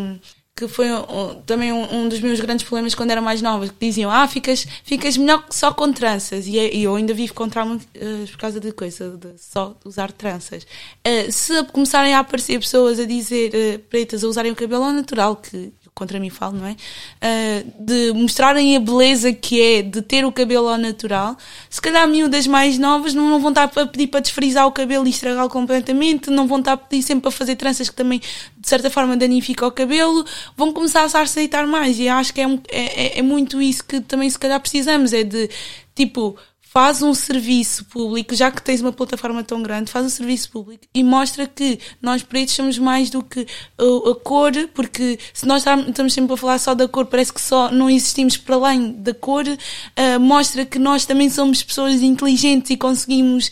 que 0.60 0.68
foi 0.68 0.92
um, 0.92 1.40
também 1.46 1.72
um, 1.72 1.94
um, 1.94 2.08
dos 2.08 2.20
meus 2.20 2.38
grandes 2.38 2.66
problemas 2.66 2.94
quando 2.94 3.10
era 3.10 3.22
mais 3.22 3.40
nova, 3.40 3.66
que 3.66 3.74
diziam, 3.80 4.10
ah, 4.10 4.28
ficas, 4.28 4.66
ficas 4.84 5.16
melhor 5.16 5.42
só 5.48 5.72
com 5.72 5.90
tranças, 5.90 6.46
e, 6.46 6.58
é, 6.58 6.74
e 6.74 6.82
eu 6.82 6.94
ainda 6.94 7.14
vivo 7.14 7.32
com 7.32 7.48
trauma 7.48 7.76
uh, 7.76 8.26
por 8.30 8.36
causa 8.36 8.60
de 8.60 8.70
coisa, 8.70 9.16
de 9.16 9.38
só 9.38 9.74
usar 9.86 10.12
tranças. 10.12 10.64
Uh, 11.06 11.32
se 11.32 11.64
começarem 11.64 12.14
a 12.14 12.18
aparecer 12.18 12.60
pessoas 12.60 13.00
a 13.00 13.06
dizer, 13.06 13.52
uh, 13.54 13.78
pretas, 13.88 14.22
a 14.22 14.28
usarem 14.28 14.52
o 14.52 14.56
cabelo 14.56 14.84
ao 14.84 14.92
natural, 14.92 15.36
que 15.36 15.72
contra 16.00 16.18
mim 16.18 16.30
falo, 16.30 16.56
não 16.56 16.66
é? 16.66 16.72
Uh, 16.72 17.84
de 17.84 18.12
mostrarem 18.14 18.74
a 18.74 18.80
beleza 18.80 19.32
que 19.34 19.60
é 19.60 19.82
de 19.82 20.00
ter 20.00 20.24
o 20.24 20.32
cabelo 20.32 20.66
ao 20.68 20.78
natural. 20.78 21.36
Se 21.68 21.80
calhar 21.80 22.08
miúdas 22.08 22.46
mais 22.46 22.78
novas 22.78 23.12
não, 23.12 23.38
vão 23.38 23.50
estar 23.50 23.64
a 23.64 23.86
pedir 23.86 24.06
para 24.06 24.20
desfrizar 24.20 24.66
o 24.66 24.72
cabelo 24.72 25.06
e 25.06 25.10
estragá-lo 25.10 25.50
completamente, 25.50 26.30
não 26.30 26.48
vão 26.48 26.60
estar 26.60 26.72
a 26.72 26.76
pedir 26.78 27.02
sempre 27.02 27.22
para 27.22 27.30
fazer 27.30 27.56
tranças 27.56 27.90
que 27.90 27.94
também, 27.94 28.18
de 28.18 28.68
certa 28.68 28.88
forma, 28.88 29.14
danificam 29.14 29.68
o 29.68 29.72
cabelo, 29.72 30.24
vão 30.56 30.72
começar 30.72 31.02
a 31.02 31.20
aceitar 31.20 31.66
mais. 31.66 31.98
E 31.98 32.08
acho 32.08 32.32
que 32.32 32.40
é, 32.40 32.46
é, 32.70 33.18
é 33.18 33.22
muito 33.22 33.60
isso 33.60 33.84
que 33.84 34.00
também, 34.00 34.30
se 34.30 34.38
calhar, 34.38 34.58
precisamos: 34.58 35.12
é 35.12 35.22
de 35.22 35.50
tipo 35.94 36.36
faz 36.72 37.02
um 37.02 37.12
serviço 37.12 37.84
público, 37.86 38.32
já 38.32 38.48
que 38.48 38.62
tens 38.62 38.80
uma 38.80 38.92
plataforma 38.92 39.42
tão 39.42 39.60
grande, 39.60 39.90
faz 39.90 40.06
um 40.06 40.08
serviço 40.08 40.48
público 40.50 40.84
e 40.94 41.02
mostra 41.02 41.44
que 41.44 41.80
nós 42.00 42.22
pretos 42.22 42.54
somos 42.54 42.78
mais 42.78 43.10
do 43.10 43.24
que 43.24 43.44
a, 43.76 44.10
a 44.10 44.14
cor, 44.14 44.52
porque 44.72 45.18
se 45.34 45.46
nós 45.46 45.64
estamos 45.66 46.12
sempre 46.12 46.32
a 46.32 46.36
falar 46.36 46.58
só 46.58 46.72
da 46.72 46.86
cor, 46.86 47.06
parece 47.06 47.32
que 47.32 47.40
só 47.40 47.72
não 47.72 47.90
existimos 47.90 48.36
para 48.36 48.54
além 48.54 48.92
da 48.92 49.12
cor, 49.12 49.44
uh, 49.48 50.20
mostra 50.20 50.64
que 50.64 50.78
nós 50.78 51.04
também 51.04 51.28
somos 51.28 51.60
pessoas 51.60 52.02
inteligentes 52.02 52.70
e 52.70 52.76
conseguimos 52.76 53.48
uh, 53.48 53.50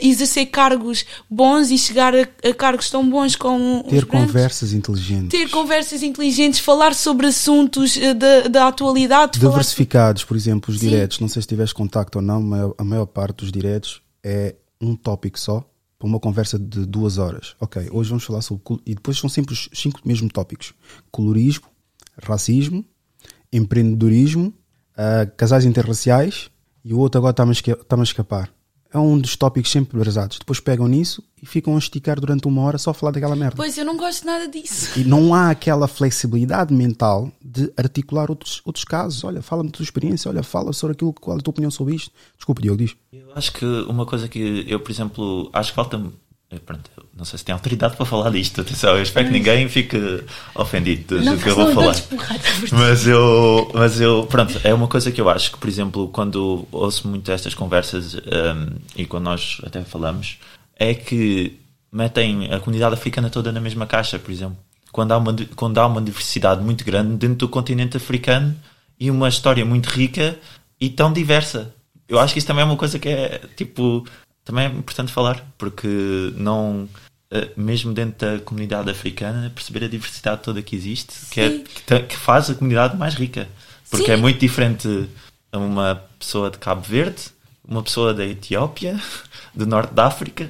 exercer 0.00 0.46
cargos 0.46 1.04
bons 1.28 1.70
e 1.70 1.76
chegar 1.76 2.14
a, 2.14 2.22
a 2.22 2.54
cargos 2.54 2.88
tão 2.88 3.06
bons 3.06 3.36
como 3.36 3.84
ter 3.84 4.06
conversas 4.06 4.72
inteligentes, 4.72 5.28
ter 5.28 5.50
conversas 5.50 6.02
inteligentes, 6.02 6.60
falar 6.60 6.94
sobre 6.94 7.26
assuntos 7.26 7.96
uh, 7.96 8.14
da, 8.14 8.48
da 8.48 8.68
atualidade, 8.68 9.38
diversificados, 9.38 10.24
por 10.24 10.38
exemplo, 10.38 10.72
os 10.72 10.80
diretos. 10.80 11.20
Não 11.20 11.28
sei 11.28 11.42
se 11.42 11.48
tiveste 11.48 11.74
contacto 11.74 12.18
ou 12.18 12.24
não 12.24 12.45
maior, 12.46 12.74
a 12.78 12.84
maior 12.84 13.06
parte 13.06 13.38
dos 13.38 13.52
diretos 13.52 14.02
é 14.22 14.56
um 14.80 14.96
tópico 14.96 15.38
só 15.38 15.68
para 15.98 16.06
uma 16.06 16.20
conversa 16.20 16.58
de 16.58 16.86
duas 16.86 17.18
horas. 17.18 17.56
Ok, 17.60 17.88
hoje 17.90 18.10
vamos 18.10 18.24
falar 18.24 18.42
sobre. 18.42 18.80
E 18.84 18.94
depois 18.94 19.18
são 19.18 19.28
sempre 19.28 19.52
os 19.52 19.68
cinco 19.72 20.00
mesmos 20.04 20.32
tópicos: 20.32 20.74
colorismo, 21.10 21.66
racismo, 22.22 22.84
empreendedorismo, 23.52 24.48
uh, 24.92 25.30
casais 25.36 25.64
interraciais 25.64 26.50
e 26.84 26.94
o 26.94 26.98
outro 26.98 27.18
agora 27.18 27.32
está-me 27.32 28.00
a 28.00 28.04
escapar 28.04 28.55
é 28.96 29.00
um 29.00 29.18
dos 29.18 29.36
tópicos 29.36 29.70
sempre 29.70 29.98
brasados. 29.98 30.38
Depois 30.38 30.58
pegam 30.58 30.88
nisso 30.88 31.22
e 31.40 31.44
ficam 31.44 31.74
a 31.74 31.78
esticar 31.78 32.18
durante 32.18 32.48
uma 32.48 32.62
hora 32.62 32.78
só 32.78 32.90
a 32.90 32.94
falar 32.94 33.12
daquela 33.12 33.36
merda. 33.36 33.56
Pois, 33.56 33.76
eu 33.76 33.84
não 33.84 33.96
gosto 33.96 34.24
nada 34.24 34.48
disso. 34.48 34.98
E 34.98 35.04
não 35.04 35.34
há 35.34 35.50
aquela 35.50 35.86
flexibilidade 35.86 36.72
mental 36.72 37.30
de 37.44 37.70
articular 37.76 38.30
outros, 38.30 38.62
outros 38.64 38.84
casos. 38.84 39.22
Olha, 39.22 39.42
fala-me 39.42 39.68
da 39.68 39.76
tua 39.76 39.84
experiência, 39.84 40.30
olha, 40.30 40.42
fala 40.42 40.72
sobre 40.72 40.94
aquilo, 40.94 41.12
qual 41.12 41.36
é 41.36 41.40
a 41.40 41.42
tua 41.42 41.50
opinião 41.50 41.70
sobre 41.70 41.94
isto. 41.94 42.10
Desculpa, 42.36 42.62
Diogo, 42.62 42.78
diz. 42.78 42.96
Eu 43.12 43.28
acho 43.34 43.52
que 43.52 43.64
uma 43.64 44.06
coisa 44.06 44.28
que 44.28 44.64
eu, 44.66 44.80
por 44.80 44.90
exemplo, 44.90 45.50
acho 45.52 45.70
que 45.70 45.76
falta 45.76 46.02
Pronto, 46.64 46.90
não 47.16 47.24
sei 47.24 47.38
se 47.38 47.44
tem 47.44 47.52
autoridade 47.52 47.96
para 47.96 48.06
falar 48.06 48.30
disto. 48.30 48.60
Atenção, 48.60 48.96
eu 48.96 49.02
espero 49.02 49.26
que 49.26 49.32
ninguém 49.32 49.68
fique 49.68 49.98
ofendido 50.54 51.18
do 51.18 51.36
que 51.38 51.48
eu 51.48 51.56
vou 51.56 51.72
falar. 51.72 51.96
Mas 52.70 53.06
eu, 53.06 53.70
mas 53.74 54.00
eu, 54.00 54.26
pronto, 54.26 54.60
é 54.62 54.72
uma 54.72 54.86
coisa 54.86 55.10
que 55.10 55.20
eu 55.20 55.28
acho 55.28 55.50
que, 55.50 55.58
por 55.58 55.68
exemplo, 55.68 56.08
quando 56.08 56.66
ouço 56.70 57.08
muito 57.08 57.32
estas 57.32 57.52
conversas 57.52 58.14
um, 58.14 58.76
e 58.94 59.06
quando 59.06 59.24
nós 59.24 59.60
até 59.64 59.82
falamos, 59.82 60.38
é 60.76 60.94
que 60.94 61.58
metem 61.90 62.52
a 62.52 62.60
comunidade 62.60 62.94
africana 62.94 63.28
toda 63.28 63.50
na 63.50 63.60
mesma 63.60 63.86
caixa, 63.86 64.18
por 64.18 64.30
exemplo. 64.30 64.56
Quando 64.92 65.12
há 65.12 65.18
uma, 65.18 65.34
quando 65.56 65.78
há 65.78 65.86
uma 65.86 66.00
diversidade 66.00 66.62
muito 66.62 66.84
grande 66.84 67.16
dentro 67.16 67.38
do 67.38 67.48
continente 67.48 67.96
africano 67.96 68.54
e 69.00 69.10
uma 69.10 69.28
história 69.28 69.64
muito 69.64 69.88
rica 69.88 70.38
e 70.80 70.88
tão 70.88 71.12
diversa. 71.12 71.74
Eu 72.08 72.20
acho 72.20 72.32
que 72.32 72.38
isso 72.38 72.46
também 72.46 72.62
é 72.62 72.64
uma 72.64 72.76
coisa 72.76 73.00
que 73.00 73.08
é 73.08 73.40
tipo 73.56 74.06
também 74.46 74.64
é 74.64 74.68
importante 74.68 75.12
falar, 75.12 75.44
porque 75.58 76.32
não 76.36 76.88
eh, 77.30 77.50
mesmo 77.56 77.92
dentro 77.92 78.30
da 78.30 78.38
comunidade 78.38 78.88
africana, 78.88 79.50
perceber 79.52 79.84
a 79.84 79.88
diversidade 79.88 80.42
toda 80.42 80.62
que 80.62 80.76
existe, 80.76 81.26
que, 81.30 81.40
é, 81.40 81.98
que, 82.00 82.16
faz 82.16 82.48
a 82.48 82.54
comunidade 82.54 82.96
mais 82.96 83.14
rica. 83.14 83.48
Porque 83.90 84.06
Sim. 84.06 84.12
é 84.12 84.16
muito 84.16 84.38
diferente 84.38 85.08
uma 85.52 85.96
pessoa 86.18 86.48
de 86.48 86.58
Cabo 86.58 86.82
Verde, 86.82 87.24
uma 87.66 87.82
pessoa 87.82 88.14
da 88.14 88.24
Etiópia, 88.24 89.00
do 89.52 89.66
norte 89.66 89.92
da 89.92 90.06
África, 90.06 90.48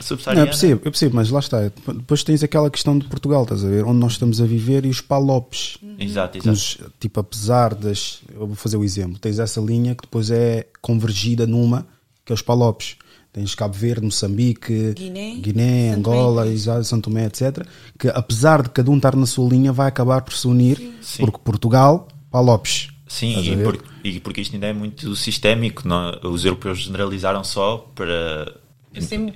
subsaariana. 0.00 0.46
eu 0.46 0.50
percebo, 0.50 0.80
eu 0.82 0.90
percebo, 0.90 1.16
mas 1.16 1.28
lá 1.28 1.40
está. 1.40 1.60
Depois 1.60 2.24
tens 2.24 2.42
aquela 2.42 2.70
questão 2.70 2.98
de 2.98 3.06
Portugal, 3.06 3.42
estás 3.42 3.62
a 3.62 3.68
ver? 3.68 3.84
Onde 3.84 3.98
nós 3.98 4.12
estamos 4.12 4.40
a 4.40 4.46
viver 4.46 4.86
e 4.86 4.88
os 4.88 5.02
palopes. 5.02 5.76
Uhum. 5.82 5.96
Exato, 5.98 6.38
exato. 6.38 6.48
Nos, 6.48 6.78
tipo, 6.98 7.20
apesar 7.20 7.74
das. 7.74 8.22
Eu 8.32 8.46
vou 8.46 8.56
fazer 8.56 8.78
o 8.78 8.84
exemplo. 8.84 9.18
Tens 9.18 9.38
essa 9.38 9.60
linha 9.60 9.94
que 9.94 10.02
depois 10.02 10.30
é 10.30 10.66
convergida 10.80 11.46
numa 11.46 11.86
que 12.30 12.32
é 12.32 12.34
os 12.34 12.42
Palopes. 12.42 12.96
Tens 13.32 13.54
Cabo 13.54 13.74
Verde, 13.74 14.04
Moçambique, 14.04 14.92
Guiné, 14.94 15.36
Guiné 15.36 15.94
Angola, 15.94 16.44
Tomé. 16.44 16.82
São 16.82 17.00
Tomé, 17.00 17.26
etc. 17.26 17.64
Que 17.98 18.08
apesar 18.08 18.62
de 18.62 18.70
cada 18.70 18.90
um 18.90 18.96
estar 18.96 19.14
na 19.14 19.26
sua 19.26 19.48
linha, 19.48 19.72
vai 19.72 19.86
acabar 19.86 20.22
por 20.22 20.34
se 20.34 20.48
unir, 20.48 20.78
Sim. 21.00 21.24
porque 21.24 21.38
Portugal, 21.38 22.08
Palopes. 22.30 22.88
Sim, 23.06 23.40
e, 23.40 23.56
por, 23.56 23.78
e, 24.04 24.20
porque 24.20 24.40
isto 24.40 24.54
ainda 24.54 24.66
é 24.68 24.72
muito 24.72 25.14
sistémico. 25.14 25.86
Não? 25.86 26.12
Os 26.24 26.44
europeus 26.44 26.78
generalizaram 26.78 27.44
só 27.44 27.78
para. 27.94 28.52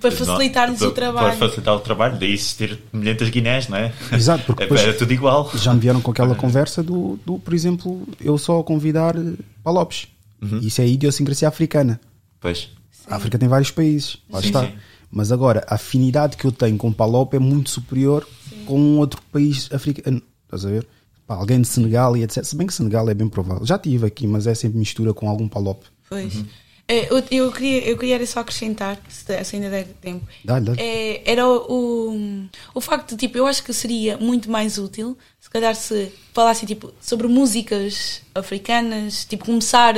para 0.00 0.10
facilitar-nos 0.10 0.80
o 0.82 0.90
trabalho. 0.90 1.36
Para 1.36 1.48
facilitar 1.48 1.74
o 1.76 1.80
trabalho, 1.80 2.18
daí 2.18 2.32
existir 2.32 2.78
milhentas 2.92 3.28
Guinés, 3.28 3.68
não 3.68 3.78
é? 3.78 3.92
Exato, 4.12 4.42
porque 4.46 4.64
é, 4.64 4.66
era 4.66 4.94
tudo 4.94 5.12
igual. 5.12 5.50
Já 5.56 5.72
me 5.72 5.78
vieram 5.78 6.00
com 6.00 6.10
aquela 6.10 6.34
conversa 6.34 6.82
do, 6.82 7.18
do 7.24 7.38
por 7.38 7.54
exemplo, 7.54 8.06
eu 8.20 8.36
só 8.38 8.60
convidar 8.64 9.14
Palopes. 9.62 10.08
Uhum. 10.42 10.58
Isso 10.58 10.80
é 10.80 10.86
idiosincrasia 10.86 11.46
africana. 11.46 12.00
Pois. 12.40 12.70
A 13.06 13.16
África 13.16 13.38
tem 13.38 13.48
vários 13.48 13.70
países, 13.70 14.18
lá 14.30 14.40
sim, 14.40 14.46
está. 14.46 14.66
Sim. 14.66 14.72
Mas 15.10 15.30
agora, 15.30 15.64
a 15.68 15.76
afinidade 15.76 16.36
que 16.36 16.44
eu 16.44 16.52
tenho 16.52 16.76
com 16.76 16.92
Palop 16.92 17.34
é 17.34 17.38
muito 17.38 17.70
superior 17.70 18.26
sim. 18.48 18.64
com 18.64 18.78
um 18.78 18.98
outro 18.98 19.22
país 19.30 19.68
africano. 19.72 20.20
Estás 20.44 20.64
a 20.64 20.70
ver? 20.70 20.86
Pá, 21.26 21.36
alguém 21.36 21.60
de 21.60 21.68
Senegal 21.68 22.16
e 22.16 22.22
etc. 22.22 22.44
Se 22.44 22.56
bem 22.56 22.66
que 22.66 22.74
Senegal 22.74 23.08
é 23.08 23.14
bem 23.14 23.28
provável. 23.28 23.64
Já 23.64 23.78
tive 23.78 24.06
aqui, 24.06 24.26
mas 24.26 24.46
é 24.46 24.54
sempre 24.54 24.78
mistura 24.78 25.14
com 25.14 25.28
algum 25.28 25.48
Palop. 25.48 25.82
Pois. 26.08 26.34
Uhum. 26.34 26.46
É, 26.86 27.10
eu, 27.10 27.22
eu, 27.30 27.52
queria, 27.52 27.88
eu 27.88 27.96
queria 27.96 28.26
só 28.26 28.40
acrescentar, 28.40 28.98
se, 29.08 29.56
ainda 29.56 29.70
der 29.70 29.86
tempo. 30.02 30.26
Dá, 30.44 30.60
dá. 30.60 30.74
É, 30.76 31.22
era 31.24 31.46
o, 31.48 32.12
o, 32.12 32.48
o, 32.74 32.80
facto 32.80 33.10
de, 33.10 33.16
tipo, 33.16 33.38
eu 33.38 33.46
acho 33.46 33.62
que 33.62 33.72
seria 33.72 34.18
muito 34.18 34.50
mais 34.50 34.76
útil 34.76 35.16
se 35.40 35.48
calhar 35.48 35.74
se 35.74 36.12
falassem, 36.32 36.66
tipo, 36.66 36.92
sobre 37.00 37.26
músicas 37.26 38.22
africanas, 38.34 39.24
tipo, 39.24 39.44
começar. 39.44 39.94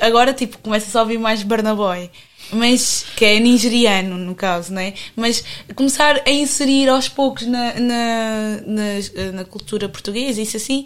Agora, 0.00 0.34
tipo, 0.34 0.58
começa 0.58 0.98
a 0.98 1.02
ouvir 1.02 1.18
mais 1.18 1.42
Barnaboy 1.42 2.10
mas 2.52 3.04
que 3.16 3.24
é 3.24 3.40
nigeriano 3.40 4.16
no 4.18 4.34
caso, 4.34 4.72
né? 4.72 4.94
Mas 5.16 5.42
começar 5.74 6.20
a 6.26 6.30
inserir 6.30 6.88
aos 6.88 7.08
poucos 7.08 7.46
na, 7.46 7.74
na, 7.74 8.60
na, 8.66 9.32
na 9.32 9.44
cultura 9.44 9.88
portuguesa, 9.88 10.40
isso 10.40 10.56
assim, 10.56 10.84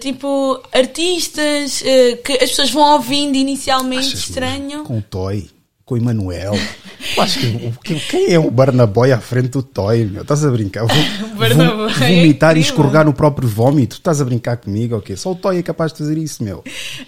tipo 0.00 0.60
artistas 0.72 1.80
uh, 1.82 2.16
que 2.22 2.32
as 2.32 2.50
pessoas 2.50 2.70
vão 2.70 2.94
ouvindo 2.94 3.36
inicialmente, 3.36 4.06
Achas 4.08 4.20
estranho. 4.20 4.84
Com 4.84 4.98
o 4.98 5.02
Toy. 5.02 5.48
com 5.84 5.94
o 5.94 5.98
Emanuel. 5.98 6.54
Acho 7.18 7.40
que 7.84 7.98
quem, 8.08 8.32
é 8.32 8.38
o 8.38 8.50
Barnaboy 8.50 9.10
à 9.12 9.18
frente 9.20 9.48
do 9.48 9.62
Toy, 9.62 10.04
meu? 10.04 10.22
Estás 10.22 10.44
a 10.44 10.50
brincar? 10.50 10.86
Vom- 10.86 10.94
é 11.44 11.48
vomitar 11.98 12.56
e 12.56 12.60
incrível. 12.60 12.60
escorregar 12.60 13.04
no 13.04 13.12
próprio 13.12 13.48
vómito. 13.48 13.96
Estás 13.96 14.20
a 14.20 14.24
brincar 14.24 14.56
comigo, 14.58 14.96
ok? 14.96 15.16
Só 15.16 15.32
o 15.32 15.34
Toy 15.34 15.58
é 15.58 15.62
capaz 15.62 15.92
de 15.92 15.98
fazer 15.98 16.16
isso, 16.16 16.42
meu. 16.44 16.62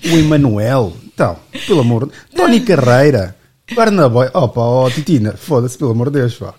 O 0.04 0.18
Emanuel, 0.18 0.92
então, 1.06 1.36
pelo 1.66 1.80
amor 1.80 2.06
de 2.08 2.12
Tony 2.36 2.60
Carreira, 2.66 3.36
Barnaboy, 3.74 4.28
opa, 4.34 4.60
ó 4.60 4.90
Titina, 4.90 5.32
foda-se, 5.36 5.78
pelo 5.78 5.92
amor 5.92 6.10
de 6.10 6.20
Deus, 6.20 6.34
pá. 6.34 6.54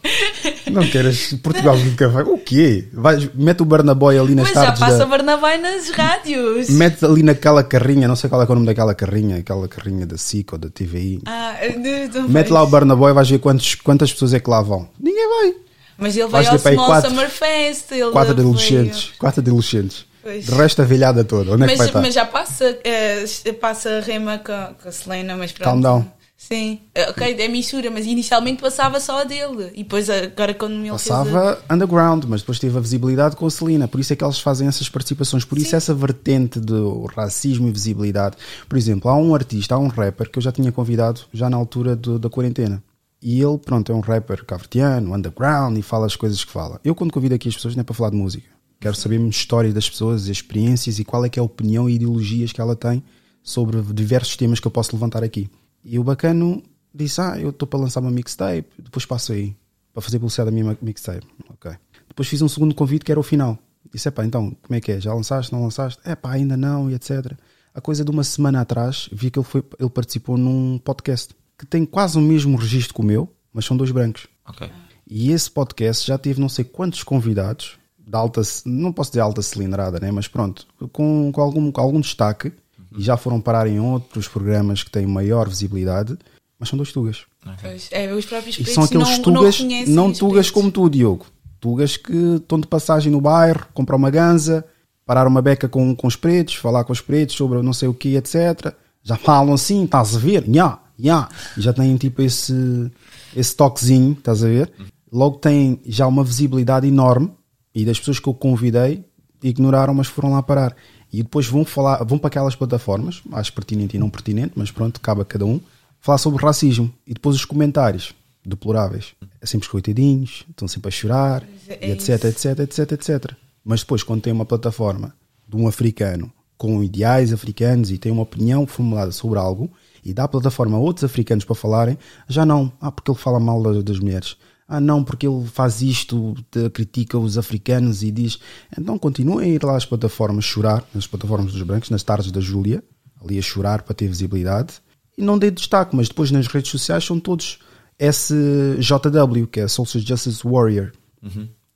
Não 0.71 0.85
queiras, 0.87 1.33
Portugal 1.43 1.77
nunca 1.77 2.09
vai. 2.09 2.23
O 2.23 2.37
quê? 2.39 2.87
Vais, 2.91 3.29
mete 3.35 3.61
o 3.61 3.65
Barnaboy 3.65 4.17
ali 4.17 4.33
nas 4.33 4.45
Mas 4.47 4.55
já 4.55 4.61
tardes 4.65 4.79
passa 4.79 4.97
da- 4.99 5.05
Barnabé 5.05 5.57
nas 5.57 5.89
rádios. 5.91 6.69
Mete 6.69 7.05
ali 7.05 7.21
naquela 7.21 7.63
carrinha, 7.63 8.07
não 8.07 8.15
sei 8.15 8.27
qual 8.29 8.41
é, 8.41 8.45
é 8.45 8.49
o 8.49 8.55
nome 8.55 8.65
daquela 8.65 8.95
carrinha, 8.95 9.37
aquela 9.37 9.67
carrinha 9.67 10.05
da 10.05 10.17
SIC 10.17 10.51
ou 10.53 10.57
da 10.57 10.67
TVI. 10.69 11.21
Ah, 11.27 11.55
de- 11.61 12.07
de- 12.07 12.19
Mete 12.21 12.49
lá 12.49 12.63
o 12.63 12.67
Barnaboy, 12.67 13.13
vais 13.13 13.29
ver 13.29 13.37
quantos, 13.39 13.75
quantas 13.75 14.11
pessoas 14.11 14.33
é 14.33 14.39
que 14.39 14.49
lá 14.49 14.61
vão. 14.61 14.89
Ninguém 14.99 15.27
vai. 15.29 15.53
Mas 15.97 16.17
ele 16.17 16.27
veio 16.27 16.49
ao 16.51 16.57
Small 16.59 16.85
quatro- 16.87 17.09
Summer 17.11 17.29
Fest. 17.29 17.91
Ele 17.91 18.11
Quatro 18.11 18.31
adolescentes. 18.31 19.11
Quatro 19.17 19.41
adolescentes. 19.41 20.05
Pois. 20.21 20.45
De 20.45 20.51
resto, 20.55 20.81
a 20.81 20.85
velhada 20.85 21.23
toda. 21.23 21.51
Onde 21.53 21.63
é 21.65 21.67
que 21.67 21.75
vai 21.75 21.77
Mas, 21.77 21.87
estar? 21.87 22.01
mas 22.01 22.13
já 22.15 22.25
passa, 22.25 22.77
eh, 22.83 23.25
passa 23.61 23.89
a 23.89 23.99
rema 24.01 24.39
com, 24.39 24.73
com 24.81 24.89
a 24.89 24.91
Selena, 24.91 25.37
mas 25.37 25.51
pronto. 25.51 25.63
Calm 25.65 25.79
down. 25.81 26.05
Sim, 26.37 26.81
Eh, 26.93 27.09
ok, 27.09 27.35
é 27.39 27.47
mistura, 27.47 27.89
mas 27.89 28.05
inicialmente 28.05 28.61
passava 28.61 28.99
só 28.99 29.21
a 29.21 29.23
dele. 29.23 29.71
E 29.73 29.83
depois 29.83 30.09
agora 30.09 30.53
quando 30.53 30.73
ele 30.73 30.89
fez 30.89 31.09
a- 31.09 31.23
Passava 31.23 31.63
underground, 31.71 32.25
mas 32.27 32.41
depois 32.41 32.59
teve 32.59 32.77
a 32.77 32.81
visibilidade 32.81 33.35
com 33.37 33.45
a 33.45 33.49
Celina. 33.49 33.87
Por 33.87 33.99
isso 34.01 34.11
é 34.11 34.15
que 34.17 34.23
eles 34.23 34.39
fazem 34.39 34.67
essas 34.67 34.89
participações. 34.89 35.45
Por 35.45 35.57
isso 35.57 35.75
essa 35.75 35.93
vertente 35.93 36.59
do 36.59 37.05
racismo 37.05 37.67
e 37.67 37.71
visibilidade. 37.71 38.35
Por 38.67 38.77
exemplo, 38.77 39.09
há 39.09 39.15
um 39.15 39.33
artista, 39.33 39.75
há 39.75 39.79
um 39.79 39.87
rapper 39.87 40.29
que 40.29 40.37
eu 40.37 40.41
já 40.43 40.51
tinha 40.51 40.71
convidado 40.73 41.21
já 41.33 41.49
na 41.49 41.55
altura 41.57 41.95
do- 41.95 42.19
da 42.19 42.29
quarentena. 42.29 42.83
E 43.21 43.41
ele, 43.41 43.57
pronto, 43.57 43.91
é 43.91 43.95
um 43.95 44.01
rapper 44.01 44.45
cavertiano, 44.45 45.15
underground 45.15 45.77
e 45.77 45.81
fala 45.81 46.05
as 46.05 46.15
coisas 46.17 46.43
que 46.43 46.51
fala. 46.51 46.79
Eu 46.83 46.93
quando 46.93 47.11
convido 47.13 47.33
aqui 47.33 47.47
as 47.47 47.55
pessoas 47.55 47.75
não 47.75 47.81
é 47.81 47.83
para 47.83 47.95
falar 47.95 48.09
de 48.11 48.17
música. 48.17 48.47
Quero 48.79 48.93
saber 48.95 49.19
a 49.19 49.27
história 49.29 49.71
das 49.73 49.89
pessoas, 49.89 50.23
as 50.23 50.27
experiências 50.27 50.99
e 50.99 51.05
qual 51.05 51.23
é 51.25 51.29
que 51.29 51.39
é 51.39 51.41
a 51.41 51.45
opinião 51.45 51.89
e 51.89 51.95
ideologias 51.95 52.51
que 52.51 52.59
ela 52.61 52.75
tem 52.75 53.01
sobre 53.41 53.81
diversos 53.93 54.35
temas 54.35 54.59
que 54.59 54.67
eu 54.67 54.71
posso 54.71 54.93
levantar 54.93 55.23
aqui. 55.23 55.49
E 55.85 55.99
o 55.99 56.03
bacano 56.03 56.63
disse: 56.93 57.21
Ah, 57.21 57.39
eu 57.39 57.51
estou 57.51 57.67
para 57.67 57.79
lançar 57.79 57.99
uma 57.99 58.09
mixtape, 58.09 58.67
depois 58.79 59.05
passo 59.05 59.31
aí 59.31 59.55
para 59.93 60.01
fazer 60.01 60.17
publicidade 60.17 60.49
da 60.49 60.55
minha 60.63 60.77
mixtape. 60.81 61.25
Ok. 61.49 61.71
Depois 62.07 62.27
fiz 62.27 62.41
um 62.41 62.49
segundo 62.49 62.73
convite 62.73 63.05
que 63.05 63.11
era 63.11 63.19
o 63.19 63.23
final. 63.23 63.57
Disse: 63.93 64.09
Epá, 64.09 64.25
então, 64.25 64.57
como 64.61 64.75
é 64.75 64.81
que 64.81 64.93
é? 64.93 64.99
Já 64.99 65.13
lançaste? 65.13 65.53
Não 65.53 65.63
lançaste? 65.63 66.01
Epá, 66.09 66.31
ainda 66.31 66.57
não, 66.57 66.89
e 66.89 66.95
etc. 66.95 67.33
A 67.73 67.79
coisa 67.79 68.03
de 68.03 68.09
uma 68.09 68.23
semana 68.23 68.61
atrás 68.61 69.07
vi 69.11 69.29
que 69.29 69.37
ele, 69.37 69.45
foi, 69.45 69.63
ele 69.79 69.89
participou 69.89 70.37
num 70.37 70.79
podcast 70.79 71.35
que 71.57 71.65
tem 71.65 71.85
quase 71.85 72.17
o 72.17 72.21
mesmo 72.21 72.57
registro 72.57 72.95
que 72.95 73.01
o 73.01 73.03
meu, 73.03 73.31
mas 73.53 73.65
são 73.65 73.77
dois 73.77 73.91
brancos. 73.91 74.27
Ok. 74.47 74.69
E 75.07 75.31
esse 75.31 75.51
podcast 75.51 76.07
já 76.07 76.17
teve 76.17 76.41
não 76.41 76.49
sei 76.49 76.65
quantos 76.65 77.03
convidados, 77.03 77.77
de 77.99 78.15
alta, 78.15 78.41
não 78.65 78.91
posso 78.91 79.11
dizer 79.11 79.21
alta 79.21 79.41
cilindrada, 79.41 79.99
né? 79.99 80.11
mas 80.11 80.27
pronto, 80.27 80.67
com, 80.91 81.31
com, 81.31 81.41
algum, 81.41 81.71
com 81.71 81.81
algum 81.81 81.99
destaque, 81.99 82.51
e 82.97 83.01
já 83.01 83.17
foram 83.17 83.41
parar 83.41 83.67
em 83.67 83.79
outros 83.79 84.27
programas 84.27 84.83
que 84.83 84.91
têm 84.91 85.05
maior 85.05 85.47
visibilidade, 85.47 86.17
mas 86.59 86.69
são 86.69 86.77
dois 86.77 86.91
tugas. 86.91 87.25
Pois, 87.61 87.89
é, 87.91 88.11
os 88.13 88.25
próprios 88.25 88.57
E 88.57 88.65
são 88.65 88.83
aqueles 88.83 89.17
não, 89.17 89.21
tugas, 89.21 89.59
não, 89.59 89.85
não, 89.87 90.13
tugas 90.13 90.49
como 90.49 90.71
tu, 90.71 90.89
Diogo. 90.89 91.25
Tugas 91.59 91.97
que 91.97 92.35
estão 92.35 92.59
de 92.59 92.67
passagem 92.67 93.11
no 93.11 93.21
bairro, 93.21 93.67
comprar 93.73 93.95
uma 93.95 94.09
ganza, 94.09 94.65
parar 95.05 95.27
uma 95.27 95.41
beca 95.41 95.67
com, 95.67 95.95
com 95.95 96.07
os 96.07 96.15
pretos, 96.15 96.55
falar 96.55 96.83
com 96.83 96.93
os 96.93 97.01
pretos 97.01 97.35
sobre 97.35 97.61
não 97.61 97.73
sei 97.73 97.87
o 97.87 97.93
que, 97.93 98.15
etc. 98.15 98.73
Já 99.03 99.15
falam 99.15 99.53
assim, 99.53 99.83
estás 99.83 100.15
a 100.15 100.19
ver? 100.19 100.47
Nhá, 100.47 100.79
nhá. 100.97 101.29
E 101.57 101.61
já 101.61 101.73
têm 101.73 101.95
tipo 101.97 102.21
esse, 102.21 102.91
esse 103.35 103.55
toquezinho, 103.55 104.13
estás 104.13 104.43
a 104.43 104.47
ver? 104.47 104.71
Logo 105.11 105.37
têm 105.37 105.79
já 105.85 106.07
uma 106.07 106.23
visibilidade 106.23 106.87
enorme 106.87 107.31
e 107.73 107.85
das 107.85 107.99
pessoas 107.99 108.19
que 108.19 108.27
eu 108.27 108.33
convidei 108.33 109.05
ignoraram, 109.43 109.93
mas 109.93 110.07
foram 110.07 110.31
lá 110.31 110.41
parar. 110.41 110.75
E 111.19 111.23
depois 111.23 111.47
vão 111.47 111.63
falar, 111.63 112.03
vão 112.03 112.17
para 112.17 112.27
aquelas 112.27 112.55
plataformas, 112.55 113.21
acho 113.31 113.53
pertinente 113.53 113.95
e 113.95 113.99
não 113.99 114.09
pertinente, 114.09 114.51
mas 114.55 114.69
pronto, 114.69 114.99
cabe 114.99 115.21
a 115.21 115.25
cada 115.25 115.45
um, 115.45 115.61
falar 116.01 116.17
sobre 116.17 116.43
racismo. 116.43 116.93
E 117.07 117.13
depois 117.13 117.37
os 117.37 117.45
comentários 117.45 118.13
deploráveis. 118.45 119.13
É 119.41 119.45
sempre 119.45 119.65
os 119.65 119.71
coitadinhos, 119.71 120.43
estão 120.49 120.67
sempre 120.67 120.89
a 120.89 120.91
chorar, 120.91 121.43
É 121.69 121.91
etc, 121.91 122.25
etc, 122.25 122.59
etc, 122.59 122.91
etc. 122.91 123.31
Mas 123.63 123.79
depois, 123.79 124.03
quando 124.03 124.23
tem 124.23 124.33
uma 124.33 124.45
plataforma 124.45 125.13
de 125.47 125.55
um 125.55 125.69
africano 125.69 126.29
com 126.57 126.83
ideais 126.83 127.31
africanos 127.31 127.91
e 127.91 127.97
tem 127.97 128.11
uma 128.11 128.23
opinião 128.23 128.67
formulada 128.67 129.13
sobre 129.13 129.39
algo 129.39 129.71
e 130.03 130.13
dá 130.13 130.25
a 130.25 130.27
plataforma 130.27 130.75
a 130.75 130.81
outros 130.81 131.05
africanos 131.05 131.45
para 131.45 131.55
falarem, 131.55 131.97
já 132.27 132.45
não. 132.45 132.71
Ah, 132.81 132.91
porque 132.91 133.09
ele 133.09 133.17
fala 133.17 133.39
mal 133.39 133.63
das 133.81 133.99
mulheres. 133.99 134.35
Ah, 134.67 134.79
não, 134.79 135.03
porque 135.03 135.27
ele 135.27 135.45
faz 135.45 135.81
isto, 135.81 136.33
critica 136.73 137.19
os 137.19 137.37
africanos 137.37 138.01
e 138.01 138.11
diz. 138.11 138.39
Então 138.77 138.97
continuem 138.97 139.51
a 139.51 139.53
ir 139.53 139.63
lá 139.63 139.77
às 139.77 139.85
plataformas 139.85 140.43
chorar, 140.43 140.83
nas 140.93 141.05
plataformas 141.05 141.53
dos 141.53 141.61
brancos, 141.61 141.91
nas 141.91 142.01
tardes 142.01 142.31
da 142.31 142.41
Júlia, 142.41 142.83
ali 143.23 143.37
a 143.37 143.41
chorar 143.41 143.83
para 143.83 143.93
ter 143.93 144.07
visibilidade. 144.07 144.75
E 145.17 145.21
não 145.21 145.37
dê 145.37 145.51
destaque, 145.51 145.95
mas 145.95 146.07
depois 146.07 146.31
nas 146.31 146.47
redes 146.47 146.71
sociais 146.71 147.03
são 147.05 147.19
todos 147.19 147.59
SJW, 147.99 149.47
que 149.47 149.59
é 149.59 149.67
Social 149.67 150.03
Justice 150.03 150.41
Warrior. 150.43 150.91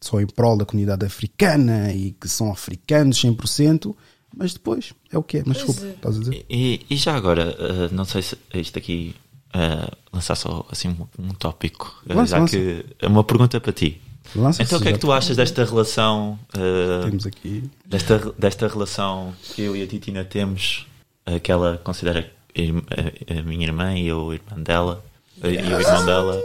São 0.02 0.20
em 0.20 0.26
prol 0.26 0.58
da 0.58 0.66
comunidade 0.66 1.06
africana 1.06 1.94
e 1.94 2.12
que 2.12 2.28
são 2.28 2.52
africanos 2.52 3.22
100%, 3.22 3.96
mas 4.36 4.54
depois 4.54 4.94
é 5.12 5.18
o 5.18 5.24
que 5.24 5.38
é. 5.38 5.44
Mas 5.46 5.58
Pois 5.58 5.68
desculpa, 5.68 5.92
é. 5.92 5.96
estás 5.96 6.16
a 6.16 6.20
dizer? 6.20 6.46
E, 6.50 6.86
e 6.90 6.96
já 6.96 7.16
agora, 7.16 7.56
eh, 7.60 7.90
não 7.92 8.06
sei 8.06 8.22
se 8.22 8.38
isto 8.54 8.78
aqui 8.80 9.16
eh, 9.54 9.90
lançar 10.14 10.36
só 10.36 10.66
assim 10.72 10.90
um, 10.90 11.24
um 11.28 11.30
tópico, 11.34 12.02
eh, 12.10 12.14
Lança, 12.14 12.32
já 12.36 12.40
lança. 12.40 12.58
que 12.58 12.86
é 13.00 13.08
uma 13.08 13.24
pergunta 13.24 13.60
para 13.60 13.72
ti. 13.74 14.02
Lança-se 14.36 14.62
então 14.64 14.78
o 14.78 14.82
que 14.82 14.90
é 14.90 14.94
que 14.94 15.00
tu 15.00 15.12
achas 15.12 15.36
desta 15.36 15.64
relação 15.66 16.38
eh, 16.54 17.06
Temos 17.06 17.26
aqui. 17.26 17.64
desta, 17.86 18.34
desta 18.38 18.68
relação 18.68 19.34
que 19.56 19.62
eu 19.64 19.76
e 19.76 19.82
a 19.84 19.88
Titina 19.88 20.24
temos, 20.24 20.86
eh, 21.26 21.40
que 21.40 21.52
ela 21.52 21.80
considera 21.84 22.32
irm- 22.56 22.84
a, 22.92 23.40
a 23.40 23.44
minha 23.44 23.66
irmã 23.66 23.96
e 23.96 24.08
eu 24.08 24.26
o 24.26 24.34
irmão 24.34 24.62
dela, 24.62 25.04
e 25.44 25.48
o 25.48 25.80
irmão 25.80 26.06
dela. 26.06 26.40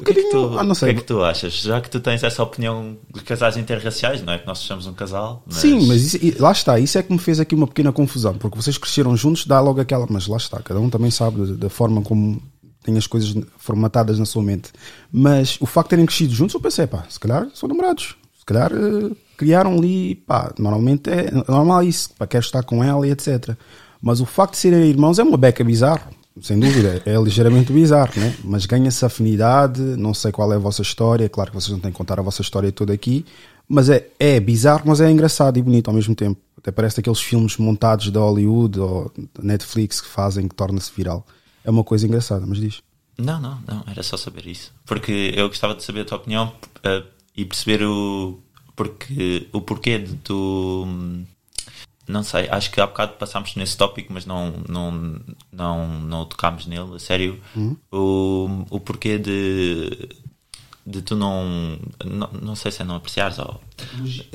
O 0.00 0.04
que, 0.04 0.10
é 0.12 0.14
que 0.14 0.30
tu, 0.30 0.58
Ah, 0.58 0.62
não 0.64 0.72
o 0.72 0.76
que 0.76 0.84
é 0.86 0.94
que 0.94 1.02
tu 1.04 1.22
achas? 1.22 1.52
Já 1.54 1.80
que 1.80 1.90
tu 1.90 2.00
tens 2.00 2.22
essa 2.22 2.42
opinião 2.42 2.96
de 3.14 3.22
casais 3.22 3.56
interraciais, 3.56 4.22
não 4.22 4.32
é 4.32 4.38
que 4.38 4.46
nós 4.46 4.58
somos 4.58 4.86
um 4.86 4.92
casal, 4.92 5.42
mas, 5.46 5.56
Sim, 5.56 5.86
mas 5.86 6.14
isso- 6.14 6.42
lá 6.42 6.52
está, 6.52 6.78
isso 6.78 6.98
é 6.98 7.02
que 7.02 7.12
me 7.12 7.18
fez 7.18 7.40
aqui 7.40 7.54
uma 7.54 7.66
pequena 7.66 7.92
confusão, 7.92 8.34
porque 8.34 8.56
vocês 8.56 8.76
cresceram 8.78 9.16
juntos, 9.16 9.46
dá 9.46 9.60
logo 9.60 9.80
aquela, 9.80 10.06
mas 10.08 10.26
lá 10.26 10.36
está, 10.36 10.60
cada 10.62 10.80
um 10.80 10.88
também 10.90 11.10
sabe 11.10 11.52
da, 11.56 11.68
forma 11.68 12.00
como 12.02 12.40
tem 12.84 12.96
as 12.96 13.06
coisas 13.06 13.34
formatadas 13.58 14.18
na 14.18 14.24
sua 14.24 14.42
mente. 14.42 14.70
Mas 15.12 15.56
o 15.60 15.66
facto 15.66 15.88
de 15.88 15.90
terem 15.90 16.06
crescido 16.06 16.32
juntos, 16.34 16.54
eu 16.54 16.60
pensei, 16.60 16.86
pá, 16.86 17.04
se 17.08 17.20
calhar 17.20 17.46
são 17.54 17.68
namorados, 17.68 18.16
se 18.38 18.44
calhar 18.46 18.70
eh, 18.72 19.10
criaram 19.36 19.76
ali, 19.76 20.14
pá, 20.14 20.52
normalmente 20.58 21.10
é 21.10 21.30
normal 21.48 21.82
isso, 21.82 22.10
pá, 22.18 22.26
quero 22.26 22.44
estar 22.44 22.62
com 22.62 22.82
ela 22.82 23.06
e 23.06 23.10
etc. 23.10 23.56
Mas 24.00 24.20
o 24.20 24.24
facto 24.26 24.52
de 24.52 24.58
serem 24.58 24.84
irmãos 24.88 25.18
é 25.18 25.22
uma 25.22 25.36
beca 25.36 25.62
bizarro, 25.62 26.02
sem 26.40 26.58
dúvida, 26.58 27.02
é 27.04 27.16
ligeiramente 27.16 27.72
bizarro, 27.72 28.12
né? 28.16 28.34
Mas 28.44 28.66
ganha-se 28.66 29.04
afinidade, 29.04 29.80
não 29.80 30.14
sei 30.14 30.32
qual 30.32 30.52
é 30.52 30.56
a 30.56 30.58
vossa 30.58 30.82
história, 30.82 31.28
claro 31.28 31.50
que 31.50 31.56
vocês 31.56 31.72
não 31.72 31.80
têm 31.80 31.90
que 31.90 31.96
contar 31.96 32.18
a 32.18 32.22
vossa 32.22 32.42
história 32.42 32.70
toda 32.72 32.92
aqui, 32.92 33.24
mas 33.68 33.90
é, 33.90 34.08
é 34.18 34.40
bizarro, 34.40 34.84
mas 34.86 35.00
é 35.00 35.10
engraçado 35.10 35.58
e 35.58 35.62
bonito 35.62 35.88
ao 35.88 35.94
mesmo 35.94 36.14
tempo. 36.14 36.40
Até 36.56 36.72
parece 36.72 37.00
aqueles 37.00 37.20
filmes 37.20 37.56
montados 37.56 38.10
da 38.10 38.20
Hollywood 38.20 38.80
ou 38.80 39.12
Netflix 39.40 40.00
que 40.00 40.08
fazem 40.08 40.48
que 40.48 40.54
torna-se 40.54 40.90
viral. 40.96 41.26
É 41.64 41.70
uma 41.70 41.84
coisa 41.84 42.06
engraçada, 42.06 42.44
mas 42.46 42.58
diz. 42.58 42.82
Não, 43.16 43.40
não, 43.40 43.58
não, 43.66 43.84
era 43.86 44.02
só 44.02 44.16
saber 44.16 44.46
isso. 44.46 44.72
Porque 44.86 45.32
eu 45.36 45.48
gostava 45.48 45.74
de 45.74 45.84
saber 45.84 46.00
a 46.00 46.04
tua 46.04 46.18
opinião 46.18 46.52
eh, 46.82 47.02
e 47.36 47.44
perceber 47.44 47.82
o, 47.84 48.38
porque, 48.74 49.48
o 49.52 49.60
porquê 49.60 50.04
hum, 50.30 51.24
Não 52.08 52.22
sei, 52.22 52.48
acho 52.48 52.70
que 52.70 52.80
há 52.80 52.86
bocado 52.86 53.12
passámos 53.14 53.54
nesse 53.54 53.76
tópico, 53.76 54.12
mas 54.12 54.24
não, 54.24 54.54
não, 54.68 55.20
não, 55.52 55.88
não 56.00 56.24
tocámos 56.24 56.66
nele, 56.66 56.94
a 56.94 56.98
sério. 56.98 57.38
O, 57.92 58.64
o 58.70 58.80
porquê 58.80 59.18
de, 59.18 60.08
de 60.86 61.02
tu 61.02 61.14
não, 61.14 61.78
não. 62.04 62.30
Não 62.40 62.56
sei 62.56 62.72
se 62.72 62.80
é 62.80 62.84
não 62.84 62.96
apreciares 62.96 63.38
ou. 63.38 63.60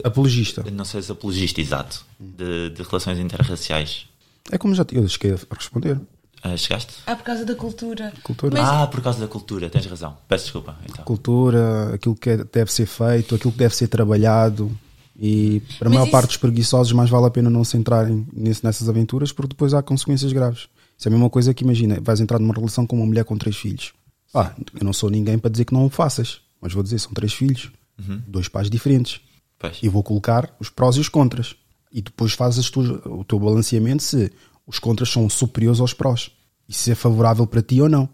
Apologista. 0.03 0.63
Não 0.71 0.85
sei 0.85 1.01
se 1.01 1.11
apologista, 1.11 1.59
exato. 1.61 2.05
De, 2.19 2.69
de 2.69 2.83
relações 2.83 3.17
interraciais. 3.19 4.05
É 4.51 4.57
como 4.57 4.75
já 4.75 4.85
eu 4.91 5.07
cheguei 5.07 5.31
a 5.33 5.55
responder. 5.55 5.99
Ah, 6.45 6.57
chegaste? 6.57 6.93
Ah, 7.07 7.15
por 7.15 7.23
causa 7.23 7.45
da 7.45 7.55
cultura. 7.55 8.11
Cultura. 8.21 8.53
Mas- 8.61 8.69
Ah, 8.69 8.85
por 8.87 9.01
causa 9.01 9.19
da 9.21 9.27
cultura, 9.27 9.69
tens 9.69 9.85
razão. 9.85 10.17
Peço 10.27 10.43
desculpa. 10.45 10.77
Então. 10.89 11.05
Cultura, 11.05 11.93
aquilo 11.95 12.15
que 12.15 12.29
é- 12.31 12.43
deve 12.43 12.69
ser 12.71 12.85
feito, 12.85 13.33
aquilo 13.35 13.51
que 13.53 13.57
deve 13.59 13.73
ser 13.75 13.87
trabalhado. 13.87 14.69
E 15.19 15.61
para 15.77 15.87
a 15.87 15.91
maior 15.91 16.03
isso- 16.03 16.11
parte 16.11 16.27
dos 16.27 16.37
preguiçosos, 16.37 16.91
mais 16.93 17.09
vale 17.09 17.25
a 17.27 17.29
pena 17.29 17.49
não 17.49 17.63
se 17.63 17.77
entrarem 17.77 18.25
nesse- 18.33 18.63
nessas 18.63 18.89
aventuras, 18.89 19.31
porque 19.31 19.49
depois 19.49 19.73
há 19.73 19.81
consequências 19.83 20.33
graves. 20.33 20.67
Isso 20.97 21.07
é 21.07 21.09
a 21.09 21.11
mesma 21.11 21.29
coisa 21.29 21.53
que 21.53 21.63
imagina, 21.63 21.99
vais 22.01 22.19
entrar 22.19 22.39
numa 22.39 22.53
relação 22.53 22.85
com 22.87 22.95
uma 22.95 23.05
mulher 23.05 23.23
com 23.25 23.37
três 23.37 23.55
filhos. 23.55 23.93
Ah, 24.33 24.53
eu 24.73 24.83
não 24.83 24.93
sou 24.93 25.09
ninguém 25.09 25.37
para 25.37 25.51
dizer 25.51 25.65
que 25.65 25.73
não 25.73 25.85
o 25.85 25.89
faças, 25.89 26.41
mas 26.59 26.73
vou 26.73 26.81
dizer, 26.81 26.97
são 26.99 27.11
três 27.13 27.33
filhos, 27.33 27.71
dois 28.27 28.47
pais 28.47 28.69
diferentes. 28.69 29.21
Pois. 29.59 29.77
E 29.83 29.87
vou 29.87 30.01
colocar 30.03 30.55
os 30.59 30.69
prós 30.69 30.95
e 30.95 30.99
os 30.99 31.07
contras. 31.09 31.55
E 31.91 32.01
depois 32.01 32.33
fazes 32.33 32.69
tu- 32.69 33.01
o 33.05 33.23
teu 33.23 33.39
balanceamento 33.39 34.01
se 34.03 34.31
os 34.65 34.79
contras 34.79 35.09
são 35.09 35.29
superiores 35.29 35.79
aos 35.79 35.93
prós. 35.93 36.31
E 36.67 36.73
se 36.73 36.91
é 36.91 36.95
favorável 36.95 37.45
para 37.45 37.61
ti 37.61 37.79
ou 37.81 37.87
não. 37.89 38.09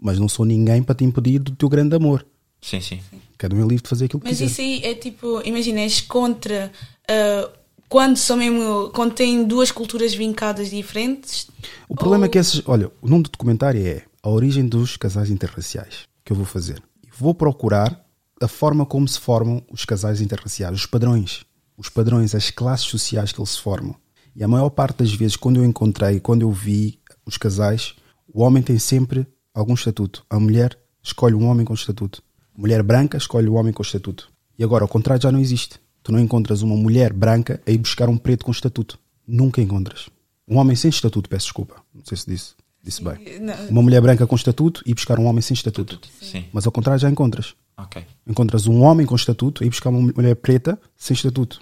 mas 0.00 0.20
não 0.20 0.28
sou 0.28 0.44
ninguém 0.46 0.84
para 0.84 0.94
te 0.94 1.02
impedir 1.04 1.40
do 1.40 1.50
teu 1.50 1.68
grande 1.68 1.96
amor. 1.96 2.24
Sim, 2.62 2.80
sim. 2.80 3.00
Cada 3.38 3.54
um 3.54 3.58
é 3.60 3.62
livre 3.62 3.82
de 3.82 3.88
fazer 3.88 4.06
aquilo 4.06 4.20
que 4.20 4.26
Mas 4.28 4.38
quiser. 4.38 4.50
isso 4.50 4.60
aí 4.60 4.82
é 4.84 4.94
tipo, 4.94 5.40
imagina, 5.44 5.80
és 5.80 6.00
contra 6.00 6.72
ah, 7.08 7.50
quando 7.88 8.16
são 8.16 8.36
mesmo, 8.36 8.90
quando 8.90 9.14
têm 9.14 9.44
duas 9.44 9.70
culturas 9.70 10.12
vincadas 10.14 10.68
diferentes. 10.70 11.48
O 11.88 11.94
problema 11.94 12.24
Ou- 12.24 12.26
é 12.26 12.28
que 12.28 12.38
esses. 12.38 12.60
Olha, 12.66 12.90
o 13.00 13.08
nome 13.08 13.22
do 13.22 13.30
documentário 13.30 13.80
é 13.86 14.02
A 14.22 14.28
Origem 14.28 14.66
dos 14.68 14.96
Casais 14.96 15.30
Interraciais. 15.30 16.00
Que 16.24 16.32
eu 16.32 16.36
vou 16.36 16.44
fazer. 16.44 16.82
Vou 17.16 17.32
procurar 17.32 18.04
a 18.40 18.46
forma 18.46 18.84
como 18.84 19.08
se 19.08 19.18
formam 19.18 19.62
os 19.72 19.84
casais 19.84 20.20
interraciais, 20.20 20.74
os 20.76 20.86
padrões. 20.86 21.44
Os 21.76 21.88
padrões, 21.88 22.34
as 22.34 22.50
classes 22.50 22.86
sociais 22.86 23.32
que 23.32 23.40
eles 23.40 23.50
se 23.50 23.60
formam. 23.60 23.94
E 24.36 24.44
a 24.44 24.48
maior 24.48 24.68
parte 24.70 24.98
das 24.98 25.12
vezes, 25.12 25.36
quando 25.36 25.56
eu 25.56 25.64
encontrei, 25.64 26.20
quando 26.20 26.42
eu 26.42 26.50
vi 26.52 26.98
os 27.24 27.36
casais, 27.36 27.94
o 28.32 28.42
homem 28.42 28.62
tem 28.62 28.78
sempre 28.78 29.26
algum 29.54 29.74
estatuto. 29.74 30.24
A 30.28 30.38
mulher 30.38 30.78
escolhe 31.02 31.34
um 31.34 31.46
homem 31.46 31.64
com 31.64 31.72
estatuto. 31.74 32.22
Mulher 32.60 32.82
branca 32.82 33.16
escolhe 33.16 33.48
o 33.48 33.54
homem 33.54 33.72
com 33.72 33.82
estatuto. 33.82 34.28
E 34.58 34.64
agora, 34.64 34.82
ao 34.82 34.88
contrário, 34.88 35.22
já 35.22 35.30
não 35.30 35.38
existe. 35.40 35.78
Tu 36.02 36.10
não 36.10 36.18
encontras 36.18 36.60
uma 36.62 36.74
mulher 36.76 37.12
branca 37.12 37.60
a 37.64 37.70
ir 37.70 37.78
buscar 37.78 38.08
um 38.08 38.16
preto 38.16 38.44
com 38.44 38.50
estatuto. 38.50 38.98
Nunca 39.26 39.60
encontras. 39.62 40.08
Um 40.48 40.56
homem 40.56 40.74
sem 40.74 40.88
estatuto, 40.88 41.28
peço 41.28 41.44
desculpa. 41.46 41.76
Não 41.94 42.02
sei 42.04 42.16
se 42.16 42.26
disse, 42.28 42.54
disse 42.82 43.04
bem. 43.04 43.38
Não, 43.40 43.54
Uma 43.68 43.82
mulher 43.82 44.00
branca 44.00 44.26
com 44.26 44.34
estatuto 44.34 44.82
e 44.84 44.92
buscar 44.92 45.18
um 45.20 45.26
homem 45.26 45.40
sem 45.40 45.54
estatuto. 45.54 46.00
Sim. 46.20 46.46
Mas 46.52 46.66
ao 46.66 46.72
contrário, 46.72 47.00
já 47.00 47.08
encontras. 47.08 47.54
Ok. 47.76 48.02
Encontras 48.26 48.66
um 48.66 48.80
homem 48.82 49.06
com 49.06 49.14
estatuto 49.14 49.62
e 49.64 49.68
buscar 49.68 49.90
uma 49.90 50.00
mulher 50.12 50.34
preta 50.34 50.76
sem 50.96 51.14
estatuto. 51.14 51.60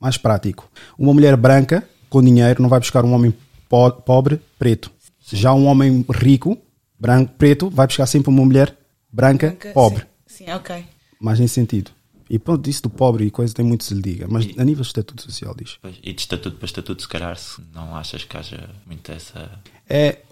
Mais 0.00 0.16
prático. 0.16 0.70
Uma 0.96 1.12
mulher 1.12 1.36
branca 1.36 1.88
com 2.08 2.22
dinheiro 2.22 2.62
não 2.62 2.68
vai 2.68 2.78
buscar 2.78 3.04
um 3.04 3.12
homem 3.12 3.34
po- 3.68 3.90
pobre 3.90 4.40
preto. 4.58 4.92
Já 5.32 5.52
um 5.54 5.66
homem 5.66 6.04
rico, 6.08 6.56
branco, 7.00 7.32
preto, 7.36 7.68
vai 7.70 7.86
buscar 7.88 8.06
sempre 8.06 8.28
uma 8.30 8.44
mulher 8.44 8.76
branca, 9.14 9.48
Branca, 9.48 9.72
pobre. 9.72 10.06
Sim, 10.26 10.44
sim, 10.46 10.52
ok. 10.52 10.84
Mais 11.20 11.38
nesse 11.38 11.54
sentido. 11.54 11.90
E 12.28 12.38
pronto, 12.38 12.68
isso 12.68 12.82
do 12.82 12.90
pobre 12.90 13.24
e 13.26 13.30
coisa 13.30 13.54
tem 13.54 13.64
muito 13.64 13.84
se 13.84 13.94
lhe 13.94 14.00
diga. 14.02 14.26
Mas 14.28 14.46
a 14.58 14.64
nível 14.64 14.82
de 14.82 14.88
estatuto 14.88 15.22
social 15.22 15.54
diz. 15.56 15.76
Pois, 15.80 15.96
E 16.02 16.12
de 16.12 16.20
estatuto 16.20 16.56
para 16.56 16.66
estatuto, 16.66 17.02
se 17.02 17.08
calhar, 17.08 17.36
se 17.36 17.60
não 17.72 17.94
achas 17.94 18.24
que 18.24 18.36
haja 18.36 18.68
muito 18.86 19.12
essa. 19.12 19.58
é, 19.88 20.22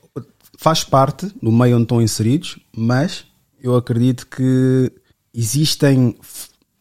faz 0.59 0.83
parte 0.85 1.27
do 1.43 1.53
meio 1.53 1.77
onde 1.77 1.85
estão 1.85 2.01
inseridos, 2.03 2.59
mas 2.75 3.27
eu 3.61 3.77
acredito 3.77 4.27
que 4.27 4.91
existem 5.35 6.17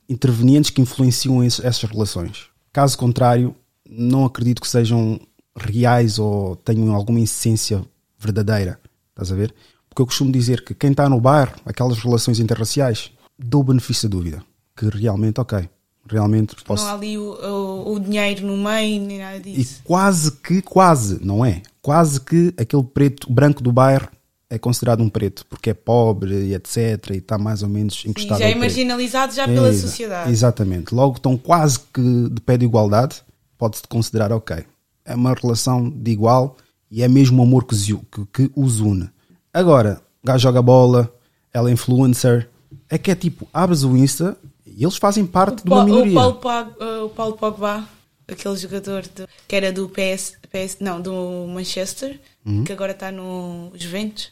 intervenientes 0.09 0.69
que 0.71 0.81
influenciam 0.81 1.43
esse- 1.43 1.65
essas 1.65 1.89
relações. 1.89 2.47
Caso 2.73 2.97
contrário, 2.97 3.55
não 3.89 4.25
acredito 4.25 4.61
que 4.61 4.67
sejam 4.67 5.19
reais 5.55 6.17
ou 6.19 6.55
tenham 6.55 6.93
alguma 6.95 7.19
essência 7.19 7.83
verdadeira. 8.17 8.79
Estás 9.09 9.31
a 9.31 9.35
ver? 9.35 9.53
Porque 9.91 10.01
eu 10.01 10.05
costumo 10.05 10.31
dizer 10.31 10.63
que 10.63 10.73
quem 10.73 10.91
está 10.91 11.09
no 11.09 11.19
bairro, 11.19 11.51
aquelas 11.65 11.97
relações 11.99 12.39
interraciais, 12.39 13.11
dou 13.37 13.59
o 13.59 13.63
benefício 13.65 14.07
da 14.07 14.15
dúvida. 14.17 14.41
Que 14.73 14.87
realmente, 14.87 15.41
ok, 15.41 15.69
realmente 16.09 16.55
posso. 16.63 16.83
Não 16.85 16.91
há 16.91 16.93
ali 16.95 17.17
o, 17.17 17.23
o, 17.33 17.93
o 17.95 17.99
dinheiro 17.99 18.47
no 18.47 18.55
meio, 18.57 19.01
nem 19.01 19.19
nada 19.19 19.37
E 19.37 19.41
disso. 19.41 19.81
quase 19.83 20.31
que, 20.31 20.61
quase, 20.61 21.19
não 21.23 21.43
é? 21.45 21.61
Quase 21.81 22.21
que 22.21 22.53
aquele 22.57 22.83
preto 22.83 23.29
branco 23.31 23.61
do 23.61 23.69
bairro 23.71 24.07
é 24.49 24.57
considerado 24.57 25.01
um 25.03 25.09
preto, 25.09 25.45
porque 25.47 25.71
é 25.71 25.73
pobre 25.73 26.35
e 26.47 26.53
etc. 26.55 26.77
E 27.11 27.17
está 27.17 27.37
mais 27.37 27.61
ou 27.61 27.67
menos 27.69 28.01
Sim, 28.01 28.09
encostado 28.11 28.39
já 28.39 28.49
é 28.49 28.55
marginalizado 28.55 29.33
já 29.33 29.45
pela 29.45 29.69
Exa- 29.69 29.87
sociedade. 29.87 30.31
Exatamente. 30.31 30.95
Logo 30.95 31.17
estão 31.17 31.37
quase 31.37 31.79
que 31.93 32.29
de 32.29 32.39
pé 32.41 32.57
de 32.57 32.63
igualdade, 32.65 33.17
pode-se 33.57 33.83
considerar 33.89 34.31
ok. 34.31 34.63
É 35.03 35.15
uma 35.15 35.33
relação 35.33 35.89
de 35.89 36.11
igual 36.11 36.55
e 36.89 37.03
é 37.03 37.07
mesmo 37.09 37.41
o 37.41 37.45
amor 37.45 37.65
que, 37.65 37.75
que, 37.75 38.25
que 38.33 38.51
os 38.55 38.79
une. 38.79 39.09
Agora, 39.53 40.01
o 40.23 40.27
gajo 40.27 40.43
joga 40.43 40.61
bola, 40.61 41.13
ela 41.53 41.69
é 41.69 41.73
influencer, 41.73 42.49
é 42.89 42.97
que 42.97 43.11
é 43.11 43.15
tipo, 43.15 43.47
abres 43.53 43.83
o 43.83 43.95
Insta 43.97 44.37
e 44.65 44.83
eles 44.83 44.97
fazem 44.97 45.25
parte 45.25 45.63
de 45.63 45.69
uma 45.69 45.83
minoria. 45.83 46.11
O 46.11 46.15
Paulo, 46.15 46.35
Pog- 46.35 46.75
uh, 46.83 47.05
o 47.05 47.09
Paulo 47.09 47.33
Pogba, 47.37 47.87
aquele 48.27 48.55
jogador 48.55 49.01
de- 49.03 49.27
que 49.47 49.55
era 49.55 49.71
do 49.71 49.89
PS, 49.89 50.37
PS, 50.51 50.77
não, 50.79 51.01
do 51.01 51.47
Manchester, 51.53 52.19
Uhum. 52.45 52.63
que 52.63 52.71
agora 52.73 52.91
está 52.93 53.11
no 53.11 53.71
Juventus. 53.75 54.31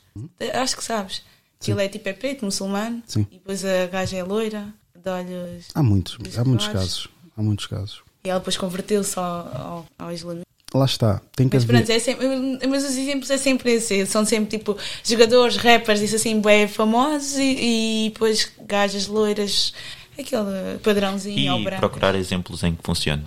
Acho 0.54 0.78
que 0.78 0.84
sabes. 0.84 1.22
Que 1.60 1.72
ele 1.72 1.84
é 1.84 1.90
tipo 1.90 2.08
é 2.08 2.14
preto, 2.14 2.46
muçulmano, 2.46 3.04
Sim. 3.06 3.28
e 3.30 3.36
depois 3.36 3.64
a 3.66 3.86
gaja 3.88 4.16
é 4.18 4.24
loira, 4.24 4.68
de 4.96 5.10
olhos. 5.10 5.66
Há 5.76 5.84
muitos, 5.84 6.18
há 6.38 6.44
muitos 6.46 6.68
casos. 6.70 7.10
Há 7.38 7.41
muitos 7.41 7.68
casos. 7.68 8.02
E 8.24 8.30
ela 8.30 8.40
depois 8.40 8.58
converteu-se 8.58 9.18
ao, 9.20 9.26
ao, 9.26 9.86
ao 9.98 10.12
islamismo. 10.12 10.46
Lá 10.74 10.86
está, 10.86 11.20
tem 11.36 11.50
que 11.50 11.56
Mas 11.56 11.64
haver. 11.64 11.78
pronto, 11.78 11.90
é 11.91 11.98
sempre, 12.00 12.68
mas 12.68 12.84
os 12.84 12.96
exemplos 12.96 13.30
é 13.32 13.38
sempre 13.38 13.72
esse. 13.74 14.06
São 14.06 14.24
sempre 14.24 14.56
tipo 14.58 14.78
jogadores, 15.04 15.56
rappers, 15.58 16.00
isso 16.02 16.16
assim, 16.16 16.40
bem 16.40 16.68
famosos 16.68 17.38
e, 17.40 18.06
e 18.06 18.10
depois 18.14 18.52
gajas 18.68 19.08
loiras, 19.08 19.74
aquele 20.18 20.78
padrãozinho 20.84 21.40
E 21.40 21.48
ao 21.48 21.60
branco. 21.64 21.80
procurar 21.80 22.14
exemplos 22.14 22.62
em 22.64 22.76
que 22.76 22.84
funcione. 22.84 23.24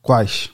Quais? 0.00 0.50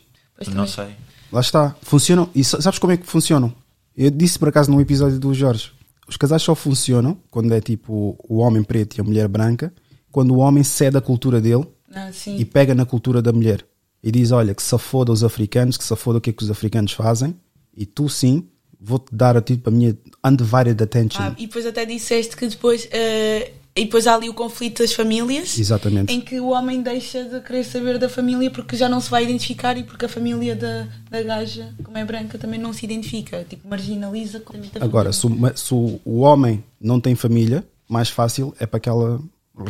Não 0.49 0.67
sei. 0.67 0.89
Lá 1.31 1.41
está. 1.41 1.77
Funcionam. 1.83 2.31
E 2.35 2.43
sa- 2.43 2.61
sabes 2.63 2.79
como 2.79 2.93
é 2.93 2.97
que 2.97 3.07
funcionam? 3.07 3.53
Eu 3.97 4.11
disse 4.11 4.39
por 4.39 4.49
acaso 4.49 4.71
num 4.71 4.81
episódio 4.81 5.19
do 5.19 5.35
Jorge. 5.35 5.71
Os 6.09 6.17
casais 6.17 6.41
só 6.43 6.55
funcionam 6.55 7.19
quando 7.31 7.53
é 7.53 7.61
tipo 7.61 8.17
o 8.29 8.39
homem 8.39 8.63
preto 8.63 8.97
e 8.97 9.01
a 9.01 9.05
mulher 9.05 9.29
branca, 9.29 9.73
quando 10.11 10.31
o 10.35 10.39
homem 10.39 10.63
cede 10.63 10.97
a 10.97 11.01
cultura 11.01 11.41
dele 11.41 11.67
Ah, 11.95 12.11
sim. 12.13 12.37
e 12.39 12.45
pega 12.45 12.75
na 12.75 12.87
cultura 12.87 13.21
da 13.21 13.33
mulher 13.33 13.65
e 14.07 14.12
diz: 14.12 14.31
Olha, 14.31 14.55
que 14.55 14.62
se 14.62 14.78
foda 14.78 15.11
os 15.11 15.24
africanos, 15.24 15.77
que 15.77 15.83
se 15.83 15.97
foda 15.97 16.19
o 16.19 16.20
que 16.20 16.31
é 16.31 16.33
que 16.33 16.45
os 16.45 16.49
africanos 16.49 16.93
fazem, 16.93 17.35
e 17.77 17.85
tu 17.85 18.09
sim, 18.09 18.47
vou-te 18.81 19.12
dar 19.12 19.37
a 19.37 19.43
ti 19.43 19.61
a 19.66 19.70
minha 19.70 19.99
undivided 20.24 20.81
attention. 20.81 21.23
Ah, 21.23 21.35
e 21.37 21.49
depois 21.49 21.66
até 21.66 21.85
disseste 21.85 22.37
que 22.37 22.47
depois. 22.47 22.89
eh, 22.93 23.51
e 23.74 23.85
depois 23.85 24.07
há 24.07 24.15
ali 24.15 24.28
o 24.28 24.33
conflito 24.33 24.83
das 24.83 24.93
famílias. 24.93 25.59
Exatamente. 25.59 26.11
Em 26.11 26.20
que 26.20 26.39
o 26.41 26.51
homem 26.51 26.81
deixa 26.81 27.24
de 27.24 27.41
querer 27.41 27.65
saber 27.65 27.99
da 27.99 28.09
família 28.09 28.49
porque 28.51 28.74
já 28.77 28.89
não 28.89 29.01
se 29.01 29.11
vai 29.11 29.24
identificar 29.24 29.77
e 29.77 29.83
porque 29.83 30.07
a 30.07 30.09
família 30.09 30.55
da, 30.55 30.87
da 31.11 31.23
gaja, 31.23 31.74
como 31.85 31.99
é 31.99 32.05
branca, 32.05 32.39
também 32.39 32.61
não 32.61 32.73
se 32.73 32.87
identifica. 32.87 33.45
Tipo, 33.45 33.69
marginaliza 33.69 34.39
completamente 34.41 34.83
Agora, 34.83 35.12
se 35.12 35.27
o, 35.27 35.31
se 35.55 35.74
o 35.74 36.20
homem 36.20 36.65
não 36.81 36.99
tem 37.01 37.15
família, 37.16 37.66
mais 37.89 38.09
fácil 38.09 38.55
é 38.59 38.65
para 38.66 38.78
aquela 38.78 39.20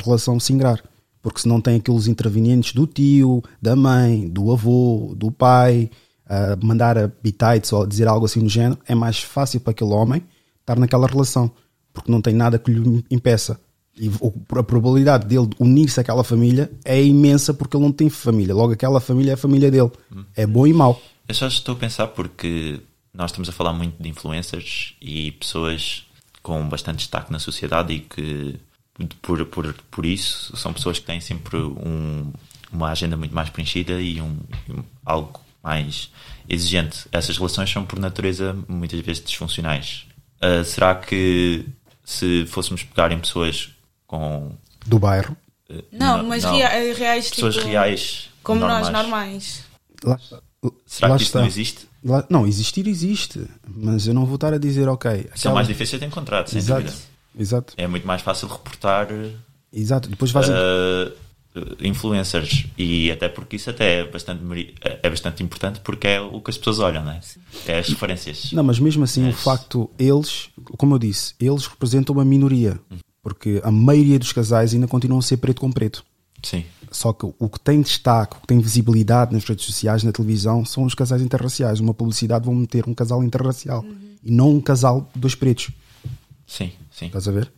relação 0.05 0.39
se 0.39 0.53
ingrar. 0.53 0.81
Porque 1.27 1.41
se 1.41 1.49
não 1.49 1.61
tem 1.61 1.75
aqueles 1.75 2.07
intervenientes 2.07 2.73
do 2.73 2.87
tio, 2.87 3.43
da 3.61 3.75
mãe, 3.75 4.29
do 4.29 4.53
avô, 4.53 5.13
do 5.17 5.33
pai, 5.33 5.91
a 6.25 6.57
mandar 6.65 6.97
a 6.97 7.11
bitites 7.21 7.73
ou 7.73 7.85
dizer 7.85 8.07
algo 8.07 8.27
assim 8.27 8.39
do 8.39 8.49
género, 8.49 8.79
é 8.87 8.95
mais 8.95 9.19
fácil 9.19 9.59
para 9.59 9.73
aquele 9.73 9.91
homem 9.91 10.23
estar 10.61 10.79
naquela 10.79 11.09
relação. 11.09 11.51
Porque 11.93 12.13
não 12.13 12.23
tem 12.23 12.33
nada 12.33 12.61
que 12.61 12.71
lhe 12.71 13.05
impeça. 13.11 13.59
E 13.99 14.09
a 14.09 14.63
probabilidade 14.63 15.27
dele 15.27 15.51
unir-se 15.59 15.99
àquela 15.99 16.23
família 16.23 16.71
é 16.85 17.03
imensa 17.03 17.53
porque 17.53 17.77
ele 17.77 17.83
não 17.83 17.91
tem 17.91 18.09
família. 18.09 18.55
Logo, 18.55 18.75
aquela 18.75 19.01
família 19.01 19.33
é 19.33 19.35
a 19.35 19.37
família 19.37 19.69
dele. 19.69 19.91
É 20.37 20.47
bom 20.47 20.65
e 20.65 20.73
mau. 20.73 21.03
Eu 21.27 21.35
só 21.35 21.49
estou 21.49 21.75
a 21.75 21.79
pensar 21.79 22.07
porque 22.07 22.79
nós 23.13 23.33
estamos 23.33 23.49
a 23.49 23.53
falar 23.53 23.73
muito 23.73 24.01
de 24.01 24.09
influencers 24.09 24.95
e 25.03 25.33
pessoas 25.33 26.07
com 26.41 26.69
bastante 26.69 26.99
destaque 26.99 27.33
na 27.33 27.41
sociedade 27.41 27.95
e 27.95 27.99
que, 27.99 28.55
por, 29.23 29.45
por, 29.47 29.73
por 29.91 30.07
isso, 30.07 30.57
são 30.57 30.73
pessoas 30.73 30.99
que 30.99 31.05
têm 31.07 31.21
sempre 31.21 31.57
um- 31.59 32.33
uma 32.73 32.91
agenda 32.91 33.17
muito 33.17 33.35
mais 33.35 33.49
preenchida 33.51 34.01
e 34.01 34.21
um, 34.21 34.39
um- 34.71 34.83
algo 35.05 35.41
mais 35.63 36.11
exigente. 36.49 37.07
Essas 37.13 37.37
relações 37.37 37.71
são, 37.71 37.85
por 37.85 37.99
natureza, 37.99 38.57
muitas 38.69 39.01
vezes 39.01 39.23
disfuncionais. 39.25 40.07
Ah, 40.41 40.63
será 40.65 40.95
que 40.95 41.65
se 42.05 42.47
fôssemos 42.47 42.83
pegar 42.83 43.11
em 43.13 43.19
pessoas 43.19 43.71
com. 44.07 44.53
Do 44.87 44.99
bairro. 44.99 45.37
eh, 45.69 45.83
Não, 45.93 46.25
mas 46.25 46.45
não, 46.45 46.55
rea- 46.55 46.95
reais 46.95 47.29
pessoas 47.31 47.55
tipo, 47.57 47.67
reais. 47.67 48.29
Como 48.43 48.61
normais. 48.61 48.89
nós, 48.91 49.03
normais. 49.03 49.65
Lá 50.05 50.15
está. 50.17 50.41
Será 50.87 51.09
Lá 51.09 51.17
que 51.17 51.23
isso 51.23 51.29
está. 51.31 51.41
não 51.41 51.47
existe? 51.47 51.89
Lá- 52.05 52.27
não, 52.31 52.47
existir 52.47 52.87
existe, 52.87 53.45
mas 53.67 54.07
eu 54.07 54.15
não 54.15 54.25
vou 54.25 54.37
estar 54.37 54.53
a 54.53 54.59
dizer, 54.59 54.89
ok. 54.89 55.11
São 55.11 55.25
aquela- 55.35 55.55
mais 55.57 55.67
difíceis 55.69 55.99
de 56.01 56.07
encontrar, 56.07 56.47
sem 56.49 56.59
Exato, 56.59 56.83
dúvida. 56.85 57.03
Exato, 57.37 57.75
É 57.77 57.87
muito 57.87 58.07
mais 58.07 58.23
fácil 58.23 58.49
reportar 58.49 59.09
exato. 59.73 60.09
Depois 60.09 60.31
fazem. 60.31 60.55
uh, 60.55 61.13
influencers 61.81 62.67
e 62.77 63.11
até 63.11 63.29
porque 63.29 63.57
isso 63.57 63.71
até 63.71 64.01
é 64.01 64.05
bastante, 64.11 64.75
é 65.03 65.09
bastante 65.11 65.43
importante 65.43 65.81
porque 65.81 66.07
é 66.07 66.21
o 66.21 66.41
que 66.41 66.51
as 66.51 66.59
pessoas 66.59 66.79
olham, 66.81 67.05
né? 67.05 67.21
é 67.67 67.79
as 67.79 67.89
referências. 67.89 68.53
não, 68.53 68.63
mas 68.63 68.79
mesmo 68.79 69.05
assim, 69.05 69.23
o 69.23 69.27
Mas- 69.27 69.41
facto, 69.43 69.91
eles, 69.99 70.49
como 70.77 70.95
eu 70.95 70.99
disse, 70.99 71.35
eles 71.41 71.67
representam 71.67 72.15
uma 72.15 72.25
minoria, 72.25 72.79
porque 73.23 73.61
a 73.65 73.71
maioria 73.71 74.19
dos 74.19 74.33
casais 74.33 74.75
ainda 74.75 74.87
continuam 74.87 75.19
a 75.19 75.23
ser 75.23 75.39
preto 75.39 75.61
com 75.61 75.73
preto. 75.73 76.05
Sim, 76.43 76.65
Só 76.93 77.13
que 77.13 77.27
o 77.39 77.49
que 77.49 77.59
tem 77.59 77.81
destaque, 77.81 78.37
o 78.37 78.41
que 78.41 78.47
tem 78.47 78.61
visibilidade 78.61 79.33
nas 79.33 79.43
redes 79.45 79.65
sociais, 79.65 80.05
na 80.05 80.13
televisão, 80.13 80.65
são 80.65 80.85
os 80.85 80.95
casais 80.95 81.21
interraciais. 81.23 81.81
Uma 81.81 81.93
publicidade 81.95 82.45
vão 82.45 82.55
meter 82.55 82.87
um 82.87 82.95
casal 82.95 83.25
interracial 83.25 83.85
e 84.23 84.31
não 84.31 84.51
um 84.51 84.61
casal 84.61 85.11
de 85.15 85.21
dois 85.21 85.35
pretos. 85.35 85.71
Sim, 86.47 86.73
sim. 86.91 87.07
Estás 87.07 87.29
a 87.29 87.33
ver? 87.33 87.53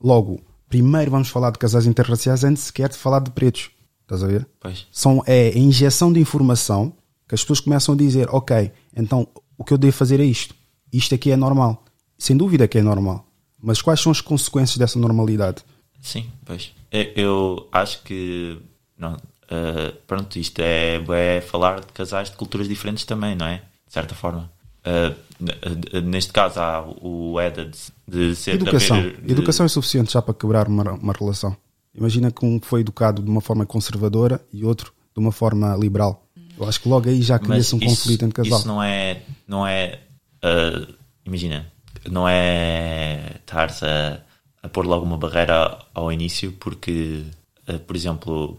Logo, 0.00 0.40
primeiro 0.68 1.10
vamos 1.10 1.28
falar 1.28 1.50
de 1.50 1.58
casais 1.58 1.86
interraciais 1.86 2.44
antes 2.44 2.64
sequer 2.64 2.88
de 2.88 2.96
falar 2.96 3.20
de 3.20 3.30
pretos. 3.30 3.70
Estás 4.02 4.22
a 4.22 4.26
ver? 4.26 4.48
Pois. 4.58 4.86
São, 4.90 5.22
é 5.26 5.48
a 5.48 5.58
injeção 5.58 6.12
de 6.12 6.20
informação 6.20 6.94
que 7.28 7.34
as 7.34 7.42
pessoas 7.42 7.60
começam 7.60 7.94
a 7.94 7.98
dizer: 7.98 8.28
Ok, 8.30 8.72
então 8.96 9.28
o 9.56 9.64
que 9.64 9.72
eu 9.72 9.78
devo 9.78 9.92
fazer 9.92 10.20
é 10.20 10.24
isto. 10.24 10.54
Isto 10.92 11.14
aqui 11.14 11.30
é 11.30 11.36
normal. 11.36 11.84
Sem 12.16 12.36
dúvida 12.36 12.66
que 12.66 12.78
é 12.78 12.82
normal. 12.82 13.26
Mas 13.60 13.82
quais 13.82 14.00
são 14.00 14.10
as 14.10 14.20
consequências 14.20 14.78
dessa 14.78 14.98
normalidade? 14.98 15.62
Sim, 16.00 16.26
pois. 16.44 16.72
Eu, 16.90 17.12
eu 17.16 17.68
acho 17.72 18.02
que. 18.02 18.58
Não, 18.96 19.14
uh, 19.14 19.92
pronto, 20.06 20.38
isto 20.38 20.60
é, 20.60 20.96
é 20.96 21.40
falar 21.40 21.80
de 21.80 21.86
casais 21.88 22.30
de 22.30 22.36
culturas 22.36 22.68
diferentes 22.68 23.04
também, 23.04 23.34
não 23.36 23.46
é? 23.46 23.62
De 23.86 23.92
certa 23.92 24.14
forma. 24.14 24.50
Uh, 24.88 26.00
neste 26.02 26.32
caso 26.32 26.60
há 26.60 26.82
o 27.00 27.38
EDA 27.40 27.66
de, 27.66 28.30
de 28.30 28.36
ser 28.36 28.54
educação. 28.54 29.00
de 29.00 29.32
Educação 29.32 29.66
é 29.66 29.68
suficiente 29.68 30.12
já 30.12 30.22
para 30.22 30.34
quebrar 30.34 30.66
uma, 30.66 30.92
uma 30.92 31.12
relação. 31.12 31.56
Imagina 31.94 32.30
que 32.30 32.44
um 32.44 32.60
foi 32.60 32.80
educado 32.80 33.22
de 33.22 33.30
uma 33.30 33.40
forma 33.40 33.66
conservadora 33.66 34.40
e 34.52 34.64
outro 34.64 34.92
de 35.14 35.20
uma 35.20 35.32
forma 35.32 35.76
liberal. 35.76 36.24
Eu 36.58 36.68
acho 36.68 36.80
que 36.80 36.88
logo 36.88 37.08
aí 37.08 37.22
já 37.22 37.38
cria-se 37.38 37.74
um 37.74 37.78
isso, 37.78 37.88
conflito 37.88 38.24
entre 38.24 38.42
casal. 38.42 38.58
Isso 38.58 38.68
não 38.68 38.82
é. 38.82 39.22
Não 39.46 39.66
é 39.66 40.00
uh, 40.44 40.94
imagina, 41.24 41.70
não 42.10 42.28
é 42.28 43.36
estar-se 43.40 43.84
a, 43.84 44.20
a 44.62 44.68
pôr 44.68 44.86
logo 44.86 45.04
uma 45.04 45.18
barreira 45.18 45.78
ao 45.94 46.12
início, 46.12 46.52
porque, 46.52 47.24
uh, 47.68 47.78
por 47.80 47.94
exemplo, 47.94 48.58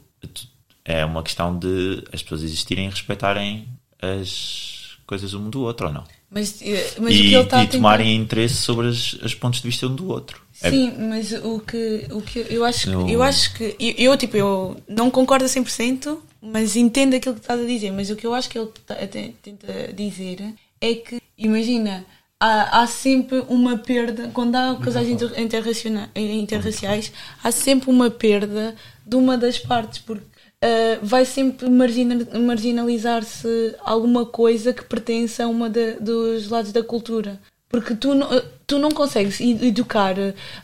é 0.86 1.04
uma 1.04 1.24
questão 1.24 1.58
de 1.58 2.04
as 2.14 2.22
pessoas 2.22 2.44
existirem 2.44 2.88
e 2.88 2.90
respeitarem 2.90 3.68
as 4.02 4.98
coisas 5.06 5.34
um 5.34 5.50
do 5.50 5.62
outro 5.62 5.88
ou 5.88 5.94
não. 5.94 6.04
Mas, 6.32 6.62
eh, 6.62 6.92
mas 7.00 7.16
e, 7.16 7.20
o 7.20 7.22
que 7.22 7.34
ele 7.34 7.44
está 7.44 7.64
e 7.64 7.68
tomarem 7.68 8.16
interesse 8.16 8.56
sobre 8.56 8.88
os, 8.88 9.14
os 9.14 9.34
pontos 9.34 9.62
de 9.62 9.68
vista 9.68 9.88
um 9.88 9.96
do 9.96 10.08
outro. 10.10 10.42
É- 10.62 10.70
Sim, 10.70 10.94
mas 11.10 11.32
o 11.32 11.60
que, 11.60 12.06
o 12.12 12.22
que 12.22 12.46
eu 12.50 12.64
acho 12.66 12.84
que, 12.84 12.94
Eu- 12.94 13.10
eu 13.10 13.24
acho 13.24 13.54
que 13.56 13.76
eu, 13.80 13.94
eu, 14.12 14.18
tipo 14.18 14.38
eu 14.38 14.78
não 14.88 15.10
concordo 15.10 15.46
a 15.46 15.48
100%, 15.48 16.20
mas 16.42 16.76
entendo 16.76 17.16
aquilo 17.16 17.34
que 17.36 17.42
estás 17.42 17.60
a 17.60 17.66
dizer, 17.66 17.92
mas 17.92 18.10
o 18.10 18.16
que 18.16 18.28
eu 18.28 18.34
acho 18.34 18.50
que 18.50 18.60
ele 18.60 18.70
tá- 18.86 18.96
te- 19.08 19.34
tenta 19.42 19.92
dizer 19.94 20.54
é 20.80 20.94
que 20.96 21.20
imagina, 21.38 22.06
há, 22.40 22.82
há 22.82 22.88
sempre 22.88 23.44
uma 23.48 23.78
perda 23.78 24.30
quando 24.34 24.56
há 24.56 24.76
casais 24.76 25.08
inter, 25.10 25.32
interraciona- 25.40 26.12
interraciais, 26.16 27.12
há 27.44 27.52
sempre 27.52 27.90
uma 27.90 28.10
perda 28.12 28.76
de 29.06 29.16
uma 29.16 29.38
das 29.38 29.58
partes 29.58 30.00
porque 30.00 30.26
ah, 30.64 31.00
vai 31.02 31.26
sempre 31.26 31.70
margina- 31.70 32.28
marginalizar-se 32.40 33.76
alguma 33.84 34.26
coisa 34.26 34.74
que 34.74 34.84
pertence 34.84 35.42
a 35.42 35.48
uma 35.48 35.70
da- 35.70 35.94
dos 36.00 36.50
lados 36.50 36.72
da 36.72 36.84
cultura. 36.84 37.40
Porque 37.70 37.94
tu 37.96 38.16
não, 38.16 38.28
tu 38.66 38.80
não 38.80 38.90
consegues 38.90 39.40
ed- 39.40 39.64
educar 39.68 40.16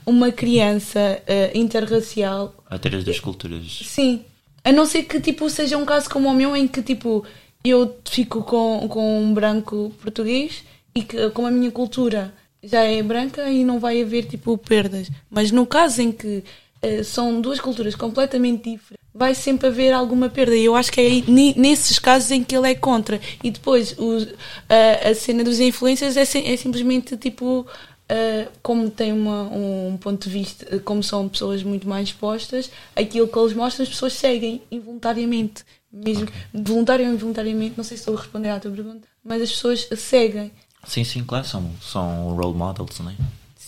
uma 0.05 0.31
criança 0.31 1.21
ah, 1.27 1.51
interracial 1.57 2.55
A 2.69 2.77
ter 2.79 2.95
as 2.95 3.03
duas 3.03 3.19
culturas. 3.19 3.79
Sim. 3.83 4.23
A 4.63 4.71
não 4.71 4.85
ser 4.85 5.03
que 5.03 5.19
tipo, 5.21 5.47
seja 5.49 5.77
um 5.77 5.85
caso 5.85 6.09
como 6.09 6.27
o 6.29 6.33
meu 6.33 6.55
em 6.55 6.67
que 6.67 6.81
tipo, 6.81 7.23
eu 7.63 7.95
fico 8.05 8.41
com, 8.43 8.87
com 8.89 9.19
um 9.21 9.33
branco 9.33 9.93
português 10.01 10.63
e 10.95 11.03
que 11.03 11.29
como 11.31 11.47
a 11.47 11.51
minha 11.51 11.69
cultura 11.71 12.33
já 12.63 12.81
é 12.83 13.03
branca 13.03 13.47
e 13.49 13.63
não 13.63 13.79
vai 13.79 14.01
haver 14.01 14.25
tipo 14.25 14.57
perdas. 14.57 15.07
Mas 15.29 15.51
no 15.51 15.67
caso 15.67 16.01
em 16.01 16.11
que 16.11 16.43
eh, 16.81 17.03
são 17.03 17.39
duas 17.39 17.59
culturas 17.59 17.93
completamente 17.93 18.71
diferentes, 18.71 19.04
vai 19.15 19.33
sempre 19.33 19.67
haver 19.67 19.93
alguma 19.93 20.27
perda. 20.29 20.55
E 20.55 20.65
eu 20.65 20.75
acho 20.75 20.91
que 20.91 20.99
é 21.01 21.09
nesses 21.57 21.97
casos 21.97 22.29
em 22.31 22.43
que 22.43 22.55
ele 22.55 22.69
é 22.69 22.75
contra. 22.75 23.19
E 23.41 23.49
depois 23.49 23.95
o- 23.97 24.27
a, 24.69 25.09
a 25.09 25.15
cena 25.15 25.43
dos 25.43 25.59
influencers 25.59 26.17
é, 26.17 26.21
é 26.21 26.57
simplesmente 26.57 27.15
tipo. 27.17 27.65
Uh, 28.07 28.47
como 28.61 28.87
tem 28.91 29.11
uma- 29.11 29.49
um 29.51 29.97
ponto 29.99 30.29
de 30.29 30.29
vista, 30.29 30.77
como 30.81 31.01
são 31.01 31.27
pessoas 31.27 31.63
muito 31.63 31.89
mais 31.89 32.09
expostas, 32.09 32.69
aquilo 32.95 33.27
que 33.27 33.35
eles 33.39 33.53
mostram 33.53 33.81
as 33.81 33.89
pessoas 33.89 34.13
seguem 34.13 34.61
involuntariamente. 34.69 35.63
Mesmo 35.91 36.27
voluntário 36.53 37.03
ou 37.07 37.13
involuntariamente, 37.15 37.73
não 37.75 37.83
sei 37.83 37.97
se 37.97 38.01
estou 38.01 38.15
a 38.15 38.21
responder 38.21 38.49
à 38.49 38.59
tua 38.59 38.69
pergunta, 38.69 39.07
mas 39.23 39.41
as 39.41 39.49
pessoas 39.49 39.87
seguem. 39.97 40.51
Sim, 40.87 41.03
sim, 41.03 41.23
claro, 41.23 41.47
são, 41.47 41.67
são 41.81 42.35
role 42.35 42.55
models, 42.55 42.99
não 42.99 43.09
é? 43.09 43.15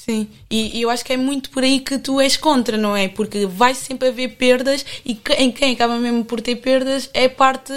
Sim, 0.10 0.26
e, 0.50 0.78
e 0.78 0.82
eu 0.84 0.90
acho 0.90 1.04
que 1.04 1.12
é 1.12 1.18
muito 1.18 1.50
por 1.50 1.64
aí 1.64 1.82
que 1.82 2.00
tu 2.00 2.22
és 2.22 2.38
contra, 2.38 2.78
não 2.78 2.96
é? 2.96 3.10
Porque 3.10 3.46
vai 3.46 3.76
sempre 3.76 4.08
haver 4.08 4.38
perdas 4.38 4.86
e 5.04 5.14
que- 5.14 5.34
em 5.34 5.52
quem 5.52 5.74
acaba 5.74 5.98
mesmo 6.00 6.24
por 6.24 6.40
ter 6.40 6.56
perdas 6.56 7.10
é 7.14 7.26
a 7.26 7.30
parte 7.30 7.74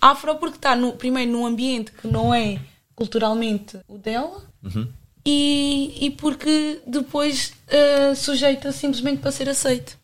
afro, 0.00 0.34
porque 0.36 0.56
está 0.56 0.74
no, 0.74 0.92
primeiro 0.94 1.30
num 1.30 1.46
ambiente 1.46 1.92
que 1.92 2.08
não 2.08 2.34
é 2.34 2.58
culturalmente 2.96 3.78
o 3.86 3.96
dela 3.96 4.42
Uhum. 4.62 4.88
e, 5.24 5.94
e 6.06 6.10
porque 6.10 6.80
depois 6.84 7.52
uh, 7.68 8.16
sujeita 8.16 8.72
simplesmente 8.72 9.20
para 9.20 9.30
ser 9.30 9.48
aceito. 9.48 9.96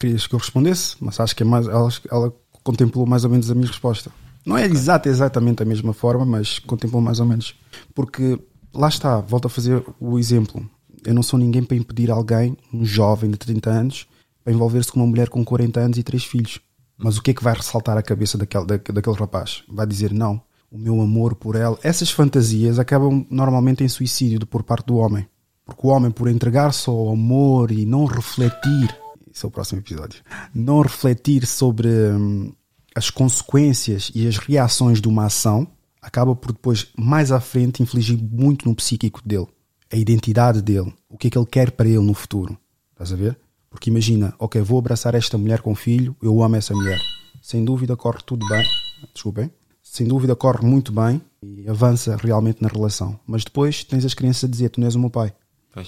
Querias 0.00 0.26
que 0.26 0.34
eu 0.34 0.38
respondesse, 0.40 0.96
mas 0.98 1.20
acho 1.20 1.36
que 1.36 1.44
é 1.44 1.46
mais, 1.46 1.68
ela, 1.68 1.88
ela 2.10 2.34
contemplou 2.64 3.06
mais 3.06 3.22
ou 3.22 3.30
menos 3.30 3.48
a 3.50 3.54
minha 3.54 3.68
resposta. 3.68 4.10
Não 4.44 4.58
é 4.58 4.64
exata, 4.66 5.08
exatamente 5.08 5.62
a 5.62 5.66
mesma 5.66 5.92
forma, 5.92 6.24
mas 6.24 6.58
contemplou 6.58 7.00
mais 7.00 7.20
ou 7.20 7.26
menos. 7.26 7.54
Porque 7.94 8.36
lá 8.74 8.88
está, 8.88 9.20
volto 9.20 9.46
a 9.46 9.48
fazer 9.50 9.80
o 10.00 10.18
exemplo. 10.18 10.68
Eu 11.04 11.14
não 11.14 11.22
sou 11.22 11.38
ninguém 11.38 11.62
para 11.62 11.76
impedir 11.76 12.10
alguém, 12.10 12.56
um 12.72 12.84
jovem 12.84 13.30
de 13.30 13.36
30 13.38 13.70
anos, 13.70 14.06
para 14.44 14.52
envolver-se 14.52 14.90
com 14.92 15.00
uma 15.00 15.06
mulher 15.06 15.28
com 15.28 15.44
40 15.44 15.80
anos 15.80 15.98
e 15.98 16.02
três 16.02 16.24
filhos. 16.24 16.60
Mas 16.98 17.16
o 17.16 17.22
que 17.22 17.30
é 17.30 17.34
que 17.34 17.42
vai 17.42 17.54
ressaltar 17.54 17.96
a 17.96 18.02
cabeça 18.02 18.36
daquele, 18.36 18.66
da- 18.66 18.76
daquele 18.76 19.16
rapaz? 19.16 19.62
Vai 19.68 19.86
dizer 19.86 20.12
não, 20.12 20.40
o 20.70 20.76
meu 20.78 21.00
amor 21.00 21.34
por 21.34 21.56
ela. 21.56 21.78
Essas 21.82 22.10
fantasias 22.10 22.78
acabam 22.78 23.26
normalmente 23.30 23.82
em 23.82 23.88
suicídio 23.88 24.46
por 24.46 24.62
parte 24.62 24.86
do 24.86 24.96
homem. 24.96 25.26
Porque 25.64 25.86
o 25.86 25.90
homem, 25.90 26.10
por 26.10 26.28
entregar-se 26.28 26.90
ao 26.90 27.10
amor 27.10 27.70
e 27.70 27.86
não 27.86 28.04
refletir, 28.04 28.94
esse 29.32 29.44
é 29.44 29.48
o 29.48 29.50
próximo 29.50 29.80
episódio, 29.80 30.20
não 30.54 30.80
refletir 30.82 31.46
sobre 31.46 31.88
hum, 31.88 32.52
as 32.94 33.08
consequências 33.08 34.10
e 34.14 34.26
as 34.26 34.36
reações 34.36 35.00
de 35.00 35.08
uma 35.08 35.26
ação, 35.26 35.66
acaba 36.02 36.34
por 36.34 36.52
depois, 36.52 36.88
mais 36.98 37.30
à 37.30 37.40
frente, 37.40 37.82
infligir 37.82 38.18
muito 38.20 38.68
no 38.68 38.74
psíquico 38.74 39.20
dele. 39.24 39.46
A 39.92 39.96
identidade 39.96 40.62
dele. 40.62 40.92
O 41.08 41.18
que 41.18 41.28
é 41.28 41.30
que 41.30 41.38
ele 41.38 41.46
quer 41.46 41.70
para 41.70 41.88
ele 41.88 41.98
no 41.98 42.14
futuro. 42.14 42.58
Estás 42.92 43.12
a 43.12 43.16
ver? 43.16 43.38
Porque 43.68 43.90
imagina, 43.90 44.34
ok, 44.38 44.60
vou 44.62 44.78
abraçar 44.78 45.14
esta 45.14 45.38
mulher 45.38 45.60
com 45.60 45.74
filho, 45.74 46.16
eu 46.20 46.42
amo 46.42 46.56
essa 46.56 46.74
mulher. 46.74 47.00
Sem 47.40 47.64
dúvida 47.64 47.96
corre 47.96 48.18
tudo 48.24 48.46
bem. 48.48 48.64
Desculpem. 49.14 49.50
Sem 49.82 50.06
dúvida 50.06 50.36
corre 50.36 50.66
muito 50.66 50.92
bem 50.92 51.20
e 51.42 51.68
avança 51.68 52.16
realmente 52.16 52.62
na 52.62 52.68
relação. 52.68 53.18
Mas 53.26 53.44
depois 53.44 53.82
tens 53.84 54.04
as 54.04 54.14
crianças 54.14 54.44
a 54.44 54.48
dizer: 54.48 54.68
Tu 54.68 54.80
não 54.80 54.86
és 54.86 54.94
o 54.94 55.00
meu 55.00 55.10
pai. 55.10 55.32
Pois. 55.72 55.86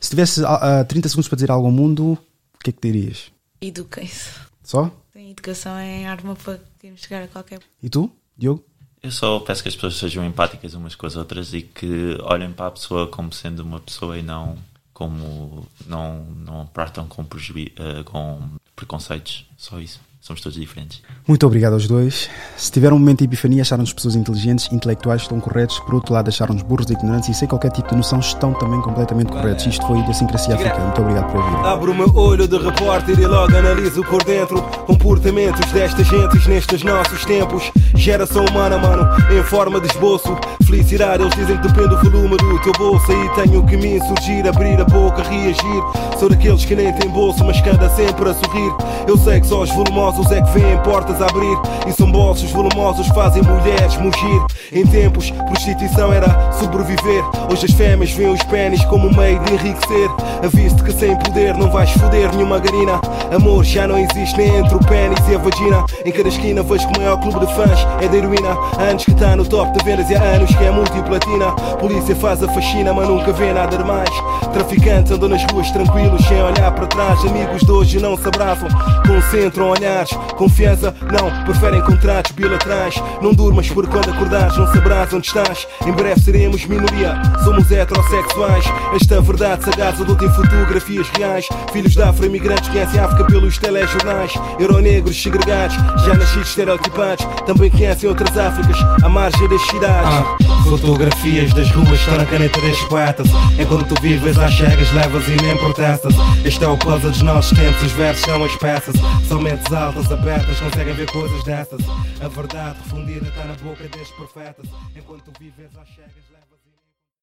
Se 0.00 0.10
tivesse 0.10 0.44
ah, 0.44 0.80
ah, 0.80 0.84
30 0.84 1.08
segundos 1.08 1.28
para 1.28 1.36
dizer 1.36 1.50
algo 1.50 1.66
ao 1.66 1.72
mundo, 1.72 2.12
o 2.12 2.58
que 2.62 2.70
é 2.70 2.72
que 2.72 2.80
dirias? 2.80 3.30
Eduquem-se. 3.60 4.30
Só? 4.62 4.90
A 5.14 5.20
educação 5.20 5.76
é 5.76 6.06
arma 6.06 6.34
para 6.34 6.60
chegar 6.96 7.22
a 7.22 7.28
qualquer. 7.28 7.60
E 7.82 7.88
tu, 7.88 8.10
Diogo? 8.36 8.64
Eu 9.06 9.12
só 9.12 9.38
peço 9.38 9.62
que 9.62 9.68
as 9.68 9.74
pessoas 9.76 9.94
sejam 9.94 10.24
empáticas 10.24 10.74
umas 10.74 10.96
com 10.96 11.06
as 11.06 11.14
outras 11.14 11.54
e 11.54 11.62
que 11.62 12.18
olhem 12.24 12.52
para 12.52 12.66
a 12.66 12.70
pessoa 12.72 13.06
como 13.06 13.32
sendo 13.32 13.60
uma 13.60 13.78
pessoa 13.78 14.18
e 14.18 14.22
não 14.22 14.58
como 14.92 15.64
não, 15.86 16.24
não 16.24 16.66
partam 16.66 17.06
com, 17.06 17.22
eh, 17.22 18.02
com 18.04 18.48
preconceitos. 18.74 19.46
Só 19.56 19.78
isso. 19.78 20.00
Somos 20.26 20.42
todos 20.42 20.58
diferentes. 20.58 21.00
Muito 21.24 21.46
obrigado 21.46 21.74
aos 21.74 21.86
dois. 21.86 22.28
Se 22.56 22.72
tiveram 22.72 22.96
um 22.96 22.98
momento 22.98 23.18
de 23.18 23.26
epifania, 23.26 23.62
acharam-nos 23.62 23.92
pessoas 23.92 24.16
inteligentes, 24.16 24.68
intelectuais, 24.72 25.22
estão 25.22 25.38
corretos. 25.38 25.78
Por 25.78 25.94
outro 25.94 26.12
lado, 26.12 26.26
acharam-nos 26.26 26.64
burros 26.64 26.90
e 26.90 26.94
ignorantes 26.94 27.28
e 27.28 27.34
sem 27.34 27.46
qualquer 27.46 27.70
tipo 27.70 27.90
de 27.90 27.94
noção, 27.94 28.18
estão 28.18 28.52
também 28.54 28.82
completamente 28.82 29.30
corretos. 29.30 29.64
Isto 29.66 29.86
foi 29.86 30.00
Idiosincrasia 30.00 30.56
Africana. 30.56 30.86
Muito 30.86 31.00
obrigado 31.00 31.30
por 31.30 31.40
ouvir. 31.40 31.68
Abro 31.68 31.92
o 31.92 31.94
meu 31.94 32.12
olho 32.16 32.48
de 32.48 32.58
repórter 32.58 33.20
e 33.20 33.24
logo 33.24 33.56
analiso 33.56 34.02
por 34.02 34.24
dentro 34.24 34.60
comportamentos 34.84 35.70
destas 35.70 36.04
gentes 36.08 36.44
nestes 36.48 36.82
nossos 36.82 37.24
tempos. 37.24 37.70
Geração 37.94 38.44
humana, 38.46 38.78
mano, 38.78 39.06
em 39.32 39.44
forma 39.44 39.80
de 39.80 39.86
esboço. 39.86 40.36
Felicidade, 40.66 41.22
eles 41.22 41.36
dizem 41.36 41.56
que 41.56 41.68
depende 41.68 41.90
do 41.90 42.10
volume 42.10 42.36
do 42.36 42.58
teu 42.62 42.72
bolso. 42.72 43.12
Aí 43.12 43.44
tenho 43.44 43.64
que 43.64 43.76
me 43.76 43.98
insurgir, 43.98 44.44
abrir 44.44 44.80
a 44.80 44.84
boca, 44.84 45.22
reagir. 45.22 46.18
Sou 46.18 46.28
daqueles 46.28 46.64
que 46.64 46.74
nem 46.74 46.92
têm 46.94 47.08
bolso, 47.10 47.44
mas 47.44 47.60
que 47.60 47.70
anda 47.70 47.88
sempre 47.90 48.28
a 48.28 48.34
sorrir. 48.34 48.74
Eu 49.06 49.16
sei 49.16 49.40
que 49.40 49.46
só 49.46 49.62
os 49.62 49.70
volumosos 49.70 50.15
é 50.32 50.40
que 50.40 50.58
vêem 50.58 50.78
portas 50.78 51.20
abrir. 51.20 51.58
E 51.86 51.92
são 51.92 52.10
bolsos 52.10 52.50
volumosos 52.50 53.06
fazem 53.08 53.42
mulheres 53.42 53.96
mugir. 53.96 54.46
Em 54.72 54.86
tempos, 54.86 55.30
prostituição 55.30 56.12
era 56.12 56.52
sobreviver. 56.52 57.22
Hoje 57.50 57.66
as 57.66 57.72
fêmeas 57.72 58.10
veem 58.12 58.32
os 58.32 58.42
pênis 58.44 58.84
como 58.86 59.14
meio 59.14 59.38
de 59.40 59.52
enriquecer. 59.54 60.08
Aviso-te 60.44 60.82
que 60.82 60.92
sem 60.92 61.16
poder 61.16 61.54
não 61.54 61.70
vais 61.70 61.90
foder 61.92 62.34
nenhuma 62.34 62.58
garina. 62.58 63.00
Amor 63.34 63.64
já 63.64 63.86
não 63.86 63.98
existe 63.98 64.36
nem 64.38 64.56
entre 64.56 64.74
o 64.74 64.80
pênis 64.80 65.18
e 65.28 65.34
a 65.34 65.38
vagina. 65.38 65.84
Em 66.04 66.12
cada 66.12 66.28
esquina 66.28 66.62
vejo 66.62 66.88
que 66.88 66.98
o 66.98 67.02
maior 67.02 67.20
clube 67.20 67.46
de 67.46 67.54
fãs 67.54 67.86
é 68.02 68.08
da 68.08 68.16
heroína. 68.16 68.56
Anos 68.78 69.04
que 69.04 69.12
está 69.12 69.36
no 69.36 69.44
top 69.44 69.78
de 69.78 69.84
vendas 69.84 70.08
e 70.10 70.14
há 70.14 70.22
anos 70.22 70.54
que 70.54 70.64
é 70.64 70.70
multiplatina. 70.70 71.52
Polícia 71.78 72.16
faz 72.16 72.42
a 72.42 72.48
faxina, 72.48 72.92
mas 72.92 73.08
nunca 73.08 73.32
vê 73.32 73.52
nada 73.52 73.76
de 73.76 73.84
mais. 73.84 74.10
Traficantes 74.52 75.12
andam 75.12 75.28
nas 75.28 75.44
ruas 75.52 75.70
tranquilos, 75.70 76.24
sem 76.26 76.42
olhar 76.42 76.72
para 76.72 76.86
trás. 76.86 77.20
Amigos 77.20 77.62
de 77.62 77.70
hoje 77.70 77.98
não 77.98 78.16
se 78.16 78.26
abraçam, 78.26 78.68
concentram 79.06 79.70
olhar 79.70 80.05
Confiança, 80.36 80.94
não, 81.12 81.44
preferem 81.44 81.80
contratos 81.82 82.32
bilaterais. 82.32 82.94
Não 83.20 83.32
durmas 83.32 83.68
por 83.68 83.86
quando 83.88 84.10
acordares, 84.10 84.56
não 84.56 84.66
sabrás 84.72 85.12
onde 85.12 85.26
estás. 85.26 85.66
Em 85.86 85.92
breve 85.92 86.20
seremos 86.20 86.64
minoria, 86.66 87.20
somos 87.44 87.70
heterossexuais. 87.70 88.64
Esta 88.94 89.20
verdade 89.20 89.64
sagaz 89.64 90.00
adulta 90.00 90.24
em 90.24 90.32
fotografias 90.32 91.08
reais. 91.16 91.48
Filhos 91.72 91.92
de 91.92 92.02
afro-imigrantes 92.02 92.68
conhecem 92.68 93.00
a 93.00 93.06
África 93.06 93.24
pelos 93.24 93.58
telejornais. 93.58 94.32
Euronegros 94.58 95.20
segregados, 95.20 95.76
já 96.04 96.14
nascidos 96.14 96.48
estereotipados. 96.48 97.24
Também 97.46 97.70
conhecem 97.70 98.08
outras 98.08 98.36
Áfricas, 98.36 98.76
à 99.02 99.08
margem 99.08 99.48
das 99.48 99.62
cidades. 99.62 100.10
Ah, 100.10 100.36
fotografias 100.64 101.52
das 101.54 101.70
ruas 101.70 101.98
estão 101.98 102.16
na 102.16 102.26
caneta 102.26 102.60
destes 102.60 102.86
poetas. 102.88 103.26
Enquanto 103.58 103.94
tu 103.94 104.02
vives 104.02 104.38
às 104.38 104.52
chegas, 104.52 104.92
levas 104.92 105.26
e 105.28 105.36
nem 105.42 105.56
protestas. 105.56 106.14
Este 106.44 106.64
é 106.64 106.68
o 106.68 106.76
puzzle 106.76 107.10
dos 107.10 107.22
nossos 107.22 107.56
tempos, 107.56 107.82
os 107.82 107.92
versos 107.92 108.24
são 108.24 108.44
as 108.44 108.54
peças. 108.56 108.94
São 109.28 109.40
mentes 109.40 109.72
altas, 109.96 110.12
abertas, 110.12 110.60
conseguem 110.60 110.94
ver 110.94 111.10
coisas 111.10 111.42
dessas. 111.44 111.80
A 112.20 112.28
verdade 112.28 112.78
refundida 112.82 113.28
está 113.28 113.44
na 113.44 113.54
boca 113.54 113.82
destes 113.84 114.10
profetas. 114.10 114.66
Enquanto 114.94 115.32
vives 115.38 115.76
às 115.76 115.88
chegas, 115.88 116.12
e 116.30 116.35